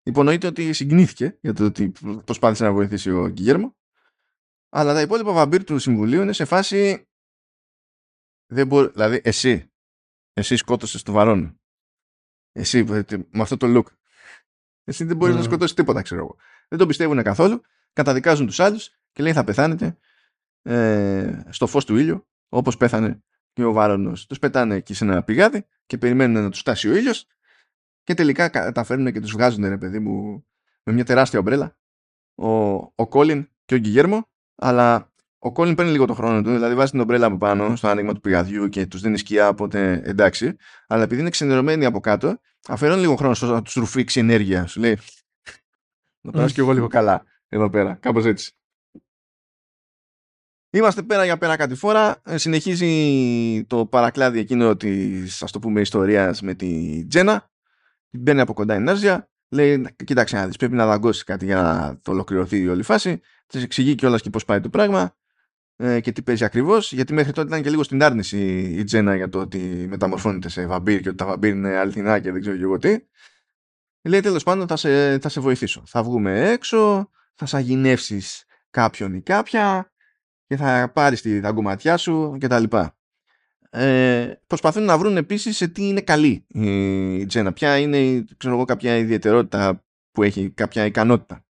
υπονοείται 0.04 0.48
ότι 0.48 0.74
συγκινήθηκε 0.74 1.38
για 1.42 1.54
το 1.54 1.66
ότι 1.66 1.92
προσπάθησε 2.26 2.64
να 2.64 2.72
βοηθήσει 2.72 3.12
ο 3.12 3.28
Γκυγέρμο. 3.28 3.78
Αλλά 4.70 4.94
τα 4.94 5.02
υπόλοιπα 5.02 5.32
βαμπύρ 5.32 5.64
του 5.64 5.80
Συμβουλίου 5.80 6.22
είναι 6.22 6.34
σε 6.34 6.46
φάση. 6.46 7.08
Δεν 8.52 8.68
μπορεί, 8.68 8.92
δηλαδή 8.92 9.22
εσύ. 9.24 9.72
Εσύ 10.34 10.56
σκότωσες 10.56 11.04
το 11.04 11.12
βαρόν. 11.12 11.60
Εσύ 12.52 12.84
με 12.84 13.42
αυτό 13.42 13.58
το 13.58 13.68
look. 13.78 13.92
Εσύ 14.84 15.04
δεν 15.04 15.18
μπορείς 15.18 15.36
να 15.36 15.42
σκοτώσεις 15.42 15.76
τίποτα, 15.76 16.02
ξέρω 16.02 16.22
εγώ. 16.22 16.36
Δεν 16.68 16.80
τον 16.80 16.88
πιστεύουν 16.88 17.24
καθόλου. 17.24 17.62
Καταδικάζουν 17.94 18.46
τους 18.46 18.60
άλλους 18.60 18.90
και 19.12 19.24
λέει 19.24 19.34
θα 19.34 19.44
πεθάνετε 19.44 19.98
ε, 20.62 21.44
στο 21.50 21.68
φως 21.68 21.86
του 21.86 21.96
ήλιου 21.96 22.28
όπως 22.50 22.78
πέθανε 22.78 23.24
και 23.54 23.64
ο 23.64 23.72
Βάρονο. 23.72 24.14
Τους 24.28 24.40
πετάνε 24.40 24.76
εκεί 24.76 24.94
σε 24.94 25.04
ένα 25.04 25.24
πηγάδι 25.24 25.66
και 25.90 25.98
περιμένουν 25.98 26.44
να 26.44 26.49
τους 26.49 26.60
φτάσει 26.60 26.90
ο 26.90 26.95
ήλιος 26.95 27.28
και 28.03 28.14
τελικά 28.14 28.49
καταφέρνουν 28.49 29.11
και 29.11 29.20
τους 29.20 29.32
βγάζουν, 29.32 29.68
ρε 29.68 29.78
παιδί 29.78 29.99
μου, 29.99 30.45
με 30.84 30.94
μια 30.94 31.06
τεράστια 31.06 31.40
ομπρέλα. 31.40 31.78
Ο, 32.36 32.49
ο 32.78 33.07
Κόλιν 33.10 33.49
και 33.66 33.76
ο 33.76 33.78
Γκυγέρμο, 33.78 34.30
αλλά 34.56 35.11
ο 35.38 35.52
Κόλιν 35.52 35.76
παίρνει 35.76 35.91
λίγο 35.91 36.06
το 36.06 36.14
χρόνο 36.14 36.41
του, 36.41 36.52
δηλαδή 36.52 36.76
βάζει 36.76 36.91
την 36.91 36.99
ομπρέλα 36.99 37.26
από 37.26 37.38
πάνω 37.38 37.76
στο 37.76 37.88
άνοιγμα 37.88 38.14
του 38.14 38.20
πηγαδιού 38.20 38.70
και 38.70 38.86
τους 38.86 39.02
δίνει 39.02 39.18
σκιά, 39.18 39.49
οπότε 39.49 40.02
εντάξει. 40.03 40.56
Αλλά 40.88 41.03
επειδή 41.03 41.22
είναι 41.22 41.30
ξενερωμένοι 41.30 41.86
από 41.86 41.99
κάτω, 41.99 42.40
αφαιρώνει 42.68 43.02
λίγο 43.02 43.16
χρόνο 43.16 43.36
να 43.41 43.61
τους 43.61 43.74
ρουφήξει 43.74 44.20
ενέργεια. 44.20 44.68
Σου 44.68 44.80
λέει, 44.80 44.98
να 46.22 46.32
περάσω 46.32 46.53
κι 46.53 46.60
εγώ 46.60 46.72
λίγο 46.72 46.88
καλά 46.88 47.24
εδώ 47.48 47.70
πέρα, 47.70 47.94
κάπως 47.94 48.26
έτσι. 48.26 48.53
Είμαστε 50.72 51.02
πέρα 51.02 51.26
για 51.26 51.38
πέρα 51.38 51.56
κάτι 51.56 51.76
φορά. 51.76 52.22
Ε, 52.26 52.38
συνεχίζει 52.38 53.64
το 53.68 53.86
παρακλάδι 53.86 54.40
εκείνο 54.40 54.76
της, 54.76 55.44
ας 55.44 55.52
το 55.52 55.60
πούμε, 55.60 55.82
ιστορίας 55.82 56.41
με 56.41 56.54
τη 56.54 57.06
Τζένα. 57.06 57.52
Μπαίνει 58.10 58.40
από 58.40 58.54
κοντά 58.54 58.76
η 58.76 58.80
Νέρζια. 58.80 59.30
Λέει, 59.50 59.96
κοίταξε 60.04 60.36
να 60.36 60.48
δεις, 60.48 60.58
πρέπει 60.58 60.76
να 60.76 60.86
δαγκώσει 60.86 61.24
κάτι 61.24 61.46
για 61.46 61.62
να 61.62 62.00
το 62.02 62.12
ολοκληρωθεί 62.12 62.58
η 62.58 62.68
όλη 62.68 62.84
φάση. 62.84 63.20
Της 63.48 63.64
εξηγεί 63.64 63.96
κιόλας 63.96 64.22
και 64.22 64.30
πώς 64.30 64.46
πάει 64.46 64.60
το 64.60 64.70
πράγμα 64.70 65.16
ε, 65.76 66.00
και 66.00 66.12
τι 66.12 66.22
παίζει 66.22 66.44
ακριβώς. 66.44 66.94
Γιατί 66.94 67.14
μέχρι 67.14 67.32
τότε 67.32 67.48
ήταν 67.48 67.62
και 67.62 67.70
λίγο 67.70 67.84
στην 67.84 68.04
άρνηση 68.04 68.60
η 68.60 68.84
Τζένα 68.84 69.16
για 69.16 69.30
το 69.30 69.40
ότι 69.40 69.86
μεταμορφώνεται 69.90 70.50
σε 70.50 70.66
βαμπύρ 70.66 71.02
και 71.02 71.08
ότι 71.08 71.18
τα 71.18 71.26
βαμπύρ 71.26 71.50
είναι 71.50 71.78
αληθινά 71.78 72.20
και 72.20 72.32
δεν 72.32 72.41
ξέρω 72.41 72.56
και 72.56 72.64
εγώ 72.64 72.78
τι. 72.78 72.98
Λέει 74.02 74.20
τέλος 74.20 74.44
πάντων 74.44 74.68
θα 74.68 74.76
σε, 74.76 75.20
θα 75.20 75.30
σε 75.30 75.40
βοηθήσω. 75.40 75.84
Θα 75.86 76.04
βγούμε 76.04 76.50
έξω, 76.50 77.10
θα 77.36 77.46
σαγηνεύσεις 77.46 78.44
κάποιον 78.70 79.14
ή 79.14 79.22
κάποια 79.22 79.91
και 80.50 80.58
θα 80.58 80.92
πάρεις 80.94 81.22
τη 81.22 81.40
δαγκωματιά 81.40 81.98
σου 81.98 82.38
κτλ. 82.40 82.64
Ε, 83.70 84.34
προσπαθούν 84.48 84.84
να 84.84 84.98
βρουν 84.98 85.18
επίσης 85.18 85.58
σε 85.58 85.68
τι 85.68 85.88
είναι 85.88 86.02
καλή 86.02 86.46
η 86.48 87.26
Τζένα. 87.26 87.54
Ποια 87.54 87.78
είναι 87.78 88.26
ξέρω 88.38 88.54
εγώ, 88.54 88.66
κάποια 88.66 88.98
ιδιαιτερότητα 88.98 89.86
που 90.12 90.24
έχει, 90.24 90.50
κάποια 90.50 90.86
ικανότητα. 90.86 91.46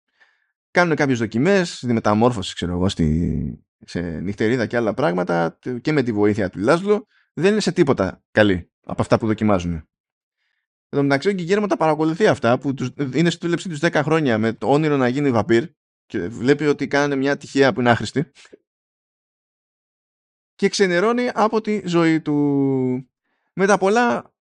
Κάνουν 0.72 0.96
κάποιες 0.96 1.20
δοκιμές, 1.20 1.80
τη 1.80 1.94
μεταμόρφωση 1.94 2.54
ξέρω 2.54 2.72
εγώ, 2.72 2.90
στη, 2.90 3.66
σε 3.86 4.02
νυχτερίδα 4.02 4.66
και 4.66 4.78
άλλα 4.78 4.94
πράγματα 4.94 5.60
και 5.82 5.92
με 5.92 6.04
τη 6.04 6.12
βοήθεια 6.12 6.50
του 6.50 6.60
Λάσλο 6.60 7.08
δεν 7.34 7.52
είναι 7.52 7.62
σε 7.62 7.72
τίποτα 7.72 8.24
καλή 8.32 8.72
από 8.86 9.02
αυτά 9.02 9.18
που 9.18 9.28
δοκιμάζουν. 9.28 9.88
Εδώ 10.90 11.04
μεταξύ 11.04 11.30
ο 11.30 11.32
Γκυγέρμο 11.32 11.68
τα 11.68 11.78
παρακολουθεί 11.78 12.28
αυτά 12.28 12.58
που 12.58 12.74
τους, 12.74 12.90
είναι 13.14 13.30
στη 13.30 13.46
δούλεψή 13.46 13.70
τους 13.70 13.80
10 13.82 14.02
χρόνια 14.04 14.38
με 14.38 14.54
το 14.54 14.68
όνειρο 14.68 14.98
να 14.98 15.08
γίνει 15.08 15.32
βαπύρ 15.32 15.66
και 16.06 16.28
βλέπει 16.28 16.66
ότι 16.66 16.88
κάνουν 16.88 17.18
μια 17.18 17.38
τυχαία 17.38 17.74
που 17.74 17.80
είναι 17.80 17.90
άχρηστη 17.90 18.32
και 20.56 20.70
ξενερώνει 20.70 21.30
από 21.34 21.62
τη 21.62 21.82
ζωή 21.88 22.22
του. 22.22 22.34
Με 23.54 23.66
τα 23.66 23.78
πολλά 23.78 24.34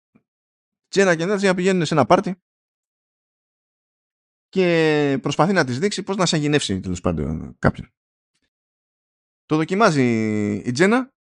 Τζένα 0.89 1.17
και 1.17 1.25
να 1.25 1.55
πηγαίνουν 1.55 1.87
σε 1.87 1.95
ένα 1.95 2.07
πάρτι 2.07 2.43
και 4.49 5.19
προσπαθεί 5.23 5.53
να 5.53 5.65
της 5.65 5.79
δείξει 5.79 6.03
πώς 6.03 6.17
να 6.17 6.27
σαγηνεύσει 6.27 6.81
τέλος 6.81 7.01
πάντων 7.01 7.57
κάποιον. 7.59 7.93
Το 9.47 9.57
δοκιμάζει 9.57 10.05
η 10.55 10.71
Τζένα 10.73 11.15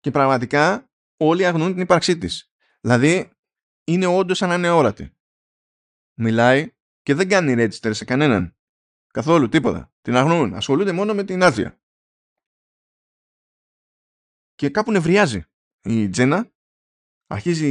και 0.00 0.10
πραγματικά 0.10 0.90
όλοι 1.16 1.46
αγνούν 1.46 1.72
την 1.72 1.80
ύπαρξή 1.80 2.18
της. 2.18 2.52
Δηλαδή 2.80 3.30
είναι 3.84 4.06
όντως 4.06 4.38
σαν 4.38 4.48
να 4.48 4.54
είναι 4.54 4.70
όρατη. 4.70 5.16
Μιλάει 6.14 6.72
και 7.02 7.14
δεν 7.14 7.28
κάνει 7.28 7.54
register 7.56 7.90
σε 7.94 8.04
κανέναν. 8.04 8.56
Καθόλου 9.06 9.48
τίποτα. 9.48 9.92
Την 10.00 10.16
αγνοούν. 10.16 10.54
Ασχολούνται 10.54 10.92
μόνο 10.92 11.14
με 11.14 11.24
την 11.24 11.42
άδεια 11.42 11.80
και 14.58 14.70
κάπου 14.70 14.90
νευριάζει 14.90 15.44
η 15.82 16.08
Τζένα. 16.08 16.50
Αρχίζει 17.26 17.70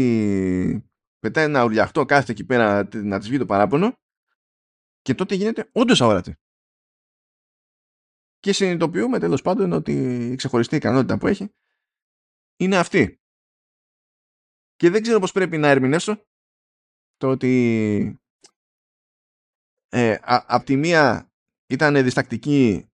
πετάει 1.19 1.45
ένα 1.45 1.63
ουρλιαχτό 1.63 2.05
κάθεται 2.05 2.31
εκεί 2.31 2.45
πέρα 2.45 2.87
να 2.93 3.19
της 3.19 3.27
βγει 3.27 3.37
το 3.37 3.45
παράπονο. 3.45 3.97
Και 5.01 5.15
τότε 5.15 5.35
γίνεται 5.35 5.69
όντως 5.71 6.01
αόρατη 6.01 6.35
και 8.39 8.53
συνειδητοποιούμε 8.53 9.19
τέλος 9.19 9.41
πάντων 9.41 9.71
ότι 9.71 9.91
η 10.31 10.35
ξεχωριστή 10.35 10.75
ικανότητα 10.75 11.17
που 11.17 11.27
έχει 11.27 11.53
είναι 12.57 12.77
αυτή. 12.77 13.19
Και 14.75 14.89
δεν 14.89 15.01
ξέρω 15.01 15.19
πως 15.19 15.31
πρέπει 15.31 15.57
να 15.57 15.67
ερμηνεύσω 15.67 16.25
το 17.17 17.29
ότι 17.29 18.21
ε, 19.89 20.17
απ' 20.23 20.63
τη 20.63 20.75
μία 20.75 21.31
ήταν 21.67 22.03
διστακτική 22.03 22.89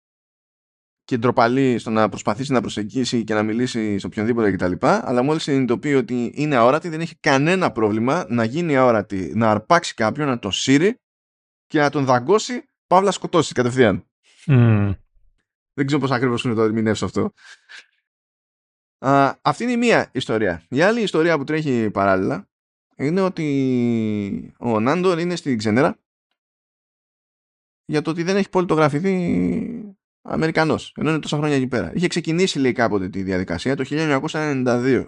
και 1.10 1.18
ντροπαλή 1.18 1.78
στο 1.78 1.90
να 1.90 2.08
προσπαθήσει 2.08 2.52
να 2.52 2.60
προσεγγίσει 2.60 3.24
και 3.24 3.34
να 3.34 3.42
μιλήσει 3.42 3.98
σε 3.98 4.06
οποιονδήποτε 4.06 4.50
κτλ. 4.50 4.72
Αλλά 4.80 5.22
μόλις 5.22 5.42
συνειδητοποιεί 5.42 5.94
ότι 5.96 6.32
είναι 6.34 6.56
αόρατη, 6.56 6.88
δεν 6.88 7.00
έχει 7.00 7.16
κανένα 7.20 7.72
πρόβλημα 7.72 8.26
να 8.28 8.44
γίνει 8.44 8.76
αόρατη, 8.76 9.32
να 9.34 9.50
αρπάξει 9.50 9.94
κάποιον, 9.94 10.28
να 10.28 10.38
το 10.38 10.50
σύρει 10.50 10.98
και 11.66 11.78
να 11.80 11.90
τον 11.90 12.04
δαγκώσει, 12.04 12.64
παύλα 12.86 13.10
σκοτώσει 13.10 13.54
κατευθείαν. 13.54 14.06
Mm. 14.46 14.96
Δεν 15.74 15.86
ξέρω 15.86 16.00
πώς 16.00 16.10
ακριβώς 16.10 16.44
είναι 16.44 16.54
το 16.54 16.62
ερμηνεύσω 16.62 17.04
αυτό. 17.04 17.32
Α, 18.98 19.34
αυτή 19.42 19.62
είναι 19.62 19.72
η 19.72 19.76
μία 19.76 20.08
ιστορία. 20.12 20.62
Η 20.68 20.82
άλλη 20.82 21.00
ιστορία 21.00 21.38
που 21.38 21.44
τρέχει 21.44 21.90
παράλληλα 21.90 22.48
είναι 22.96 23.20
ότι 23.20 24.54
ο 24.58 24.80
Νάντορ 24.80 25.18
είναι 25.18 25.36
στην 25.36 25.58
ξενέρα 25.58 25.98
για 27.84 28.02
το 28.02 28.10
ότι 28.10 28.22
δεν 28.22 28.36
έχει 28.36 28.48
πολιτογραφηθεί 28.48 29.14
Αμερικανός, 30.22 30.92
ενώ 30.96 31.10
είναι 31.10 31.18
τόσα 31.18 31.36
χρόνια 31.36 31.56
εκεί 31.56 31.66
πέρα. 31.66 31.92
Είχε 31.94 32.06
ξεκινήσει 32.06 32.58
λέει 32.58 32.72
κάποτε 32.72 33.08
τη 33.08 33.22
διαδικασία 33.22 33.76
το 33.76 33.84
1992. 33.88 35.06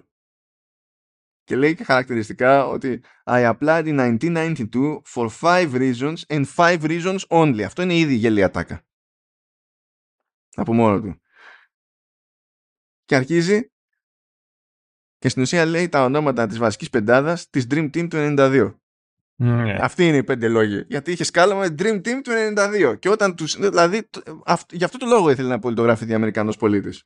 Και 1.44 1.56
λέει 1.56 1.74
και 1.74 1.84
χαρακτηριστικά 1.84 2.66
ότι 2.66 3.02
I 3.24 3.54
applied 3.54 3.84
in 3.84 4.18
1992 4.18 5.02
for 5.14 5.28
five 5.40 5.72
reasons 5.72 6.16
and 6.26 6.44
five 6.56 6.80
reasons 6.80 7.18
only. 7.28 7.60
Αυτό 7.62 7.82
είναι 7.82 7.96
ήδη 7.96 8.14
γελία 8.14 8.50
τάκα. 8.50 8.84
Από 10.54 10.72
μόνο 10.72 11.00
του. 11.00 11.20
Και 13.04 13.16
αρχίζει 13.16 13.72
και 15.18 15.28
στην 15.28 15.42
ουσία 15.42 15.64
λέει 15.64 15.88
τα 15.88 16.04
ονόματα 16.04 16.46
της 16.46 16.58
βασικής 16.58 16.90
πεντάδας 16.90 17.50
της 17.50 17.66
Dream 17.70 17.84
Team 17.84 18.08
του 18.08 18.16
92. 18.38 18.81
Ναι. 19.42 19.76
Αυτοί 19.80 20.06
είναι 20.06 20.16
οι 20.16 20.24
πέντε 20.24 20.48
λόγοι. 20.48 20.84
Γιατί 20.88 21.12
είχε 21.12 21.24
σκάλαμα 21.24 21.64
Dream 21.78 21.96
Team 21.96 22.20
του 22.22 22.30
92. 22.56 22.96
Και 22.98 23.08
όταν 23.08 23.36
τους, 23.36 23.56
δηλαδή, 23.56 24.08
γι' 24.70 24.84
αυτό 24.84 24.98
το 24.98 25.06
λόγο 25.06 25.30
ήθελε 25.30 25.48
να 25.48 25.58
πολιτογραφηθεί 25.58 26.14
Αμερικανός 26.14 26.56
πολίτης. 26.56 27.02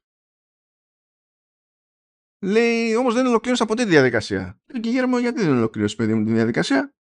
Λέει, 2.44 2.94
όμως 2.94 3.14
δεν 3.14 3.26
ολοκλήρωσα 3.26 3.64
ποτέ 3.64 3.84
τη 3.84 3.88
διαδικασία. 3.88 4.60
Λέει, 4.72 4.82
και 4.82 4.90
γέρμα, 4.90 5.20
γιατί 5.20 5.42
δεν 5.42 5.56
ολοκλήρωσε, 5.56 5.96
παιδί 5.96 6.14
μου, 6.14 6.24
τη 6.24 6.32
διαδικασία; 6.32 6.94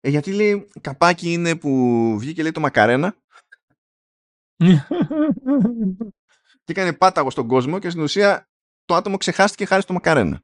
Ε, 0.00 0.08
γιατί 0.08 0.32
λέει, 0.32 0.70
καπάκι 0.80 1.32
είναι 1.32 1.56
που 1.56 1.70
βγήκε 2.18 2.42
λέει 2.42 2.52
το 2.52 2.60
μακαρένα. 2.60 3.16
και 6.64 6.72
έκανε 6.72 6.92
πάταγο 6.92 7.30
στον 7.30 7.48
κόσμο 7.48 7.78
και 7.78 7.90
στην 7.90 8.02
ουσία 8.02 8.48
το 8.84 8.94
άτομο 8.94 9.16
ξεχάστηκε 9.16 9.64
χάρη 9.64 9.82
στο 9.82 9.92
μακαρένα. 9.92 10.42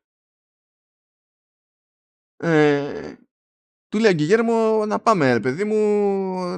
Ε, 2.37 3.15
του 3.93 3.99
λέει 3.99 4.13
Γκιγέρμο 4.13 4.87
να 4.87 4.99
πάμε 4.99 5.41
παιδί 5.41 5.65
μου 5.65 5.77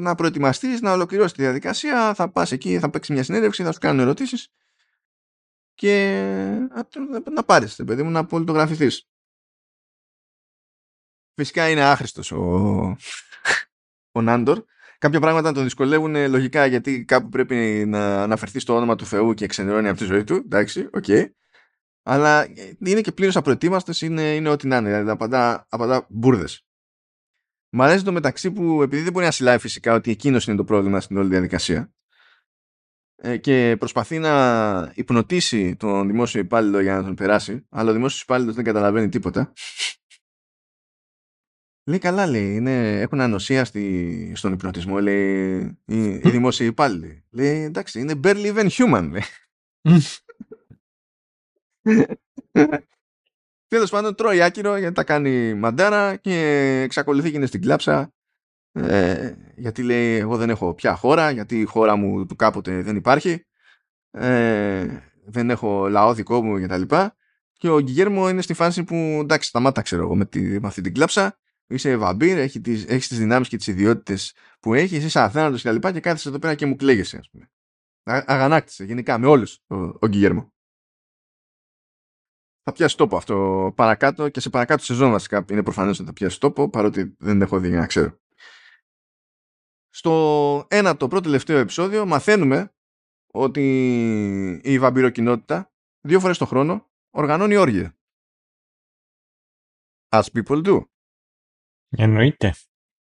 να 0.00 0.14
προετοιμαστείς, 0.14 0.80
να 0.80 0.92
ολοκληρώσεις 0.92 1.32
τη 1.32 1.42
διαδικασία. 1.42 2.14
Θα 2.14 2.30
πας 2.30 2.52
εκεί, 2.52 2.78
θα 2.78 2.90
παίξεις 2.90 3.14
μια 3.14 3.24
συνέντευξη, 3.24 3.62
θα 3.62 3.72
σου 3.72 3.78
κάνουν 3.78 4.00
ερωτήσεις 4.00 4.48
και 5.74 6.22
να 7.34 7.44
πάρεις 7.44 7.80
παιδί 7.86 8.02
μου 8.02 8.10
να 8.10 8.26
πολιτογραφηθείς 8.26 9.08
φυσικά 11.34 11.68
είναι 11.70 11.82
άχρηστος 11.82 12.32
ο, 12.32 12.96
ο 14.12 14.22
Νάντορ. 14.22 14.64
Κάποια 14.98 15.20
πράγματα 15.20 15.52
τον 15.52 15.62
δυσκολεύουν 15.62 16.28
λογικά 16.28 16.66
γιατί 16.66 17.04
κάπου 17.04 17.28
πρέπει 17.28 17.84
να 17.86 18.22
αναφερθεί 18.22 18.58
στο 18.58 18.76
όνομα 18.76 18.94
του 18.94 19.06
Θεού 19.06 19.34
και 19.34 19.46
ξενερώνει 19.46 19.88
από 19.88 19.98
τη 19.98 20.04
ζωή 20.04 20.24
του. 20.24 20.34
Εντάξει, 20.34 20.88
OK. 20.92 21.04
Okay. 21.06 21.26
αλλά 22.02 22.46
είναι 22.78 23.00
και 23.00 23.12
πλήρως 23.12 23.36
απροετοίμαστος 23.36 24.02
είναι, 24.02 24.34
είναι 24.34 24.48
ό,τι 24.48 24.66
να 24.66 24.76
είναι 24.76 24.88
δηλαδή 24.88 25.10
απαντά, 25.10 25.66
απαντά 25.68 26.06
μπουρδες 26.08 26.63
Μ' 27.76 27.82
αρέσει 27.82 28.04
το 28.04 28.12
μεταξύ 28.12 28.50
που 28.50 28.82
επειδή 28.82 29.02
δεν 29.02 29.12
μπορεί 29.12 29.24
να 29.24 29.30
συλλάβει 29.30 29.58
φυσικά 29.58 29.94
ότι 29.94 30.10
εκείνος 30.10 30.46
είναι 30.46 30.56
το 30.56 30.64
πρόβλημα 30.64 31.00
στην 31.00 31.16
όλη 31.16 31.28
διαδικασία 31.28 31.92
ε, 33.16 33.36
και 33.36 33.76
προσπαθεί 33.78 34.18
να 34.18 34.92
υπνοτίσει 34.94 35.76
τον 35.76 36.06
δημόσιο 36.06 36.40
υπάλληλο 36.40 36.80
για 36.80 36.96
να 36.96 37.04
τον 37.04 37.14
περάσει, 37.14 37.66
αλλά 37.68 37.90
ο 37.90 37.92
δημόσιος 37.92 38.22
υπάλληλος 38.22 38.54
δεν 38.54 38.64
καταλαβαίνει 38.64 39.08
τίποτα. 39.08 39.52
Λέει 41.86 41.98
καλά, 41.98 42.26
λέει. 42.26 42.54
Είναι, 42.54 43.00
έχουν 43.00 43.20
ανοσία 43.20 43.64
στη, 43.64 44.32
στον 44.34 44.52
υπνοτισμό, 44.52 45.00
λέει. 45.00 45.58
Οι, 45.84 46.04
οι 46.04 46.30
δημόσιοι 46.30 46.66
υπάλληλοι. 46.70 47.24
Λέει 47.30 47.62
εντάξει, 47.62 48.00
είναι 48.00 48.20
barely 48.24 48.54
even 48.54 48.68
human, 48.68 49.10
λέει. 49.10 49.22
Τέλος 53.68 53.90
πάντων, 53.90 54.14
τρώει 54.14 54.42
άκυρο 54.42 54.76
γιατί 54.76 54.94
τα 54.94 55.04
κάνει 55.04 55.54
μαντάρα 55.54 56.16
και 56.16 56.80
εξακολουθεί 56.84 57.30
και 57.30 57.36
είναι 57.36 57.46
στην 57.46 57.60
κλάψα. 57.60 58.12
Ε, 58.72 59.34
γιατί 59.56 59.82
λέει: 59.82 60.16
Εγώ 60.16 60.36
δεν 60.36 60.50
έχω 60.50 60.74
πια 60.74 60.94
χώρα, 60.94 61.30
γιατί 61.30 61.60
η 61.60 61.64
χώρα 61.64 61.96
μου 61.96 62.26
του 62.26 62.36
κάποτε 62.36 62.82
δεν 62.82 62.96
υπάρχει. 62.96 63.46
Ε, 64.10 64.86
δεν 65.26 65.50
έχω 65.50 65.88
λαό 65.88 66.14
δικό 66.14 66.42
μου 66.42 66.66
κτλ. 66.66 66.82
Και, 66.82 67.10
και 67.52 67.68
ο 67.68 67.80
Γκυγέρμο 67.80 68.28
είναι 68.28 68.42
στη 68.42 68.54
φάση 68.54 68.84
που 68.84 68.94
εντάξει, 69.22 69.48
σταμάτα 69.48 69.82
ξέρω 69.82 70.02
εγώ 70.02 70.16
με, 70.16 70.24
τη, 70.24 70.40
με 70.40 70.66
αυτή 70.66 70.80
την 70.80 70.94
κλάψα. 70.94 71.38
Είσαι 71.66 71.96
βαμπύρ, 71.96 72.38
έχει 72.38 72.60
τις, 72.60 72.84
έχεις 72.88 73.08
τις 73.08 73.18
δυνάμεις 73.18 73.48
και 73.48 73.56
τις 73.56 73.66
ιδιότητες 73.66 74.34
που 74.60 74.74
έχεις, 74.74 75.04
είσαι 75.04 75.20
αθάνατος 75.20 75.60
και 75.62 75.66
τα 75.68 75.72
λοιπά 75.72 75.92
και 75.92 76.00
κάθεσαι 76.00 76.28
εδώ 76.28 76.38
πέρα 76.38 76.54
και 76.54 76.66
μου 76.66 76.76
κλαίγεσαι 76.76 77.16
ας 77.16 77.30
πούμε. 77.30 77.50
Αγανάκτησε 78.26 78.84
γενικά 78.84 79.18
με 79.18 79.26
όλους 79.26 79.60
ο, 79.66 79.76
ο 79.76 80.06
Γκυγέρμο 80.08 80.53
θα 82.64 82.72
πιάσει 82.72 82.96
τόπο 82.96 83.16
αυτό 83.16 83.72
παρακάτω 83.76 84.28
και 84.28 84.40
σε 84.40 84.50
παρακάτω 84.50 84.84
σεζόν 84.84 85.10
βασικά 85.10 85.44
είναι 85.50 85.62
προφανές 85.62 85.98
ότι 85.98 86.06
θα 86.06 86.12
πιάσει 86.12 86.40
τόπο 86.40 86.70
παρότι 86.70 87.16
δεν 87.18 87.42
έχω 87.42 87.58
δει 87.58 87.68
για 87.68 87.78
να 87.78 87.86
ξέρω. 87.86 88.18
Στο 89.88 90.66
ένα 90.70 90.96
το 90.96 91.08
πρώτο 91.08 91.22
τελευταίο 91.22 91.58
επεισόδιο 91.58 92.06
μαθαίνουμε 92.06 92.74
ότι 93.32 94.60
η 94.64 94.78
βαμπυροκοινότητα 94.78 95.72
δύο 96.00 96.20
φορές 96.20 96.38
το 96.38 96.46
χρόνο 96.46 96.90
οργανώνει 97.10 97.56
όργια. 97.56 97.96
As 100.08 100.22
people 100.34 100.64
do. 100.64 100.84
Εννοείται. 101.88 102.54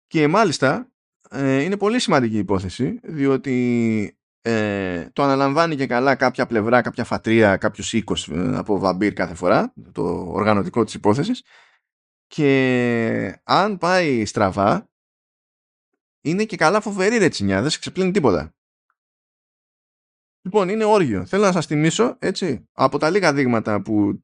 Και 0.07 0.29
μάλιστα 0.29 0.93
ε, 1.31 1.63
είναι 1.63 1.77
πολύ 1.77 2.01
σημαντική 2.01 2.39
υπόθεση 2.39 3.01
διότι 3.03 4.18
ε, 4.43 5.09
το 5.13 5.23
αναλαμβάνει 5.23 5.77
και 5.77 5.87
καλά 5.87 6.15
κάποια 6.15 6.47
πλευρά, 6.47 6.83
κάποια 6.83 7.05
φατρία, 7.05 7.57
κάποιος 7.57 7.93
οίκος 7.93 8.29
ε, 8.29 8.57
από 8.57 8.79
βαμπύρ 8.79 9.13
κάθε 9.13 9.35
φορά, 9.35 9.73
το 9.93 10.03
οργανωτικό 10.29 10.85
της 10.85 10.95
υπόθεσης 10.95 11.43
και 12.27 13.41
αν 13.45 13.79
πάει 13.79 14.25
στραβά 14.25 14.91
είναι 16.21 16.45
και 16.45 16.57
καλά 16.57 16.81
φοβερή 16.81 17.19
ρετσινιά, 17.19 17.61
δεν 17.61 17.71
σε 17.71 17.79
ξεπλύνει 17.79 18.11
τίποτα. 18.11 18.53
Λοιπόν, 20.43 20.69
είναι 20.69 20.85
όργιο. 20.85 21.27
Θέλω 21.27 21.45
να 21.45 21.53
σας 21.53 21.67
θυμίσω, 21.67 22.17
έτσι, 22.19 22.69
από 22.73 22.99
τα 22.99 23.11
λίγα 23.11 23.33
δείγματα 23.33 23.83
που 23.83 24.23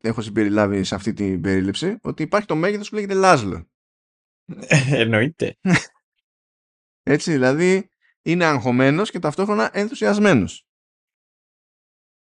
έχω 0.00 0.20
συμπεριλάβει 0.20 0.84
σε 0.84 0.94
αυτή 0.94 1.12
την 1.12 1.40
περίληψη, 1.40 1.98
ότι 2.02 2.22
υπάρχει 2.22 2.46
το 2.46 2.56
μέγεθος 2.56 2.88
που 2.88 2.94
λέγεται 2.94 3.14
Λάζλο. 3.14 3.68
Εννοείται. 4.90 5.58
Έτσι, 7.02 7.32
δηλαδή, 7.32 7.88
είναι 8.24 8.44
αγχωμένος 8.44 9.10
και 9.10 9.18
ταυτόχρονα 9.18 9.70
ενθουσιασμένος. 9.72 10.66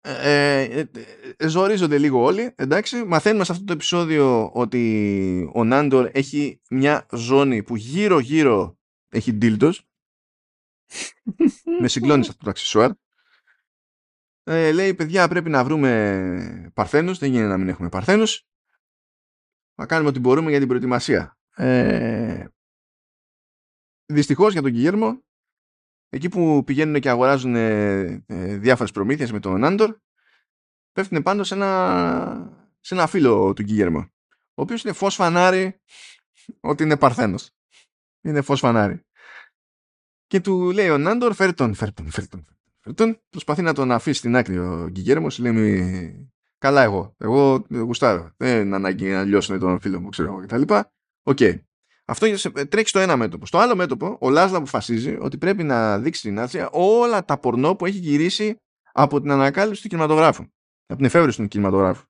Ε, 0.04 0.62
ε, 0.62 0.90
ε, 1.38 1.48
ζορίζονται 1.48 1.98
λίγο 1.98 2.24
όλοι, 2.24 2.54
εντάξει. 2.56 3.04
Μαθαίνουμε 3.04 3.44
σε 3.44 3.52
αυτό 3.52 3.64
το 3.64 3.74
επεισόδιο 3.74 4.52
ότι 4.54 5.52
ο 5.54 5.64
Νάντορ 5.64 6.10
έχει 6.12 6.62
μια 6.70 7.08
ζώνη 7.12 7.64
που 7.64 7.76
γύρω-γύρω 7.76 8.80
έχει 9.10 9.34
ντίλτος. 9.34 9.86
Με 11.80 11.88
συγκλώνεις 11.88 12.30
αυτό 12.30 12.44
το 12.44 12.50
αξισουάρ. 12.50 12.92
Ε, 14.44 14.72
λέει, 14.72 14.94
παιδιά, 14.94 15.28
πρέπει 15.28 15.50
να 15.50 15.64
βρούμε 15.64 16.72
παρθένους. 16.74 17.18
Δεν 17.18 17.32
γίνεται 17.32 17.48
να 17.48 17.58
μην 17.58 17.70
έχουμε 17.70 17.90
παρθένους. 17.90 18.46
Θα 19.76 19.86
κάνουμε 19.86 20.10
ό,τι 20.10 20.20
μπορούμε 20.20 20.50
για 20.50 20.60
την 20.60 20.68
προετοιμασία. 20.68 21.38
Ε, 21.56 22.46
δυστυχώς 24.06 24.54
για 24.54 24.62
τον 24.62 24.72
Κιγέρμο, 24.72 25.24
εκεί 26.14 26.30
που 26.30 26.64
πηγαίνουν 26.64 27.00
και 27.02 27.10
αγοράζουν 27.10 27.56
ε, 27.56 28.24
ε, 28.26 28.58
διάφορες 28.58 28.92
προμήθειες 28.92 29.32
με 29.32 29.40
τον 29.40 29.64
Άντορ, 29.64 29.98
πέφτουν 30.92 31.22
πάνω 31.24 31.44
σε 31.44 31.54
ένα, 31.54 32.68
σε 32.80 32.94
ένα 32.94 33.08
φίλο 33.08 33.54
του 33.54 33.64
Κιγέρμο, 33.64 34.00
ο 34.30 34.62
οποίος 34.62 34.84
είναι 34.84 34.94
φως 34.94 35.16
φανάρι 35.16 35.82
ότι 36.60 36.84
είναι 36.84 36.98
παρθένος. 36.98 37.52
Είναι 38.22 38.42
φως 38.42 38.60
φανάρι. 38.60 39.06
Και 40.28 40.40
του 40.40 40.72
λέει 40.72 40.90
ο 40.90 40.98
Νάντορ, 40.98 41.34
φέρ 41.34 41.54
τον, 41.54 41.74
φέρ 41.74 41.94
τον, 41.94 42.10
φέρ 42.10 42.28
τον. 42.28 42.46
Φέρ 42.80 42.94
τον. 42.94 43.22
Προσπαθεί 43.30 43.62
να 43.62 43.74
τον 43.74 43.92
αφήσει 43.92 44.20
στην 44.20 44.36
άκρη 44.36 44.58
ο 44.58 44.88
Γκυγέρμος, 44.90 45.40
λέει 45.40 46.34
καλά 46.58 46.84
εγώ, 46.84 47.16
εγώ 47.18 47.66
γουστάρω, 47.70 48.34
δεν 48.38 48.74
ανάγκη 48.74 49.10
να 49.10 49.24
λιώσουν 49.24 49.60
τον 49.60 49.80
φίλο 49.80 50.02
μου, 50.02 50.10
ξέρω 50.10 50.28
εγώ 50.32 50.46
κτλ. 50.46 50.74
OK. 51.24 51.38
Okay. 51.40 51.60
Αυτό 52.12 52.52
τρέχει 52.70 52.88
στο 52.88 53.00
ένα 53.00 53.18
μέτωπο. 53.18 53.46
Στο 53.46 53.58
άλλο 53.58 53.76
μέτωπο, 53.76 54.18
ο 54.20 54.30
Λάσλο 54.30 54.58
αποφασίζει 54.58 55.18
ότι 55.20 55.38
πρέπει 55.38 55.64
να 55.64 56.00
δείξει 56.00 56.20
στην 56.20 56.40
Νάντια 56.40 56.70
όλα 56.72 57.26
τα 57.26 57.38
πορνό 57.38 57.76
που 57.76 57.86
έχει 57.86 57.98
γυρίσει 57.98 58.56
από 58.92 59.22
την 59.22 59.32
ανακάλυψη 59.32 59.82
του 59.82 59.88
κινηματογράφου. 59.88 60.44
Από 60.86 60.96
την 60.96 61.06
εφεύρεση 61.06 61.42
του 61.42 61.48
κινηματογράφου. 61.48 62.06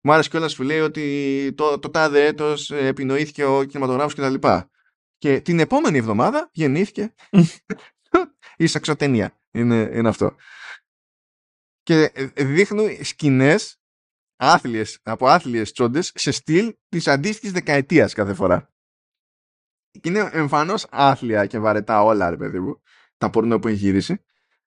Μου 0.00 0.12
άρεσε 0.12 0.28
κιόλας 0.28 0.56
που 0.56 0.62
λέει 0.62 0.80
ότι 0.80 1.52
το, 1.56 1.78
το 1.78 1.90
τάδε 1.90 2.26
έτος 2.26 2.70
επινοήθηκε 2.70 3.44
ο 3.44 3.64
κινηματογράφος 3.64 4.14
κτλ. 4.14 4.48
Και 5.18 5.40
την 5.40 5.60
επόμενη 5.60 5.98
εβδομάδα 5.98 6.48
γεννήθηκε 6.52 7.14
η 8.56 8.66
σεξοταινία. 8.66 9.40
Είναι, 9.50 9.90
είναι 9.92 10.08
αυτό. 10.08 10.36
Και 11.82 12.12
δείχνουν 12.36 13.04
σκηνές 13.04 13.80
άθλιες, 14.36 14.98
από 15.02 15.26
άθλιες 15.26 15.72
τσόντες 15.72 16.12
σε 16.14 16.30
στυλ 16.30 16.74
της 16.88 17.08
αντίστοιχης 17.08 17.52
δεκαετίας 17.52 18.14
κάθε 18.14 18.34
φορά. 18.34 18.70
Και 20.00 20.08
είναι 20.08 20.30
εμφανώς 20.32 20.86
άθλια 20.90 21.46
και 21.46 21.58
βαρετά 21.58 22.02
όλα, 22.02 22.30
ρε 22.30 22.36
παιδί 22.36 22.60
μου, 22.60 22.80
τα 23.16 23.30
πορνό 23.30 23.58
που 23.58 23.68
έχει 23.68 23.76
γυρίσει. 23.76 24.24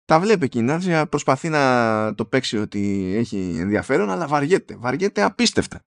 Τα 0.05 0.19
βλέπει 0.19 0.49
και 0.49 0.59
η 0.59 0.61
Νάτζια 0.61 1.07
προσπαθεί 1.07 1.49
να 1.49 2.13
το 2.15 2.25
παίξει 2.25 2.57
ότι 2.57 3.13
έχει 3.15 3.57
ενδιαφέρον, 3.59 4.09
αλλά 4.09 4.27
βαριέται. 4.27 4.75
Βαριέται 4.77 5.21
απίστευτα. 5.21 5.83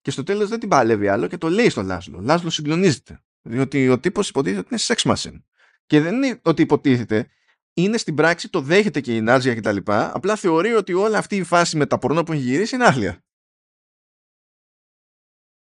Και 0.00 0.10
στο 0.10 0.22
τέλος 0.22 0.48
δεν 0.48 0.60
την 0.60 0.68
παλεύει 0.68 1.08
άλλο 1.08 1.26
και 1.26 1.38
το 1.38 1.48
λέει 1.48 1.68
στο 1.68 1.82
Λάσλο. 1.82 2.20
Λάσλο 2.20 2.50
συγκλονίζεται. 2.50 3.22
Διότι 3.42 3.88
ο 3.88 4.00
τύπος 4.00 4.28
υποτίθεται 4.28 4.60
ότι 4.60 4.68
είναι 4.70 4.80
sex 4.82 5.12
machine. 5.12 5.42
Και 5.86 6.00
δεν 6.00 6.14
είναι 6.14 6.40
ότι 6.42 6.62
υποτίθεται, 6.62 7.30
είναι 7.74 7.96
στην 7.96 8.14
πράξη, 8.14 8.48
το 8.48 8.60
δέχεται 8.60 9.00
και 9.00 9.16
η 9.16 9.20
Νάτζια 9.20 9.54
κτλ. 9.54 9.76
Απλά 9.86 10.36
θεωρεί 10.36 10.74
ότι 10.74 10.92
όλη 10.92 11.16
αυτή 11.16 11.36
η 11.36 11.42
φάση 11.42 11.76
με 11.76 11.86
τα 11.86 11.98
πορνό 11.98 12.22
που 12.22 12.32
έχει 12.32 12.42
γυρίσει 12.42 12.74
είναι 12.74 12.84
άθλια. 12.84 13.24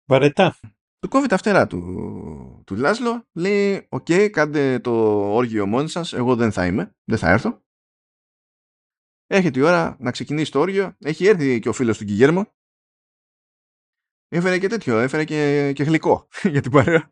Βαρετά. 0.05 0.59
Του 0.99 1.09
κόβει 1.09 1.27
τα 1.27 1.37
φτερά 1.37 1.67
του, 1.67 2.63
του 2.65 2.75
Λάσλο, 2.75 3.27
λέει: 3.33 3.87
OK, 3.89 4.05
okay, 4.09 4.29
κάντε 4.31 4.79
το 4.79 4.91
όργιο 5.33 5.65
μόνοι 5.65 5.89
σας. 5.89 6.13
Εγώ 6.13 6.35
δεν 6.35 6.51
θα 6.51 6.65
είμαι, 6.65 6.95
δεν 7.03 7.17
θα 7.17 7.29
έρθω. 7.29 7.63
Έρχεται 9.27 9.59
η 9.59 9.61
ώρα 9.61 9.97
να 9.99 10.11
ξεκινήσει 10.11 10.51
το 10.51 10.59
όργιο. 10.59 10.95
Έχει 10.99 11.25
έρθει 11.25 11.59
και 11.59 11.69
ο 11.69 11.73
φίλος 11.73 11.97
του 11.97 12.03
Γκιγέρμο. 12.03 12.53
Έφερε 14.27 14.59
και 14.59 14.67
τέτοιο, 14.67 14.99
έφερε 14.99 15.25
και, 15.25 15.71
και 15.75 15.83
γλυκό 15.83 16.27
για 16.53 16.61
την 16.61 16.71
παρέα. 16.71 17.11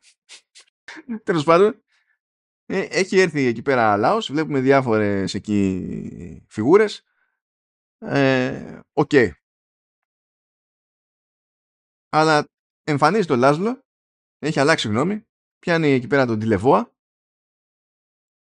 Τέλος 1.23 1.43
πάντων, 1.43 1.84
ε, 2.65 2.80
έχει 2.80 3.19
έρθει 3.19 3.45
εκεί 3.45 3.61
πέρα 3.61 3.97
λαός, 3.97 4.31
βλέπουμε 4.31 4.60
διάφορες 4.60 5.34
εκεί 5.34 6.45
φιγούρες. 6.49 7.03
Ε, 7.97 8.80
OK. 8.93 9.10
okay. 9.14 9.31
Αλλά 12.10 12.52
εμφανίζει 12.84 13.27
το 13.27 13.35
Λάσλο, 13.35 13.84
έχει 14.39 14.60
αλλάξει 14.60 14.88
γνώμη, 14.88 15.27
πιάνει 15.60 15.91
εκεί 15.91 16.07
πέρα 16.07 16.26
τον 16.26 16.39
τηλεβόα, 16.39 16.93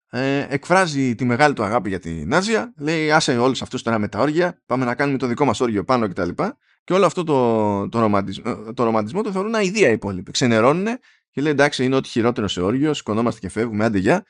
ε, 0.09 0.47
εκφράζει 0.49 1.15
τη 1.15 1.25
μεγάλη 1.25 1.53
του 1.53 1.63
αγάπη 1.63 1.89
για 1.89 1.99
την 1.99 2.27
Νάντια, 2.27 2.73
λέει 2.77 3.11
άσε 3.11 3.37
όλους 3.37 3.61
αυτούς 3.61 3.81
τώρα 3.81 3.99
με 3.99 4.07
τα 4.07 4.19
όργια, 4.19 4.61
πάμε 4.65 4.85
να 4.85 4.95
κάνουμε 4.95 5.17
το 5.17 5.27
δικό 5.27 5.45
μας 5.45 5.59
όργιο 5.59 5.83
πάνω 5.83 6.07
κτλ. 6.07 6.29
Και, 6.29 6.53
και 6.83 6.93
όλο 6.93 7.05
αυτό 7.05 7.23
το, 7.23 7.89
το, 7.89 7.99
ρομαντισμό, 7.99 8.73
το 8.73 8.83
ρομαντισμό 8.83 9.21
το 9.21 9.31
θεωρούν 9.31 9.55
αηδία 9.55 9.89
οι 9.89 9.91
υπόλοιποι. 9.91 10.31
Ξενερώνουν 10.31 10.87
και 11.31 11.41
λέει 11.41 11.51
εντάξει 11.51 11.85
είναι 11.85 11.95
ό,τι 11.95 12.09
χειρότερο 12.09 12.47
σε 12.47 12.61
όργιο, 12.61 12.93
σηκωνόμαστε 12.93 13.39
και 13.39 13.49
φεύγουμε, 13.49 13.85
άντε 13.85 13.97
γεια. 13.97 14.25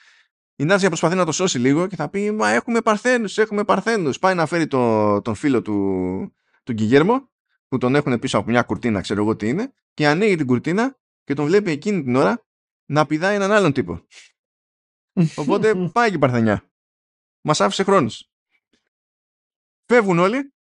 Η 0.55 0.63
Νάζια 0.63 0.87
προσπαθεί 0.87 1.15
να 1.15 1.25
το 1.25 1.31
σώσει 1.31 1.59
λίγο 1.59 1.87
και 1.87 1.95
θα 1.95 2.09
πει 2.09 2.31
Μα 2.31 2.49
έχουμε 2.49 2.81
παρθένους, 2.81 3.37
έχουμε 3.37 3.63
παρθένους. 3.63 4.19
Πάει 4.19 4.35
να 4.35 4.45
φέρει 4.45 4.67
το, 4.67 5.21
τον 5.21 5.35
φίλο 5.35 5.61
του, 5.61 6.33
του 6.63 6.73
Γκυγέρμο, 6.73 7.29
που 7.67 7.77
τον 7.77 7.95
έχουν 7.95 8.19
πίσω 8.19 8.37
από 8.37 8.49
μια 8.49 8.61
κουρτίνα, 8.61 9.01
ξέρω 9.01 9.21
εγώ 9.21 9.35
τι 9.35 9.47
είναι, 9.47 9.73
και 9.93 10.07
ανοίγει 10.07 10.35
την 10.35 10.45
κουρτίνα 10.45 10.99
και 11.23 11.33
τον 11.33 11.45
βλέπει 11.45 11.71
εκείνη 11.71 12.03
την 12.03 12.15
ώρα 12.15 12.45
να 12.85 13.05
πηδάει 13.05 13.35
έναν 13.35 13.51
άλλον 13.51 13.73
τύπο. 13.73 14.07
Οπότε 15.35 15.75
πάει 15.93 16.09
και 16.09 16.15
η 16.15 16.19
παρθενιά. 16.19 16.71
Μας 17.41 17.61
άφησε 17.61 17.83
χρόνος. 17.83 18.31
Φεύγουν 19.85 20.19
όλοι 20.19 20.53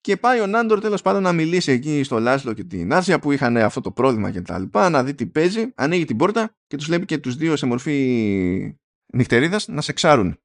και 0.00 0.16
πάει 0.16 0.40
ο 0.40 0.46
Νάντορ 0.46 0.80
τέλος 0.80 1.02
πάντων 1.02 1.22
να 1.22 1.32
μιλήσει 1.32 1.72
εκεί 1.72 2.02
στο 2.02 2.18
Λάσλο 2.18 2.52
και 2.52 2.64
την 2.64 2.92
Άσια 2.92 3.18
που 3.18 3.32
είχαν 3.32 3.56
αυτό 3.56 3.80
το 3.80 3.92
πρόβλημα 3.92 4.30
και 4.30 4.40
τα 4.40 4.58
λοιπά, 4.58 4.90
να 4.90 5.04
δει 5.04 5.14
τι 5.14 5.26
παίζει, 5.26 5.72
ανοίγει 5.74 6.04
την 6.04 6.16
πόρτα 6.16 6.56
και 6.66 6.76
τους 6.76 6.86
βλέπει 6.86 7.04
και 7.04 7.18
τους 7.18 7.36
δύο 7.36 7.56
σε 7.56 7.66
μορφή 7.66 8.78
νυχτερίδας 9.12 9.68
να 9.68 9.80
σε 9.80 9.92
ξάρουν. 9.92 10.40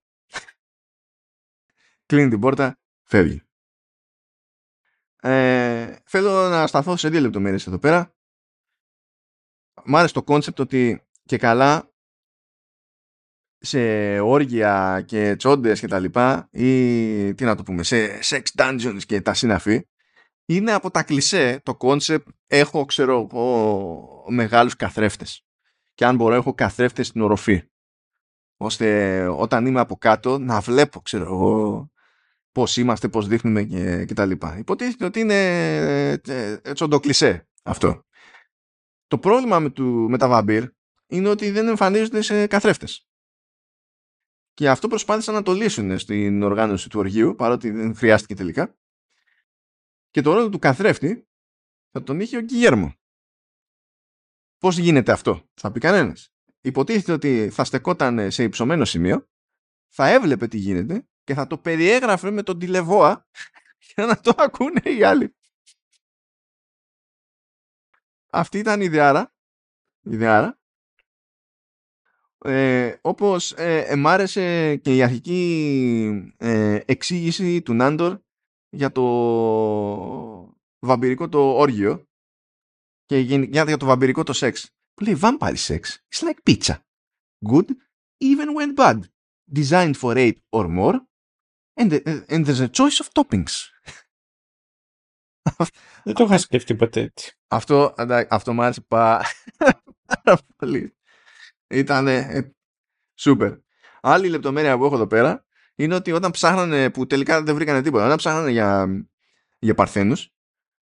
Κλείνει 2.05 2.29
την 2.29 2.39
πόρτα, 2.39 2.79
φεύγει. 3.03 3.41
Ε, 5.23 5.95
θέλω 6.06 6.49
να 6.49 6.68
σταθώ 6.68 6.98
σε 6.98 7.10
δύο 7.10 7.19
λεπτομέρειες 7.19 7.68
εδώ 7.68 7.80
πέρα. 7.80 8.15
Μ' 9.85 9.95
άρεσε 9.95 10.14
το 10.14 10.23
κόνσεπτ 10.23 10.60
ότι 10.60 11.02
και 11.23 11.38
καλά 11.38 11.91
σε 13.57 14.19
όργια 14.19 15.03
και 15.07 15.35
τσόντες 15.35 15.80
και 15.80 15.88
τα 15.88 15.99
λοιπά 15.99 16.49
ή 16.52 17.34
τι 17.34 17.43
να 17.43 17.56
το 17.56 17.64
πούμε, 17.64 17.84
σε 17.84 18.19
sex 18.23 18.41
dungeons 18.56 18.99
και 19.06 19.22
τα 19.22 19.34
συναφή 19.34 19.88
είναι 20.45 20.72
από 20.72 20.91
τα 20.91 21.03
κλισέ 21.03 21.61
το 21.64 21.76
κόνσεπτ 21.76 22.27
έχω 22.48 22.85
ξέρω 22.85 23.30
εγώ 23.31 24.26
μεγάλους 24.30 24.76
καθρέφτες 24.76 25.45
και 25.93 26.06
αν 26.06 26.15
μπορώ 26.15 26.35
έχω 26.35 26.53
καθρέφτες 26.53 27.07
στην 27.07 27.22
οροφή 27.22 27.64
ώστε 28.57 29.27
όταν 29.27 29.65
είμαι 29.65 29.80
από 29.80 29.95
κάτω 29.95 30.38
να 30.38 30.60
βλέπω 30.60 30.99
ξέρω 31.02 31.23
εγώ 31.23 31.90
πώς 32.52 32.78
είμαστε, 32.78 33.10
πώς 33.10 33.28
δείχνουμε 33.28 33.64
και, 33.64 34.06
και 34.06 34.14
τα 34.14 34.26
λοιπά. 34.26 34.57
Υποτίθεται 34.57 35.06
ότι 35.06 35.19
είναι 35.19 35.36
ε, 36.15 36.18
ε, 36.28 36.73
τσοντοκλισέ 36.73 37.49
αυτό. 37.64 38.06
Το 39.07 39.19
πρόβλημα 39.19 39.60
με, 39.60 39.69
του, 39.69 39.84
με 40.10 40.18
τα 40.18 40.28
βαμπύρ 40.28 40.69
είναι 41.07 41.30
ότι 41.30 41.52
δεν 41.52 41.68
εμφανίζονται 41.68 42.22
σε 42.22 42.48
καθρέφτες. 42.48 43.06
Και 44.53 44.69
αυτό 44.69 44.88
προσπάθησαν 44.88 45.34
να 45.34 45.41
το 45.41 45.53
λύσουν 45.53 45.99
στην 45.99 46.44
οργάνωση 46.44 46.90
του 46.90 46.99
οργείου, 46.99 47.36
παρότι 47.36 47.69
δεν 47.69 47.95
χρειάστηκε 47.95 48.36
τελικά. 48.36 48.78
Και 50.10 50.22
το 50.22 50.34
ρόλο 50.34 50.49
του 50.49 50.60
καθρέφτη 50.60 51.28
θα 51.91 52.03
τον 52.03 52.19
είχε 52.19 52.38
ο 52.38 52.41
Γκυγέρμο. 52.41 52.94
Πώς 54.57 54.78
γίνεται 54.78 55.11
αυτό, 55.11 55.49
θα 55.53 55.72
πει 55.72 55.80
κανένας. 55.80 56.34
Υποτίθεται 56.61 57.11
ότι 57.11 57.49
θα 57.49 57.64
στεκόταν 57.64 58.32
σε 58.32 58.44
υψωμένο 58.44 58.86
σημείο, 58.86 59.30
θα 59.88 60.10
έβλεπε 60.10 60.48
τι 60.48 60.57
γίνεται 60.57 61.07
και 61.31 61.37
και 61.37 61.43
θα 61.43 61.47
το 61.47 61.57
περιέγραφε 61.57 62.31
με 62.31 62.43
τον 62.43 62.59
τηλεβόα 62.59 63.27
για 63.95 64.05
να 64.05 64.19
το 64.19 64.33
ακούνε 64.37 64.81
οι 64.83 65.03
άλλοι. 65.03 65.35
Αυτή 68.31 68.57
ήταν 68.57 68.81
η 68.81 68.85
ιδεάρα. 68.85 69.33
Η 70.01 70.11
ιδεάρα. 70.13 70.59
Ε, 72.37 72.97
όπως 73.01 73.51
ε, 73.51 73.95
μ' 73.95 74.07
άρεσε 74.07 74.75
και 74.75 74.95
η 74.95 75.03
αρχική 75.03 76.33
ε, 76.37 76.79
εξήγηση 76.85 77.61
του 77.61 77.73
Νάντορ 77.73 78.19
για 78.69 78.91
το 78.91 79.05
βαμπυρικό 80.79 81.29
το 81.29 81.57
όργιο 81.57 82.07
και 83.05 83.17
για, 83.17 83.63
για 83.63 83.77
το 83.77 83.85
βαμπυρικό 83.85 84.23
το 84.23 84.33
σεξ. 84.33 84.71
Που 84.93 85.03
λέει 85.03 85.19
vampire 85.21 85.55
sex 85.55 85.81
is 86.13 86.23
like 86.23 86.43
pizza. 86.49 86.75
Good 87.45 87.65
even 88.19 88.53
when 88.55 88.75
bad. 88.75 89.09
Designed 89.51 89.97
for 89.97 90.17
eight 90.17 90.39
or 90.51 90.67
more 90.67 91.10
and, 91.81 91.91
and 92.29 92.45
there's 92.45 92.61
a 92.61 92.69
choice 92.69 92.99
of 93.01 93.07
toppings. 93.13 93.69
Δεν 96.03 96.13
το 96.13 96.23
είχα 96.23 96.37
σκεφτεί 96.37 96.75
ποτέ 96.75 97.01
έτσι. 97.01 97.37
Αυτό, 97.47 97.93
αυτό 98.29 98.53
μου 98.53 98.63
άρεσε 98.63 98.81
πάρα 98.81 99.25
πολύ. 100.55 100.95
Ήταν 101.67 102.07
σούπερ. 103.15 103.53
Άλλη 104.01 104.27
λεπτομέρεια 104.27 104.77
που 104.77 104.85
έχω 104.85 104.95
εδώ 104.95 105.07
πέρα 105.07 105.45
είναι 105.75 105.95
ότι 105.95 106.11
όταν 106.11 106.31
ψάχνανε, 106.31 106.89
που 106.89 107.07
τελικά 107.07 107.43
δεν 107.43 107.55
βρήκανε 107.55 107.81
τίποτα, 107.81 108.05
όταν 108.05 108.17
ψάχνανε 108.17 108.51
για, 108.51 108.87
για 109.59 109.75
παρθένους, 109.75 110.33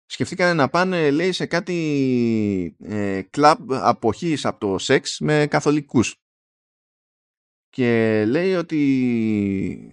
σκεφτήκανε 0.07 0.55
να 0.55 0.69
πάνε, 0.69 1.11
λέει, 1.11 1.33
σε 1.33 1.47
κάτι 1.47 2.77
ε, 2.79 3.23
κλαμπ 3.23 3.73
αποχής 3.73 4.45
από 4.45 4.59
το 4.59 4.79
σεξ 4.79 5.21
με 5.21 5.47
καθολικούς. 5.51 6.22
Και 7.73 8.25
λέει 8.27 8.55
ότι 8.55 8.79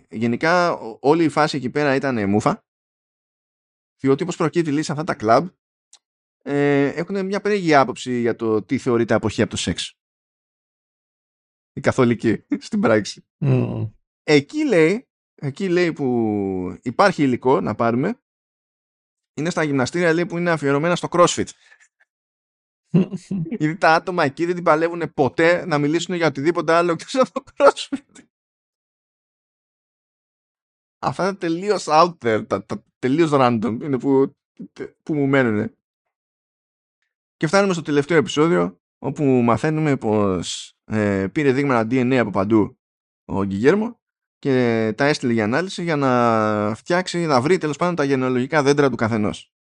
γενικά 0.09 0.77
όλη 0.99 1.23
η 1.23 1.29
φάση 1.29 1.57
εκεί 1.57 1.69
πέρα 1.69 1.95
ήταν 1.95 2.29
μούφα, 2.29 2.65
διότι 3.99 4.23
όπως 4.23 4.35
προκύπτει 4.35 4.71
λέει 4.71 4.83
σε 4.83 4.91
αυτά 4.91 5.03
τα 5.03 5.15
κλαμπ, 5.15 5.47
ε, 6.43 6.87
έχουν 6.87 7.25
μια 7.25 7.41
περίεργη 7.41 7.75
άποψη 7.75 8.19
για 8.19 8.35
το 8.35 8.63
τι 8.63 8.77
θεωρείται 8.77 9.13
αποχή 9.13 9.41
από 9.41 9.51
το 9.51 9.57
σεξ. 9.57 9.93
Η 11.73 11.81
καθολική 11.81 12.45
στην 12.67 12.79
πράξη. 12.79 13.25
Εκεί 14.23 14.65
λέει, 14.65 15.07
εκεί 15.35 15.69
λέει 15.69 15.93
που 15.93 16.79
υπάρχει 16.81 17.23
υλικό 17.23 17.61
να 17.61 17.75
πάρουμε, 17.75 18.21
είναι 19.33 19.49
στα 19.49 19.63
γυμναστήρια 19.63 20.13
λέει 20.13 20.25
που 20.25 20.37
είναι 20.37 20.51
αφιερωμένα 20.51 20.95
στο 20.95 21.07
crossfit. 21.11 21.47
Γιατί 23.59 23.77
τα 23.77 23.93
άτομα 23.93 24.23
εκεί 24.23 24.45
δεν 24.45 24.55
την 24.55 24.63
παλεύουν 24.63 25.13
ποτέ 25.13 25.65
να 25.65 25.77
μιλήσουν 25.77 26.15
για 26.15 26.27
οτιδήποτε 26.27 26.73
άλλο 26.73 26.91
εκτός 26.91 27.15
από 27.15 27.31
το 27.31 27.43
crossfit. 27.57 28.23
Αυτά 30.99 31.27
είναι 31.27 31.35
τελείως 31.35 31.85
out 31.87 32.17
there, 32.17 32.43
τα, 32.47 32.65
τα 32.65 32.83
τελείως 32.99 33.29
random 33.33 33.77
είναι 33.81 33.99
που, 33.99 34.35
που 35.03 35.13
μου 35.13 35.27
μένουν. 35.27 35.71
Και 37.37 37.47
φτάνουμε 37.47 37.73
στο 37.73 37.81
τελευταίο 37.81 38.17
επεισόδιο 38.17 38.79
όπου 38.99 39.23
μαθαίνουμε 39.23 39.97
πως 39.97 40.75
ε, 40.85 41.27
πήρε 41.31 41.51
δείγματα 41.51 41.87
DNA 41.91 42.15
από 42.15 42.29
παντού 42.29 42.77
ο 43.25 43.43
Γκυγέρμο 43.43 43.99
και 44.39 44.93
τα 44.97 45.05
έστειλε 45.05 45.33
για 45.33 45.43
ανάλυση 45.43 45.83
για 45.83 45.95
να 45.95 46.75
φτιάξει, 46.75 47.25
να 47.25 47.41
βρει 47.41 47.57
τέλος 47.57 47.77
πάντων 47.77 47.95
τα 47.95 48.03
γενεολογικά 48.03 48.63
δέντρα 48.63 48.89
του 48.89 48.95
καθενός. 48.95 49.53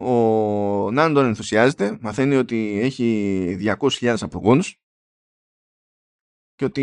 Ο 0.00 0.90
Νάντον 0.90 1.24
ενθουσιάζεται, 1.24 1.98
μαθαίνει 2.00 2.36
ότι 2.36 2.78
έχει 2.80 3.76
200.000 3.80 4.16
απογόνους 4.20 4.76
και 6.54 6.64
ότι 6.64 6.82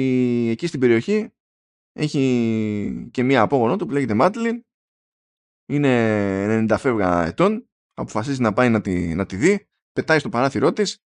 εκεί 0.52 0.68
στην 0.68 0.80
περιοχή 0.80 1.34
έχει 1.94 3.10
και 3.12 3.24
μία 3.24 3.42
απόγονό 3.42 3.76
του 3.76 3.86
που 3.86 3.94
λέγεται 3.94 4.14
Μάτλιν 4.14 4.66
είναι 5.66 6.66
90 6.70 6.76
φεύγα 6.80 7.26
ετών 7.26 7.70
αποφασίζει 7.94 8.42
να 8.42 8.54
πάει 8.54 8.70
να 8.70 8.82
τη, 8.82 9.16
να 9.16 9.26
τη 9.26 9.36
δει 9.36 9.68
πετάει 9.92 10.20
στο 10.20 10.30
παράθυρό 10.30 10.74
της 10.74 10.98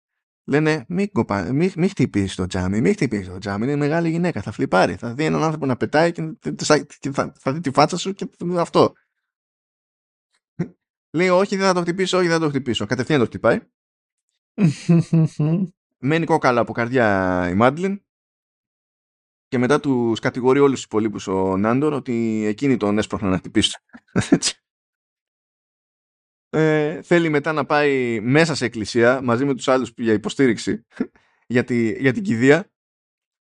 λένε 0.46 0.86
μην, 0.88 1.10
μη, 1.52 1.72
μη 1.76 1.88
χτυπήσεις 1.88 2.36
το 2.36 2.46
τζάμι, 2.46 2.82
μην 2.82 2.94
χτυπήσεις 2.94 3.28
το 3.28 3.38
τζάμι, 3.38 3.64
είναι 3.66 3.76
μεγάλη 3.76 4.10
γυναίκα, 4.10 4.42
θα 4.42 4.52
φλιπάρει. 4.52 4.96
Θα 4.96 5.14
δει 5.14 5.26
έναν 5.26 5.44
άνθρωπο 5.44 5.66
να 5.66 5.78
πετάει 5.78 6.12
και, 6.12 6.36
θα, 7.12 7.34
θα 7.40 7.54
δει 7.54 7.60
τη 7.60 7.72
φάτσα 7.72 7.98
σου 7.98 8.14
και 8.14 8.30
αυτό. 8.58 8.94
Λέει 11.14 11.30
όχι 11.30 11.56
δεν 11.56 11.66
θα 11.66 11.74
το 11.74 11.82
χτυπήσω, 11.82 12.18
όχι 12.18 12.28
δεν 12.28 12.38
θα 12.38 12.44
το 12.44 12.50
χτυπήσω. 12.50 12.86
Κατευθείαν 12.86 13.20
το 13.20 13.26
χτυπάει. 13.26 13.60
Μένει 16.04 16.26
κόκαλα 16.26 16.62
από 16.62 16.74
καρδιά 16.74 17.48
η 17.50 17.54
Μάντλιν 17.54 18.02
και 19.48 19.58
μετά 19.58 19.80
τους 19.80 20.20
κατηγορεί 20.20 20.60
όλους 20.60 20.76
τους 20.76 20.84
υπολείπους 20.84 21.28
ο 21.28 21.58
Νάντορ 21.58 21.94
ότι 21.94 22.46
εκείνη 22.46 22.78
τον 22.78 22.98
έσπροχνε 22.98 23.30
να 23.30 23.38
χτυπήσει. 23.38 23.78
ε, 26.50 27.02
θέλει 27.02 27.30
μετά 27.30 27.54
να 27.54 27.66
πάει 27.66 28.20
μέσα 28.20 28.56
σε 28.56 28.66
εκκλησία 28.66 29.22
μαζί 29.22 29.46
με 29.46 29.56
τους 29.56 29.68
άλλους 29.68 29.94
για 29.98 30.14
υποστήριξη 30.14 30.86
για, 31.48 31.64
τη, 31.64 31.92
για 32.02 32.14
την 32.14 32.24
κηδεία 32.24 32.72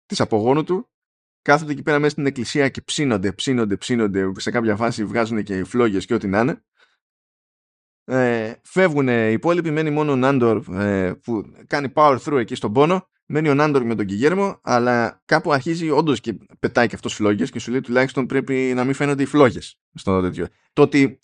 της 0.06 0.20
απογόνου 0.20 0.64
του 0.64 0.90
κάθονται 1.42 1.72
εκεί 1.72 1.82
πέρα 1.82 2.00
μέσα 2.00 2.12
στην 2.12 2.26
εκκλησία 2.26 2.70
και 2.70 2.82
ψήνονται, 2.82 3.32
ψήνονται, 3.32 3.78
ψήνονται 3.78 4.32
σε 4.40 4.52
κάποια 4.52 4.76
φάση 4.76 5.06
βγάζουν 5.06 5.44
και 5.44 5.64
φλόγες 5.64 6.06
και 6.06 6.14
ό,τι 6.14 6.28
να 6.28 6.40
είναι 6.40 6.64
ε, 8.10 8.54
φεύγουν 8.64 9.08
οι 9.08 9.32
υπόλοιποι 9.32 9.72
μένει 9.72 9.90
μόνο 9.90 10.12
ο 10.12 10.16
Νάντορ 10.16 10.64
ε, 10.76 11.14
που 11.14 11.44
κάνει 11.68 11.92
power 11.96 12.18
through 12.18 12.38
εκεί 12.38 12.56
στον 12.56 12.74
πόνο 12.74 13.08
μένει 13.26 13.50
ο 13.50 13.54
Νάντορ 13.54 13.84
με 13.84 13.96
τον 13.96 14.06
Κιγέρμο 14.06 14.60
αλλά 14.64 15.22
κάπου 15.26 15.52
αρχίζει 15.52 15.90
όντως 15.90 16.20
και 16.20 16.38
πετάει 16.60 16.88
και 16.88 16.96
αυτός 16.96 17.14
φλόγες 17.14 17.52
και 17.52 17.60
σου 17.60 17.72
λέει 17.72 17.82
τουλάχιστον 17.82 18.26
πρέπει 18.26 18.72
να 18.76 18.84
μην 18.84 18.94
φαίνονται 18.94 19.24
οι 19.24 19.26
φλόγες 19.26 19.80
στο 19.94 20.22
τέτοιο. 20.22 20.48
Το 20.74 20.82
ότι 20.82 21.20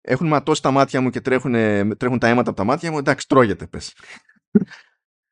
έχουν 0.00 0.26
ματώσει 0.26 0.62
τα 0.62 0.70
μάτια 0.70 1.00
μου 1.00 1.10
και 1.10 1.20
τρέχουν, 1.20 1.52
τρέχουν 1.96 2.18
τα 2.18 2.28
αίματα 2.28 2.48
από 2.50 2.58
τα 2.58 2.64
μάτια 2.64 2.90
μου, 2.90 2.98
εντάξει, 2.98 3.28
τρώγεται, 3.28 3.66
πες. 3.66 3.96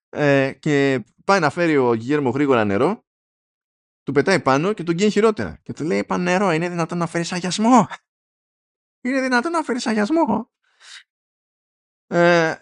ε, 0.08 0.52
και 0.58 1.04
πάει 1.24 1.40
να 1.40 1.50
φέρει 1.50 1.76
ο 1.76 1.94
Γέρμο 1.94 2.30
γρήγορα 2.30 2.64
νερό, 2.64 3.04
του 4.02 4.12
πετάει 4.12 4.40
πάνω 4.40 4.72
και 4.72 4.82
τον 4.82 4.94
γίνει 4.94 5.10
χειρότερα. 5.10 5.58
Και 5.62 5.72
του 5.72 5.84
λέει, 5.84 5.98
είπα 5.98 6.18
νερό, 6.18 6.52
είναι 6.52 6.68
δυνατόν 6.68 6.98
να 6.98 7.06
φέρεις 7.06 7.32
αγιασμό. 7.32 7.86
Είναι 9.00 9.20
δυνατόν 9.20 9.50
να 9.52 9.62
φέρεις 9.62 9.86
αγιασμό. 9.86 10.50
Ε, 12.08 12.54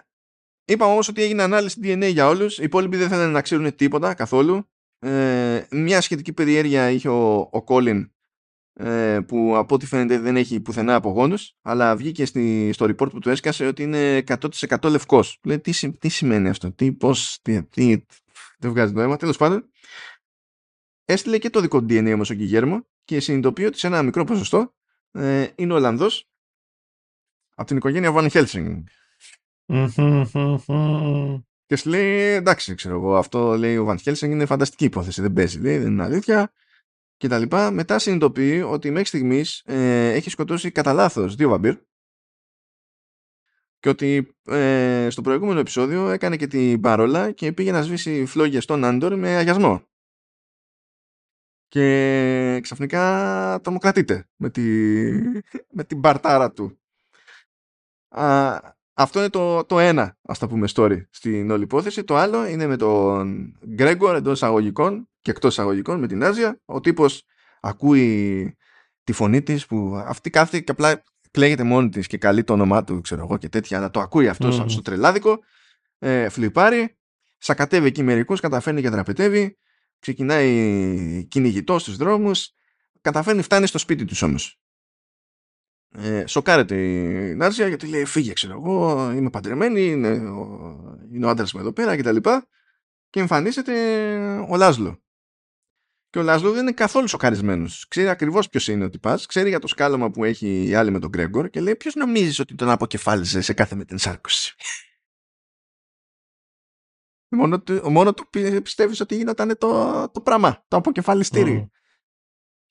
είπαμε 0.65 0.93
όμως 0.93 1.09
ότι 1.09 1.23
έγινε 1.23 1.43
ανάλυση 1.43 1.81
DNA 1.83 2.11
για 2.13 2.29
όλους. 2.29 2.59
Οι 2.59 2.63
υπόλοιποι 2.63 2.97
δεν 2.97 3.09
θέλουν 3.09 3.33
να 3.33 3.43
ξέρουν 3.43 3.75
τίποτα 3.75 4.15
καθόλου. 4.15 4.69
Ε, 4.99 5.67
μια 5.71 6.01
σχετική 6.01 6.33
περιέργεια 6.33 6.91
είχε 6.91 7.09
ο, 7.09 7.39
ο 7.39 7.65
Colin 7.67 8.09
ε, 8.73 9.21
που 9.27 9.57
από 9.57 9.75
ό,τι 9.75 9.87
φαίνεται 9.87 10.19
δεν 10.19 10.37
έχει 10.37 10.61
πουθενά 10.61 10.95
απογόνους 10.95 11.57
αλλά 11.63 11.97
βγήκε 11.97 12.25
στη, 12.25 12.71
στο 12.73 12.85
report 12.85 13.11
που 13.11 13.19
του 13.19 13.31
έσκασε 13.31 13.67
ότι 13.67 13.83
είναι 13.83 14.25
100% 14.27 14.91
λευκός. 14.91 15.41
Λέει 15.45 15.61
τι, 15.61 15.91
τι 15.93 16.09
σημαίνει 16.09 16.49
αυτό, 16.49 16.73
τι, 16.73 16.93
πώς, 16.93 17.39
τι, 17.43 17.63
τι, 17.63 18.05
δεν 18.59 18.71
βγάζει 18.71 18.93
νόημα. 18.93 19.17
Τέλος 19.17 19.37
πάντων, 19.37 19.71
έστειλε 21.05 21.39
και 21.39 21.51
το 21.51 21.61
δικό 21.61 21.79
DNA 21.79 22.13
όμως 22.15 22.31
ο 22.31 22.35
Κιγέρμο 22.35 22.87
και 23.05 23.21
συνειδητοποιεί 23.21 23.65
ότι 23.69 23.79
σε 23.79 23.87
ένα 23.87 24.03
μικρό 24.03 24.25
ποσοστό 24.25 24.75
ε, 25.13 25.47
είναι 25.55 25.73
Ολλανδός 25.73 26.29
από 27.55 27.69
την 27.69 27.77
οικογένεια 27.77 28.13
Van 28.15 28.29
Helsing. 28.31 28.83
Και 31.67 31.77
σου 31.77 31.89
λέει 31.89 32.19
εντάξει 32.19 32.75
ξέρω 32.75 32.95
εγώ 32.95 33.17
αυτό 33.17 33.57
λέει 33.57 33.77
ο 33.77 33.87
Van 33.89 33.97
Helsing 34.05 34.29
είναι 34.29 34.47
φανταστική 34.47 34.85
υπόθεση 34.85 35.21
δεν 35.21 35.33
παίζει 35.33 35.61
λέει 35.61 35.79
δεν 35.79 35.93
είναι 35.93 36.03
αλήθεια 36.03 36.53
και 37.17 37.29
τα 37.29 37.39
λοιπά, 37.39 37.71
μετά 37.71 37.99
συνειδητοποιεί 37.99 38.63
ότι 38.67 38.91
μέχρι 38.91 39.07
στιγμής 39.07 39.63
ε, 39.65 40.13
έχει 40.13 40.31
σκοτώσει 40.31 40.71
κατά 40.71 40.93
λάθος 40.93 41.35
δύο 41.35 41.49
βαμπύρ 41.49 41.79
και 43.79 43.89
ότι 43.89 44.37
ε, 44.45 45.09
στο 45.11 45.23
προηγούμενο 45.23 45.61
επεισόδιο 45.61 46.11
έκανε 46.11 46.37
και 46.37 46.47
την 46.47 46.81
παρόλα 46.81 47.33
και 47.33 47.53
πήγε 47.53 47.73
να 47.73 47.83
σβήσει 47.83 48.27
φλόγες 48.27 48.63
στον 48.63 48.85
Άντορ 48.85 49.17
με 49.17 49.37
αγιασμό. 49.37 49.83
Και 51.69 52.59
ξαφνικά 52.63 53.61
τρομοκρατείται 53.63 54.29
με, 54.37 54.51
τη, 54.51 54.63
με 55.77 55.85
την 55.85 56.01
παρτάρα 56.01 56.53
του. 56.53 56.79
Α, 58.09 58.59
αυτό 58.99 59.19
είναι 59.19 59.29
το, 59.29 59.65
το 59.65 59.79
ένα, 59.79 60.19
ας 60.23 60.39
τα 60.39 60.49
πούμε, 60.49 60.69
story 60.75 61.01
στην 61.11 61.51
όλη 61.51 61.63
υπόθεση. 61.63 62.05
Το 62.05 62.17
άλλο 62.17 62.47
είναι 62.47 62.67
με 62.67 62.77
τον 62.77 63.55
Γκρέγκορ 63.75 64.15
εντός 64.15 64.33
εισαγωγικών 64.33 65.09
και 65.21 65.31
εκτός 65.31 65.53
εισαγωγικών 65.53 65.99
με 66.01 66.07
την 66.07 66.25
Άζια. 66.25 66.61
Ο 66.65 66.81
τύπος 66.81 67.25
ακούει 67.61 68.57
τη 69.05 69.13
φωνή 69.13 69.43
της 69.43 69.67
που 69.67 70.03
αυτή 70.07 70.31
κάθεται 70.31 70.61
και 70.61 70.71
απλά 70.71 71.03
κλαίγεται 71.31 71.63
μόνη 71.63 71.89
της 71.89 72.07
και 72.07 72.19
καλεί 72.19 72.45
το 72.45 72.53
όνομά 72.53 72.85
του, 72.85 73.01
ξέρω 73.01 73.23
εγώ 73.23 73.37
και 73.37 73.49
τέτοια, 73.49 73.79
αλλά 73.79 73.91
το 73.91 74.01
ακούει 74.01 74.29
αυτός 74.29 74.61
mm. 74.61 74.65
στο 74.69 74.83
τρελάδικο, 74.83 75.39
ε, 75.99 76.29
φλιπάρει, 76.29 76.97
σακατεύει 77.39 77.87
εκεί 77.87 78.03
μερικούς, 78.03 78.41
καταφέρνει 78.41 78.81
και 78.81 78.89
δραπετεύει, 78.89 79.59
ξεκινάει 79.99 81.27
κυνηγητός 81.29 81.83
στους 81.83 81.97
δρόμους, 81.97 82.53
καταφέρνει 83.01 83.43
φτάνει 83.43 83.67
στο 83.67 83.79
σπίτι 83.79 84.05
τους 84.05 84.23
όμως 84.23 84.61
ε, 85.99 86.27
σοκάρεται 86.27 86.77
η 86.77 87.35
Νάρσια 87.35 87.69
γιατί 87.69 87.87
λέει 87.87 88.05
φύγε 88.05 88.33
ξέρω 88.33 88.53
εγώ 88.53 89.11
είμαι 89.11 89.31
παντρεμένη 89.31 89.87
είναι 89.87 90.09
ο, 90.09 90.99
είναι 91.13 91.27
ο 91.27 91.29
άντρας 91.29 91.53
μου 91.53 91.61
εδώ 91.61 91.73
πέρα 91.73 91.97
και 91.97 92.03
τα 92.03 92.13
λοιπά 92.13 92.47
και 93.11 93.21
εμφανίζεται 93.21 93.73
ο 94.49 94.57
Λάζλο 94.57 95.01
και 96.11 96.19
Και 96.19 96.19
ο 96.19 96.23
Λάσλο 96.23 96.53
δεν 96.53 96.63
είναι 96.63 96.73
καθόλου 96.73 97.09
σοκαρισμένος. 97.09 97.89
Ξέρει 97.89 98.09
ακριβώς 98.09 98.49
ποιος 98.49 98.69
είναι 98.69 98.85
ο 98.85 98.91
τυπάς, 98.91 99.27
ξέρει 99.27 99.49
για 99.49 99.59
το 99.59 99.67
σκάλωμα 99.67 100.11
που 100.11 100.25
έχει 100.25 100.69
η 100.69 100.75
άλλη 100.75 100.91
με 100.91 100.99
τον 100.99 101.11
Γκρέγκορ 101.11 101.49
και 101.51 101.61
λέει: 101.61 101.77
Ποιος 101.77 101.95
νομίζεις 101.95 102.39
ότι 102.39 102.55
τον 102.55 102.71
αποκεφάλιζε 102.71 103.41
σε 103.41 103.53
κάθε 103.53 103.75
μετενσάρκωση; 103.75 104.55
μόνο, 107.37 107.61
του, 107.61 107.91
μόνο 107.91 108.15
του 108.15 108.29
πιστεύεις 108.63 109.01
ότι 109.01 109.17
γινόταν 109.17 109.59
το, 109.59 110.09
το 110.09 110.21
πράγμα, 110.21 110.65
το 110.69 110.77
αποκεφαλιστήρι. 110.77 111.71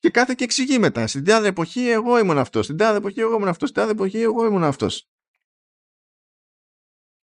Και 0.05 0.11
κάθε 0.11 0.33
και 0.33 0.43
εξηγεί 0.43 0.79
μετά. 0.79 1.07
Στην 1.07 1.25
τάδε 1.25 1.47
εποχή 1.47 1.89
εγώ 1.89 2.19
ήμουν 2.19 2.37
αυτός. 2.37 2.65
Στην 2.65 2.77
τάδε 2.77 2.97
εποχή 2.97 3.19
εγώ 3.19 3.35
ήμουν 3.35 3.47
αυτός. 3.47 3.69
Στην 3.69 3.81
τάδε 3.81 3.93
εποχή 3.93 4.17
εγώ 4.17 4.45
ήμουν 4.45 4.63
αυτός. 4.63 5.09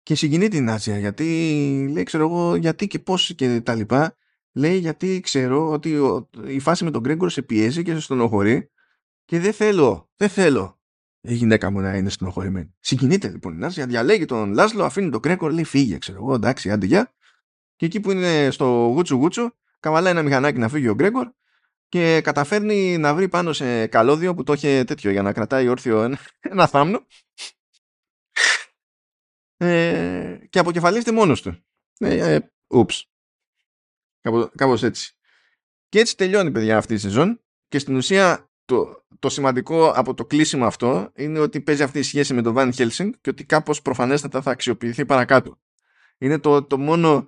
Και 0.02 0.14
συγκινεί 0.14 0.48
την 0.48 0.70
Άζια 0.70 0.98
γιατί 0.98 1.24
λέει, 1.92 2.02
ξέρω 2.02 2.24
εγώ, 2.24 2.56
γιατί 2.56 2.86
και 2.86 2.98
πώς 2.98 3.34
και 3.34 3.60
τα 3.60 3.74
λοιπά. 3.74 4.16
Λέει 4.52 4.78
γιατί 4.78 5.20
ξέρω 5.20 5.70
ότι 5.70 5.98
η 6.46 6.58
φάση 6.58 6.84
με 6.84 6.90
τον 6.90 7.00
Γκρέγκορ 7.00 7.30
σε 7.30 7.42
πιέζει 7.42 7.82
και 7.82 7.94
σε 7.94 8.00
στενοχωρεί 8.00 8.70
και 9.24 9.40
δεν 9.40 9.52
θέλω, 9.52 10.10
δεν 10.16 10.28
θέλω 10.28 10.80
η 11.20 11.34
γυναίκα 11.34 11.70
μου 11.70 11.80
να 11.80 11.96
είναι 11.96 12.10
στενοχωρημένη. 12.10 12.74
Συγκινείται 12.80 13.28
λοιπόν 13.28 13.54
η 13.54 13.56
Νάζια, 13.56 13.86
διαλέγει 13.86 14.24
τον 14.24 14.52
Λάσλο, 14.52 14.84
αφήνει 14.84 15.10
τον 15.10 15.20
Γκρέγκορ, 15.20 15.52
λέει 15.52 15.64
φύγε, 15.64 15.98
ξέρω 15.98 16.18
εγώ, 16.18 16.34
εντάξει, 16.34 16.70
άντε 16.70 16.86
γεια. 16.86 17.12
Και 17.76 17.86
εκεί 17.86 18.00
που 18.00 18.10
είναι 18.10 18.50
στο 18.50 18.64
γούτσου 18.94 19.16
γούτσου, 19.16 19.50
καβαλάει 19.80 20.12
ένα 20.12 20.22
μηχανάκι 20.22 20.58
να 20.58 20.68
φύγει 20.68 20.88
ο 20.88 20.94
Γκρέγκορ 20.94 21.32
και 21.92 22.20
καταφέρνει 22.20 22.98
να 22.98 23.14
βρει 23.14 23.28
πάνω 23.28 23.52
σε 23.52 23.86
καλώδιο 23.86 24.34
που 24.34 24.42
το 24.42 24.52
είχε 24.52 24.84
τέτοιο 24.84 25.10
για 25.10 25.22
να 25.22 25.32
κρατάει 25.32 25.68
όρθιο 25.68 26.02
ένα, 26.02 26.18
ένα 26.40 26.66
θάμνο 26.66 27.06
ε, 29.56 30.38
και 30.50 30.58
αποκεφαλίζεται 30.58 31.12
μόνος 31.12 31.42
του. 31.42 31.64
Ε, 31.98 32.34
ε, 32.34 32.52
Κάπως, 34.54 34.82
έτσι. 34.82 35.16
Και 35.88 35.98
έτσι 35.98 36.16
τελειώνει 36.16 36.50
παιδιά 36.50 36.76
αυτή 36.76 36.94
η 36.94 36.98
σεζόν 36.98 37.40
και 37.68 37.78
στην 37.78 37.96
ουσία 37.96 38.50
το, 38.64 39.04
το 39.18 39.28
σημαντικό 39.28 39.88
από 39.88 40.14
το 40.14 40.24
κλείσιμο 40.24 40.66
αυτό 40.66 41.12
είναι 41.14 41.38
ότι 41.38 41.60
παίζει 41.60 41.82
αυτή 41.82 41.98
η 41.98 42.02
σχέση 42.02 42.34
με 42.34 42.42
τον 42.42 42.54
Van 42.56 42.72
Helsing 42.74 43.10
και 43.20 43.30
ότι 43.30 43.44
κάπως 43.44 43.82
προφανέστατα 43.82 44.42
θα 44.42 44.50
αξιοποιηθεί 44.50 45.06
παρακάτω. 45.06 45.60
Είναι 46.18 46.38
το, 46.38 46.62
το 46.62 46.78
μόνο 46.78 47.26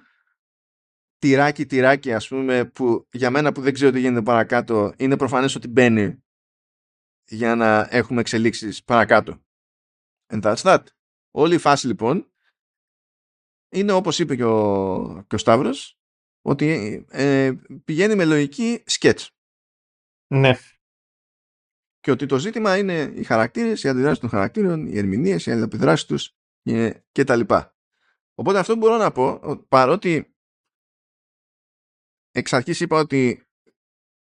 τυράκι 1.18 1.66
τυράκι 1.66 2.12
ας 2.12 2.28
πούμε 2.28 2.64
που 2.64 3.08
για 3.12 3.30
μένα 3.30 3.52
που 3.52 3.60
δεν 3.60 3.72
ξέρω 3.72 3.90
τι 3.90 4.00
γίνεται 4.00 4.22
παρακάτω 4.22 4.92
είναι 4.96 5.16
προφανές 5.16 5.54
ότι 5.54 5.68
μπαίνει 5.68 6.22
για 7.26 7.54
να 7.54 7.88
έχουμε 7.90 8.20
εξελίξεις 8.20 8.84
παρακάτω. 8.84 9.44
And 10.32 10.42
that's 10.42 10.62
that. 10.62 10.82
Όλη 11.30 11.54
η 11.54 11.58
φάση 11.58 11.86
λοιπόν 11.86 12.32
είναι 13.68 13.92
όπως 13.92 14.18
είπε 14.18 14.36
και 14.36 14.44
ο, 14.44 15.24
και 15.26 15.34
ο 15.34 15.38
Σταύρος 15.38 15.98
ότι 16.42 17.04
ε, 17.10 17.52
πηγαίνει 17.84 18.14
με 18.14 18.24
λογική 18.24 18.82
σκέτς. 18.86 19.30
Ναι. 20.26 20.56
Και 22.00 22.10
ότι 22.10 22.26
το 22.26 22.38
ζήτημα 22.38 22.76
είναι 22.76 23.12
οι 23.14 23.22
χαρακτήρες, 23.22 23.82
οι 23.82 23.88
αντιδράσεις 23.88 24.18
των 24.18 24.28
χαρακτήρων, 24.28 24.86
οι 24.86 24.98
ερμηνείες, 24.98 25.46
οι 25.46 25.50
αλληλεπιδράσεις 25.50 26.06
τους 26.06 26.36
και, 27.12 27.24
τα 27.26 27.36
λοιπά. 27.36 27.76
Οπότε 28.34 28.58
αυτό 28.58 28.72
που 28.72 28.78
μπορώ 28.78 28.96
να 28.96 29.12
πω, 29.12 29.40
παρότι 29.68 30.33
εξ 32.34 32.52
αρχής 32.52 32.80
είπα 32.80 32.98
ότι 32.98 33.46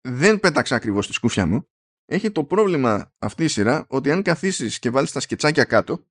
δεν 0.00 0.40
πέταξα 0.40 0.76
ακριβώς 0.76 1.06
τη 1.06 1.12
σκούφια 1.12 1.46
μου, 1.46 1.68
έχει 2.04 2.30
το 2.30 2.44
πρόβλημα 2.44 3.14
αυτή 3.18 3.44
η 3.44 3.48
σειρά 3.48 3.86
ότι 3.88 4.10
αν 4.10 4.22
καθίσεις 4.22 4.78
και 4.78 4.90
βάλεις 4.90 5.12
τα 5.12 5.20
σκετσάκια 5.20 5.64
κάτω, 5.64 6.06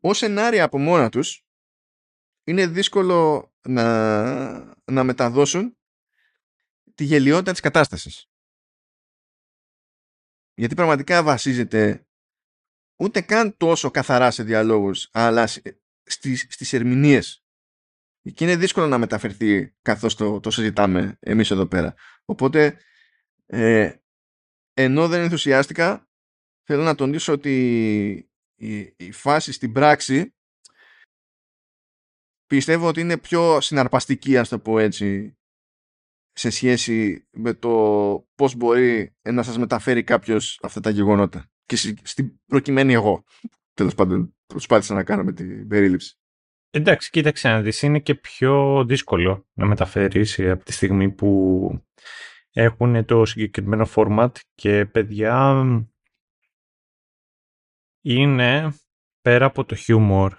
ως 0.00 0.18
σενάρια 0.18 0.64
από 0.64 0.78
μόνα 0.78 1.08
τους 1.08 1.46
είναι 2.44 2.66
δύσκολο 2.66 3.52
να, 3.68 4.74
να 4.84 5.04
μεταδώσουν 5.04 5.78
τη 6.94 7.04
γελιότητα 7.04 7.50
της 7.50 7.60
κατάστασης. 7.60 8.30
Γιατί 10.54 10.74
πραγματικά 10.74 11.22
βασίζεται 11.22 12.06
ούτε 12.98 13.20
καν 13.20 13.56
τόσο 13.56 13.90
καθαρά 13.90 14.30
σε 14.30 14.42
διαλόγους, 14.42 15.08
αλλά 15.12 15.46
στις, 16.02 16.46
στις 16.48 16.72
ερμηνείες. 16.72 17.45
Και 18.34 18.44
είναι 18.44 18.56
δύσκολο 18.56 18.86
να 18.86 18.98
μεταφερθεί 18.98 19.74
καθώς 19.82 20.14
το, 20.14 20.40
το 20.40 20.50
συζητάμε 20.50 21.16
εμείς 21.20 21.50
εδώ 21.50 21.66
πέρα. 21.66 21.94
Οπότε, 22.24 22.78
ε, 23.46 23.92
ενώ 24.72 25.08
δεν 25.08 25.20
ενθουσιάστηκα, 25.20 26.08
θέλω 26.62 26.82
να 26.82 26.94
τονίσω 26.94 27.32
ότι 27.32 27.56
η, 28.54 28.78
η 28.96 29.12
φάση 29.12 29.52
στην 29.52 29.72
πράξη 29.72 30.34
πιστεύω 32.46 32.88
ότι 32.88 33.00
είναι 33.00 33.18
πιο 33.18 33.60
συναρπαστική, 33.60 34.38
ας 34.38 34.48
το 34.48 34.58
πω 34.58 34.78
έτσι, 34.78 35.38
σε 36.32 36.50
σχέση 36.50 37.28
με 37.30 37.54
το 37.54 37.70
πώς 38.34 38.54
μπορεί 38.54 39.16
να 39.22 39.42
σας 39.42 39.58
μεταφέρει 39.58 40.04
κάποιος 40.04 40.58
αυτά 40.62 40.80
τα 40.80 40.90
γεγονότα. 40.90 41.50
Και 41.64 41.76
στην 42.02 42.40
προκειμένη 42.46 42.92
εγώ, 42.92 43.24
τέλος 43.74 43.94
πάντων, 43.94 44.36
προσπάθησα 44.46 44.94
να 44.94 45.04
κάνω 45.04 45.24
με 45.24 45.32
την 45.32 45.68
περίληψη. 45.68 46.18
Εντάξει, 46.76 47.10
κοίταξε 47.10 47.48
να 47.48 47.60
δεις, 47.60 47.82
είναι 47.82 48.00
και 48.00 48.14
πιο 48.14 48.84
δύσκολο 48.84 49.46
να 49.52 49.66
μεταφέρεις 49.66 50.40
από 50.40 50.64
τη 50.64 50.72
στιγμή 50.72 51.10
που 51.12 51.70
έχουν 52.50 53.04
το 53.04 53.24
συγκεκριμένο 53.24 53.86
format 53.94 54.30
και 54.54 54.86
παιδιά 54.86 55.64
είναι 58.04 58.74
πέρα 59.20 59.46
από 59.46 59.64
το 59.64 59.74
χιούμορ 59.74 60.38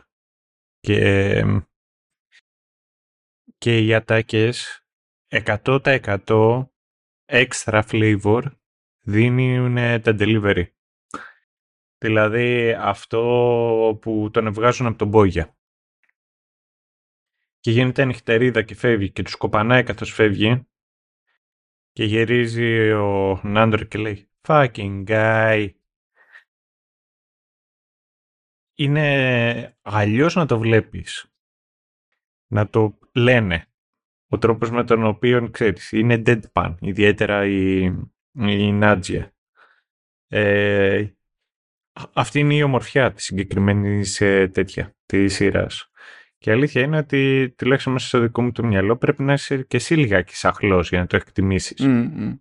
και 0.80 1.44
και 3.58 3.80
οι 3.80 3.94
ατάκες 3.94 4.86
100% 5.28 6.64
extra 7.26 7.82
flavor 7.90 8.44
δίνουν 9.02 9.76
τα 9.76 10.16
delivery. 10.20 10.66
Δηλαδή 11.98 12.74
αυτό 12.74 14.00
που 14.02 14.30
τον 14.34 14.54
βγάζουν 14.54 14.88
από 14.88 14.98
τον 14.98 15.08
Μπόγια. 15.08 15.57
Και 17.68 17.74
γίνεται 17.74 18.06
νυχτερίδα 18.06 18.62
και 18.62 18.76
φεύγει 18.76 19.12
και 19.12 19.24
του 19.24 19.38
κοπανάει 19.38 19.84
καθώς 19.84 20.14
φεύγει 20.14 20.68
και 21.92 22.04
γυρίζει 22.04 22.92
ο 22.92 23.42
Νάντρο 23.44 23.84
και 23.84 23.98
λέει 23.98 24.30
«Fucking 24.42 25.04
guy». 25.08 25.70
Είναι 28.76 29.78
αλλιώς 29.82 30.36
να 30.36 30.46
το 30.46 30.60
βλέπεις 30.60 31.32
να 32.48 32.70
το 32.70 33.00
λένε. 33.14 33.68
Ο 34.28 34.38
τρόπος 34.38 34.72
με 34.72 34.84
τον 34.84 35.04
οποίο, 35.04 35.50
ξέρεις, 35.50 35.92
είναι 35.92 36.22
deadpan, 36.26 36.76
ιδιαίτερα 36.80 37.46
η, 37.46 37.84
η 38.32 38.72
Νάτζια. 38.72 39.36
Ε, 40.28 41.08
αυτή 42.14 42.40
είναι 42.40 42.54
η 42.54 42.62
ομορφιά 42.62 43.12
της 43.12 43.24
συγκεκριμένης 43.24 44.22
ε, 44.22 44.48
τέτοια, 44.48 44.96
της 45.06 45.34
σειράς. 45.34 45.92
Και 46.38 46.50
η 46.50 46.54
αλήθεια 46.54 46.82
είναι 46.82 46.98
ότι 46.98 47.54
τουλάχιστον 47.58 47.94
μέσα 47.94 48.08
στο 48.08 48.20
δικό 48.20 48.42
μου 48.42 48.52
το 48.52 48.64
μυαλό 48.64 48.98
πρέπει 48.98 49.24
να 49.24 49.34
είσαι 49.34 49.64
και 49.64 49.78
εσύ 49.78 49.96
λιγάκι 49.96 50.36
σαχλός 50.36 50.90
για 50.90 51.00
να 51.00 51.08
το 51.08 51.16
εκτιμήσεις. 51.16 51.78
Mm, 51.80 52.38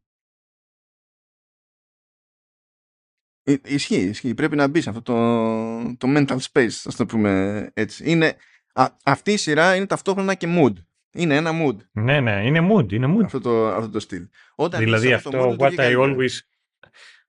Ισχύει, 3.64 4.00
ισχύει. 4.00 4.34
Πρέπει 4.34 4.56
να 4.56 4.68
μπει 4.68 4.80
σε 4.80 4.88
αυτό 4.88 5.02
το, 5.02 5.96
το 5.96 6.08
mental 6.08 6.38
space, 6.52 6.82
ας 6.84 6.96
το 6.96 7.06
πούμε 7.06 7.70
έτσι. 7.74 8.10
Είναι, 8.10 8.36
Α, 8.78 8.86
αυτή 9.04 9.32
η 9.32 9.36
σειρά 9.36 9.76
είναι 9.76 9.86
ταυτόχρονα 9.86 10.34
και 10.34 10.46
mood. 10.50 10.72
Είναι 11.12 11.36
ένα 11.36 11.50
mood. 11.52 11.76
Ναι, 11.92 12.20
ναι, 12.20 12.46
είναι 12.46 12.68
mood. 12.72 12.92
Είναι 12.92 13.14
mood. 13.16 13.24
Αυτό 13.24 13.40
το, 13.40 13.68
αυτό 13.68 13.90
το 13.90 14.00
στυλ. 14.00 14.28
Όταν 14.54 14.80
δηλαδή 14.80 15.12
αυτό, 15.12 15.56
what 15.58 15.74
I 15.74 15.96
always... 15.96 16.38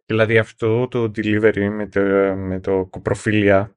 Δηλαδή 0.05 0.37
αυτό 0.37 0.87
το 0.87 1.03
delivery 1.03 1.69
με 1.69 1.87
το, 1.87 2.01
με 2.35 2.59
το 2.59 2.85
κοπροφίλια 2.85 3.76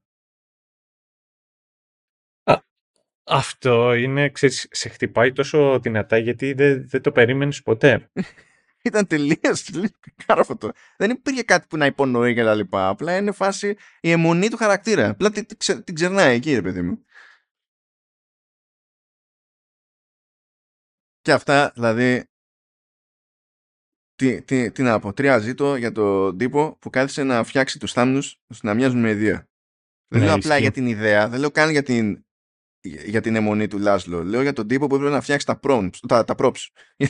αυτό 3.30 3.94
είναι, 3.94 4.28
ξέρεις, 4.28 4.66
σε 4.70 4.88
χτυπάει 4.88 5.32
τόσο 5.32 5.78
δυνατά 5.80 6.18
γιατί 6.18 6.52
δεν, 6.52 6.88
δεν 6.88 7.02
το 7.02 7.12
περίμενες 7.12 7.62
ποτέ. 7.62 8.10
Ήταν 8.82 9.06
τελείως 9.06 9.70
κάρφωτο. 10.26 10.70
Δεν 10.96 11.10
υπήρχε 11.10 11.42
κάτι 11.42 11.66
που 11.66 11.76
να 11.76 11.86
υπονοεί 11.86 12.34
και 12.34 12.42
τα 12.42 12.54
λοιπά. 12.54 12.88
Απλά 12.88 13.16
είναι 13.16 13.32
φάση 13.32 13.76
η 14.00 14.10
αιμονή 14.10 14.48
του 14.48 14.56
χαρακτήρα. 14.56 15.08
Απλά 15.08 15.30
την, 15.30 15.46
την 15.84 15.94
ξερνάει 15.94 16.36
εκεί, 16.36 16.54
ρε 16.54 16.62
παιδί 16.62 16.82
μου. 16.82 17.04
Και 21.20 21.32
αυτά, 21.32 21.70
δηλαδή, 21.74 22.24
τι, 24.14 24.42
τι, 24.42 24.70
τι 24.70 24.82
να 24.82 24.98
πω, 24.98 25.12
τρία 25.12 25.38
ζήτω 25.38 25.76
για 25.76 25.92
τον 25.92 26.38
τύπο 26.38 26.76
που 26.80 26.90
κάθισε 26.90 27.22
να 27.22 27.44
φτιάξει 27.44 27.78
τους 27.78 27.92
θάμνους 27.92 28.40
ώστε 28.46 28.66
να 28.66 28.74
μοιάζουν 28.74 29.00
με 29.00 29.10
ιδέα. 29.10 29.48
Δεν 30.08 30.20
ναι, 30.20 30.26
λέω 30.26 30.34
απλά 30.34 30.58
για 30.58 30.70
την 30.70 30.86
ιδέα, 30.86 31.28
δεν 31.28 31.40
λέω 31.40 31.50
καν 31.50 31.70
για 31.70 31.82
την, 31.82 32.24
για 32.82 33.20
την 33.20 33.36
αιμονή 33.36 33.66
του 33.66 33.78
Λάσλο. 33.78 34.22
Λέω 34.24 34.42
για 34.42 34.52
τον 34.52 34.66
τύπο 34.66 34.86
που 34.86 34.94
έπρεπε 34.94 35.12
να 35.12 35.20
φτιάξει 35.20 35.46
τα, 35.46 35.60
props, 35.62 35.90
τα, 36.08 36.24
τα 36.24 36.34
props. 36.38 36.66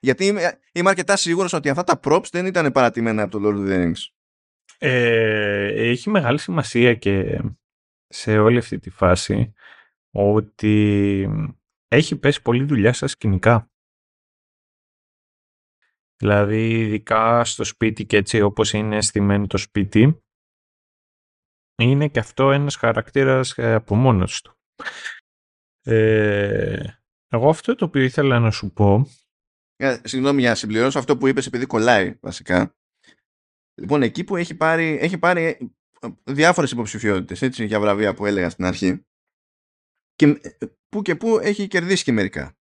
Γιατί 0.00 0.26
είμαι, 0.26 0.58
είμαι 0.72 0.88
αρκετά 0.88 1.16
σίγουρος 1.16 1.52
ότι 1.52 1.68
αυτά 1.68 1.84
τα 1.84 2.00
props 2.04 2.28
δεν 2.30 2.46
ήταν 2.46 2.72
παρατημένα 2.72 3.22
από 3.22 3.38
το 3.38 3.48
Lord 3.48 3.56
of 3.56 3.70
the 3.70 3.84
Rings. 3.84 4.14
Ε, 4.78 5.88
έχει 5.90 6.10
μεγάλη 6.10 6.38
σημασία 6.38 6.94
και 6.94 7.42
σε 8.06 8.38
όλη 8.38 8.58
αυτή 8.58 8.78
τη 8.78 8.90
φάση 8.90 9.52
ότι 10.10 11.28
έχει 11.88 12.18
πέσει 12.18 12.42
πολλή 12.42 12.64
δουλειά 12.64 12.92
στα 12.92 13.06
σκηνικά. 13.06 13.68
Δηλαδή, 16.16 16.80
ειδικά 16.80 17.44
στο 17.44 17.64
σπίτι 17.64 18.06
και 18.06 18.16
έτσι 18.16 18.40
όπως 18.40 18.72
είναι 18.72 19.02
στημένο 19.02 19.46
το 19.46 19.56
σπίτι, 19.56 20.22
είναι 21.82 22.08
και 22.08 22.18
αυτό 22.18 22.52
ένας 22.52 22.76
χαρακτήρας 22.76 23.58
ε, 23.58 23.74
από 23.74 23.94
μόνος 23.94 24.42
του. 24.42 24.58
Ε, 25.82 26.84
εγώ 27.28 27.48
αυτό 27.48 27.74
το 27.74 27.84
οποίο 27.84 28.02
ήθελα 28.02 28.38
να 28.38 28.50
σου 28.50 28.72
πω... 28.72 29.08
Ε, 29.76 30.00
συγγνώμη 30.04 30.40
για 30.40 30.48
να 30.48 30.54
συμπληρώσω 30.54 30.98
αυτό 30.98 31.16
που 31.16 31.26
είπες 31.26 31.46
επειδή 31.46 31.66
κολλάει 31.66 32.18
βασικά. 32.20 32.76
Λοιπόν, 33.74 34.02
εκεί 34.02 34.24
που 34.24 34.36
έχει 34.36 34.54
πάρει, 34.54 34.98
έχει 35.00 35.18
πάρει 35.18 35.42
ε, 36.00 36.08
διάφορες 36.24 36.70
υποψηφιότητες 36.70 37.42
έτσι, 37.42 37.64
για 37.64 37.80
βραβεία 37.80 38.14
που 38.14 38.26
έλεγα 38.26 38.50
στην 38.50 38.64
αρχή 38.64 39.06
και 40.14 40.26
ε, 40.26 40.66
που 40.88 41.02
και 41.02 41.16
που 41.16 41.38
έχει 41.38 41.68
κερδίσει 41.68 42.04
και 42.04 42.12
μερικά. 42.12 42.56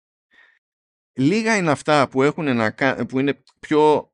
Λίγα 1.19 1.57
είναι 1.57 1.71
αυτά 1.71 2.09
που, 2.09 2.23
έχουν 2.23 2.57
να, 2.57 2.75
που 3.09 3.19
είναι 3.19 3.43
πιο 3.61 4.12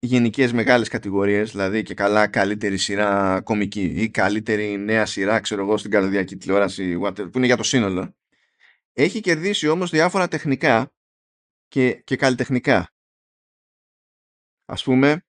γενικές 0.00 0.52
μεγάλες 0.52 0.88
κατηγορίες, 0.88 1.50
δηλαδή 1.50 1.82
και 1.82 1.94
καλά 1.94 2.26
καλύτερη 2.26 2.76
σειρά 2.76 3.40
κομική 3.40 3.82
ή 3.82 4.10
καλύτερη 4.10 4.78
νέα 4.78 5.06
σειρά, 5.06 5.40
ξέρω 5.40 5.62
εγώ, 5.62 5.76
στην 5.76 5.90
καρδιακή 5.90 6.36
τηλεόραση, 6.36 6.98
που 7.14 7.30
είναι 7.34 7.46
για 7.46 7.56
το 7.56 7.62
σύνολο. 7.62 8.14
Έχει 8.92 9.20
κερδίσει 9.20 9.68
όμως 9.68 9.90
διάφορα 9.90 10.28
τεχνικά 10.28 10.92
και, 11.68 11.92
και 11.92 12.16
καλλιτεχνικά. 12.16 12.92
Ας 14.64 14.82
πούμε, 14.82 15.24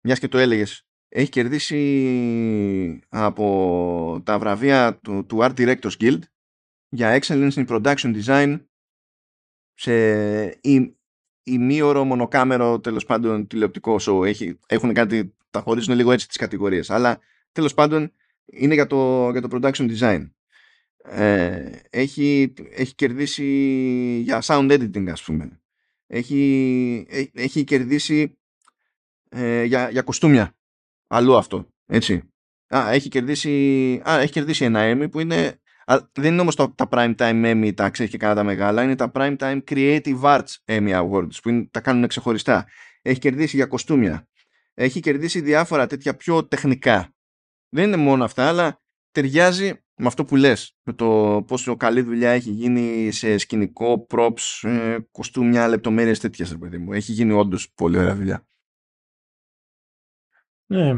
μιας 0.00 0.18
και 0.18 0.28
το 0.28 0.38
έλεγες, 0.38 0.86
έχει 1.08 1.28
κερδίσει 1.28 3.00
από 3.08 4.20
τα 4.24 4.38
βραβεία 4.38 4.98
του, 4.98 5.26
του 5.26 5.38
Art 5.40 5.54
Directors 5.54 5.96
Guild 6.00 6.20
για 6.88 7.20
Excellence 7.20 7.52
in 7.52 7.66
Production 7.66 8.22
Design 8.24 8.64
σε 9.74 9.92
ημίωρο 11.42 12.04
μονοκάμερο 12.04 12.80
τέλος 12.80 13.04
πάντων 13.04 13.46
τηλεοπτικό 13.46 13.96
show. 14.00 14.26
Έχει, 14.26 14.58
έχουν 14.66 14.92
κάτι, 14.92 15.34
τα 15.50 15.60
χωρίζουν 15.60 15.94
λίγο 15.94 16.12
έτσι 16.12 16.28
τις 16.28 16.36
κατηγορίες. 16.36 16.90
Αλλά 16.90 17.20
τέλος 17.52 17.74
πάντων 17.74 18.12
είναι 18.44 18.74
για 18.74 18.86
το, 18.86 19.30
για 19.30 19.40
το 19.40 19.48
production 19.52 19.98
design. 19.98 20.30
Ε, 21.04 21.70
έχει, 21.90 22.52
έχει 22.70 22.94
κερδίσει 22.94 23.44
για 24.24 24.42
sound 24.44 24.70
editing 24.70 25.08
ας 25.10 25.22
πούμε. 25.22 25.60
Έχει, 26.06 27.06
έχει 27.32 27.64
κερδίσει 27.64 28.38
ε, 29.28 29.64
για, 29.64 29.90
για 29.90 30.02
κοστούμια. 30.02 30.56
Αλλού 31.06 31.36
αυτό. 31.36 31.68
Έτσι. 31.86 32.22
Α, 32.74 32.90
έχει 32.90 33.08
κερδίσει, 33.08 34.00
α, 34.08 34.18
έχει 34.20 34.32
κερδίσει 34.32 34.64
ένα 34.64 34.80
Emmy 34.92 35.10
που 35.10 35.20
είναι 35.20 35.60
δεν 36.12 36.32
είναι 36.32 36.40
όμως 36.40 36.56
τα, 36.56 36.74
τα 36.74 36.88
Prime 36.90 37.14
Time 37.16 37.44
Emmy 37.44 37.72
τα 37.74 37.90
ξέρεις 37.90 38.10
και 38.10 38.18
κανένα 38.18 38.40
τα 38.40 38.46
μεγάλα, 38.46 38.82
είναι 38.82 38.96
τα 38.96 39.10
Prime 39.14 39.36
Time 39.36 39.60
Creative 39.70 40.20
Arts 40.20 40.54
Emmy 40.64 41.02
Awards 41.02 41.34
που 41.42 41.48
είναι, 41.48 41.68
τα 41.70 41.80
κάνουν 41.80 42.06
ξεχωριστά. 42.06 42.66
Έχει 43.02 43.18
κερδίσει 43.18 43.56
για 43.56 43.66
κοστούμια. 43.66 44.28
Έχει 44.74 45.00
κερδίσει 45.00 45.40
διάφορα 45.40 45.86
τέτοια 45.86 46.16
πιο 46.16 46.46
τεχνικά. 46.46 47.14
Δεν 47.68 47.86
είναι 47.86 47.96
μόνο 47.96 48.24
αυτά, 48.24 48.48
αλλά 48.48 48.80
ταιριάζει 49.10 49.82
με 49.96 50.06
αυτό 50.06 50.24
που 50.24 50.36
λες, 50.36 50.76
με 50.82 50.92
το 50.92 51.42
πόσο 51.46 51.76
καλή 51.76 52.00
δουλειά 52.00 52.30
έχει 52.30 52.50
γίνει 52.50 53.10
σε 53.10 53.38
σκηνικό, 53.38 54.06
props, 54.10 54.68
ε, 54.68 54.98
κοστούμια, 55.10 55.68
λεπτομέρειες 55.68 56.20
τέτοιες, 56.20 56.58
παιδί 56.58 56.78
μου. 56.78 56.92
Έχει 56.92 57.12
γίνει 57.12 57.32
όντως 57.32 57.72
πολύ 57.74 57.98
ωραία 57.98 58.14
δουλειά. 58.14 58.46
Ναι. 60.66 60.96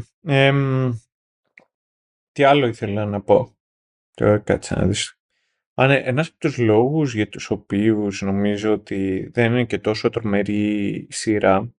τι 2.33 2.43
άλλο 2.43 2.67
ήθελα 2.67 3.05
να 3.05 3.23
πω. 3.23 3.54
Τώρα 4.15 4.39
κάτσε 4.39 4.75
να 4.75 4.87
δεις. 4.87 5.19
Αν 5.75 5.91
ένας 5.91 6.29
από 6.29 6.39
τους 6.39 6.59
λόγους 6.59 7.15
για 7.15 7.29
τους 7.29 7.51
οποίους 7.51 8.23
νομίζω 8.23 8.73
ότι 8.73 9.31
δεν 9.33 9.53
είναι 9.53 9.65
και 9.65 9.79
τόσο 9.79 10.11
τρομερή 10.11 10.87
η 10.89 11.13
σειρά 11.13 11.75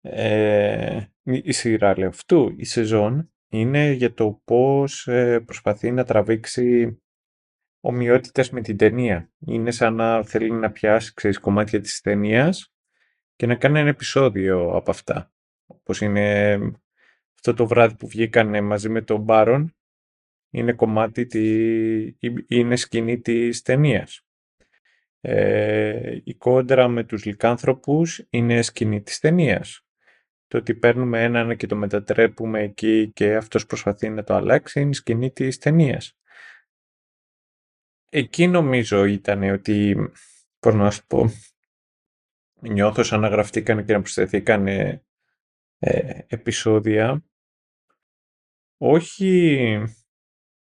ε, 0.00 1.00
η 1.22 1.52
σειρά 1.52 1.98
λέω 1.98 2.08
αυτού, 2.08 2.54
η 2.56 2.64
σεζόν 2.64 3.32
είναι 3.48 3.90
για 3.90 4.14
το 4.14 4.40
πώς 4.44 5.06
ε, 5.06 5.40
προσπαθεί 5.40 5.90
να 5.90 6.04
τραβήξει 6.04 6.98
ομοιότητες 7.80 8.50
με 8.50 8.60
την 8.60 8.76
ταινία. 8.76 9.30
Είναι 9.38 9.70
σαν 9.70 9.94
να 9.94 10.22
θέλει 10.24 10.50
να 10.50 10.70
πιάσει 10.70 11.14
ξέρεις, 11.14 11.38
κομμάτια 11.38 11.80
της 11.80 12.00
ταινίας 12.00 12.74
και 13.36 13.46
να 13.46 13.54
κάνει 13.54 13.78
ένα 13.78 13.88
επεισόδιο 13.88 14.70
από 14.70 14.90
αυτά. 14.90 15.32
Όπως 15.66 16.00
είναι 16.00 16.54
αυτό 17.34 17.54
το 17.54 17.66
βράδυ 17.66 17.96
που 17.96 18.08
βγήκαν 18.08 18.64
μαζί 18.64 18.88
με 18.88 19.02
τον 19.02 19.20
Μπάρον 19.20 19.76
είναι 20.50 20.72
κομμάτι, 20.72 21.26
τη, 21.26 21.42
είναι 22.48 22.76
σκηνή 22.76 23.20
της 23.20 23.62
ταινίας. 23.62 24.22
Ε, 25.20 26.20
η 26.24 26.34
κόντρα 26.34 26.88
με 26.88 27.04
τους 27.04 27.24
λικάνθρωπους 27.24 28.26
είναι 28.30 28.62
σκηνή 28.62 29.02
της 29.02 29.18
ταινίας. 29.18 29.82
Το 30.46 30.58
ότι 30.58 30.74
παίρνουμε 30.74 31.22
έναν 31.22 31.56
και 31.56 31.66
το 31.66 31.76
μετατρέπουμε 31.76 32.62
εκεί 32.62 33.10
και 33.14 33.36
αυτός 33.36 33.66
προσπαθεί 33.66 34.08
να 34.08 34.24
το 34.24 34.34
αλλάξει 34.34 34.80
είναι 34.80 34.94
σκηνή 34.94 35.30
της 35.30 35.58
ταινίας. 35.58 36.18
Εκεί 38.10 38.46
νομίζω 38.46 39.04
ήταν 39.04 39.42
ότι, 39.42 39.96
πώς 40.58 40.74
να 40.74 40.90
σου 40.90 41.06
πω, 41.06 41.30
νιώθω 42.60 43.02
σαν 43.02 43.20
να 43.20 43.28
γραφτήκαν 43.28 43.84
και 43.84 43.92
να 43.92 43.98
προσθεθήκαν 43.98 44.66
ε, 44.66 45.02
επεισόδια 46.26 47.22
όχι 48.78 49.82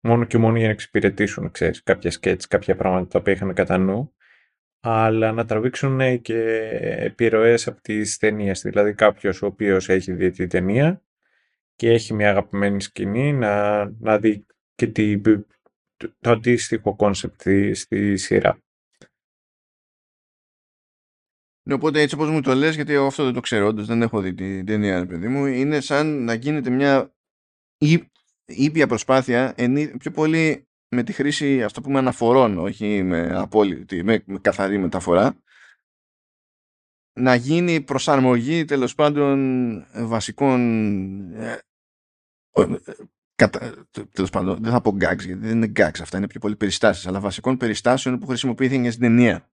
μόνο 0.07 0.24
και 0.24 0.39
μόνο 0.39 0.57
για 0.57 0.66
να 0.66 0.73
εξυπηρετήσουν, 0.73 1.51
ξέρεις, 1.51 1.83
κάποια 1.83 2.11
σκέτς, 2.11 2.47
κάποια 2.47 2.77
πράγματα 2.77 3.07
τα 3.09 3.19
οποία 3.19 3.33
είχαν 3.33 3.55
κατά 3.55 3.78
νου, 3.78 4.15
αλλά 4.81 5.33
να 5.33 5.45
τραβήξουν 5.45 6.20
και 6.20 6.69
επιρροές 6.99 7.66
από 7.66 7.81
τις 7.81 8.16
ταινίες. 8.16 8.61
Δηλαδή 8.61 8.95
κάποιος 8.95 9.43
ο 9.43 9.47
οποίος 9.47 9.89
έχει 9.89 10.12
δει 10.12 10.31
την 10.31 10.49
ταινία 10.49 11.03
και 11.74 11.91
έχει 11.91 12.15
μια 12.15 12.31
αγαπημένη 12.31 12.83
σκηνή 12.83 13.33
να, 13.33 13.85
να 13.85 14.19
δει 14.19 14.47
και 14.74 14.87
τη, 14.87 15.20
το, 15.97 16.31
αντίστοιχο 16.31 16.97
κόνσεπτ 16.97 17.49
στη, 17.73 18.16
σειρά. 18.16 18.59
Ναι, 21.62 21.74
οπότε 21.74 22.01
έτσι 22.01 22.15
όπως 22.15 22.31
μου 22.31 22.41
το 22.41 22.55
λες, 22.55 22.74
γιατί 22.74 22.93
εγώ 22.93 23.07
αυτό 23.07 23.24
δεν 23.24 23.33
το 23.33 23.41
ξέρω, 23.41 23.66
όντως 23.66 23.87
δεν 23.87 24.03
έχω 24.03 24.20
δει 24.20 24.35
την 24.35 24.66
ταινία, 24.66 25.07
παιδί 25.07 25.28
μου, 25.28 25.47
είναι 25.47 25.81
σαν 25.81 26.24
να 26.24 26.35
γίνεται 26.35 26.70
μια 26.70 27.15
ήπια 28.47 28.86
προσπάθεια 28.86 29.55
πιο 29.98 30.10
πολύ 30.10 30.66
με 30.89 31.02
τη 31.02 31.12
χρήση 31.12 31.62
αυτό 31.62 31.81
που 31.81 31.86
πούμε 31.86 31.98
αναφορών 31.98 32.59
όχι 32.59 33.02
με 33.02 33.36
απόλυτη, 33.36 34.02
με, 34.02 34.23
με 34.27 34.39
καθαρή 34.39 34.78
μεταφορά. 34.78 35.40
Να 37.18 37.35
γίνει 37.35 37.81
προσαρμογή 37.81 38.64
τέλος 38.64 38.94
πάντων 38.94 39.86
βασικών 39.94 40.60
ε, 41.32 41.59
ε, 42.52 42.81
κατα, 43.35 43.86
τέλος 44.10 44.31
πάντων, 44.31 44.62
δεν 44.62 44.73
θα 44.73 44.81
πω 44.81 44.90
gags 44.90 45.24
γιατί 45.24 45.35
δεν 45.35 45.56
είναι 45.62 45.73
gags 45.77 46.01
αυτά 46.01 46.16
είναι 46.16 46.27
πιο 46.27 46.40
πολύ 46.40 46.56
περιστάσεις 46.56 47.06
αλλά 47.06 47.20
βασικών 47.20 47.56
περιστάσεων 47.56 48.18
που 48.18 48.27
χρησιμοποιήθηκαν 48.27 48.90
στην 48.90 49.02
ταινία. 49.02 49.51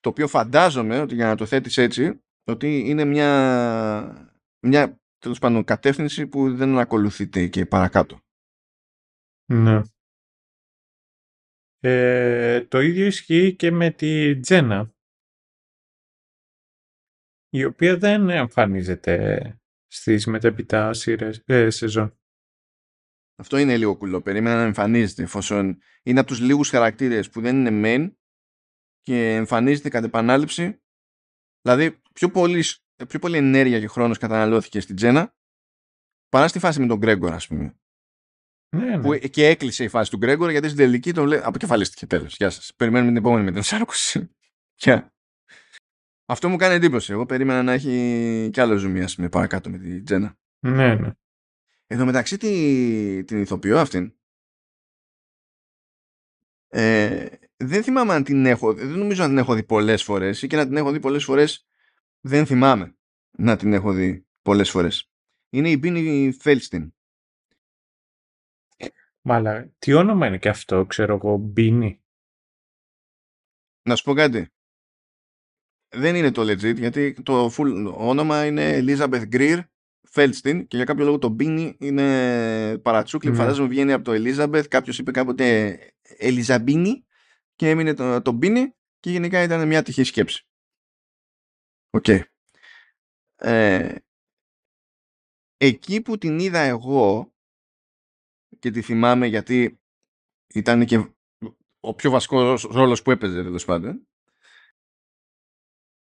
Το 0.00 0.08
οποίο 0.08 0.28
φαντάζομαι 0.28 1.00
ότι 1.00 1.14
για 1.14 1.26
να 1.26 1.36
το 1.36 1.46
θέτεις 1.46 1.76
έτσι 1.76 2.20
ότι 2.44 2.78
είναι 2.78 3.04
μια, 3.04 4.30
μια 4.66 4.99
τέλος 5.20 5.38
πάντων 5.38 5.64
κατεύθυνση 5.64 6.26
που 6.26 6.54
δεν 6.56 6.78
ακολουθείται 6.78 7.46
και 7.46 7.66
παρακάτω. 7.66 8.20
Ναι. 9.52 9.80
Ε, 11.78 12.64
το 12.64 12.80
ίδιο 12.80 13.06
ισχύει 13.06 13.56
και 13.56 13.70
με 13.70 13.90
τη 13.90 14.40
Τζένα 14.40 14.94
η 17.48 17.64
οποία 17.64 17.96
δεν 17.96 18.28
εμφανίζεται 18.28 19.54
στις 19.86 20.26
μεταπιτά 20.26 20.92
σειρές, 20.92 21.42
ε, 21.46 21.70
σεζόν. 21.70 22.18
Αυτό 23.36 23.56
είναι 23.56 23.76
λίγο 23.76 23.96
κουλό. 23.96 24.22
Περίμενα 24.22 24.56
να 24.56 24.62
εμφανίζεται 24.62 25.22
εφόσον 25.22 25.78
είναι 26.02 26.20
από 26.20 26.28
τους 26.28 26.40
λίγους 26.40 26.70
χαρακτήρες 26.70 27.30
που 27.30 27.40
δεν 27.40 27.66
είναι 27.66 27.80
main 27.84 28.14
και 29.00 29.34
εμφανίζεται 29.34 29.88
κατ' 29.88 30.04
επανάληψη. 30.04 30.82
Δηλαδή 31.60 32.00
πιο 32.12 32.30
πολύ 32.30 32.58
ε, 32.58 32.89
πιο 33.06 33.18
πολύ 33.18 33.36
ενέργεια 33.36 33.80
και 33.80 33.88
χρόνος 33.88 34.18
καταναλώθηκε 34.18 34.80
στην 34.80 34.96
Τζένα 34.96 35.34
παρά 36.28 36.48
στη 36.48 36.58
φάση 36.58 36.80
με 36.80 36.86
τον 36.86 36.98
Γκρέγκορ 36.98 37.32
ας 37.32 37.46
πούμε. 37.46 37.74
Ναι, 38.76 38.96
ναι. 38.96 39.00
Που 39.00 39.28
και 39.28 39.46
έκλεισε 39.46 39.84
η 39.84 39.88
φάση 39.88 40.10
του 40.10 40.16
Γκρέγκορ 40.16 40.50
γιατί 40.50 40.66
στην 40.66 40.78
τελική 40.78 41.12
τον 41.12 41.26
λέει 41.26 41.40
αποκεφαλίστηκε 41.42 42.06
τέλος. 42.06 42.36
Γεια 42.36 42.50
σας. 42.50 42.74
Περιμένουμε 42.76 43.10
την 43.10 43.20
επόμενη 43.20 43.44
με 43.44 43.52
την 43.52 43.62
σάρκωση. 43.62 44.30
Αυτό 46.30 46.48
μου 46.48 46.56
κάνει 46.56 46.74
εντύπωση. 46.74 47.12
Εγώ 47.12 47.26
περίμενα 47.26 47.62
να 47.62 47.72
έχει 47.72 48.48
κι 48.52 48.60
άλλο 48.60 48.76
ζουμία 48.76 49.08
με 49.16 49.28
παρακάτω 49.28 49.70
με 49.70 49.78
την 49.78 50.04
Τζένα. 50.04 50.38
Ναι, 50.58 50.94
ναι. 50.94 51.12
Εδώ 51.86 52.04
μεταξύ 52.04 52.36
τη, 52.36 53.24
την 53.24 53.40
ηθοποιώ 53.40 53.78
αυτήν 53.78 54.14
ε, 56.72 57.26
δεν 57.56 57.82
θυμάμαι 57.82 58.12
αν 58.12 58.24
την 58.24 58.46
έχω 58.46 58.74
δεν 58.74 58.88
νομίζω 58.88 59.22
να 59.22 59.28
την 59.28 59.38
έχω 59.38 59.54
δει 59.54 59.62
πολλές 59.62 60.02
φορές 60.02 60.42
ή 60.42 60.46
και 60.46 60.56
να 60.56 60.66
την 60.66 60.76
έχω 60.76 60.90
δει 60.90 61.00
πολλές 61.00 61.24
φορές 61.24 61.69
δεν 62.20 62.46
θυμάμαι 62.46 62.96
να 63.38 63.56
την 63.56 63.72
έχω 63.72 63.92
δει 63.92 64.26
πολλές 64.42 64.70
φορές. 64.70 65.10
Είναι 65.50 65.70
η 65.70 65.76
Μπίνι 65.80 66.32
Φέλστιν. 66.40 66.94
Μάλα, 69.22 69.72
τι 69.78 69.92
όνομα 69.92 70.26
είναι 70.26 70.38
και 70.38 70.48
αυτό, 70.48 70.86
ξέρω 70.86 71.14
εγώ, 71.14 71.36
Μπίνι; 71.36 72.02
Να 73.82 73.96
σου 73.96 74.04
πω 74.04 74.12
κάτι. 74.14 74.48
δεν 75.88 76.14
είναι 76.14 76.30
το 76.30 76.42
legit 76.42 76.76
γιατί 76.78 77.12
το 77.22 77.46
full 77.56 77.94
όνομα 77.96 78.46
είναι 78.46 78.78
Elizabeth 78.82 79.28
Greer 79.32 79.60
Feldstein 80.12 80.64
και 80.68 80.76
για 80.76 80.84
κάποιο 80.84 81.04
λόγο 81.04 81.18
το 81.18 81.36
Beanie 81.40 81.74
είναι 81.78 82.78
παρατσούκλι. 82.78 83.30
Μμ. 83.30 83.34
Φαντάζομαι 83.34 83.68
βγαίνει 83.68 83.92
από 83.92 84.04
το 84.04 84.12
Elizabeth. 84.14 84.68
Κάποιος 84.68 84.98
είπε 84.98 85.10
κάποτε 85.10 85.78
Ελιζαμπίνι 86.02 87.06
και 87.56 87.70
έμεινε 87.70 87.94
το, 87.94 88.22
το 88.22 88.38
Beanie 88.42 88.66
και 89.00 89.10
γενικά 89.10 89.42
ήταν 89.42 89.66
μια 89.66 89.82
τυχαία 89.82 90.04
σκέψη. 90.04 90.49
OK. 91.90 92.04
Okay. 92.06 92.20
Ε, 93.36 93.94
εκεί 95.56 96.02
που 96.02 96.18
την 96.18 96.38
είδα 96.38 96.58
εγώ 96.58 97.34
και 98.58 98.70
τη 98.70 98.82
θυμάμαι 98.82 99.26
γιατί 99.26 99.80
ήταν 100.54 100.84
και 100.84 101.14
ο 101.80 101.94
πιο 101.94 102.10
βασικός 102.10 102.62
ρόλος 102.62 103.02
που 103.02 103.10
έπαιζε 103.10 103.42
τέλος 103.42 103.64
πάντων 103.64 104.08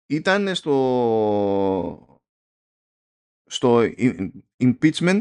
ήταν 0.06 0.54
στο 0.54 2.20
στο 3.44 3.80
Impeachment 4.58 5.20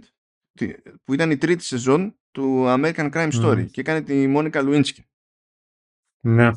που 1.04 1.14
ήταν 1.14 1.32
η 1.32 1.38
τρίτη 1.38 1.64
σεζόν 1.64 2.20
του 2.32 2.66
American 2.68 3.12
Crime 3.14 3.32
Story 3.42 3.72
και 3.72 3.82
έκανε 3.82 4.02
τη 4.02 4.28
Μόνικα 4.28 4.62
Λουίνσκι. 4.62 5.06
Ναι. 6.26 6.52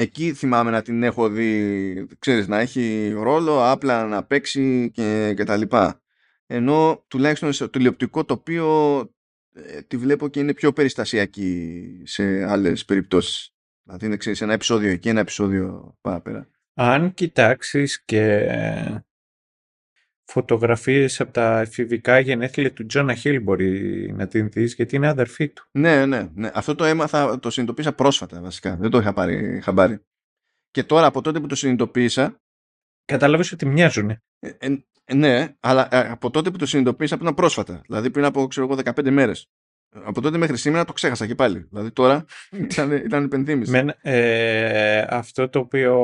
Εκεί 0.00 0.32
θυμάμαι 0.32 0.70
να 0.70 0.82
την 0.82 1.02
έχω 1.02 1.28
δει, 1.28 2.06
ξέρεις, 2.18 2.48
να 2.48 2.58
έχει 2.58 3.12
ρόλο, 3.12 3.70
απλά 3.70 4.06
να 4.06 4.24
παίξει 4.24 4.90
και, 4.94 5.34
και 5.36 5.44
τα 5.44 5.56
λοιπά. 5.56 6.00
Ενώ 6.46 7.04
τουλάχιστον 7.08 7.52
στο 7.52 7.68
τηλεοπτικό 7.68 8.24
τοπίο 8.24 8.98
ε, 9.52 9.82
τη 9.82 9.96
βλέπω 9.96 10.28
και 10.28 10.40
είναι 10.40 10.54
πιο 10.54 10.72
περιστασιακή 10.72 12.02
σε 12.04 12.44
άλλες 12.44 12.84
περιπτώσεις. 12.84 13.54
Δηλαδή 13.82 14.06
είναι, 14.06 14.16
ξέρεις, 14.16 14.40
ένα 14.40 14.52
επεισόδιο 14.52 14.90
εκεί, 14.90 15.08
ένα 15.08 15.20
επεισόδιο 15.20 15.96
παραπέρα. 16.00 16.48
Αν 16.74 17.14
κοιτάξεις 17.14 18.04
και 18.04 18.46
φωτογραφίες 20.30 21.20
από 21.20 21.32
τα 21.32 21.60
εφηβικά 21.60 22.18
γενέθλια 22.18 22.72
του 22.72 22.86
Τζόνα 22.86 23.14
Χίλ 23.14 23.42
μπορεί 23.42 24.12
να 24.12 24.26
την 24.26 24.48
δεις 24.48 24.74
γιατί 24.74 24.96
είναι 24.96 25.08
αδερφή 25.08 25.48
του. 25.48 25.66
Ναι, 25.70 26.06
ναι, 26.06 26.28
ναι. 26.34 26.50
Αυτό 26.54 26.74
το 26.74 26.84
έμαθα, 26.84 27.38
το 27.38 27.50
συνειδητοποίησα 27.50 27.92
πρόσφατα 27.92 28.40
βασικά. 28.40 28.76
Δεν 28.76 28.90
το 28.90 28.98
είχα 28.98 29.12
πάρει 29.12 29.60
χαμπάρι. 29.60 29.98
Και 30.70 30.82
τώρα 30.82 31.06
από 31.06 31.20
τότε 31.20 31.40
που 31.40 31.46
το 31.46 31.54
συνειδητοποίησα... 31.54 32.40
Κατάλαβες 33.04 33.52
ότι 33.52 33.66
μοιάζουν. 33.66 34.10
Ε, 34.10 34.20
ε, 34.58 35.14
ναι, 35.14 35.56
αλλά 35.60 35.88
ε, 35.94 36.10
από 36.10 36.30
τότε 36.30 36.50
που 36.50 36.56
το 36.58 36.66
συνειδητοποίησα 36.66 37.18
πριν 37.18 37.34
πρόσφατα. 37.34 37.80
Δηλαδή 37.86 38.10
πριν 38.10 38.24
από 38.24 38.46
ξέρω 38.46 38.66
εγώ 38.70 38.80
15 38.84 39.10
μέρες. 39.10 39.50
Από 40.04 40.20
τότε 40.20 40.38
μέχρι 40.38 40.56
σήμερα 40.56 40.84
το 40.84 40.92
ξέχασα 40.92 41.26
και 41.26 41.34
πάλι. 41.34 41.66
Δηλαδή 41.70 41.90
τώρα 41.90 42.24
ήταν, 42.70 42.92
ήταν 42.92 43.24
υπενθύμηση. 43.24 43.92
ε, 44.00 45.04
αυτό 45.08 45.48
το 45.48 45.58
οποίο 45.58 45.96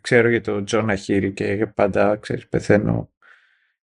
ξέρω 0.00 0.28
για 0.28 0.40
τον 0.40 0.64
Τζόνα 0.64 0.96
Χίλ 0.96 1.32
και 1.32 1.66
πάντα 1.74 2.16
ξέρεις, 2.16 2.48
πεθαίνω 2.48 3.11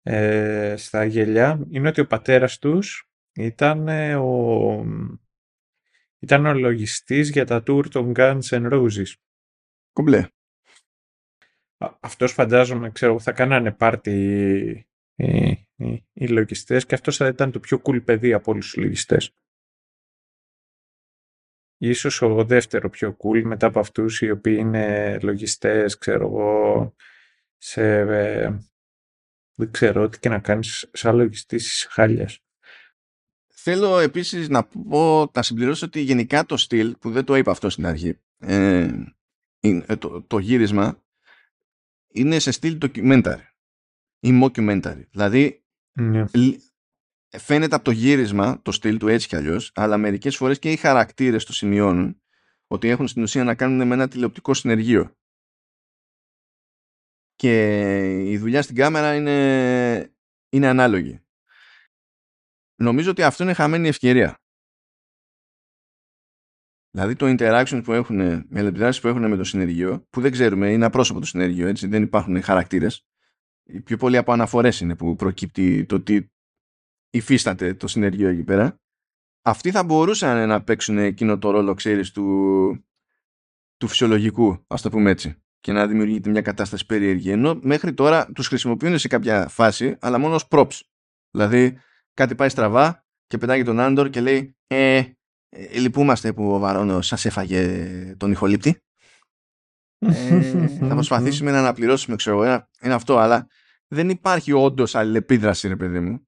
ε, 0.03 0.75
στα 0.77 1.05
γελιά 1.05 1.65
είναι 1.69 1.87
ότι 1.87 2.01
ο 2.01 2.07
πατέρας 2.07 2.59
τους 2.59 3.09
ήταν 3.33 3.87
ο, 4.15 4.85
ήταν 6.19 6.45
ο 6.45 6.53
λογιστής 6.53 7.29
για 7.29 7.45
τα 7.45 7.63
tour 7.67 7.89
των 7.89 8.11
Guns 8.15 8.41
N' 8.41 8.71
Roses. 8.71 9.13
Κομπλέ. 9.93 10.27
Αυτός 11.99 12.31
φαντάζομαι, 12.31 12.91
ξέρω, 12.91 13.19
θα 13.19 13.31
κάνανε 13.31 13.71
πάρτι 13.71 14.11
οι, 15.15 15.67
οι, 15.75 16.05
οι 16.13 16.27
λογιστές 16.27 16.85
και 16.85 16.95
αυτός 16.95 17.17
θα 17.17 17.27
ήταν 17.27 17.51
το 17.51 17.59
πιο 17.59 17.81
cool 17.83 18.03
παιδί 18.05 18.33
από 18.33 18.51
όλους 18.51 18.65
τους 18.65 18.83
λογιστές. 18.83 19.35
Ίσως 21.77 22.21
ο 22.21 22.43
δεύτερο 22.45 22.89
πιο 22.89 23.17
cool 23.23 23.41
μετά 23.43 23.67
από 23.67 23.79
αυτούς 23.79 24.21
οι 24.21 24.31
οποίοι 24.31 24.55
είναι 24.59 25.17
λογιστές, 25.21 25.97
ξέρω 25.97 26.25
εγώ, 26.27 26.95
σε 27.57 27.99
ε, 27.99 28.57
δεν 29.55 29.71
ξέρω 29.71 30.09
τι 30.09 30.19
και 30.19 30.29
να 30.29 30.39
κάνεις 30.39 30.89
σαν 30.93 31.15
λογιστής 31.15 31.87
χάλιας. 31.89 32.39
Θέλω 33.47 33.99
επίσης 33.99 34.49
να 34.49 34.63
πω, 34.63 35.31
να 35.33 35.41
συμπληρώσω 35.41 35.85
ότι 35.85 35.99
γενικά 35.99 36.45
το 36.45 36.57
στυλ, 36.57 36.95
που 36.99 37.11
δεν 37.11 37.23
το 37.23 37.35
είπα 37.35 37.51
αυτό 37.51 37.69
στην 37.69 37.85
αρχή, 37.85 38.19
ε, 38.37 38.89
ε 39.59 39.95
το, 39.95 40.21
το 40.21 40.37
γύρισμα 40.37 41.03
είναι 42.07 42.39
σε 42.39 42.51
στυλ 42.51 42.77
documentary 42.81 43.41
ή 44.19 44.41
mockumentary. 44.43 45.03
Δηλαδή, 45.09 45.63
ναι. 45.93 46.25
φαίνεται 47.29 47.75
από 47.75 47.83
το 47.83 47.91
γύρισμα 47.91 48.61
το 48.61 48.71
στυλ 48.71 48.97
του 48.97 49.07
έτσι 49.07 49.27
κι 49.27 49.35
αλλιώς, 49.35 49.71
αλλά 49.75 49.97
μερικές 49.97 50.35
φορές 50.35 50.59
και 50.59 50.71
οι 50.71 50.75
χαρακτήρες 50.75 51.45
το 51.45 51.53
σημειώνουν 51.53 52.21
ότι 52.67 52.87
έχουν 52.87 53.07
στην 53.07 53.23
ουσία 53.23 53.43
να 53.43 53.55
κάνουν 53.55 53.87
με 53.87 53.93
ένα 53.93 54.07
τηλεοπτικό 54.07 54.53
συνεργείο 54.53 55.17
και 57.43 58.31
η 58.31 58.37
δουλειά 58.37 58.61
στην 58.61 58.75
κάμερα 58.75 59.15
είναι, 59.15 60.15
είναι 60.49 60.67
ανάλογη. 60.67 61.21
Νομίζω 62.75 63.11
ότι 63.11 63.23
αυτό 63.23 63.43
είναι 63.43 63.53
χαμένη 63.53 63.87
ευκαιρία. 63.87 64.37
Δηλαδή 66.91 67.15
το 67.15 67.35
interaction 67.37 67.81
που 67.83 67.93
έχουν, 67.93 68.19
οι 68.19 68.47
αλληλεπιδράσεις 68.53 69.01
που 69.01 69.07
έχουν 69.07 69.29
με 69.29 69.35
το 69.35 69.43
συνεργείο, 69.43 70.05
που 70.09 70.21
δεν 70.21 70.31
ξέρουμε, 70.31 70.71
είναι 70.71 70.85
απρόσωπο 70.85 71.19
το 71.19 71.25
συνεργείο, 71.25 71.67
έτσι, 71.67 71.87
δεν 71.87 72.03
υπάρχουν 72.03 72.41
χαρακτήρες. 72.41 73.05
Οι 73.63 73.81
πιο 73.81 73.97
πολλοί 73.97 74.17
από 74.17 74.31
αναφορές 74.31 74.79
είναι 74.79 74.95
που 74.95 75.15
προκύπτει 75.15 75.85
το 75.85 76.01
τι 76.01 76.27
υφίσταται 77.09 77.73
το 77.73 77.87
συνεργείο 77.87 78.29
εκεί 78.29 78.43
πέρα. 78.43 78.81
Αυτοί 79.41 79.71
θα 79.71 79.83
μπορούσαν 79.83 80.47
να 80.47 80.63
παίξουν 80.63 80.97
εκείνο 80.97 81.37
το 81.37 81.51
ρόλο, 81.51 81.73
ξέρεις, 81.73 82.11
του, 82.11 82.85
του 83.77 83.87
φυσιολογικού, 83.87 84.65
ας 84.67 84.81
το 84.81 84.89
πούμε 84.89 85.09
έτσι 85.09 85.42
και 85.63 85.71
να 85.71 85.87
δημιουργείται 85.87 86.29
μια 86.29 86.41
κατάσταση 86.41 86.85
περίεργη. 86.85 87.31
Ενώ 87.31 87.59
μέχρι 87.61 87.93
τώρα 87.93 88.31
τους 88.35 88.47
χρησιμοποιούν 88.47 88.97
σε 88.97 89.07
κάποια 89.07 89.47
φάση, 89.47 89.95
αλλά 89.99 90.17
μόνο 90.17 90.35
ως 90.35 90.47
props. 90.49 90.79
Δηλαδή 91.31 91.77
κάτι 92.13 92.35
πάει 92.35 92.49
στραβά 92.49 93.05
και 93.27 93.37
πετάγει 93.37 93.63
τον 93.63 93.79
Άντορ 93.79 94.09
και 94.09 94.21
λέει 94.21 94.55
«Ε, 94.67 94.97
ε 95.49 95.79
λυπούμαστε 95.79 96.33
που 96.33 96.53
ο 96.53 96.59
Βαρόνος 96.59 97.07
σας 97.07 97.25
έφαγε 97.25 98.15
τον 98.17 98.31
ηχολήπτη. 98.31 98.81
Ε, 99.99 100.41
θα 100.87 100.93
προσπαθήσουμε 100.93 101.51
να 101.51 101.59
αναπληρώσουμε, 101.59 102.15
ξέρω 102.15 102.43
εγώ, 102.43 102.67
είναι 102.81 102.93
αυτό, 102.93 103.17
αλλά 103.17 103.47
δεν 103.87 104.09
υπάρχει 104.09 104.51
όντως 104.51 104.95
αλληλεπίδραση, 104.95 105.67
ρε 105.67 105.75
παιδί 105.75 105.99
μου. 105.99 106.27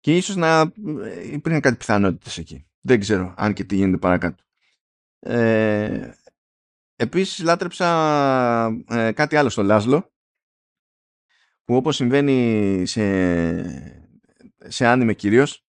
Και 0.00 0.16
ίσως 0.16 0.36
να 0.36 0.60
ε, 0.60 1.32
υπήρχαν 1.32 1.60
κάτι 1.60 1.76
πιθανότητες 1.76 2.38
εκεί. 2.38 2.66
Δεν 2.80 3.00
ξέρω 3.00 3.34
αν 3.36 3.52
και 3.52 3.64
τι 3.64 3.74
γίνεται 3.74 3.96
παρακάτω. 3.96 4.42
Ε, 5.18 6.10
Επίσης 6.96 7.44
λάτρεψα 7.44 7.86
ε, 8.88 9.12
κάτι 9.12 9.36
άλλο 9.36 9.48
στο 9.48 9.62
Λάσλο 9.62 10.12
που 11.64 11.76
όπως 11.76 11.96
συμβαίνει 11.96 12.82
σε, 12.86 13.04
σε 14.58 14.86
άνιμε 14.86 15.14
κυρίως 15.14 15.66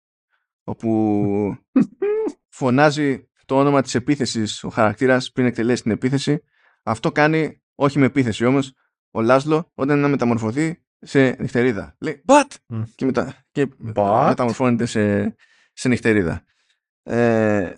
όπου 0.63 1.57
φωνάζει 2.57 3.29
το 3.45 3.59
όνομα 3.59 3.81
της 3.81 3.95
επίθεσης 3.95 4.63
ο 4.63 4.69
χαρακτήρας 4.69 5.31
πριν 5.31 5.45
εκτελέσει 5.45 5.81
την 5.81 5.91
επίθεση. 5.91 6.43
Αυτό 6.83 7.11
κάνει 7.11 7.61
όχι 7.75 7.99
με 7.99 8.05
επίθεση 8.05 8.45
όμως 8.45 8.73
ο 9.11 9.21
Λάσλο 9.21 9.71
όταν 9.73 9.99
να 9.99 10.07
μεταμορφωθεί 10.07 10.83
σε 10.99 11.29
νυχτερίδα. 11.29 11.95
Λέει 11.99 12.23
«But!» 12.27 12.75
και, 12.95 13.05
μετα, 13.05 13.45
και 13.51 13.67
μεταμορφώνεται 13.77 14.85
σε, 14.85 15.35
σε 15.73 15.87
νυχτερίδα. 15.87 16.45
Ε, 17.03 17.73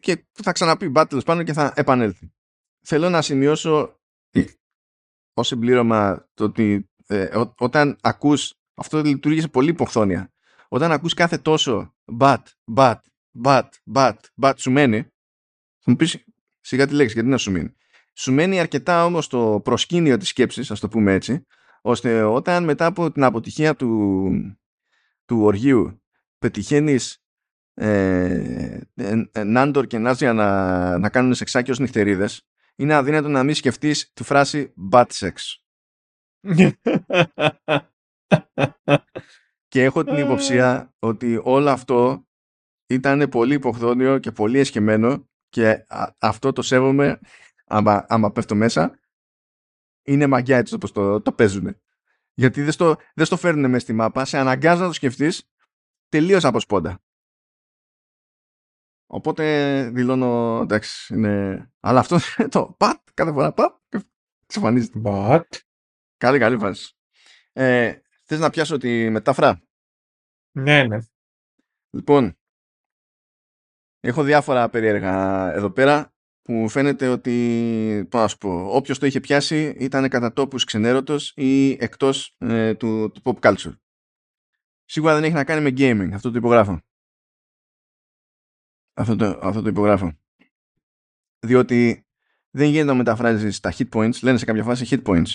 και 0.00 0.26
θα 0.32 0.52
ξαναπεί 0.52 0.92
«But» 0.96 1.04
τέλος 1.08 1.24
πάνω 1.24 1.42
και 1.42 1.52
θα 1.52 1.72
επανέλθει 1.76 2.32
θέλω 2.80 3.10
να 3.10 3.22
σημειώσω 3.22 4.00
ως 5.34 5.46
συμπλήρωμα 5.46 6.28
το 6.34 6.44
ότι 6.44 6.90
ε, 7.06 7.42
όταν 7.58 7.98
ακούς 8.00 8.54
αυτό 8.74 9.02
λειτουργήσε 9.02 9.48
πολύ 9.48 9.70
υποχθόνια 9.70 10.32
όταν 10.68 10.92
ακούς 10.92 11.14
κάθε 11.14 11.38
τόσο 11.38 11.94
but, 12.18 12.42
but, 12.74 12.96
but, 13.44 13.68
but, 13.94 14.14
but 14.42 14.52
σου 14.56 14.70
μένει 14.70 15.02
θα 15.78 15.90
μου 15.90 15.96
πεις 15.96 16.24
σιγά 16.60 16.86
τη 16.86 16.94
λέξη 16.94 17.14
γιατί 17.14 17.28
να 17.28 17.36
σου 17.36 17.50
μείνει. 17.50 17.74
Σου 18.14 18.32
μένει 18.32 18.60
αρκετά 18.60 19.04
όμως 19.04 19.28
το 19.28 19.60
προσκήνιο 19.64 20.16
της 20.16 20.28
σκέψης 20.28 20.70
ας 20.70 20.80
το 20.80 20.88
πούμε 20.88 21.12
έτσι 21.12 21.46
ώστε 21.82 22.22
όταν 22.22 22.64
μετά 22.64 22.86
από 22.86 23.10
την 23.12 23.24
αποτυχία 23.24 23.76
του, 23.76 24.30
του 25.24 25.42
οργείου 25.42 26.02
πετυχαίνεις 26.38 27.24
ε, 27.74 28.80
ε, 28.94 29.24
ε 29.32 29.44
Νάντορ 29.44 29.86
και 29.86 29.98
Νάζια 29.98 30.32
να, 30.32 30.98
να 30.98 31.08
κάνουν 31.08 31.34
σεξάκι 31.34 31.70
ως 31.70 31.78
νυχτερίδες 31.78 32.49
είναι 32.80 32.94
αδύνατο 32.94 33.28
να 33.28 33.44
μην 33.44 33.54
σκεφτείς 33.54 34.12
τη 34.12 34.22
φράση 34.22 34.74
bad 34.92 35.06
sex. 35.06 35.32
και 39.68 39.82
έχω 39.84 40.04
την 40.04 40.16
υποψία 40.16 40.94
ότι 40.98 41.40
όλο 41.42 41.70
αυτό 41.70 42.28
ήταν 42.86 43.28
πολύ 43.28 43.54
υποχθόνιο 43.54 44.18
και 44.18 44.32
πολύ 44.32 44.58
εσκεμμένο 44.58 45.28
και 45.48 45.84
αυτό 46.18 46.52
το 46.52 46.62
σέβομαι 46.62 47.20
άμα, 47.66 48.04
άμα 48.08 48.32
πέφτω 48.32 48.54
μέσα 48.54 48.98
είναι 50.02 50.26
μαγιά 50.26 50.56
έτσι 50.56 50.74
όπως 50.74 50.92
το, 50.92 51.20
το 51.20 51.32
παίζουν. 51.32 51.76
Γιατί 52.34 52.62
δεν 52.62 52.72
στο, 52.72 52.96
δεν 53.14 53.26
στο 53.26 53.36
φέρνουν 53.36 53.70
μέσα 53.70 53.80
στη 53.84 53.92
μάπα, 53.92 54.24
σε 54.24 54.38
αναγκάζουν 54.38 54.80
να 54.80 54.86
το 54.86 54.94
σκεφτείς 54.94 55.50
τελείως 56.08 56.44
από 56.44 56.60
σπόντα. 56.60 57.02
Οπότε 59.12 59.82
δηλώνω, 59.92 60.60
εντάξει, 60.62 61.14
είναι... 61.14 61.72
Αλλά 61.80 62.00
αυτό 62.00 62.18
το 62.48 62.74
πατ, 62.78 63.08
κάθε 63.14 63.32
φορά 63.32 63.52
πατ, 63.52 63.94
Ξαφανίζεται. 64.46 65.00
But... 65.04 65.42
Καλή, 66.16 66.38
καλή 66.38 66.56
βάση. 66.56 66.94
Ε, 67.52 67.94
θες 68.24 68.38
να 68.38 68.50
πιάσω 68.50 68.76
τη 68.76 69.10
μετάφρα; 69.10 69.62
Ναι, 70.50 70.82
ναι. 70.82 70.98
Λοιπόν, 71.90 72.38
έχω 74.00 74.22
διάφορα 74.22 74.68
περίεργα 74.68 75.46
εδώ 75.52 75.70
πέρα 75.70 76.14
που 76.42 76.68
φαίνεται 76.68 77.08
ότι, 77.08 78.06
πώς 78.10 78.20
να 78.20 78.28
σου 78.28 78.38
πω, 78.38 78.66
όποιος 78.74 78.98
το 78.98 79.06
είχε 79.06 79.20
πιάσει 79.20 79.74
ήταν 79.78 80.08
κατά 80.08 80.32
τόπους 80.32 80.64
ξενέρωτος 80.64 81.32
ή 81.36 81.70
εκτός 81.70 82.36
ε, 82.38 82.74
του, 82.74 83.10
του 83.10 83.20
pop 83.24 83.40
culture. 83.40 83.76
Σίγουρα 84.84 85.14
δεν 85.14 85.24
έχει 85.24 85.34
να 85.34 85.44
κάνει 85.44 85.60
με 85.60 85.70
gaming, 85.76 86.10
αυτό 86.12 86.30
το 86.30 86.38
υπογράφω. 86.38 86.80
Αυτό 89.00 89.16
το, 89.16 89.38
αυτό 89.42 89.62
το 89.62 89.68
υπογράφω. 89.68 90.18
Διότι 91.38 92.06
δεν 92.50 92.68
γίνεται 92.68 92.86
να 92.86 92.94
μεταφράζεις 92.94 93.60
τα 93.60 93.72
hit 93.76 93.88
points, 93.92 94.22
λένε 94.22 94.38
σε 94.38 94.44
κάποια 94.44 94.62
φάση 94.62 94.86
hit 94.90 95.02
points, 95.02 95.32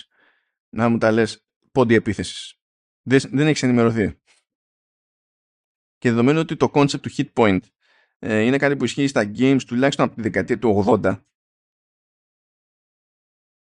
να 0.69 0.89
μου 0.89 0.97
τα 0.97 1.11
λες 1.11 1.45
πόντι 1.71 1.93
επίθεσης. 1.93 2.59
Δεν, 3.01 3.19
δεν 3.31 3.47
έχεις 3.47 3.63
ενημερωθεί. 3.63 4.19
Και 5.97 6.09
δεδομένου 6.09 6.39
ότι 6.39 6.55
το 6.55 6.71
concept 6.73 6.99
του 7.01 7.09
hit 7.17 7.33
point 7.33 7.59
ε, 8.19 8.39
είναι 8.41 8.57
κάτι 8.57 8.75
που 8.75 8.83
ισχύει 8.83 9.07
στα 9.07 9.31
games 9.37 9.61
τουλάχιστον 9.67 10.05
από 10.05 10.15
τη 10.15 10.21
δεκαετία 10.21 10.59
του 10.59 10.83
80, 10.87 11.21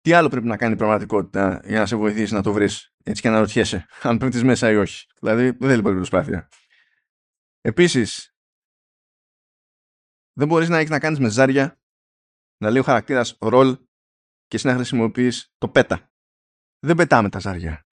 τι 0.01 0.13
άλλο 0.13 0.30
πρέπει 0.30 0.47
να 0.47 0.57
κάνει 0.57 0.73
η 0.73 0.77
πραγματικότητα 0.77 1.61
για 1.65 1.80
να 1.80 1.85
σε 1.85 1.95
βοηθήσει 1.95 2.34
να 2.34 2.41
το 2.41 2.53
βρεις 2.53 2.93
έτσι 3.03 3.22
και 3.22 3.30
να 3.30 3.39
ρωτιέσαι 3.39 3.85
αν 4.01 4.17
πρέπει 4.17 4.43
μέσα 4.43 4.72
ή 4.72 4.76
όχι. 4.76 5.07
Δηλαδή 5.19 5.49
δεν 5.49 5.69
θέλει 5.69 5.81
πολύ 5.81 5.95
προσπάθεια. 5.95 6.49
Επίσης, 7.61 8.34
δεν 10.37 10.47
μπορείς 10.47 10.69
να 10.69 10.77
έχεις 10.77 10.89
να 10.89 10.99
κάνεις 10.99 11.19
με 11.19 11.29
ζάρια, 11.29 11.79
να 12.57 12.69
λέει 12.69 12.79
ο 12.79 12.83
χαρακτήρας 12.83 13.37
ρολ 13.39 13.75
και 14.45 14.55
εσύ 14.55 14.67
να 14.67 14.73
χρησιμοποιείς 14.73 15.53
το 15.57 15.69
πέτα. 15.69 16.11
Δεν 16.79 16.95
πετάμε 16.95 17.29
τα 17.29 17.39
ζάρια. 17.39 17.85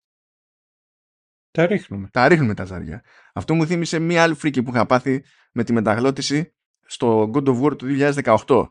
Τα 1.51 1.67
ρίχνουμε. 1.67 2.09
Τα 2.09 2.29
ρίχνουμε 2.29 2.55
τα 2.55 2.65
ζάρια. 2.65 3.05
Αυτό 3.35 3.55
μου 3.55 3.67
θύμισε 3.67 3.99
μία 3.99 4.23
άλλη 4.23 4.35
φρίκη 4.35 4.63
που 4.63 4.71
είχα 4.71 4.87
πάθει 4.87 5.25
με 5.53 5.65
τη 5.65 5.73
μεταγλώτηση 5.73 6.55
στο 6.87 7.31
God 7.35 7.47
of 7.47 7.63
War 7.63 7.79
του 7.79 7.87
2018 8.47 8.71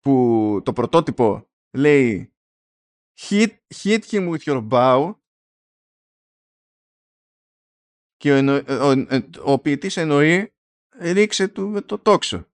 που 0.00 0.60
το 0.64 0.72
πρωτότυπο 0.72 1.50
λέει 1.76 2.34
hit, 3.20 3.56
hit 3.74 4.00
him 4.00 4.36
with 4.36 4.42
your 4.42 4.68
bow 4.68 5.14
και 8.16 8.32
ο, 8.32 8.34
εννο, 8.34 8.52
ο, 8.52 8.90
ο, 8.90 9.52
ο 9.52 9.58
ποιητής 9.58 9.96
εννοεί 9.96 10.54
ρίξε 11.02 11.48
του 11.48 11.68
με 11.68 11.80
το 11.80 11.98
τόξο 11.98 12.46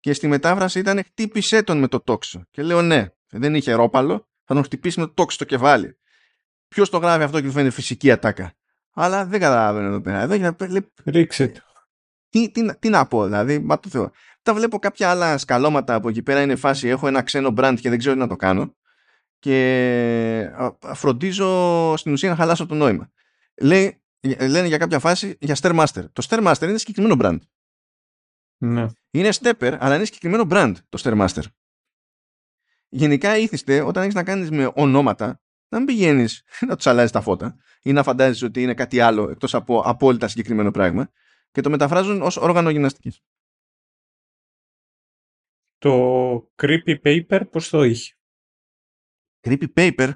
και 0.00 0.12
στη 0.12 0.28
μετάφραση 0.28 0.78
ήταν 0.78 1.04
χτύπησέ 1.04 1.62
τον 1.62 1.78
με 1.78 1.88
το 1.88 2.00
τόξο 2.00 2.46
και 2.50 2.62
λέω 2.62 2.82
ναι, 2.82 3.08
δεν 3.30 3.54
είχε 3.54 3.72
ρόπαλο 3.72 4.28
θα 4.44 4.54
τον 4.54 4.64
χτυπήσει 4.64 5.00
με 5.00 5.06
το 5.06 5.12
τόξο 5.12 5.34
στο 5.34 5.44
κεφάλι 5.44 6.00
Ποιος 6.74 6.90
το 6.90 6.98
γράφει 6.98 7.22
αυτό 7.22 7.40
και 7.40 7.46
του 7.46 7.52
φαίνεται 7.52 7.74
φυσική 7.74 8.10
ατάκα. 8.10 8.52
Αλλά 8.94 9.26
δεν 9.26 9.40
καταλαβαίνω 9.40 9.86
εδώ 9.86 10.00
πέρα. 10.00 10.20
Εδώ 10.20 10.34
για 10.34 10.56
να... 10.58 10.82
Ρίξε 11.04 11.48
το. 11.48 11.60
Τι, 12.28 12.50
τι, 12.50 12.78
τι, 12.78 12.88
να 12.88 13.06
πω, 13.06 13.24
δηλαδή, 13.24 13.58
μα 13.58 13.80
το 13.80 13.88
Θεό. 13.88 14.10
Τα 14.42 14.54
βλέπω 14.54 14.78
κάποια 14.78 15.10
άλλα 15.10 15.38
σκαλώματα 15.38 15.94
από 15.94 16.08
εκεί 16.08 16.22
πέρα 16.22 16.42
είναι 16.42 16.56
φάση. 16.56 16.88
Έχω 16.88 17.06
ένα 17.06 17.22
ξένο 17.22 17.54
brand 17.56 17.76
και 17.80 17.88
δεν 17.88 17.98
ξέρω 17.98 18.14
τι 18.14 18.20
να 18.20 18.28
το 18.28 18.36
κάνω. 18.36 18.74
Και 19.38 20.50
φροντίζω 20.94 21.94
στην 21.96 22.12
ουσία 22.12 22.30
να 22.30 22.36
χαλάσω 22.36 22.66
το 22.66 22.74
νόημα. 22.74 23.10
Λέει, 23.60 23.99
λένε 24.20 24.66
για 24.66 24.78
κάποια 24.78 24.98
φάση 24.98 25.36
για 25.40 25.56
Stairmaster. 25.60 26.04
Το 26.12 26.26
Stairmaster 26.28 26.62
είναι 26.62 26.78
συγκεκριμένο 26.78 27.16
brand. 27.20 27.38
Ναι. 28.62 28.86
Είναι 29.10 29.28
stepper, 29.32 29.76
αλλά 29.80 29.94
είναι 29.94 30.04
συγκεκριμένο 30.04 30.46
brand 30.50 30.74
το 30.88 30.98
Stairmaster. 31.02 31.42
Γενικά 32.88 33.36
ήθιστε 33.36 33.80
όταν 33.80 34.02
έχεις 34.02 34.14
να 34.14 34.24
κάνεις 34.24 34.50
με 34.50 34.72
ονόματα 34.74 35.40
να 35.68 35.78
μην 35.78 35.86
πηγαίνεις 35.86 36.44
να 36.68 36.76
τους 36.76 36.86
αλλάζεις 36.86 37.10
τα 37.10 37.20
φώτα 37.20 37.56
ή 37.82 37.92
να 37.92 38.02
φαντάζεσαι 38.02 38.44
ότι 38.44 38.62
είναι 38.62 38.74
κάτι 38.74 39.00
άλλο 39.00 39.30
εκτός 39.30 39.54
από 39.54 39.80
απόλυτα 39.80 40.28
συγκεκριμένο 40.28 40.70
πράγμα 40.70 41.10
και 41.50 41.60
το 41.60 41.70
μεταφράζουν 41.70 42.22
ως 42.22 42.36
όργανο 42.36 42.70
γυμναστικής. 42.70 43.20
Το 45.78 46.52
creepy 46.62 47.00
paper 47.04 47.40
πώς 47.50 47.68
το 47.68 47.82
είχε; 47.82 48.14
Creepy 49.40 49.72
paper; 49.74 50.12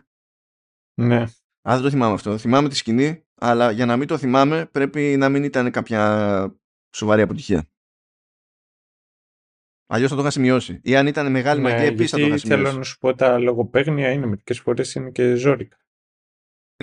Ναι. 0.94 1.22
Α, 1.68 1.74
δεν 1.74 1.82
το 1.82 1.90
θυμάμαι 1.90 2.14
αυτό. 2.14 2.38
Θυμάμαι 2.38 2.68
τη 2.68 2.74
σκηνή, 2.74 3.23
αλλά 3.46 3.70
για 3.70 3.86
να 3.86 3.96
μην 3.96 4.06
το 4.06 4.18
θυμάμαι 4.18 4.66
πρέπει 4.72 5.16
να 5.18 5.28
μην 5.28 5.44
ήταν 5.44 5.70
κάποια 5.70 6.56
σοβαρή 6.94 7.22
αποτυχία. 7.22 7.68
Αλλιώς 9.86 10.10
θα 10.10 10.16
το 10.16 10.22
είχα 10.22 10.30
σημειώσει. 10.30 10.80
Ή 10.82 10.96
αν 10.96 11.06
ήταν 11.06 11.30
μεγάλη 11.30 11.60
ναι, 11.60 11.68
μαγεία, 11.70 11.86
επίσης 11.86 12.10
θα 12.10 12.18
το 12.18 12.26
είχα 12.26 12.36
σημειώσει. 12.36 12.62
Θέλω 12.62 12.76
να 12.76 12.82
σου 12.82 12.98
πω 12.98 13.14
τα 13.14 13.38
λογοπαίγνια 13.38 14.10
είναι 14.10 14.26
μερικές 14.26 14.60
φορές 14.60 14.94
είναι 14.94 15.10
και 15.10 15.34
ζώρικα. 15.34 15.76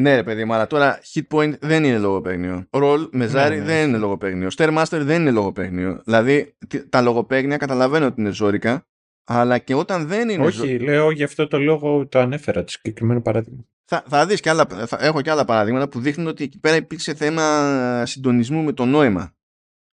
Ναι, 0.02 0.16
ρε 0.16 0.24
παιδί 0.24 0.46
μου, 0.46 0.54
αλλά 0.54 0.68
τώρα 0.68 1.00
hit 1.14 1.28
point 1.30 1.60
δεν 1.60 1.84
είναι 1.84 1.98
λογοπαίγνιο. 1.98 2.68
Roll 2.70 3.10
με 3.12 3.28
ζάρι 3.28 3.56
ναι, 3.56 3.62
ναι. 3.62 3.68
δεν 3.68 3.88
είναι 3.88 3.98
λογοπαίγνιο. 3.98 4.48
Stairmaster 4.56 5.00
δεν 5.02 5.22
είναι 5.22 5.32
λογοπαίγνιο. 5.32 6.02
Δηλαδή 6.06 6.58
τα 6.90 7.02
λογοπαίγνια 7.02 7.58
καταλαβαίνω 7.58 8.06
ότι 8.06 8.22
είναι 8.22 8.32
ζώρικα, 8.32 8.88
αλλά 9.24 9.58
και 9.58 9.74
όταν 9.74 10.08
δεν 10.08 10.30
είναι. 10.30 10.46
Όχι, 10.46 10.78
ζω... 10.78 10.84
λέω 10.84 11.12
γι' 11.12 11.24
αυτό 11.24 11.48
το 11.48 11.60
λόγο 11.60 12.08
το 12.08 12.20
ανέφερα, 12.20 12.64
το 12.64 12.72
συγκεκριμένο 12.72 13.22
παράδειγμα. 13.22 13.66
Θα, 13.94 14.04
θα 14.08 14.26
δεις 14.26 14.40
και 14.40 14.50
άλλα, 14.50 14.66
θα, 14.88 14.98
έχω 15.00 15.22
και 15.22 15.32
άλλα 15.32 15.46
παραδείγματα 15.46 15.90
που 15.90 16.00
δείχνουν 16.00 16.28
ότι 16.28 16.44
εκεί 16.44 16.60
πέρα 16.60 16.76
υπήρξε 16.76 17.14
θέμα 17.14 18.06
συντονισμού 18.06 18.64
με 18.64 18.74
το 18.74 18.86
νόημα. 18.86 19.36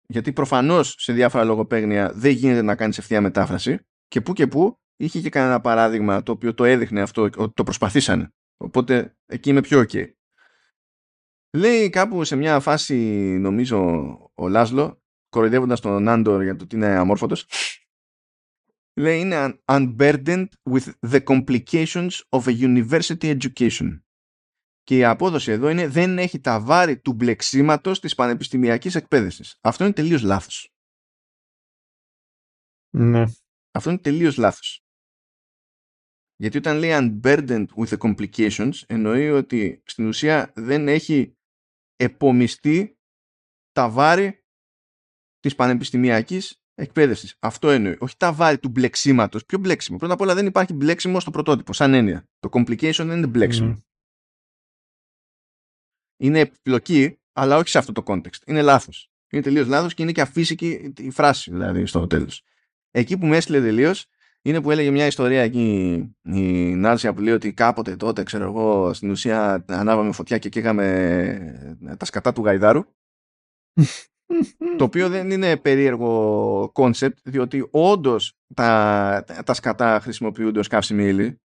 Γιατί 0.07 0.33
προφανώς 0.33 0.95
σε 0.97 1.13
διάφορα 1.13 1.43
λογοπαίγνια 1.43 2.11
δεν 2.15 2.31
γίνεται 2.31 2.61
να 2.61 2.75
κάνεις 2.75 2.97
ευθεία 2.97 3.21
μετάφραση 3.21 3.79
και 4.07 4.21
που 4.21 4.33
και 4.33 4.47
που 4.47 4.79
είχε 4.95 5.19
και 5.19 5.29
κανένα 5.29 5.61
παράδειγμα 5.61 6.23
το 6.23 6.31
οποίο 6.31 6.53
το 6.53 6.63
έδειχνε 6.63 7.01
αυτό 7.01 7.21
ότι 7.21 7.53
το 7.53 7.63
προσπαθήσανε. 7.63 8.29
Οπότε 8.57 9.15
εκεί 9.25 9.49
είμαι 9.49 9.61
πιο 9.61 9.85
ok. 9.87 10.05
Λέει 11.57 11.89
κάπου 11.89 12.23
σε 12.23 12.35
μια 12.35 12.59
φάση 12.59 12.95
νομίζω 13.39 13.79
ο 14.33 14.47
Λάσλο 14.47 15.01
κοροϊδεύοντας 15.29 15.79
τον 15.79 16.09
Άντορ 16.09 16.43
για 16.43 16.55
το 16.55 16.63
ότι 16.63 16.75
είναι 16.75 16.87
αμόρφωτος 16.87 17.47
λέει 18.95 19.19
είναι 19.19 19.61
unburdened 19.65 20.47
with 20.69 20.93
the 20.99 21.23
complications 21.23 22.09
of 22.29 22.43
a 22.43 22.59
university 22.59 23.39
education 23.39 23.99
και 24.83 24.97
η 24.97 25.03
απόδοση 25.03 25.51
εδώ 25.51 25.69
είναι 25.69 25.87
δεν 25.87 26.17
έχει 26.17 26.39
τα 26.39 26.61
βάρη 26.61 26.99
του 26.99 27.13
μπλεξίματος 27.13 27.99
της 27.99 28.15
πανεπιστημιακής 28.15 28.95
εκπαίδευσης. 28.95 29.57
Αυτό 29.61 29.83
είναι 29.83 29.93
τελείως 29.93 30.21
λάθος. 30.21 30.73
Ναι. 32.95 33.23
Αυτό 33.71 33.89
είναι 33.89 33.99
τελείως 33.99 34.37
λάθος. 34.37 34.85
Γιατί 36.35 36.57
όταν 36.57 36.77
λέει 36.77 36.91
unburdened 36.93 37.65
with 37.75 37.87
the 37.87 37.97
complications 37.97 38.73
εννοεί 38.87 39.29
ότι 39.29 39.81
στην 39.85 40.07
ουσία 40.07 40.51
δεν 40.55 40.87
έχει 40.87 41.37
επομιστεί 41.95 42.97
τα 43.71 43.89
βάρη 43.89 44.45
της 45.39 45.55
πανεπιστημιακής 45.55 46.62
εκπαίδευσης. 46.75 47.35
Αυτό 47.39 47.69
εννοεί. 47.69 47.95
Όχι 47.99 48.15
τα 48.17 48.33
βάρη 48.33 48.57
του 48.59 48.69
μπλεξίματος. 48.69 49.45
Ποιο 49.45 49.57
μπλέξιμο; 49.57 49.97
Πρώτα 49.97 50.13
απ' 50.13 50.21
όλα 50.21 50.33
δεν 50.33 50.45
υπάρχει 50.45 50.73
μπλέξιμο 50.73 51.19
στο 51.19 51.31
πρωτότυπο, 51.31 51.73
σαν 51.73 51.93
έννοια. 51.93 52.27
Το 52.39 52.49
complication 52.51 53.05
δεν 53.05 53.17
είναι 53.17 53.27
μπλέξιμο. 53.27 53.73
Mm 53.77 53.81
είναι 56.23 56.39
επιπλοκή, 56.39 57.19
αλλά 57.33 57.57
όχι 57.57 57.69
σε 57.69 57.77
αυτό 57.77 57.91
το 57.91 58.03
context. 58.05 58.45
Είναι 58.45 58.61
λάθος. 58.61 59.11
Είναι 59.29 59.41
τελείως 59.41 59.67
λάθος 59.67 59.93
και 59.93 60.01
είναι 60.01 60.11
και 60.11 60.21
αφύσικη 60.21 60.93
η 60.97 61.09
φράση, 61.09 61.51
δηλαδή, 61.51 61.85
στο 61.85 62.07
τέλος. 62.07 62.43
Εκεί 62.91 63.17
που 63.17 63.25
με 63.25 63.37
έστειλε 63.37 63.61
τελείως 63.61 64.07
είναι 64.41 64.61
που 64.61 64.71
έλεγε 64.71 64.91
μια 64.91 65.05
ιστορία 65.05 65.41
εκεί 65.41 65.95
η 66.21 66.41
Νάρσια 66.75 67.13
που 67.13 67.21
λέει 67.21 67.33
ότι 67.33 67.53
κάποτε 67.53 67.95
τότε, 67.95 68.23
ξέρω 68.23 68.43
εγώ, 68.43 68.93
στην 68.93 69.09
ουσία 69.09 69.65
ανάβαμε 69.67 70.11
φωτιά 70.11 70.37
και 70.37 70.49
καίγαμε 70.49 71.77
τα 71.97 72.05
σκατά 72.05 72.33
του 72.33 72.43
Γαϊδάρου. 72.43 72.83
το 74.77 74.83
οποίο 74.83 75.09
δεν 75.09 75.31
είναι 75.31 75.57
περίεργο 75.57 76.69
κόνσεπτ, 76.73 77.17
διότι 77.23 77.67
όντως 77.71 78.37
τα, 78.53 79.23
τα 79.45 79.53
σκατά 79.53 79.99
χρησιμοποιούνται 79.99 80.59
ως 80.59 80.67
καύσιμη 80.67 81.03
ύλη. 81.03 81.41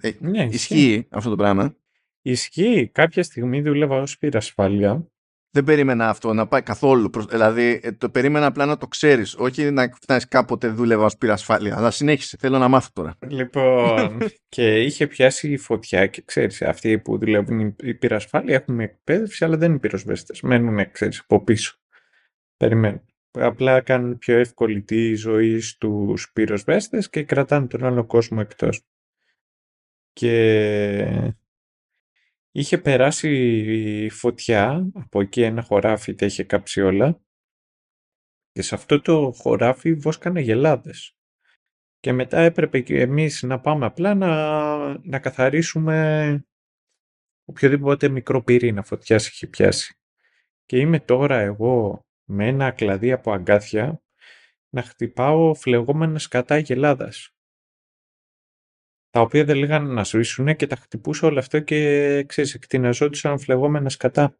Ε, 0.00 0.10
ναι, 0.18 0.44
ισχύει 0.44 1.06
αυτό 1.10 1.30
το 1.30 1.36
πράγμα. 1.36 1.76
Ισχύει. 2.22 2.88
Κάποια 2.92 3.22
στιγμή 3.22 3.62
δούλευα 3.62 4.00
ως 4.00 4.18
πυρασφάλεια. 4.18 5.06
Δεν 5.52 5.64
περίμενα 5.64 6.08
αυτό 6.08 6.32
να 6.32 6.46
πάει 6.46 6.62
καθόλου. 6.62 7.10
Δηλαδή, 7.28 7.80
ε, 7.82 7.92
το 7.92 8.10
περίμενα 8.10 8.46
απλά 8.46 8.66
να 8.66 8.76
το 8.76 8.86
ξέρεις. 8.86 9.34
Όχι 9.34 9.70
να 9.70 9.90
φτάσει 10.00 10.28
κάποτε 10.28 10.68
δούλευα 10.68 11.04
ως 11.04 11.16
πυρασφάλεια. 11.16 11.76
Αλλά 11.76 11.90
συνέχισε. 11.90 12.36
Θέλω 12.40 12.58
να 12.58 12.68
μάθω 12.68 12.88
τώρα. 12.92 13.16
Λοιπόν, 13.28 14.18
και 14.48 14.80
είχε 14.82 15.06
πιάσει 15.06 15.52
η 15.52 15.56
φωτιά 15.56 16.06
και 16.06 16.22
ξέρεις, 16.24 16.62
αυτοί 16.62 16.98
που 16.98 17.18
δουλεύουν 17.18 17.76
η 17.82 17.94
πυρασφάλεια 17.94 18.54
έχουν 18.54 18.80
εκπαίδευση, 18.80 19.44
αλλά 19.44 19.56
δεν 19.56 19.70
είναι 19.70 19.78
πυροσβέστες. 19.78 20.40
Μένουν, 20.40 20.90
ξέρεις, 20.90 21.20
από 21.20 21.44
πίσω. 21.44 21.78
Περιμένουν. 22.56 23.04
Απλά 23.30 23.80
κάνουν 23.80 24.18
πιο 24.18 24.38
εύκολη 24.38 24.82
τη 24.82 25.14
ζωή 25.14 25.60
στους 25.60 26.30
πυροσβέστες 26.32 27.10
και 27.10 27.22
κρατάνε 27.22 27.66
τον 27.66 27.84
άλλο 27.84 28.04
κόσμο 28.06 28.38
εκτός. 28.40 28.82
Και 30.12 31.34
είχε 32.50 32.78
περάσει 32.78 34.08
φωτιά, 34.10 34.90
από 34.94 35.20
εκεί 35.20 35.42
ένα 35.42 35.62
χωράφι 35.62 36.14
τα 36.14 36.26
είχε 36.26 36.44
κάψει 36.44 36.80
όλα 36.80 37.20
και 38.52 38.62
σε 38.62 38.74
αυτό 38.74 39.00
το 39.00 39.32
χωράφι 39.32 39.94
βόσκανε 39.94 40.40
γελάδες. 40.40 41.14
Και 41.98 42.12
μετά 42.12 42.40
έπρεπε 42.40 42.80
και 42.80 43.00
εμείς 43.00 43.42
να 43.42 43.60
πάμε 43.60 43.86
απλά 43.86 44.14
να, 44.14 44.98
να 44.98 45.18
καθαρίσουμε 45.18 46.44
οποιοδήποτε 47.44 48.08
μικρό 48.08 48.42
πυρήνα 48.42 48.82
φωτιάς 48.82 49.26
έχει 49.26 49.46
πιάσει. 49.46 49.94
Και 50.64 50.78
είμαι 50.78 51.00
τώρα 51.00 51.38
εγώ 51.38 52.06
με 52.24 52.46
ένα 52.46 52.70
κλαδί 52.70 53.12
από 53.12 53.32
αγκάθια 53.32 54.02
να 54.74 54.82
χτυπάω 54.82 55.54
φλεγόμενα 55.54 56.18
σκατά 56.18 56.58
γελάδας 56.58 57.34
τα 59.10 59.20
οποία 59.20 59.44
δεν 59.44 59.56
λέγανε 59.56 59.92
να 59.92 60.04
σβήσουν 60.04 60.56
και 60.56 60.66
τα 60.66 60.76
χτυπούσα 60.76 61.26
όλο 61.26 61.38
αυτό 61.38 61.60
και 61.60 62.24
ξέρεις, 62.24 62.54
εκτιναζόντουσαν 62.54 63.38
φλεγόμενα 63.38 63.88
σκατά. 63.88 64.38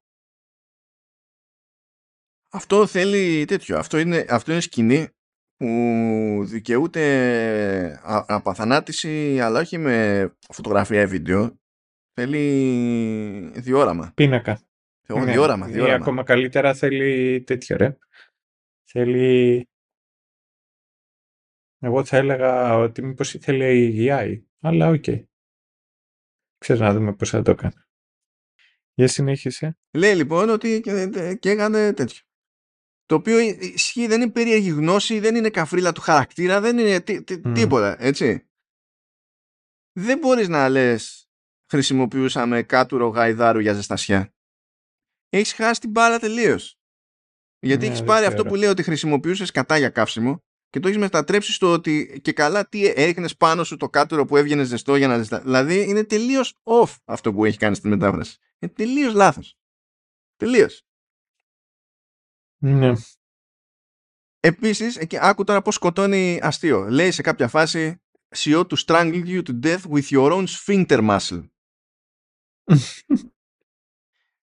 Αυτό 2.52 2.86
θέλει 2.86 3.44
τέτοιο. 3.44 3.78
Αυτό 3.78 3.98
είναι, 3.98 4.26
αυτό 4.28 4.52
είναι 4.52 4.60
σκηνή 4.60 5.08
που 5.56 5.66
δικαιούται 6.44 8.00
απαθανάτηση 8.26 9.40
αλλά 9.40 9.60
όχι 9.60 9.78
με 9.78 10.28
φωτογραφία 10.48 11.00
ή 11.00 11.06
βίντεο. 11.06 11.58
Θέλει 12.12 13.52
διόραμα. 13.54 14.12
Πίνακα. 14.14 14.60
Θέλω 15.06 15.24
ναι. 15.24 15.32
διόραμα, 15.32 15.66
διόραμα. 15.66 15.92
Ή 15.92 16.00
ακόμα 16.00 16.22
καλύτερα 16.22 16.74
θέλει 16.74 17.42
τέτοιο 17.42 17.76
ρε. 17.76 17.98
Θέλει... 18.84 19.68
Εγώ 21.78 22.04
θα 22.04 22.16
έλεγα 22.16 22.76
ότι 22.76 23.02
μήπως 23.02 23.34
ήθελε 23.34 23.74
η 23.74 24.08
AI. 24.10 24.42
Αλλά 24.60 24.88
OK. 24.88 25.04
Okay. 25.06 25.24
Ξέρω 26.58 26.84
να 26.84 26.92
δούμε 26.92 27.14
πώς 27.14 27.30
θα 27.30 27.42
το 27.42 27.54
κάνει. 27.54 27.74
Για 28.94 29.08
συνέχισε. 29.08 29.78
Λέει 29.96 30.14
λοιπόν 30.14 30.48
ότι 30.48 30.80
και, 30.80 31.08
και 31.40 31.50
έκανε 31.50 31.92
τέτοιο. 31.92 32.24
Το 33.04 33.14
οποίο 33.14 33.38
ισχύει, 33.38 34.06
δεν 34.06 34.20
είναι 34.20 34.30
περίεργη 34.30 34.70
γνώση, 34.70 35.18
δεν 35.20 35.34
είναι 35.34 35.50
καφρίλα 35.50 35.92
του 35.92 36.00
χαρακτήρα, 36.00 36.60
δεν 36.60 36.78
είναι 36.78 37.00
τίποτα, 37.52 38.02
έτσι. 38.02 38.48
Δεν 39.92 40.18
μπορείς 40.18 40.48
να 40.48 40.68
λες 40.68 41.30
χρησιμοποιούσαμε 41.70 42.62
κάτουρο 42.62 43.08
γαϊδάρου 43.08 43.58
για 43.58 43.72
ζεστασιά. 43.72 44.34
Έχεις 45.28 45.52
χάσει 45.52 45.80
την 45.80 45.90
μπάλα 45.90 46.18
τελείως. 46.18 46.78
Γιατί 47.58 47.86
ναι, 47.86 47.92
έχεις 47.92 48.04
πάρει 48.04 48.26
αυτό 48.26 48.44
που 48.44 48.54
λέει 48.54 48.68
ότι 48.68 48.82
χρησιμοποιούσες 48.82 49.50
κατά 49.50 49.78
για 49.78 49.90
καύσιμο 49.90 50.44
και 50.70 50.80
το 50.80 50.88
έχεις 50.88 51.00
μετατρέψει 51.00 51.52
στο 51.52 51.72
ότι 51.72 52.20
και 52.22 52.32
καλά 52.32 52.68
τι 52.68 52.86
έριχνες 52.86 53.36
πάνω 53.36 53.64
σου 53.64 53.76
το 53.76 53.88
κάτουρο 53.88 54.24
που 54.24 54.36
έβγαινε 54.36 54.62
ζεστό 54.62 54.96
για 54.96 55.08
να 55.08 55.16
ζεστά. 55.16 55.40
Δηλαδή 55.40 55.88
είναι 55.88 56.04
τελείως 56.04 56.60
off 56.62 56.96
αυτό 57.04 57.32
που 57.32 57.44
έχει 57.44 57.58
κάνει 57.58 57.74
στη 57.74 57.88
μετάφραση. 57.88 58.38
Είναι 58.58 58.72
τελείως 58.72 59.14
λάθος. 59.14 59.58
Τελείως. 60.36 60.82
Ναι. 62.62 62.92
Επίσης, 64.40 64.98
άκου 65.12 65.44
τώρα 65.44 65.62
πώς 65.62 65.74
σκοτώνει 65.74 66.38
αστείο. 66.42 66.88
Λέει 66.88 67.10
σε 67.10 67.22
κάποια 67.22 67.48
φάση 67.48 68.00
She 68.36 68.54
ought 68.54 68.68
to 68.68 68.76
strangle 68.76 69.26
you 69.26 69.42
to 69.42 69.52
death 69.60 69.86
with 69.86 70.10
your 70.10 70.32
own 70.32 70.46
sphincter 70.46 71.00
muscle. 71.00 71.48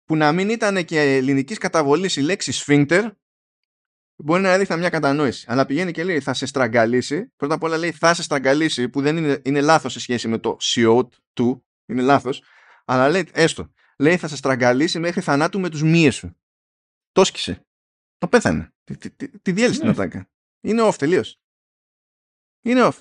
που 0.06 0.16
να 0.16 0.32
μην 0.32 0.50
ήταν 0.50 0.86
και 0.86 1.02
ελληνικής 1.02 1.58
καταβολής 1.58 2.16
η 2.16 2.22
λέξη 2.22 2.64
sphincter, 2.66 3.12
μπορεί 4.24 4.42
να 4.42 4.52
έδειχνα 4.52 4.78
μια 4.78 4.90
κατανόηση. 4.90 5.46
Αλλά 5.50 5.66
πηγαίνει 5.66 5.92
και 5.92 6.04
λέει 6.04 6.20
θα 6.20 6.34
σε 6.34 6.46
στραγγαλίσει. 6.46 7.32
Πρώτα 7.36 7.54
απ' 7.54 7.64
όλα 7.64 7.78
λέει 7.78 7.92
θα 7.92 8.14
σε 8.14 8.24
στραγγαλίσει, 8.24 8.90
που 8.90 9.02
δεν 9.02 9.18
είναι, 9.18 9.42
είναι 9.44 9.62
λάθος 9.62 9.94
σε 9.94 10.00
σχέση 10.00 10.28
με 10.28 10.38
το 10.38 10.58
siot 10.62 11.08
του. 11.34 11.66
Είναι 11.86 12.02
λάθος. 12.02 12.44
Αλλά 12.86 13.10
λέει 13.10 13.30
έστω. 13.32 13.72
Λέει 13.98 14.18
θα 14.18 14.28
σε 14.28 14.36
στραγγαλίσει 14.36 15.00
μέχρι 15.00 15.22
θανάτου 15.22 15.60
με 15.60 15.70
τους 15.70 15.84
μύες 15.84 16.16
σου. 16.16 16.38
Το 17.12 17.24
σκησε. 17.24 17.66
Το 18.18 18.28
πέθανε. 18.28 18.74
Τη, 18.84 18.98
τη, 18.98 19.40
τη 19.40 19.52
διέλυσε 19.52 19.80
την 19.80 19.88
ναι. 19.88 19.94
ατάκα. 19.94 20.30
Είναι 20.62 20.88
off 20.88 20.96
τελείως. 20.98 21.40
Είναι 22.62 22.82
off. 22.84 23.00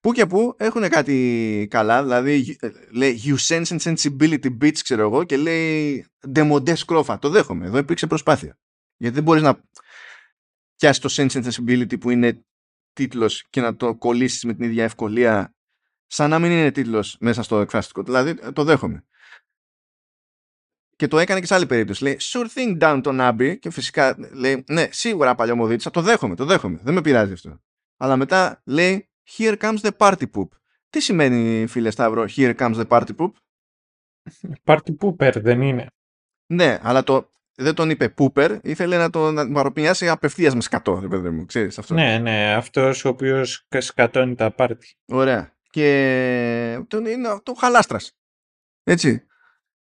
Πού 0.00 0.12
και 0.12 0.26
πού 0.26 0.54
έχουν 0.58 0.88
κάτι 0.88 1.66
καλά, 1.70 2.02
δηλαδή 2.02 2.56
ε, 2.60 2.70
λέει 2.90 3.20
You 3.24 3.36
sense 3.36 3.64
and 3.64 3.78
sensibility 3.78 4.58
bits, 4.60 4.78
ξέρω 4.78 5.02
εγώ, 5.02 5.24
και 5.24 5.36
λέει 5.36 6.06
Demodé 6.34 6.76
σκρόφα. 6.76 7.18
Το 7.18 7.28
δέχομαι. 7.28 7.66
Εδώ 7.66 7.78
υπήρξε 7.78 8.06
προσπάθεια. 8.06 8.58
Γιατί 8.96 9.14
δεν 9.14 9.24
μπορείς 9.24 9.42
να 9.42 9.60
πιάσει 10.80 11.00
το 11.00 11.08
sense 11.12 11.30
and 11.30 11.50
sensibility 11.50 12.00
που 12.00 12.10
είναι 12.10 12.44
τίτλος 12.92 13.46
και 13.50 13.60
να 13.60 13.76
το 13.76 13.96
κολλήσεις 13.96 14.44
με 14.44 14.54
την 14.54 14.64
ίδια 14.64 14.84
ευκολία, 14.84 15.54
σαν 16.06 16.30
να 16.30 16.38
μην 16.38 16.50
είναι 16.50 16.70
τίτλος 16.70 17.16
μέσα 17.20 17.42
στο 17.42 17.60
εκφραστικό. 17.60 18.02
Δηλαδή 18.02 18.52
το 18.52 18.64
δέχομαι. 18.64 19.04
Και 20.96 21.08
το 21.08 21.18
έκανε 21.18 21.40
και 21.40 21.46
σε 21.46 21.54
άλλη 21.54 21.66
περίπτωση. 21.66 22.02
Λέει 22.02 22.16
Sure 22.20 22.46
thing 22.54 22.80
down 22.80 23.00
τον 23.02 23.18
Abbey 23.20 23.58
και 23.58 23.70
φυσικά 23.70 24.16
λέει 24.32 24.64
Ναι, 24.68 24.88
σίγουρα 24.90 25.34
παλιωμοδίτησα. 25.34 25.90
Το 25.90 26.00
δέχομαι, 26.00 26.34
το 26.34 26.44
δέχομαι. 26.44 26.80
Δεν 26.82 26.94
με 26.94 27.00
πειράζει 27.00 27.32
αυτό. 27.32 27.60
Αλλά 27.96 28.16
μετά 28.16 28.62
λέει 28.64 29.08
Here 29.36 29.58
comes 29.58 29.78
the 29.78 29.90
party 29.96 30.30
poop. 30.34 30.48
Τι 30.90 31.00
σημαίνει, 31.00 31.66
φίλε 31.66 31.90
Σταύρο, 31.90 32.24
Here 32.36 32.56
comes 32.56 32.74
the 32.74 32.86
party 32.88 33.16
poop? 33.16 33.32
Party 34.64 34.96
pooper 35.00 35.32
δεν 35.42 35.60
είναι. 35.60 35.86
Ναι, 36.46 36.78
αλλά 36.82 37.02
το, 37.02 37.30
δεν 37.60 37.74
τον 37.74 37.90
είπε 37.90 38.14
pooper, 38.16 38.58
ήθελε 38.62 38.96
να 38.96 39.10
τον 39.10 39.52
παροπιάσει 39.52 40.08
απευθείας 40.08 40.54
με 40.54 40.60
σκατό, 40.60 40.94
δεν 40.94 41.08
παιδί 41.08 41.30
μου, 41.30 41.46
ξέρεις 41.46 41.78
αυτό. 41.78 41.94
Ναι, 41.94 42.18
ναι, 42.18 42.52
αυτός 42.54 43.04
ο 43.04 43.08
οποίος 43.08 43.66
σκατώνει 43.78 44.34
τα 44.34 44.50
πάρτι. 44.50 44.96
Ωραία. 45.06 45.58
Και 45.70 46.84
τον 46.88 47.06
είναι 47.06 47.40
το 47.42 47.54
χαλάστρας. 47.54 48.18
Έτσι. 48.82 49.26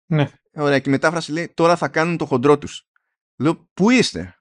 Ναι. 0.05 0.27
Ωραία, 0.55 0.79
και 0.79 0.89
η 0.89 0.91
μετάφραση 0.91 1.31
λέει 1.31 1.51
τώρα 1.53 1.75
θα 1.75 1.87
κάνουν 1.87 2.17
το 2.17 2.25
χοντρό 2.25 2.57
τους. 2.57 2.87
Λέω, 3.35 3.69
πού 3.73 3.89
είστε, 3.89 4.35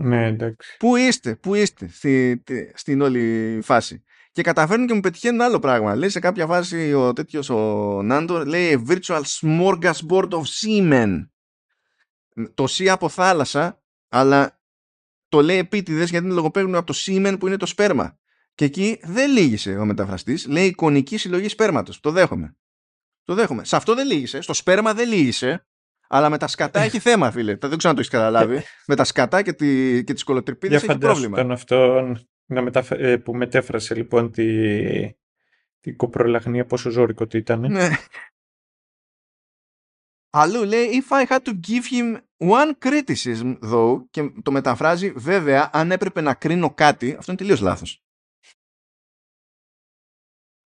ναι, 0.00 0.26
εντάξει. 0.26 0.76
Πού 0.78 0.96
είστε, 0.96 1.34
πού 1.36 1.54
είστε 1.54 1.88
στη, 1.88 2.42
στην 2.74 3.00
όλη 3.00 3.58
φάση; 3.62 4.04
Και 4.32 4.42
καταφέρνουν 4.42 4.86
και 4.86 4.94
μου 4.94 5.00
πετυχαίνουν 5.00 5.40
άλλο 5.40 5.58
πράγμα. 5.58 5.94
Λέει 5.94 6.08
σε 6.08 6.18
κάποια 6.20 6.46
φάση 6.46 6.92
ο 6.92 7.12
τέτοιος 7.12 7.50
ο 7.50 8.00
Νάντο, 8.02 8.44
λέει 8.44 8.84
a 8.86 8.90
virtual 8.90 9.22
smorgasbord 9.40 10.28
of 10.28 10.42
seamen. 10.60 11.28
Το 12.54 12.64
C 12.68 12.86
από 12.86 13.08
θάλασσα, 13.08 13.82
αλλά 14.08 14.60
το 15.28 15.42
λέει 15.42 15.58
επίτηδες 15.58 16.10
γιατί 16.10 16.26
είναι 16.26 16.34
λογοπαίγνιο 16.34 16.78
από 16.78 16.92
το 16.92 16.98
semen 17.06 17.36
που 17.38 17.46
είναι 17.46 17.56
το 17.56 17.66
σπέρμα. 17.66 18.18
Και 18.54 18.64
εκεί 18.64 19.00
δεν 19.02 19.30
λύγησε 19.30 19.76
ο 19.76 19.84
μεταφραστής, 19.84 20.46
λέει 20.46 20.66
εικονική 20.66 21.16
συλλογή 21.16 21.48
σπέρματος. 21.48 22.00
Το 22.00 22.10
δέχομαι. 22.10 22.56
Το 23.24 23.34
δέχομαι. 23.34 23.64
Σε 23.64 23.76
αυτό 23.76 23.94
δεν 23.94 24.06
λύγησε. 24.06 24.40
Στο 24.40 24.54
σπέρμα 24.54 24.94
δεν 24.94 25.08
λύγησε. 25.08 25.66
Αλλά 26.08 26.28
με 26.30 26.38
τα 26.38 26.46
σκατά 26.46 26.80
έχει 26.80 26.98
θέμα, 26.98 27.30
φίλε. 27.30 27.56
Δεν 27.56 27.78
ξέρω 27.78 27.88
αν 27.88 27.94
το 27.94 28.00
έχεις 28.00 28.08
καταλάβει. 28.08 28.62
με 28.86 28.94
τα 28.96 29.04
σκατά 29.04 29.42
και, 29.42 29.52
τη, 29.52 30.04
και 30.04 30.12
τις 30.12 30.24
κολοτρυπίδε 30.24 30.74
έχει 30.74 30.98
πρόβλημα. 30.98 31.36
Τον 31.36 31.52
αυτό 31.52 32.06
να 32.46 32.62
μεταφ... 32.62 32.90
Ε, 32.90 33.16
που 33.16 33.34
μετέφρασε 33.34 33.94
λοιπόν 33.94 34.30
τη, 34.30 34.46
την 35.80 35.96
κοπρολαγνία 35.96 36.66
πόσο 36.66 36.90
ζώρικο 36.90 37.26
το 37.26 37.38
ήταν. 37.38 37.76
Ναι. 40.36 40.42
Αλλού 40.42 40.64
λέει 40.64 41.02
if 41.08 41.22
I 41.22 41.26
had 41.26 41.42
to 41.42 41.60
give 41.68 41.84
him 41.90 42.16
one 42.38 42.72
criticism 42.84 43.58
though 43.60 44.04
και 44.10 44.30
το 44.42 44.50
μεταφράζει 44.50 45.10
βέβαια 45.10 45.70
αν 45.72 45.90
έπρεπε 45.90 46.20
να 46.20 46.34
κρίνω 46.34 46.74
κάτι 46.74 47.14
αυτό 47.14 47.32
είναι 47.32 47.40
τελείως 47.40 47.60
λάθος. 47.60 48.02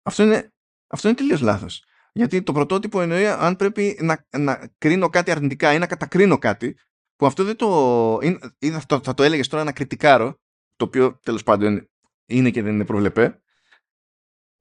Αυτό 0.03 0.23
είναι, 0.23 0.53
αυτό 0.87 1.09
είναι 1.09 1.17
τελείως 1.17 1.41
λάθος. 1.41 1.85
Γιατί 2.13 2.43
το 2.43 2.53
πρωτότυπο 2.53 3.01
εννοεί 3.01 3.27
αν 3.27 3.57
πρέπει 3.57 3.99
να, 4.03 4.27
να 4.39 4.75
κρίνω 4.79 5.09
κάτι 5.09 5.31
αρνητικά 5.31 5.73
ή 5.73 5.79
να 5.79 5.87
κατακρίνω 5.87 6.39
κάτι, 6.39 6.77
που 7.17 7.27
αυτό 7.27 7.45
δεν 7.45 7.57
το. 7.57 8.19
ή 8.59 8.71
θα, 8.71 9.01
θα 9.03 9.15
το 9.15 9.23
έλεγες 9.23 9.49
τώρα 9.49 9.65
να 9.65 9.73
κριτικάρω, 9.73 10.39
το 10.77 10.85
οποίο 10.85 11.19
τέλος 11.23 11.43
πάντων 11.43 11.91
είναι 12.27 12.51
και 12.51 12.63
δεν 12.63 12.73
είναι 12.73 12.85
προβλεπέ. 12.85 13.42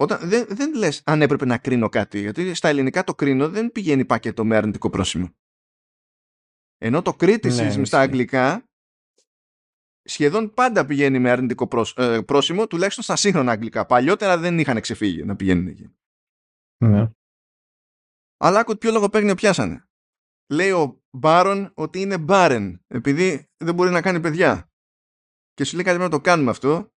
Όταν, 0.02 0.30
δεν, 0.30 0.46
δεν 0.50 0.74
λες 0.74 1.02
αν 1.06 1.22
έπρεπε 1.22 1.46
να 1.46 1.58
κρίνω 1.58 1.90
κάτι, 1.90 2.20
γιατί 2.20 2.54
στα 2.54 2.68
ελληνικά 2.68 3.04
το 3.04 3.16
κρίνω 3.16 3.50
δεν 3.50 3.72
πηγαίνει 3.72 4.06
πακέτο 4.06 4.46
με 4.46 4.56
αρνητικό 4.56 4.90
πρόσημο. 4.90 5.30
Ενώ 6.78 7.02
το 7.02 7.16
criticism 7.20 7.76
ναι, 7.78 7.86
στα 7.86 8.00
αγγλικά 8.00 8.64
σχεδόν 10.04 10.54
πάντα 10.54 10.86
πηγαίνει 10.86 11.20
με 11.20 11.30
αρνητικό 11.30 11.68
ε, 11.96 12.22
πρόσημο, 12.22 12.68
τουλάχιστον 12.68 13.04
στα 13.04 13.16
σύγχρονα 13.16 13.52
αγγλικά. 13.52 13.86
Παλιότερα 13.86 14.38
δεν 14.38 14.60
είχαν 14.60 14.82
ξεφύγει 14.82 15.24
να 15.24 15.36
πηγαίνουν 15.36 15.68
εκεί. 15.68 15.96
Ναι. 16.86 17.12
Αλλά 18.38 18.60
άκου 18.60 18.78
ποιο 18.78 18.92
λογοπαίγνιο 18.92 19.36
πιάσανε. 19.36 19.86
Λέει 20.54 20.72
ο 20.72 21.04
Μπάρον 21.18 21.72
ότι 21.74 22.02
είναι 22.02 22.18
μπάρεν, 22.18 22.84
επειδή 22.88 23.50
δεν 23.58 23.76
μπορεί 23.76 23.90
να 23.90 24.02
κάνει 24.02 24.20
παιδιά. 24.20 24.70
Και 25.54 25.64
σου 25.64 25.76
λέει 25.76 25.86
κάτι 25.86 26.00
να 26.00 26.10
το 26.10 26.22
κάνουμε 26.22 26.50
αυτό, 26.50 26.91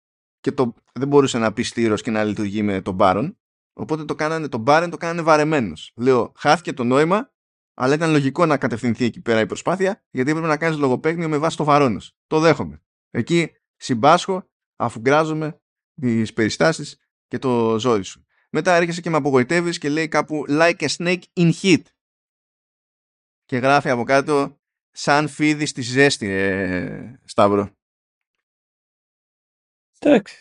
και 0.45 0.53
το, 0.53 0.75
δεν 0.93 1.09
μπορούσε 1.09 1.39
να 1.39 1.53
πει 1.53 1.63
στήρος 1.63 2.03
και 2.03 2.11
να 2.11 2.25
λειτουργεί 2.25 2.63
με 2.63 2.81
τον 2.81 2.95
Μπάρον. 2.95 3.39
Οπότε 3.73 4.05
το 4.05 4.15
κάνανε, 4.15 4.49
τον 4.49 4.61
Μπάρεν 4.61 4.91
το 4.91 4.97
κάνανε 4.97 5.23
βαρεμένος. 5.23 5.93
Λέω, 5.97 6.33
χάθηκε 6.37 6.73
το 6.73 6.85
νόημα, 6.85 7.33
αλλά 7.75 7.95
ήταν 7.95 8.11
λογικό 8.11 8.47
να 8.47 8.57
κατευθυνθεί 8.57 9.05
εκεί 9.05 9.21
πέρα 9.21 9.41
η 9.41 9.47
προσπάθεια, 9.47 10.05
γιατί 10.11 10.31
έπρεπε 10.31 10.49
να 10.49 10.57
κάνεις 10.57 10.79
λογοπαίγνιο 10.79 11.29
με 11.29 11.39
βάση 11.39 11.57
το 11.57 11.65
βαρόνος. 11.65 12.17
Το 12.27 12.41
δέχομαι. 12.41 12.83
Εκεί 13.11 13.51
συμπάσχω, 13.77 14.51
αφού 14.77 15.01
γκράζομαι 15.01 15.61
τις 16.01 16.33
περιστάσεις 16.33 16.97
και 17.27 17.39
το 17.39 17.79
ζόρι 17.79 18.05
σου. 18.05 18.25
Μετά 18.51 18.75
έρχεσαι 18.75 19.01
και 19.01 19.11
με 19.11 19.17
απογοητεύεις 19.17 19.79
και 19.79 19.89
λέει 19.89 20.09
κάπου 20.09 20.45
like 20.49 20.79
a 20.79 20.89
snake 20.97 21.23
in 21.35 21.53
heat. 21.63 21.83
Και 23.45 23.57
γράφει 23.57 23.91
από 23.91 24.05
κάτω 24.05 24.61
σαν 24.91 25.29
φίδι 25.29 25.67
στη 25.67 25.83
ζέστη, 25.83 26.29
ε, 26.29 27.21
Σταύρο. 27.25 27.71
Εντάξει. 30.05 30.37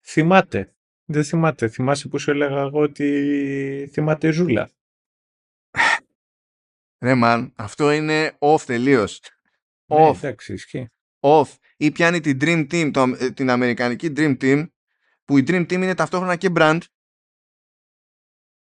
θυμάται. 0.00 0.74
Δεν 1.04 1.24
θυμάται. 1.24 1.68
Θυμάσαι 1.68 2.08
που 2.08 2.18
σου 2.18 2.30
έλεγα 2.30 2.60
εγώ 2.60 2.80
ότι 2.80 3.88
θυμάται 3.92 4.30
Ζούλα. 4.30 4.70
Ρε 7.00 7.12
man, 7.22 7.50
αυτό 7.56 7.90
είναι 7.90 8.36
off 8.38 8.60
τελείως. 8.66 9.20
Ναι, 9.86 10.08
Off. 10.08 10.16
εντάξει, 10.16 10.52
ισχύει. 10.52 10.88
off 11.20 11.54
ή 11.76 11.90
πιάνει 11.90 12.20
την 12.20 12.38
Dream 12.40 12.72
Team, 12.72 12.90
το, 12.92 13.14
ε, 13.18 13.30
την 13.30 13.50
αμερικανική 13.50 14.12
Dream 14.16 14.36
Team 14.40 14.66
που 15.24 15.38
η 15.38 15.44
Dream 15.46 15.60
Team 15.60 15.72
είναι 15.72 15.94
ταυτόχρονα 15.94 16.36
και 16.36 16.50
brand 16.54 16.80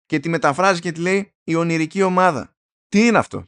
και 0.06 0.20
τη 0.20 0.30
μεταφράζει 0.30 0.80
και 0.82 0.92
τη 0.92 1.02
λέει 1.02 1.36
η 1.44 1.56
ονειρική 1.56 2.02
ομάδα. 2.02 2.56
Τι 2.88 3.08
είναι 3.08 3.18
αυτό; 3.18 3.48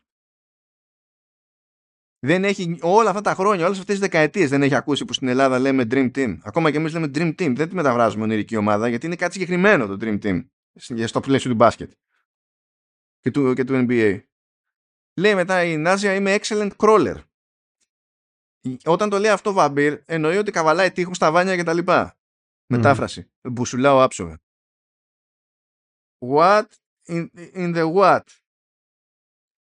Δεν 2.19 2.43
έχει 2.43 2.77
όλα 2.81 3.09
αυτά 3.09 3.21
τα 3.21 3.33
χρόνια, 3.33 3.65
όλες 3.65 3.79
αυτές 3.79 3.99
τις 3.99 4.03
δεκαετίες 4.03 4.49
δεν 4.49 4.61
έχει 4.61 4.75
ακούσει 4.75 5.05
που 5.05 5.13
στην 5.13 5.27
Ελλάδα 5.27 5.59
λέμε 5.59 5.83
Dream 5.91 6.11
Team. 6.15 6.37
Ακόμα 6.41 6.71
και 6.71 6.77
εμείς 6.77 6.93
λέμε 6.93 7.11
Dream 7.13 7.29
Team, 7.29 7.53
δεν 7.55 7.69
τη 7.69 7.75
μεταφράζουμε 7.75 8.23
ονειρική 8.23 8.55
ομάδα 8.55 8.87
γιατί 8.87 9.05
είναι 9.05 9.15
κάτι 9.15 9.33
συγκεκριμένο 9.33 9.87
το 9.87 9.97
Dream 10.01 10.19
Team 10.23 10.45
στο 11.05 11.19
πλαίσιο 11.19 11.49
του 11.49 11.55
μπάσκετ 11.55 11.91
και 13.19 13.31
του, 13.31 13.53
και 13.53 13.63
του 13.63 13.85
NBA. 13.87 14.21
Λέει 15.19 15.35
μετά 15.35 15.63
η 15.63 15.77
Νάζια 15.77 16.13
είμαι 16.15 16.37
excellent 16.41 16.71
crawler. 16.77 17.15
Όταν 18.85 19.09
το 19.09 19.17
λέει 19.17 19.31
αυτό 19.31 19.53
Βαμπύρ, 19.53 20.01
εννοεί 20.05 20.37
ότι 20.37 20.51
καβαλάει 20.51 20.91
τείχους 20.91 21.15
στα 21.15 21.31
βάνια 21.31 21.55
και 21.55 21.63
τα 21.63 21.73
λοιπά. 21.73 22.17
Μετάφραση. 22.65 23.31
Μπουσουλάω 23.41 24.01
άψογα. 24.01 24.39
What 26.19 26.65
in, 27.07 27.27
in 27.55 27.75
the 27.75 27.93
what. 27.93 28.23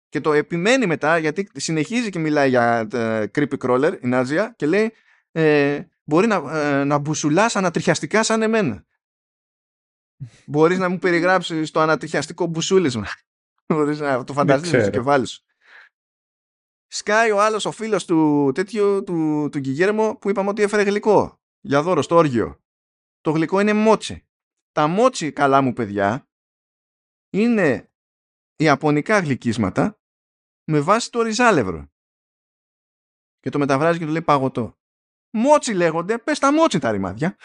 Και 0.08 0.20
το 0.20 0.32
επιμένει 0.32 0.86
μετά 0.86 1.18
γιατί 1.18 1.50
συνεχίζει 1.54 2.10
και 2.10 2.18
μιλάει 2.18 2.48
για 2.48 2.88
uh, 2.92 3.26
creepy 3.34 3.58
crawler 3.58 3.98
η 4.02 4.06
Νάζια 4.06 4.54
και 4.56 4.66
λέει 4.66 4.92
ε, 5.32 5.84
μπορεί 6.04 6.26
να, 6.26 6.58
ε, 6.58 6.84
να 6.84 6.98
μπουσουλάς 6.98 7.56
ανατριχιαστικά 7.56 8.22
σαν 8.22 8.42
εμένα. 8.42 8.86
Μπορείς 10.46 10.78
να 10.78 10.88
μου 10.88 10.98
περιγράψεις 10.98 11.70
το 11.70 11.80
ανατριχιαστικό 11.80 12.46
μπουσούλισμα. 12.46 13.06
Μπορείς 13.66 14.00
να 14.00 14.24
το 14.24 14.32
φανταστείς 14.32 14.82
στο 14.82 14.90
κεφάλι 14.90 15.26
σου. 15.26 15.44
Σκάει 16.86 17.30
ο 17.30 17.40
άλλος 17.40 17.64
ο 17.64 17.70
φίλος 17.70 18.04
του 18.04 18.50
τέτοιου 18.54 19.02
του, 19.04 19.48
του 19.52 19.58
Γκυγέρμο 19.58 20.16
που 20.16 20.30
είπαμε 20.30 20.48
ότι 20.48 20.62
έφερε 20.62 20.82
γλυκό 20.82 21.40
για 21.60 21.82
δώρο 21.82 22.02
στο 22.02 22.16
όργιο. 22.16 22.60
Το 23.20 23.30
γλυκό 23.30 23.60
είναι 23.60 23.72
μότσι. 23.72 24.26
Τα 24.72 24.86
μότσι 24.86 25.32
καλά 25.32 25.60
μου 25.60 25.72
παιδιά 25.72 26.28
είναι 27.30 27.90
ιαπωνικά 28.56 29.18
γλυκίσματα 29.18 30.00
με 30.64 30.80
βάση 30.80 31.10
το 31.10 31.22
ριζάλευρο. 31.22 31.90
Και 33.40 33.50
το 33.50 33.58
μεταφράζει 33.58 33.98
και 33.98 34.04
του 34.04 34.10
λέει 34.10 34.22
παγωτό. 34.22 34.78
Μότσι 35.30 35.72
λέγονται, 35.72 36.18
πες 36.18 36.38
τα 36.38 36.52
μότσι 36.52 36.78
τα 36.78 36.90
ρημάδια. 36.90 37.36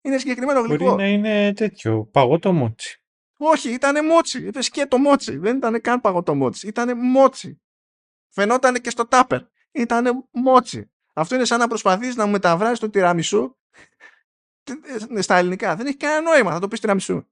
Είναι 0.00 0.18
συγκεκριμένο 0.18 0.60
γλυκό. 0.60 0.84
Μπορεί 0.84 0.96
να 0.96 1.08
είναι 1.08 1.52
τέτοιο, 1.52 2.04
παγωτό 2.04 2.52
μότσι. 2.52 3.02
Όχι, 3.38 3.72
ήταν 3.72 4.06
μότσι. 4.06 4.46
Είπε 4.46 4.60
και 4.60 4.86
το 4.86 4.98
μότσι. 4.98 5.36
Δεν 5.36 5.56
ήταν 5.56 5.80
καν 5.80 6.00
παγωτό 6.00 6.34
μότσι. 6.34 6.66
Ήταν 6.66 6.98
μότσι. 6.98 7.60
Φαινόταν 8.28 8.74
και 8.74 8.90
στο 8.90 9.06
τάπερ. 9.06 9.42
Ήταν 9.72 10.28
μότσι. 10.30 10.90
Αυτό 11.12 11.34
είναι 11.34 11.44
σαν 11.44 11.58
να 11.58 11.68
προσπαθείς 11.68 12.16
να 12.16 12.24
μου 12.24 12.30
μεταβράσει 12.30 12.80
το 12.80 12.90
τυραμισού 12.90 13.56
στα 15.20 15.36
ελληνικά. 15.36 15.76
Δεν 15.76 15.86
έχει 15.86 15.96
κανένα 15.96 16.20
νόημα. 16.20 16.52
Θα 16.52 16.58
το 16.58 16.68
πεις 16.68 16.80
τυραμισού. 16.80 17.26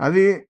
Δηλαδή, 0.00 0.48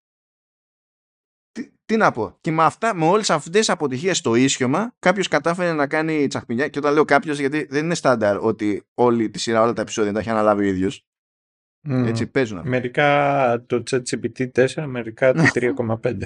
τι, 1.50 1.70
τι, 1.84 1.96
να 1.96 2.12
πω. 2.12 2.36
Και 2.40 2.50
με, 2.50 2.62
αυτά, 2.62 2.94
με 2.94 3.04
όλες 3.04 3.30
αυτές 3.30 3.58
τις 3.58 3.68
αποτυχίες 3.68 4.18
στο 4.18 4.34
ίσιωμα, 4.34 4.94
κάποιος 4.98 5.28
κατάφερε 5.28 5.72
να 5.72 5.86
κάνει 5.86 6.26
τσαχπινιά. 6.26 6.68
Και 6.68 6.78
όταν 6.78 6.94
λέω 6.94 7.04
κάποιος, 7.04 7.38
γιατί 7.38 7.64
δεν 7.64 7.84
είναι 7.84 7.94
στάνταρ 7.94 8.38
ότι 8.38 8.86
όλη 8.94 9.30
τη 9.30 9.38
σειρά, 9.38 9.62
όλα 9.62 9.72
τα 9.72 9.82
επεισόδια 9.82 10.12
τα 10.12 10.18
έχει 10.18 10.30
αναλάβει 10.30 10.64
ο 10.64 10.68
ίδιος. 10.68 11.04
Mm. 11.88 12.04
Έτσι 12.06 12.26
παίζουν. 12.26 12.68
Μερικά 12.68 13.64
το 13.66 13.82
ChatGPT 13.90 14.50
4, 14.52 14.84
μερικά 14.86 15.32
το 15.32 15.42
3,5. 15.54 16.20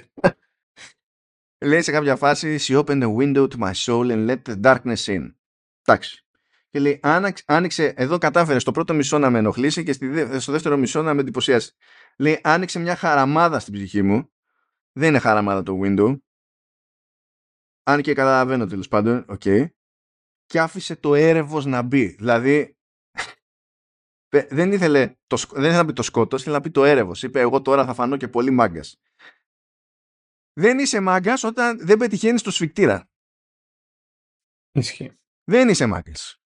Λέει 1.65 1.83
σε 1.83 1.93
κάποια 1.93 2.17
φάση 2.17 2.59
She 2.61 2.85
opened 2.85 3.03
a 3.03 3.15
window 3.17 3.49
to 3.49 3.59
my 3.59 3.73
soul 3.73 4.11
and 4.11 4.31
let 4.31 4.43
the 4.49 4.61
darkness 4.61 5.07
in. 5.07 5.35
Εντάξει. 5.83 6.24
Και 6.75 6.81
λέει 6.81 7.01
άνοιξε, 7.47 7.95
εδώ 7.97 8.19
κατάφερες 8.19 8.63
στο 8.63 8.73
πρώτο 8.73 8.95
μισό 8.95 9.19
να 9.19 9.31
με 9.31 9.39
ενοχλήσει 9.39 9.83
και 9.83 9.93
στο 10.39 10.53
δεύτερο 10.53 10.77
μισό 10.77 11.03
να 11.03 11.15
με 11.15 11.21
εντυπωσιάσει. 11.21 11.75
Λέει 12.19 12.41
άνοιξε 12.43 12.79
μια 12.79 12.97
χαραμάδα 12.97 13.59
στην 13.59 13.73
ψυχή 13.75 14.03
μου. 14.03 14.33
Δεν 14.93 15.09
είναι 15.09 15.19
χαραμάδα 15.19 15.63
το 15.63 15.81
window. 15.83 16.19
Αν 17.83 18.03
και 18.03 18.15
καταλαβαίνω 18.15 18.67
τέλος 18.67 18.89
πάντων. 18.89 19.25
OK. 19.29 19.41
Okay. 19.45 19.67
Και 20.45 20.61
άφησε 20.61 20.97
το 20.97 21.15
έρεβος 21.15 21.65
να 21.65 21.83
μπει. 21.83 22.07
Δηλαδή 22.07 22.77
δεν 24.51 24.73
ήθελε, 24.73 25.15
το, 25.27 25.37
δεν 25.37 25.65
ήθελε 25.65 25.77
να 25.77 25.85
πει 25.85 25.93
το 25.93 26.03
σκότος, 26.03 26.41
ήθελε 26.41 26.57
να 26.57 26.63
πει 26.63 26.71
το 26.71 26.85
έρευος. 26.85 27.23
Είπε 27.23 27.41
εγώ 27.41 27.63
τώρα 27.63 27.85
θα 27.85 27.95
φανώ 27.95 28.17
και 28.17 28.29
πολύ 28.29 28.51
μάγκας 28.51 28.99
δεν 30.61 30.79
είσαι 30.79 31.01
μάγκας 31.01 31.43
όταν 31.43 31.87
δεν 31.87 31.99
πετυχαίνεις 31.99 32.43
το 32.43 32.51
σφιχτήρα. 32.51 33.09
Ισχύει. 34.73 35.19
Δεν 35.45 35.69
είσαι 35.69 35.87
μάγκας. 35.87 36.44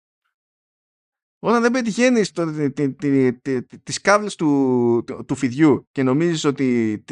Όταν 1.39 1.61
δεν 1.61 1.71
πετυχαίνεις 1.71 2.31
τις 3.83 4.01
κάβλε 4.01 4.29
του, 4.29 5.03
του, 5.05 5.25
του, 5.25 5.35
φιδιού 5.35 5.87
και 5.91 6.03
νομίζεις 6.03 6.43
ότι 6.43 7.03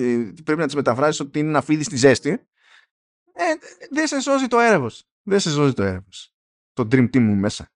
πρέπει 0.44 0.60
να 0.60 0.66
τις 0.66 0.76
μεταφράσεις 0.76 1.20
ότι 1.20 1.40
είναι 1.40 1.50
ένα 1.50 1.62
φίδι 1.62 1.84
στη 1.84 1.96
ζέστη, 1.96 2.30
ε, 2.30 3.44
δεν 3.90 4.08
σε 4.08 4.20
σώζει 4.20 4.48
το 4.48 4.60
έρευος. 4.60 5.04
Δεν 5.24 5.40
σε 5.40 5.50
σώζει 5.50 5.74
το 5.74 5.84
έρευος. 5.84 6.34
Το 6.74 6.88
dream 6.92 7.04
team 7.04 7.20
μου 7.20 7.36
μέσα. 7.36 7.70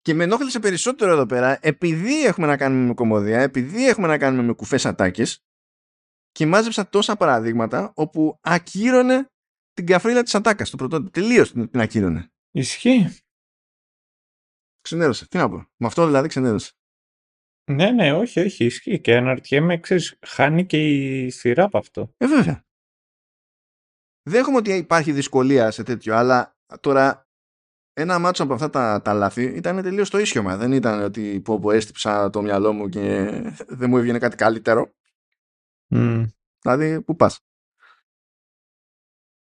Και 0.00 0.14
με 0.14 0.24
ενόχλησε 0.24 0.60
περισσότερο 0.60 1.12
εδώ 1.12 1.26
πέρα, 1.26 1.58
επειδή 1.62 2.24
έχουμε 2.24 2.46
να 2.46 2.56
κάνουμε 2.56 2.86
με 2.86 2.94
κομμωδία, 2.94 3.40
επειδή 3.40 3.88
έχουμε 3.88 4.06
να 4.06 4.18
κάνουμε 4.18 4.42
με 4.42 4.52
κουφές 4.52 4.86
ατάκες, 4.86 5.44
και 6.32 6.46
μάζεψα 6.46 6.88
τόσα 6.88 7.16
παραδείγματα 7.16 7.92
όπου 7.94 8.38
ακύρωνε 8.40 9.30
την 9.72 9.86
καφρίλα 9.86 10.22
της 10.22 10.34
ατάκας. 10.34 10.70
Το 10.70 10.76
πρωτό 10.76 11.10
τελείως 11.10 11.52
την 11.52 11.80
ακύρωνε. 11.80 12.32
Ισχύει. 12.50 13.08
Ξενέρωσε. 14.80 15.28
Τι 15.28 15.36
να 15.36 15.48
πω. 15.48 15.56
Με 15.56 15.86
αυτό 15.86 16.06
δηλαδή 16.06 16.28
ξενέρωσε. 16.28 16.72
Ναι, 17.70 17.90
ναι, 17.90 18.12
όχι, 18.12 18.40
όχι, 18.40 18.64
ισχύει. 18.64 19.00
Και 19.00 19.16
αναρωτιέμαι, 19.16 19.78
ξέρεις, 19.78 20.18
χάνει 20.26 20.66
και 20.66 20.88
η 20.88 21.30
σειρά 21.30 21.64
από 21.64 21.78
αυτό. 21.78 22.14
Ε, 22.16 22.26
βέβαια. 22.26 22.64
Δέχομαι 24.22 24.56
ότι 24.56 24.72
υπάρχει 24.72 25.12
δυσκολία 25.12 25.70
σε 25.70 25.82
τέτοιο, 25.82 26.14
αλλά 26.14 26.58
τώρα 26.80 27.28
ένα 27.92 28.18
μάτσο 28.18 28.42
από 28.42 28.54
αυτά 28.54 28.70
τα, 28.70 29.02
τα 29.02 29.12
λάθη 29.12 29.42
ήταν 29.42 29.82
τελείως 29.82 30.10
το 30.10 30.18
ίσιομα. 30.18 30.56
Δεν 30.56 30.72
ήταν 30.72 31.02
ότι 31.02 31.40
πω, 31.40 31.58
πω 31.58 31.70
έστυψα 31.70 32.30
το 32.30 32.42
μυαλό 32.42 32.72
μου 32.72 32.88
και 32.88 33.30
δεν 33.68 33.90
μου 33.90 33.96
έβγαινε 33.96 34.18
κάτι 34.18 34.36
καλύτερο. 34.36 34.94
Mm. 35.90 36.26
Δηλαδή, 36.60 37.02
πού 37.02 37.16
πας. 37.16 37.40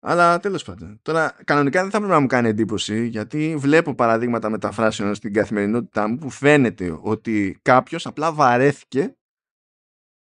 Αλλά 0.02 0.40
τέλος 0.40 0.64
πάντων. 0.64 0.98
Τώρα, 1.02 1.36
κανονικά 1.44 1.80
δεν 1.82 1.90
θα 1.90 1.96
πρέπει 1.96 2.12
να 2.12 2.20
μου 2.20 2.26
κάνει 2.26 2.48
εντύπωση, 2.48 3.06
γιατί 3.06 3.56
βλέπω 3.56 3.94
παραδείγματα 3.94 4.50
μεταφράσεων 4.50 5.14
στην 5.14 5.32
καθημερινότητά 5.32 6.08
μου 6.08 6.16
που 6.16 6.30
φαίνεται 6.30 6.98
ότι 7.02 7.58
κάποιος 7.62 8.06
απλά 8.06 8.32
βαρέθηκε 8.32 9.14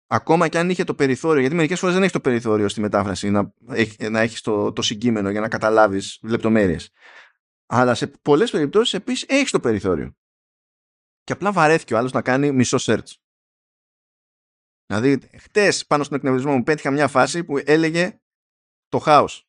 ακόμα 0.06 0.48
και 0.48 0.58
αν 0.58 0.70
είχε 0.70 0.84
το 0.84 0.94
περιθώριο, 0.94 1.40
γιατί 1.40 1.54
μερικές 1.54 1.78
φορές 1.78 1.94
δεν 1.94 2.02
έχεις 2.02 2.14
το 2.14 2.20
περιθώριο 2.20 2.68
στη 2.68 2.80
μετάφραση 2.80 3.30
να 3.30 3.52
έχει, 3.68 4.08
να 4.08 4.20
έχεις 4.20 4.40
το, 4.40 4.72
το 4.72 4.82
συγκείμενο 4.82 5.30
για 5.30 5.40
να 5.40 5.48
καταλάβεις 5.48 6.18
λεπτομέρειες. 6.22 6.90
Αλλά 7.66 7.94
σε 7.94 8.06
πολλές 8.06 8.50
περιπτώσεις 8.50 8.94
επίσης 8.94 9.28
έχεις 9.28 9.50
το 9.50 9.60
περιθώριο. 9.60 10.16
Και 11.22 11.32
απλά 11.32 11.52
βαρέθηκε 11.52 11.94
ο 11.94 11.98
άλλος 11.98 12.12
να 12.12 12.22
κάνει 12.22 12.52
μισό 12.52 12.76
search. 12.80 13.12
Δηλαδή, 14.86 15.30
χτες 15.38 15.86
πάνω 15.86 16.04
στον 16.04 16.16
εκνευρισμό 16.16 16.56
μου 16.56 16.62
πέτυχα 16.62 16.90
μια 16.90 17.08
φάση 17.08 17.44
που 17.44 17.58
έλεγε 17.64 18.20
το 18.88 18.98
χάος. 18.98 19.47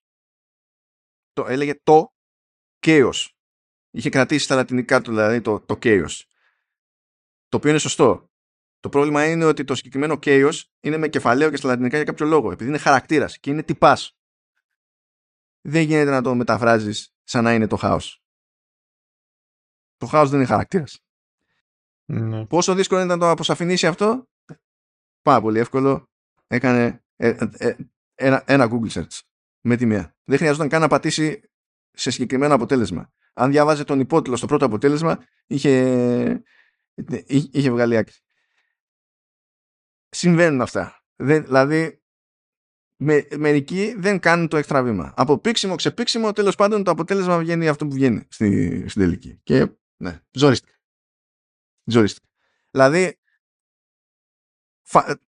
Το 1.39 1.45
έλεγε 1.47 1.79
το 1.83 2.13
chaos. 2.85 3.27
Είχε 3.91 4.09
κρατήσει 4.09 4.43
στα 4.43 4.55
λατινικά 4.55 5.01
του 5.01 5.11
δηλαδή 5.11 5.41
το, 5.41 5.59
το 5.59 5.77
chaos. 5.83 6.21
Το 7.47 7.57
οποίο 7.57 7.69
είναι 7.69 7.79
σωστό. 7.79 8.29
Το 8.79 8.89
πρόβλημα 8.89 9.29
είναι 9.29 9.45
ότι 9.45 9.63
το 9.63 9.75
συγκεκριμένο 9.75 10.19
chaos 10.21 10.61
είναι 10.79 10.97
με 10.97 11.07
κεφαλαίο 11.07 11.49
και 11.49 11.55
στα 11.55 11.67
λατινικά 11.67 11.95
για 11.95 12.05
κάποιο 12.05 12.25
λόγο. 12.25 12.51
Επειδή 12.51 12.69
είναι 12.69 12.77
χαρακτήρας 12.77 13.39
και 13.39 13.49
είναι 13.49 13.63
τυπάς. 13.63 14.17
Δεν 15.61 15.81
γίνεται 15.81 16.11
να 16.11 16.21
το 16.21 16.35
μεταφράζεις 16.35 17.13
σαν 17.23 17.43
να 17.43 17.53
είναι 17.53 17.67
το 17.67 17.75
χάος. 17.75 18.23
Το 19.97 20.05
χάος 20.05 20.29
δεν 20.29 20.39
είναι 20.39 20.47
χαρακτήρας. 20.47 21.03
Ναι. 22.05 22.45
Πόσο 22.45 22.73
δύσκολο 22.75 23.01
είναι 23.01 23.13
να 23.13 23.19
το 23.19 23.29
αποσαφηνίσει 23.29 23.87
αυτό, 23.87 24.27
πάρα 25.21 25.41
πολύ 25.41 25.59
εύκολο. 25.59 26.09
Έκανε 26.47 27.03
ε, 27.15 27.29
ε, 27.29 27.49
ε, 27.57 27.75
ένα, 28.15 28.43
ένα 28.47 28.69
Google 28.71 28.91
search 28.91 29.19
με 29.61 29.75
τη 29.75 29.85
μία. 29.85 30.15
Δεν 30.23 30.37
χρειαζόταν 30.37 30.69
καν 30.69 30.81
να 30.81 30.87
πατήσει 30.87 31.41
σε 31.91 32.11
συγκεκριμένο 32.11 32.53
αποτέλεσμα. 32.53 33.13
Αν 33.33 33.51
διάβαζε 33.51 33.83
τον 33.83 33.99
υπότιτλο 33.99 34.35
στο 34.35 34.47
πρώτο 34.47 34.65
αποτέλεσμα, 34.65 35.25
είχε, 35.47 36.43
είχε 37.51 37.71
βγάλει 37.71 37.97
άκρη. 37.97 38.15
Συμβαίνουν 40.09 40.61
αυτά. 40.61 41.03
Δεν, 41.15 41.43
δηλαδή, 41.43 42.03
με, 42.95 43.27
μερικοί 43.37 43.95
δεν 43.97 44.19
κάνουν 44.19 44.47
το 44.47 44.57
έξτρα 44.57 44.83
βήμα. 44.83 45.13
Από 45.15 45.39
πίξιμο, 45.39 45.75
ξεπίξιμο, 45.75 46.31
τέλος 46.31 46.55
πάντων 46.55 46.83
το 46.83 46.91
αποτέλεσμα 46.91 47.37
βγαίνει 47.37 47.67
αυτό 47.67 47.87
που 47.87 47.93
βγαίνει 47.93 48.27
στη, 48.29 48.85
στην 48.89 49.01
τελική. 49.01 49.39
Και 49.43 49.67
ναι, 49.97 50.19
ζόριστηκα. 50.31 50.79
Ζοριστικά. 51.83 52.27
Δηλαδή, 52.71 53.19
φα... 54.81 55.19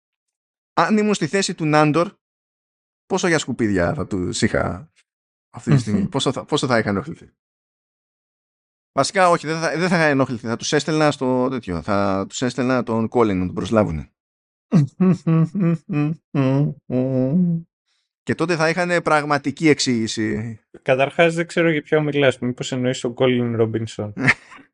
αν 0.72 0.98
ήμουν 0.98 1.14
στη 1.14 1.26
θέση 1.26 1.54
του 1.54 1.64
Νάντορ, 1.64 2.18
πόσο 3.10 3.28
για 3.28 3.38
σκουπίδια 3.38 3.94
θα 3.94 4.06
του 4.06 4.28
είχα 4.40 4.92
αυτή 5.50 5.70
τη 5.70 5.78
στιγμή, 5.78 6.08
πόσο 6.08 6.32
θα, 6.32 6.44
πόσο 6.44 6.66
θα 6.66 6.78
είχα 6.78 6.88
ενοχληθεί; 6.88 7.30
Βασικά, 8.92 9.30
όχι, 9.30 9.46
δεν 9.46 9.60
θα, 9.60 9.70
δεν 9.78 9.88
θα 9.88 9.96
είχα 9.96 10.04
ενοχληθεί. 10.04 10.46
Θα 10.46 10.56
τους 10.56 10.72
έστελνα 10.72 11.10
στο 11.10 11.48
τέτοιο. 11.48 11.82
Θα 11.82 12.26
τους 12.28 12.42
έστελνα 12.42 12.82
τον 12.82 13.08
Κόλλιν 13.08 13.38
να 13.38 13.46
τον 13.46 13.54
προσλάβουν. 13.54 14.10
Και 18.22 18.34
τότε 18.34 18.56
θα 18.56 18.68
είχαν 18.68 19.02
πραγματική 19.02 19.68
εξήγηση. 19.68 20.58
Καταρχάς 20.82 21.34
δεν 21.34 21.46
ξέρω 21.46 21.70
για 21.70 21.82
ποιο 21.82 22.02
μιλά. 22.02 22.32
Μήπως 22.40 22.72
εννοείς 22.72 23.00
τον 23.00 23.14
Κόλλιν 23.14 23.56
Ρόμπινσον. 23.56 24.12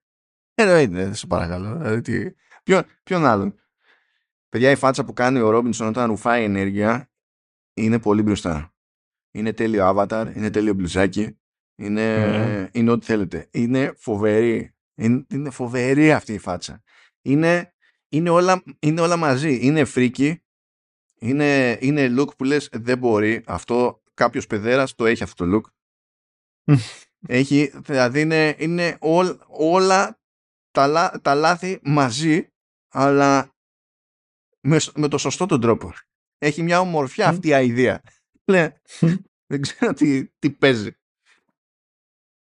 Εννοείται, 0.54 1.14
σε 1.14 1.26
παρακαλώ. 1.26 1.76
Δηλαδή, 1.76 2.34
ποιον, 2.62 2.82
ποιον 3.02 3.26
άλλον; 3.26 3.54
Παιδιά, 4.48 4.70
η 4.70 4.76
φάτσα 4.76 5.04
που 5.04 5.12
κάνει 5.12 5.40
ο 5.40 5.50
Ρόμπινσον 5.50 5.88
όταν 5.88 6.06
ρουφάει 6.06 6.44
ενέργεια 6.44 7.10
είναι 7.76 7.98
πολύ 7.98 8.22
μπροστά. 8.22 8.74
Είναι 9.30 9.52
τέλειο 9.52 9.94
avatar, 9.94 10.32
είναι 10.34 10.50
τέλειο 10.50 10.74
μπλουζάκι, 10.74 11.38
είναι, 11.76 12.68
mm. 12.72 12.76
είναι 12.76 12.90
ό,τι 12.90 13.04
θέλετε. 13.04 13.48
Είναι 13.50 13.94
φοβερή. 13.96 14.74
Είναι, 14.94 15.26
είναι 15.30 15.50
φοβερή 15.50 16.12
αυτή 16.12 16.32
η 16.32 16.38
φάτσα. 16.38 16.82
Είναι, 17.22 17.74
είναι, 18.08 18.30
όλα, 18.30 18.62
είναι 18.78 19.00
όλα 19.00 19.16
μαζί. 19.16 19.58
Είναι 19.62 19.84
φρίκι, 19.84 20.42
είναι, 21.18 21.78
είναι 21.80 22.14
look 22.18 22.36
που 22.36 22.44
λες 22.44 22.68
δεν 22.72 22.98
μπορεί. 22.98 23.42
Αυτό 23.46 24.02
κάποιος 24.14 24.46
παιδέρας 24.46 24.94
το 24.94 25.06
έχει 25.06 25.22
αυτό 25.22 25.46
το 25.46 25.56
look. 25.56 25.70
έχει, 27.38 27.72
δηλαδή 27.76 28.20
είναι, 28.20 28.56
είναι 28.58 28.98
όλα 29.48 30.20
τα, 30.70 31.20
τα 31.22 31.34
λάθη 31.34 31.80
μαζί, 31.82 32.52
αλλά 32.88 33.54
με, 34.60 34.78
με 34.94 35.08
το 35.08 35.18
σωστό 35.18 35.46
τον 35.46 35.60
τρόπο. 35.60 35.92
Έχει 36.38 36.62
μια 36.62 36.80
ομορφιά 36.80 37.28
αυτή 37.28 37.48
η 37.48 37.66
ιδέα. 37.66 38.02
Ναι, 38.52 38.72
δεν 39.46 39.60
ξέρω 39.60 39.92
τι, 39.92 40.26
τι 40.26 40.50
παίζει. 40.50 40.90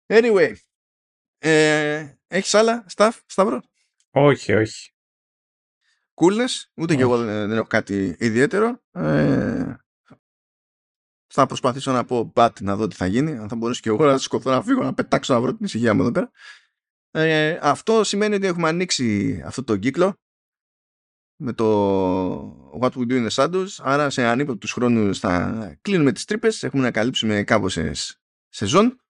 Anyway, 0.07 0.53
ε, 1.37 2.13
έχεις 2.27 2.53
άλλα 2.53 2.85
stuff, 2.95 3.11
Σταύρο; 3.25 3.61
Όχι, 4.11 4.53
όχι. 4.53 4.91
Κούλες, 6.13 6.71
ούτε 6.75 6.95
και 6.95 7.01
εγώ 7.01 7.17
δεν, 7.17 7.51
έχω 7.51 7.67
κάτι 7.67 8.15
ιδιαίτερο. 8.19 8.81
Ε, 8.91 9.75
θα 11.33 11.45
προσπαθήσω 11.45 11.91
να 11.91 12.05
πω 12.05 12.31
μπατ 12.35 12.59
να 12.59 12.75
δω 12.75 12.87
τι 12.87 12.95
θα 12.95 13.05
γίνει. 13.05 13.37
Αν 13.37 13.49
θα 13.49 13.55
μπορέσω 13.55 13.81
και 13.81 13.89
εγώ 13.89 14.05
να 14.05 14.17
σκοφτώ 14.17 14.49
να 14.49 14.63
φύγω, 14.63 14.83
να 14.83 14.93
πετάξω 14.93 15.33
να 15.33 15.41
βρω 15.41 15.55
την 15.55 15.65
ησυχία 15.65 15.93
μου 15.93 16.01
εδώ 16.01 16.11
πέρα. 16.11 16.31
Ε, 17.11 17.59
αυτό 17.61 18.03
σημαίνει 18.03 18.35
ότι 18.35 18.47
έχουμε 18.47 18.67
ανοίξει 18.67 19.41
αυτό 19.45 19.63
το 19.63 19.77
κύκλο 19.77 20.15
με 21.37 21.53
το 21.53 22.79
What 22.81 22.91
We 22.91 23.07
Do 23.09 23.11
in 23.11 23.27
the 23.27 23.29
Shadows. 23.29 23.67
Άρα 23.77 24.09
σε 24.09 24.25
ανύποπτους 24.25 24.71
χρόνους 24.71 25.19
θα 25.19 25.77
κλείνουμε 25.81 26.11
τις 26.11 26.25
τρύπες. 26.25 26.63
Έχουμε 26.63 26.83
να 26.83 26.91
καλύψουμε 26.91 27.43
σε 27.65 27.91
σεζόν 28.49 29.01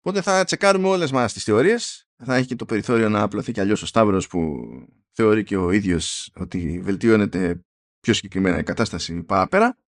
οπότε 0.00 0.22
θα 0.22 0.44
τσεκάρουμε 0.44 0.88
όλες 0.88 1.10
μας 1.10 1.32
τις 1.32 1.44
θεωρίες. 1.44 2.08
Θα 2.24 2.34
έχει 2.34 2.46
και 2.46 2.56
το 2.56 2.64
περιθώριο 2.64 3.08
να 3.08 3.22
απλωθεί 3.22 3.52
και 3.52 3.60
αλλιώς 3.60 3.82
ο 3.82 3.86
Σταύρος 3.86 4.26
που 4.26 4.58
θεωρεί 5.10 5.44
και 5.44 5.56
ο 5.56 5.70
ίδιος 5.70 6.30
ότι 6.34 6.80
βελτιώνεται 6.82 7.64
πιο 8.00 8.14
συγκεκριμένα 8.14 8.58
η 8.58 8.62
κατάσταση 8.62 9.22
παραπέρα. 9.22 9.78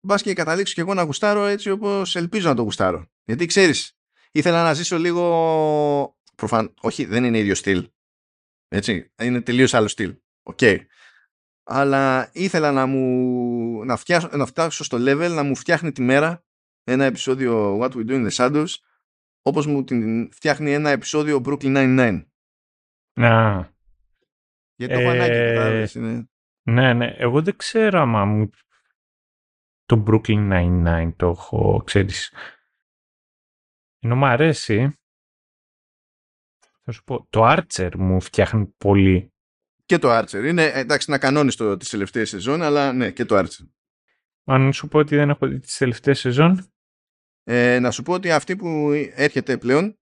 Μπας 0.00 0.22
και 0.22 0.32
καταλήξω 0.32 0.74
και 0.74 0.80
εγώ 0.80 0.94
να 0.94 1.02
γουστάρω 1.02 1.44
έτσι 1.44 1.70
όπως 1.70 2.16
ελπίζω 2.16 2.48
να 2.48 2.54
το 2.54 2.62
γουστάρω. 2.62 3.06
Γιατί 3.24 3.46
ξέρεις 3.46 3.92
ήθελα 4.32 4.62
να 4.62 4.74
ζήσω 4.74 4.98
λίγο. 4.98 6.18
Προφαν... 6.36 6.74
Όχι, 6.80 7.04
δεν 7.04 7.24
είναι 7.24 7.38
ίδιο 7.38 7.54
στυλ. 7.54 7.90
Έτσι. 8.72 9.12
Είναι 9.22 9.40
τελείως 9.40 9.74
άλλο 9.74 9.88
στυλ. 9.88 10.16
OK. 10.42 10.58
Okay. 10.60 10.78
Αλλά 11.62 12.30
ήθελα 12.32 12.72
να 12.72 12.86
μου 12.86 13.84
να, 13.84 13.96
φτιάσω, 13.96 14.28
να 14.32 14.46
φτάσω 14.46 14.84
στο 14.84 14.96
level 15.00 15.30
να 15.34 15.42
μου 15.42 15.56
φτιάχνει 15.56 15.92
τη 15.92 16.02
μέρα 16.02 16.44
ένα 16.84 17.04
επεισόδιο 17.04 17.78
What 17.78 17.90
We 17.90 18.08
Do 18.08 18.10
in 18.10 18.30
the 18.30 18.30
Shadows 18.30 18.74
όπως 19.42 19.66
μου 19.66 19.84
την 19.84 20.32
φτιάχνει 20.32 20.72
ένα 20.72 20.90
επεισόδιο 20.90 21.42
Brooklyn 21.44 21.76
Nine-Nine. 21.76 22.24
Να. 23.12 23.72
Γιατί 24.74 24.94
το 24.94 25.00
έχω 25.00 25.10
ανάγκη, 25.10 25.98
είναι... 25.98 26.28
Ναι, 26.62 26.92
ναι. 26.92 27.14
Εγώ 27.16 27.42
δεν 27.42 27.56
ξέρω 27.56 28.00
άμα 28.00 28.24
μου 28.24 28.50
το 29.84 30.04
Brooklyn 30.06 30.52
Nine-Nine 30.52 31.12
το 31.16 31.28
έχω, 31.28 31.82
ξέρεις, 31.86 32.32
ενώ 33.98 34.16
μου 34.16 34.26
αρέσει, 34.26 34.99
θα 36.84 36.92
σου 36.92 37.04
πω, 37.04 37.26
το 37.30 37.40
Archer 37.44 37.90
μου 37.96 38.20
φτιάχνει 38.20 38.66
πολύ. 38.66 39.32
Και 39.84 39.98
το 39.98 40.18
Archer. 40.18 40.44
Είναι, 40.44 40.64
εντάξει, 40.64 41.10
να 41.10 41.18
κανόνιστο 41.18 41.76
τις 41.76 41.88
τελευταίες 41.88 42.28
σεζόν, 42.28 42.62
αλλά 42.62 42.92
ναι, 42.92 43.10
και 43.10 43.24
το 43.24 43.38
Archer. 43.38 43.68
Αν 44.44 44.72
σου 44.72 44.88
πω 44.88 44.98
ότι 44.98 45.16
δεν 45.16 45.30
έχω 45.30 45.46
δει 45.46 45.58
τις 45.58 45.76
τελευταίες 45.76 46.18
σεζόν. 46.18 46.72
Ε, 47.42 47.78
να 47.78 47.90
σου 47.90 48.02
πω 48.02 48.12
ότι 48.12 48.30
αυτή 48.30 48.56
που 48.56 48.90
έρχεται 49.14 49.58
πλέον, 49.58 49.98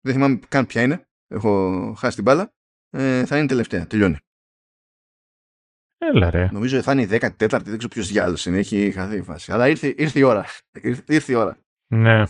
δεν 0.00 0.14
θυμάμαι 0.14 0.38
καν 0.48 0.66
ποια 0.66 0.82
είναι, 0.82 1.08
έχω 1.26 1.94
χάσει 1.98 2.14
την 2.14 2.24
μπάλα, 2.24 2.54
ε, 2.90 3.26
θα 3.26 3.38
είναι 3.38 3.46
τελευταία, 3.46 3.86
τελειώνει. 3.86 4.16
Έλα 5.98 6.30
ρε. 6.30 6.48
Νομίζω 6.52 6.82
θα 6.82 6.92
είναι 6.92 7.02
η 7.02 7.08
14η, 7.10 7.48
δεν 7.48 7.78
ξέρω 7.78 7.88
ποιος 7.88 8.08
διάλογος 8.08 8.46
είναι, 8.46 8.58
έχει 8.58 8.90
χαθεί 8.90 9.16
η 9.16 9.22
φάση. 9.22 9.52
Αλλά 9.52 9.68
ήρθε, 9.68 9.94
ήρθε 9.96 10.18
η 10.18 10.22
ώρα. 10.22 10.46
Ήρθε, 10.82 11.02
ήρθε 11.14 11.32
η 11.32 11.34
ώρα. 11.34 11.58
Ναι. 11.86 12.24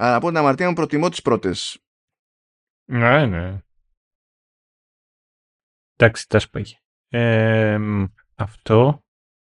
Αλλά 0.00 0.14
από 0.14 0.28
την 0.28 0.36
αμαρτία 0.36 0.68
μου 0.68 0.74
προτιμώ 0.74 1.08
τις 1.08 1.22
πρώτες. 1.22 1.78
Ναι, 2.84 3.26
ναι. 3.26 3.58
Εντάξει, 5.96 6.28
τα 6.28 6.38
σπάγει. 6.38 6.78
Ε, 7.08 7.78
αυτό 8.34 9.04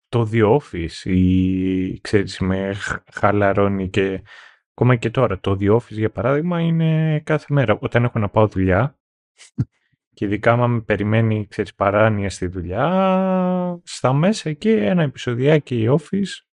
το 0.08 0.28
The 0.32 0.60
Office, 0.60 1.04
η, 1.04 2.00
ξέρεις, 2.00 2.38
με 2.38 2.76
χαλαρώνει 3.12 3.90
και 3.90 4.22
ακόμα 4.70 4.96
και 4.96 5.10
τώρα. 5.10 5.40
Το 5.40 5.56
The 5.60 5.76
Office, 5.76 5.88
για 5.88 6.10
παράδειγμα, 6.10 6.60
είναι 6.60 7.20
κάθε 7.20 7.46
μέρα. 7.48 7.78
Όταν 7.80 8.04
έχω 8.04 8.18
να 8.18 8.28
πάω 8.28 8.48
δουλειά 8.48 8.98
και 10.14 10.24
ειδικά 10.24 10.52
άμα 10.52 10.66
με 10.66 10.80
περιμένει, 10.80 11.46
ξέρεις, 11.46 11.74
παράνοια 11.74 12.30
στη 12.30 12.46
δουλειά, 12.46 13.80
στα 13.84 14.12
μέσα 14.12 14.48
εκεί 14.48 14.70
ένα 14.70 15.02
επεισοδιάκι 15.02 15.86
Office. 15.90 16.44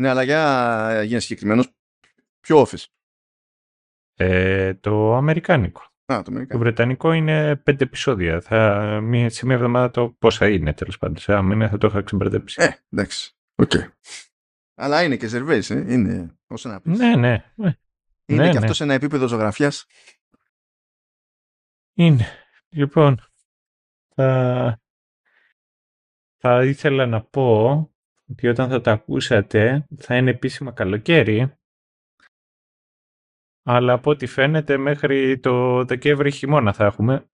Ναι, 0.00 0.08
αλλά 0.08 0.22
για, 0.22 1.02
για 1.04 1.20
συγκεκριμένος, 1.20 1.77
Ποιο 2.40 2.62
office? 2.62 2.84
Ε, 4.14 4.74
το 4.74 5.14
αμερικάνικο. 5.14 5.82
Α, 6.12 6.22
το, 6.22 6.46
το 6.46 6.58
βρετανικό 6.58 7.12
είναι 7.12 7.56
πέντε 7.56 7.84
επεισόδια. 7.84 8.40
Θα, 8.40 9.00
μία, 9.02 9.30
σε 9.30 9.46
μία 9.46 9.54
εβδομάδα 9.54 9.90
το 9.90 10.10
πόσα 10.10 10.48
είναι 10.48 10.72
τέλος 10.72 10.98
πάντων. 10.98 11.16
Σε 11.16 11.32
ένα 11.32 11.68
θα 11.68 11.78
το 11.78 11.86
είχα 11.86 12.02
ξεμπερδέψει. 12.02 12.62
Ε, 12.62 12.70
εντάξει. 12.90 13.36
Okay. 13.62 13.90
Αλλά 14.74 15.02
είναι 15.02 15.16
και 15.16 15.26
ζερβέ, 15.26 15.56
ε. 15.68 15.92
Είναι. 15.92 16.38
Όσο 16.46 16.68
να 16.68 16.80
πεις. 16.80 16.98
Ναι, 16.98 17.16
ναι. 17.16 17.32
Ε, 17.56 17.72
είναι 18.24 18.42
ναι, 18.42 18.50
και 18.50 18.52
ναι. 18.52 18.58
αυτός 18.58 18.76
σε 18.76 18.82
ένα 18.82 18.94
επίπεδο 18.94 19.26
ζωγραφιάς. 19.26 19.86
Είναι. 21.94 22.26
Λοιπόν, 22.68 23.20
θα, 24.14 24.80
θα 26.36 26.64
ήθελα 26.64 27.06
να 27.06 27.22
πω 27.22 27.70
ότι 28.30 28.48
όταν 28.48 28.68
θα 28.68 28.80
τα 28.80 28.92
ακούσατε 28.92 29.86
θα 29.98 30.16
είναι 30.16 30.30
επίσημα 30.30 30.72
καλοκαίρι 30.72 31.57
αλλά 33.70 33.92
από 33.92 34.10
ό,τι 34.10 34.26
φαίνεται 34.26 34.76
μέχρι 34.76 35.38
το 35.38 35.84
Δεκέμβρη 35.84 36.30
χειμώνα 36.30 36.72
θα 36.72 36.84
έχουμε. 36.84 37.30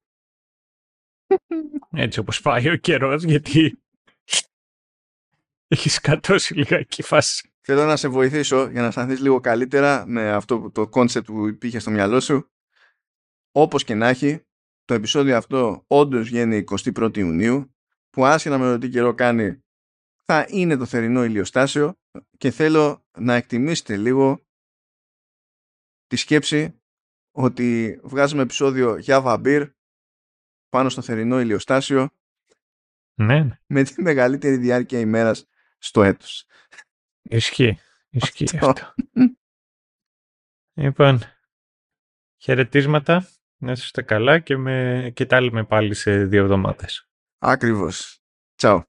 Έτσι 1.91 2.19
όπως 2.19 2.41
πάει 2.41 2.69
ο 2.69 2.77
καιρός 2.77 3.23
γιατί 3.23 3.83
έχει 5.69 5.89
σκατώσει 5.89 6.55
λιγάκι 6.55 7.01
η 7.01 7.05
φάση. 7.05 7.53
Θέλω 7.61 7.85
να 7.85 7.97
σε 7.97 8.09
βοηθήσω 8.09 8.69
για 8.69 8.81
να 8.81 8.87
αισθανθείς 8.87 9.21
λίγο 9.21 9.41
καλύτερα 9.41 10.07
με 10.07 10.33
αυτό 10.33 10.71
το 10.71 10.89
concept 10.89 11.27
που 11.27 11.47
υπήρχε 11.47 11.79
στο 11.79 11.91
μυαλό 11.91 12.21
σου. 12.21 12.51
Όπως 13.53 13.85
και 13.85 13.95
να 13.95 14.09
έχει, 14.09 14.45
το 14.85 14.95
επεισόδιο 14.95 15.37
αυτό 15.37 15.85
όντως 15.87 16.29
βγαίνει 16.29 16.65
21η 16.71 17.17
Ιουνίου 17.17 17.75
που 18.11 18.25
άσχετα 18.25 18.59
με 18.59 18.73
το 18.73 18.79
τι 18.79 18.89
καιρό 18.89 19.15
κάνει 19.15 19.63
θα 20.25 20.47
είναι 20.49 20.77
το 20.77 20.85
θερινό 20.85 21.25
ηλιοστάσιο 21.25 21.99
και 22.39 22.51
θέλω 22.51 23.05
να 23.19 23.35
εκτιμήσετε 23.35 23.97
λίγο 23.97 24.45
τη 26.15 26.21
σκέψη 26.21 26.81
ότι 27.31 28.01
βγάζουμε 28.03 28.43
επεισόδιο 28.43 28.97
για 28.97 29.21
βαμπίρ 29.21 29.71
πάνω 30.69 30.89
στο 30.89 31.03
θερινό 31.03 31.41
ηλιοστάσιο 31.41 32.11
ναι, 33.15 33.43
ναι. 33.43 33.59
με 33.67 33.83
τη 33.83 34.03
μεγαλύτερη 34.03 34.57
διάρκεια 34.57 34.99
ημέρας 34.99 35.49
στο 35.79 36.03
έτος. 36.03 36.47
Ισχύει. 37.23 37.79
Ισχύει 38.09 38.57
αυτό. 38.57 38.95
λοιπόν, 40.81 41.21
χαιρετίσματα. 42.37 43.29
Να 43.57 43.73
είστε 43.73 44.03
καλά 44.03 44.39
και, 44.39 44.57
με... 44.57 45.11
και 45.15 45.27
τα 45.27 45.41
λέμε 45.41 45.65
πάλι 45.65 45.95
σε 45.95 46.25
δύο 46.25 46.43
εβδομάδες. 46.43 47.09
Ακριβώς. 47.39 48.21
Τσάου. 48.55 48.83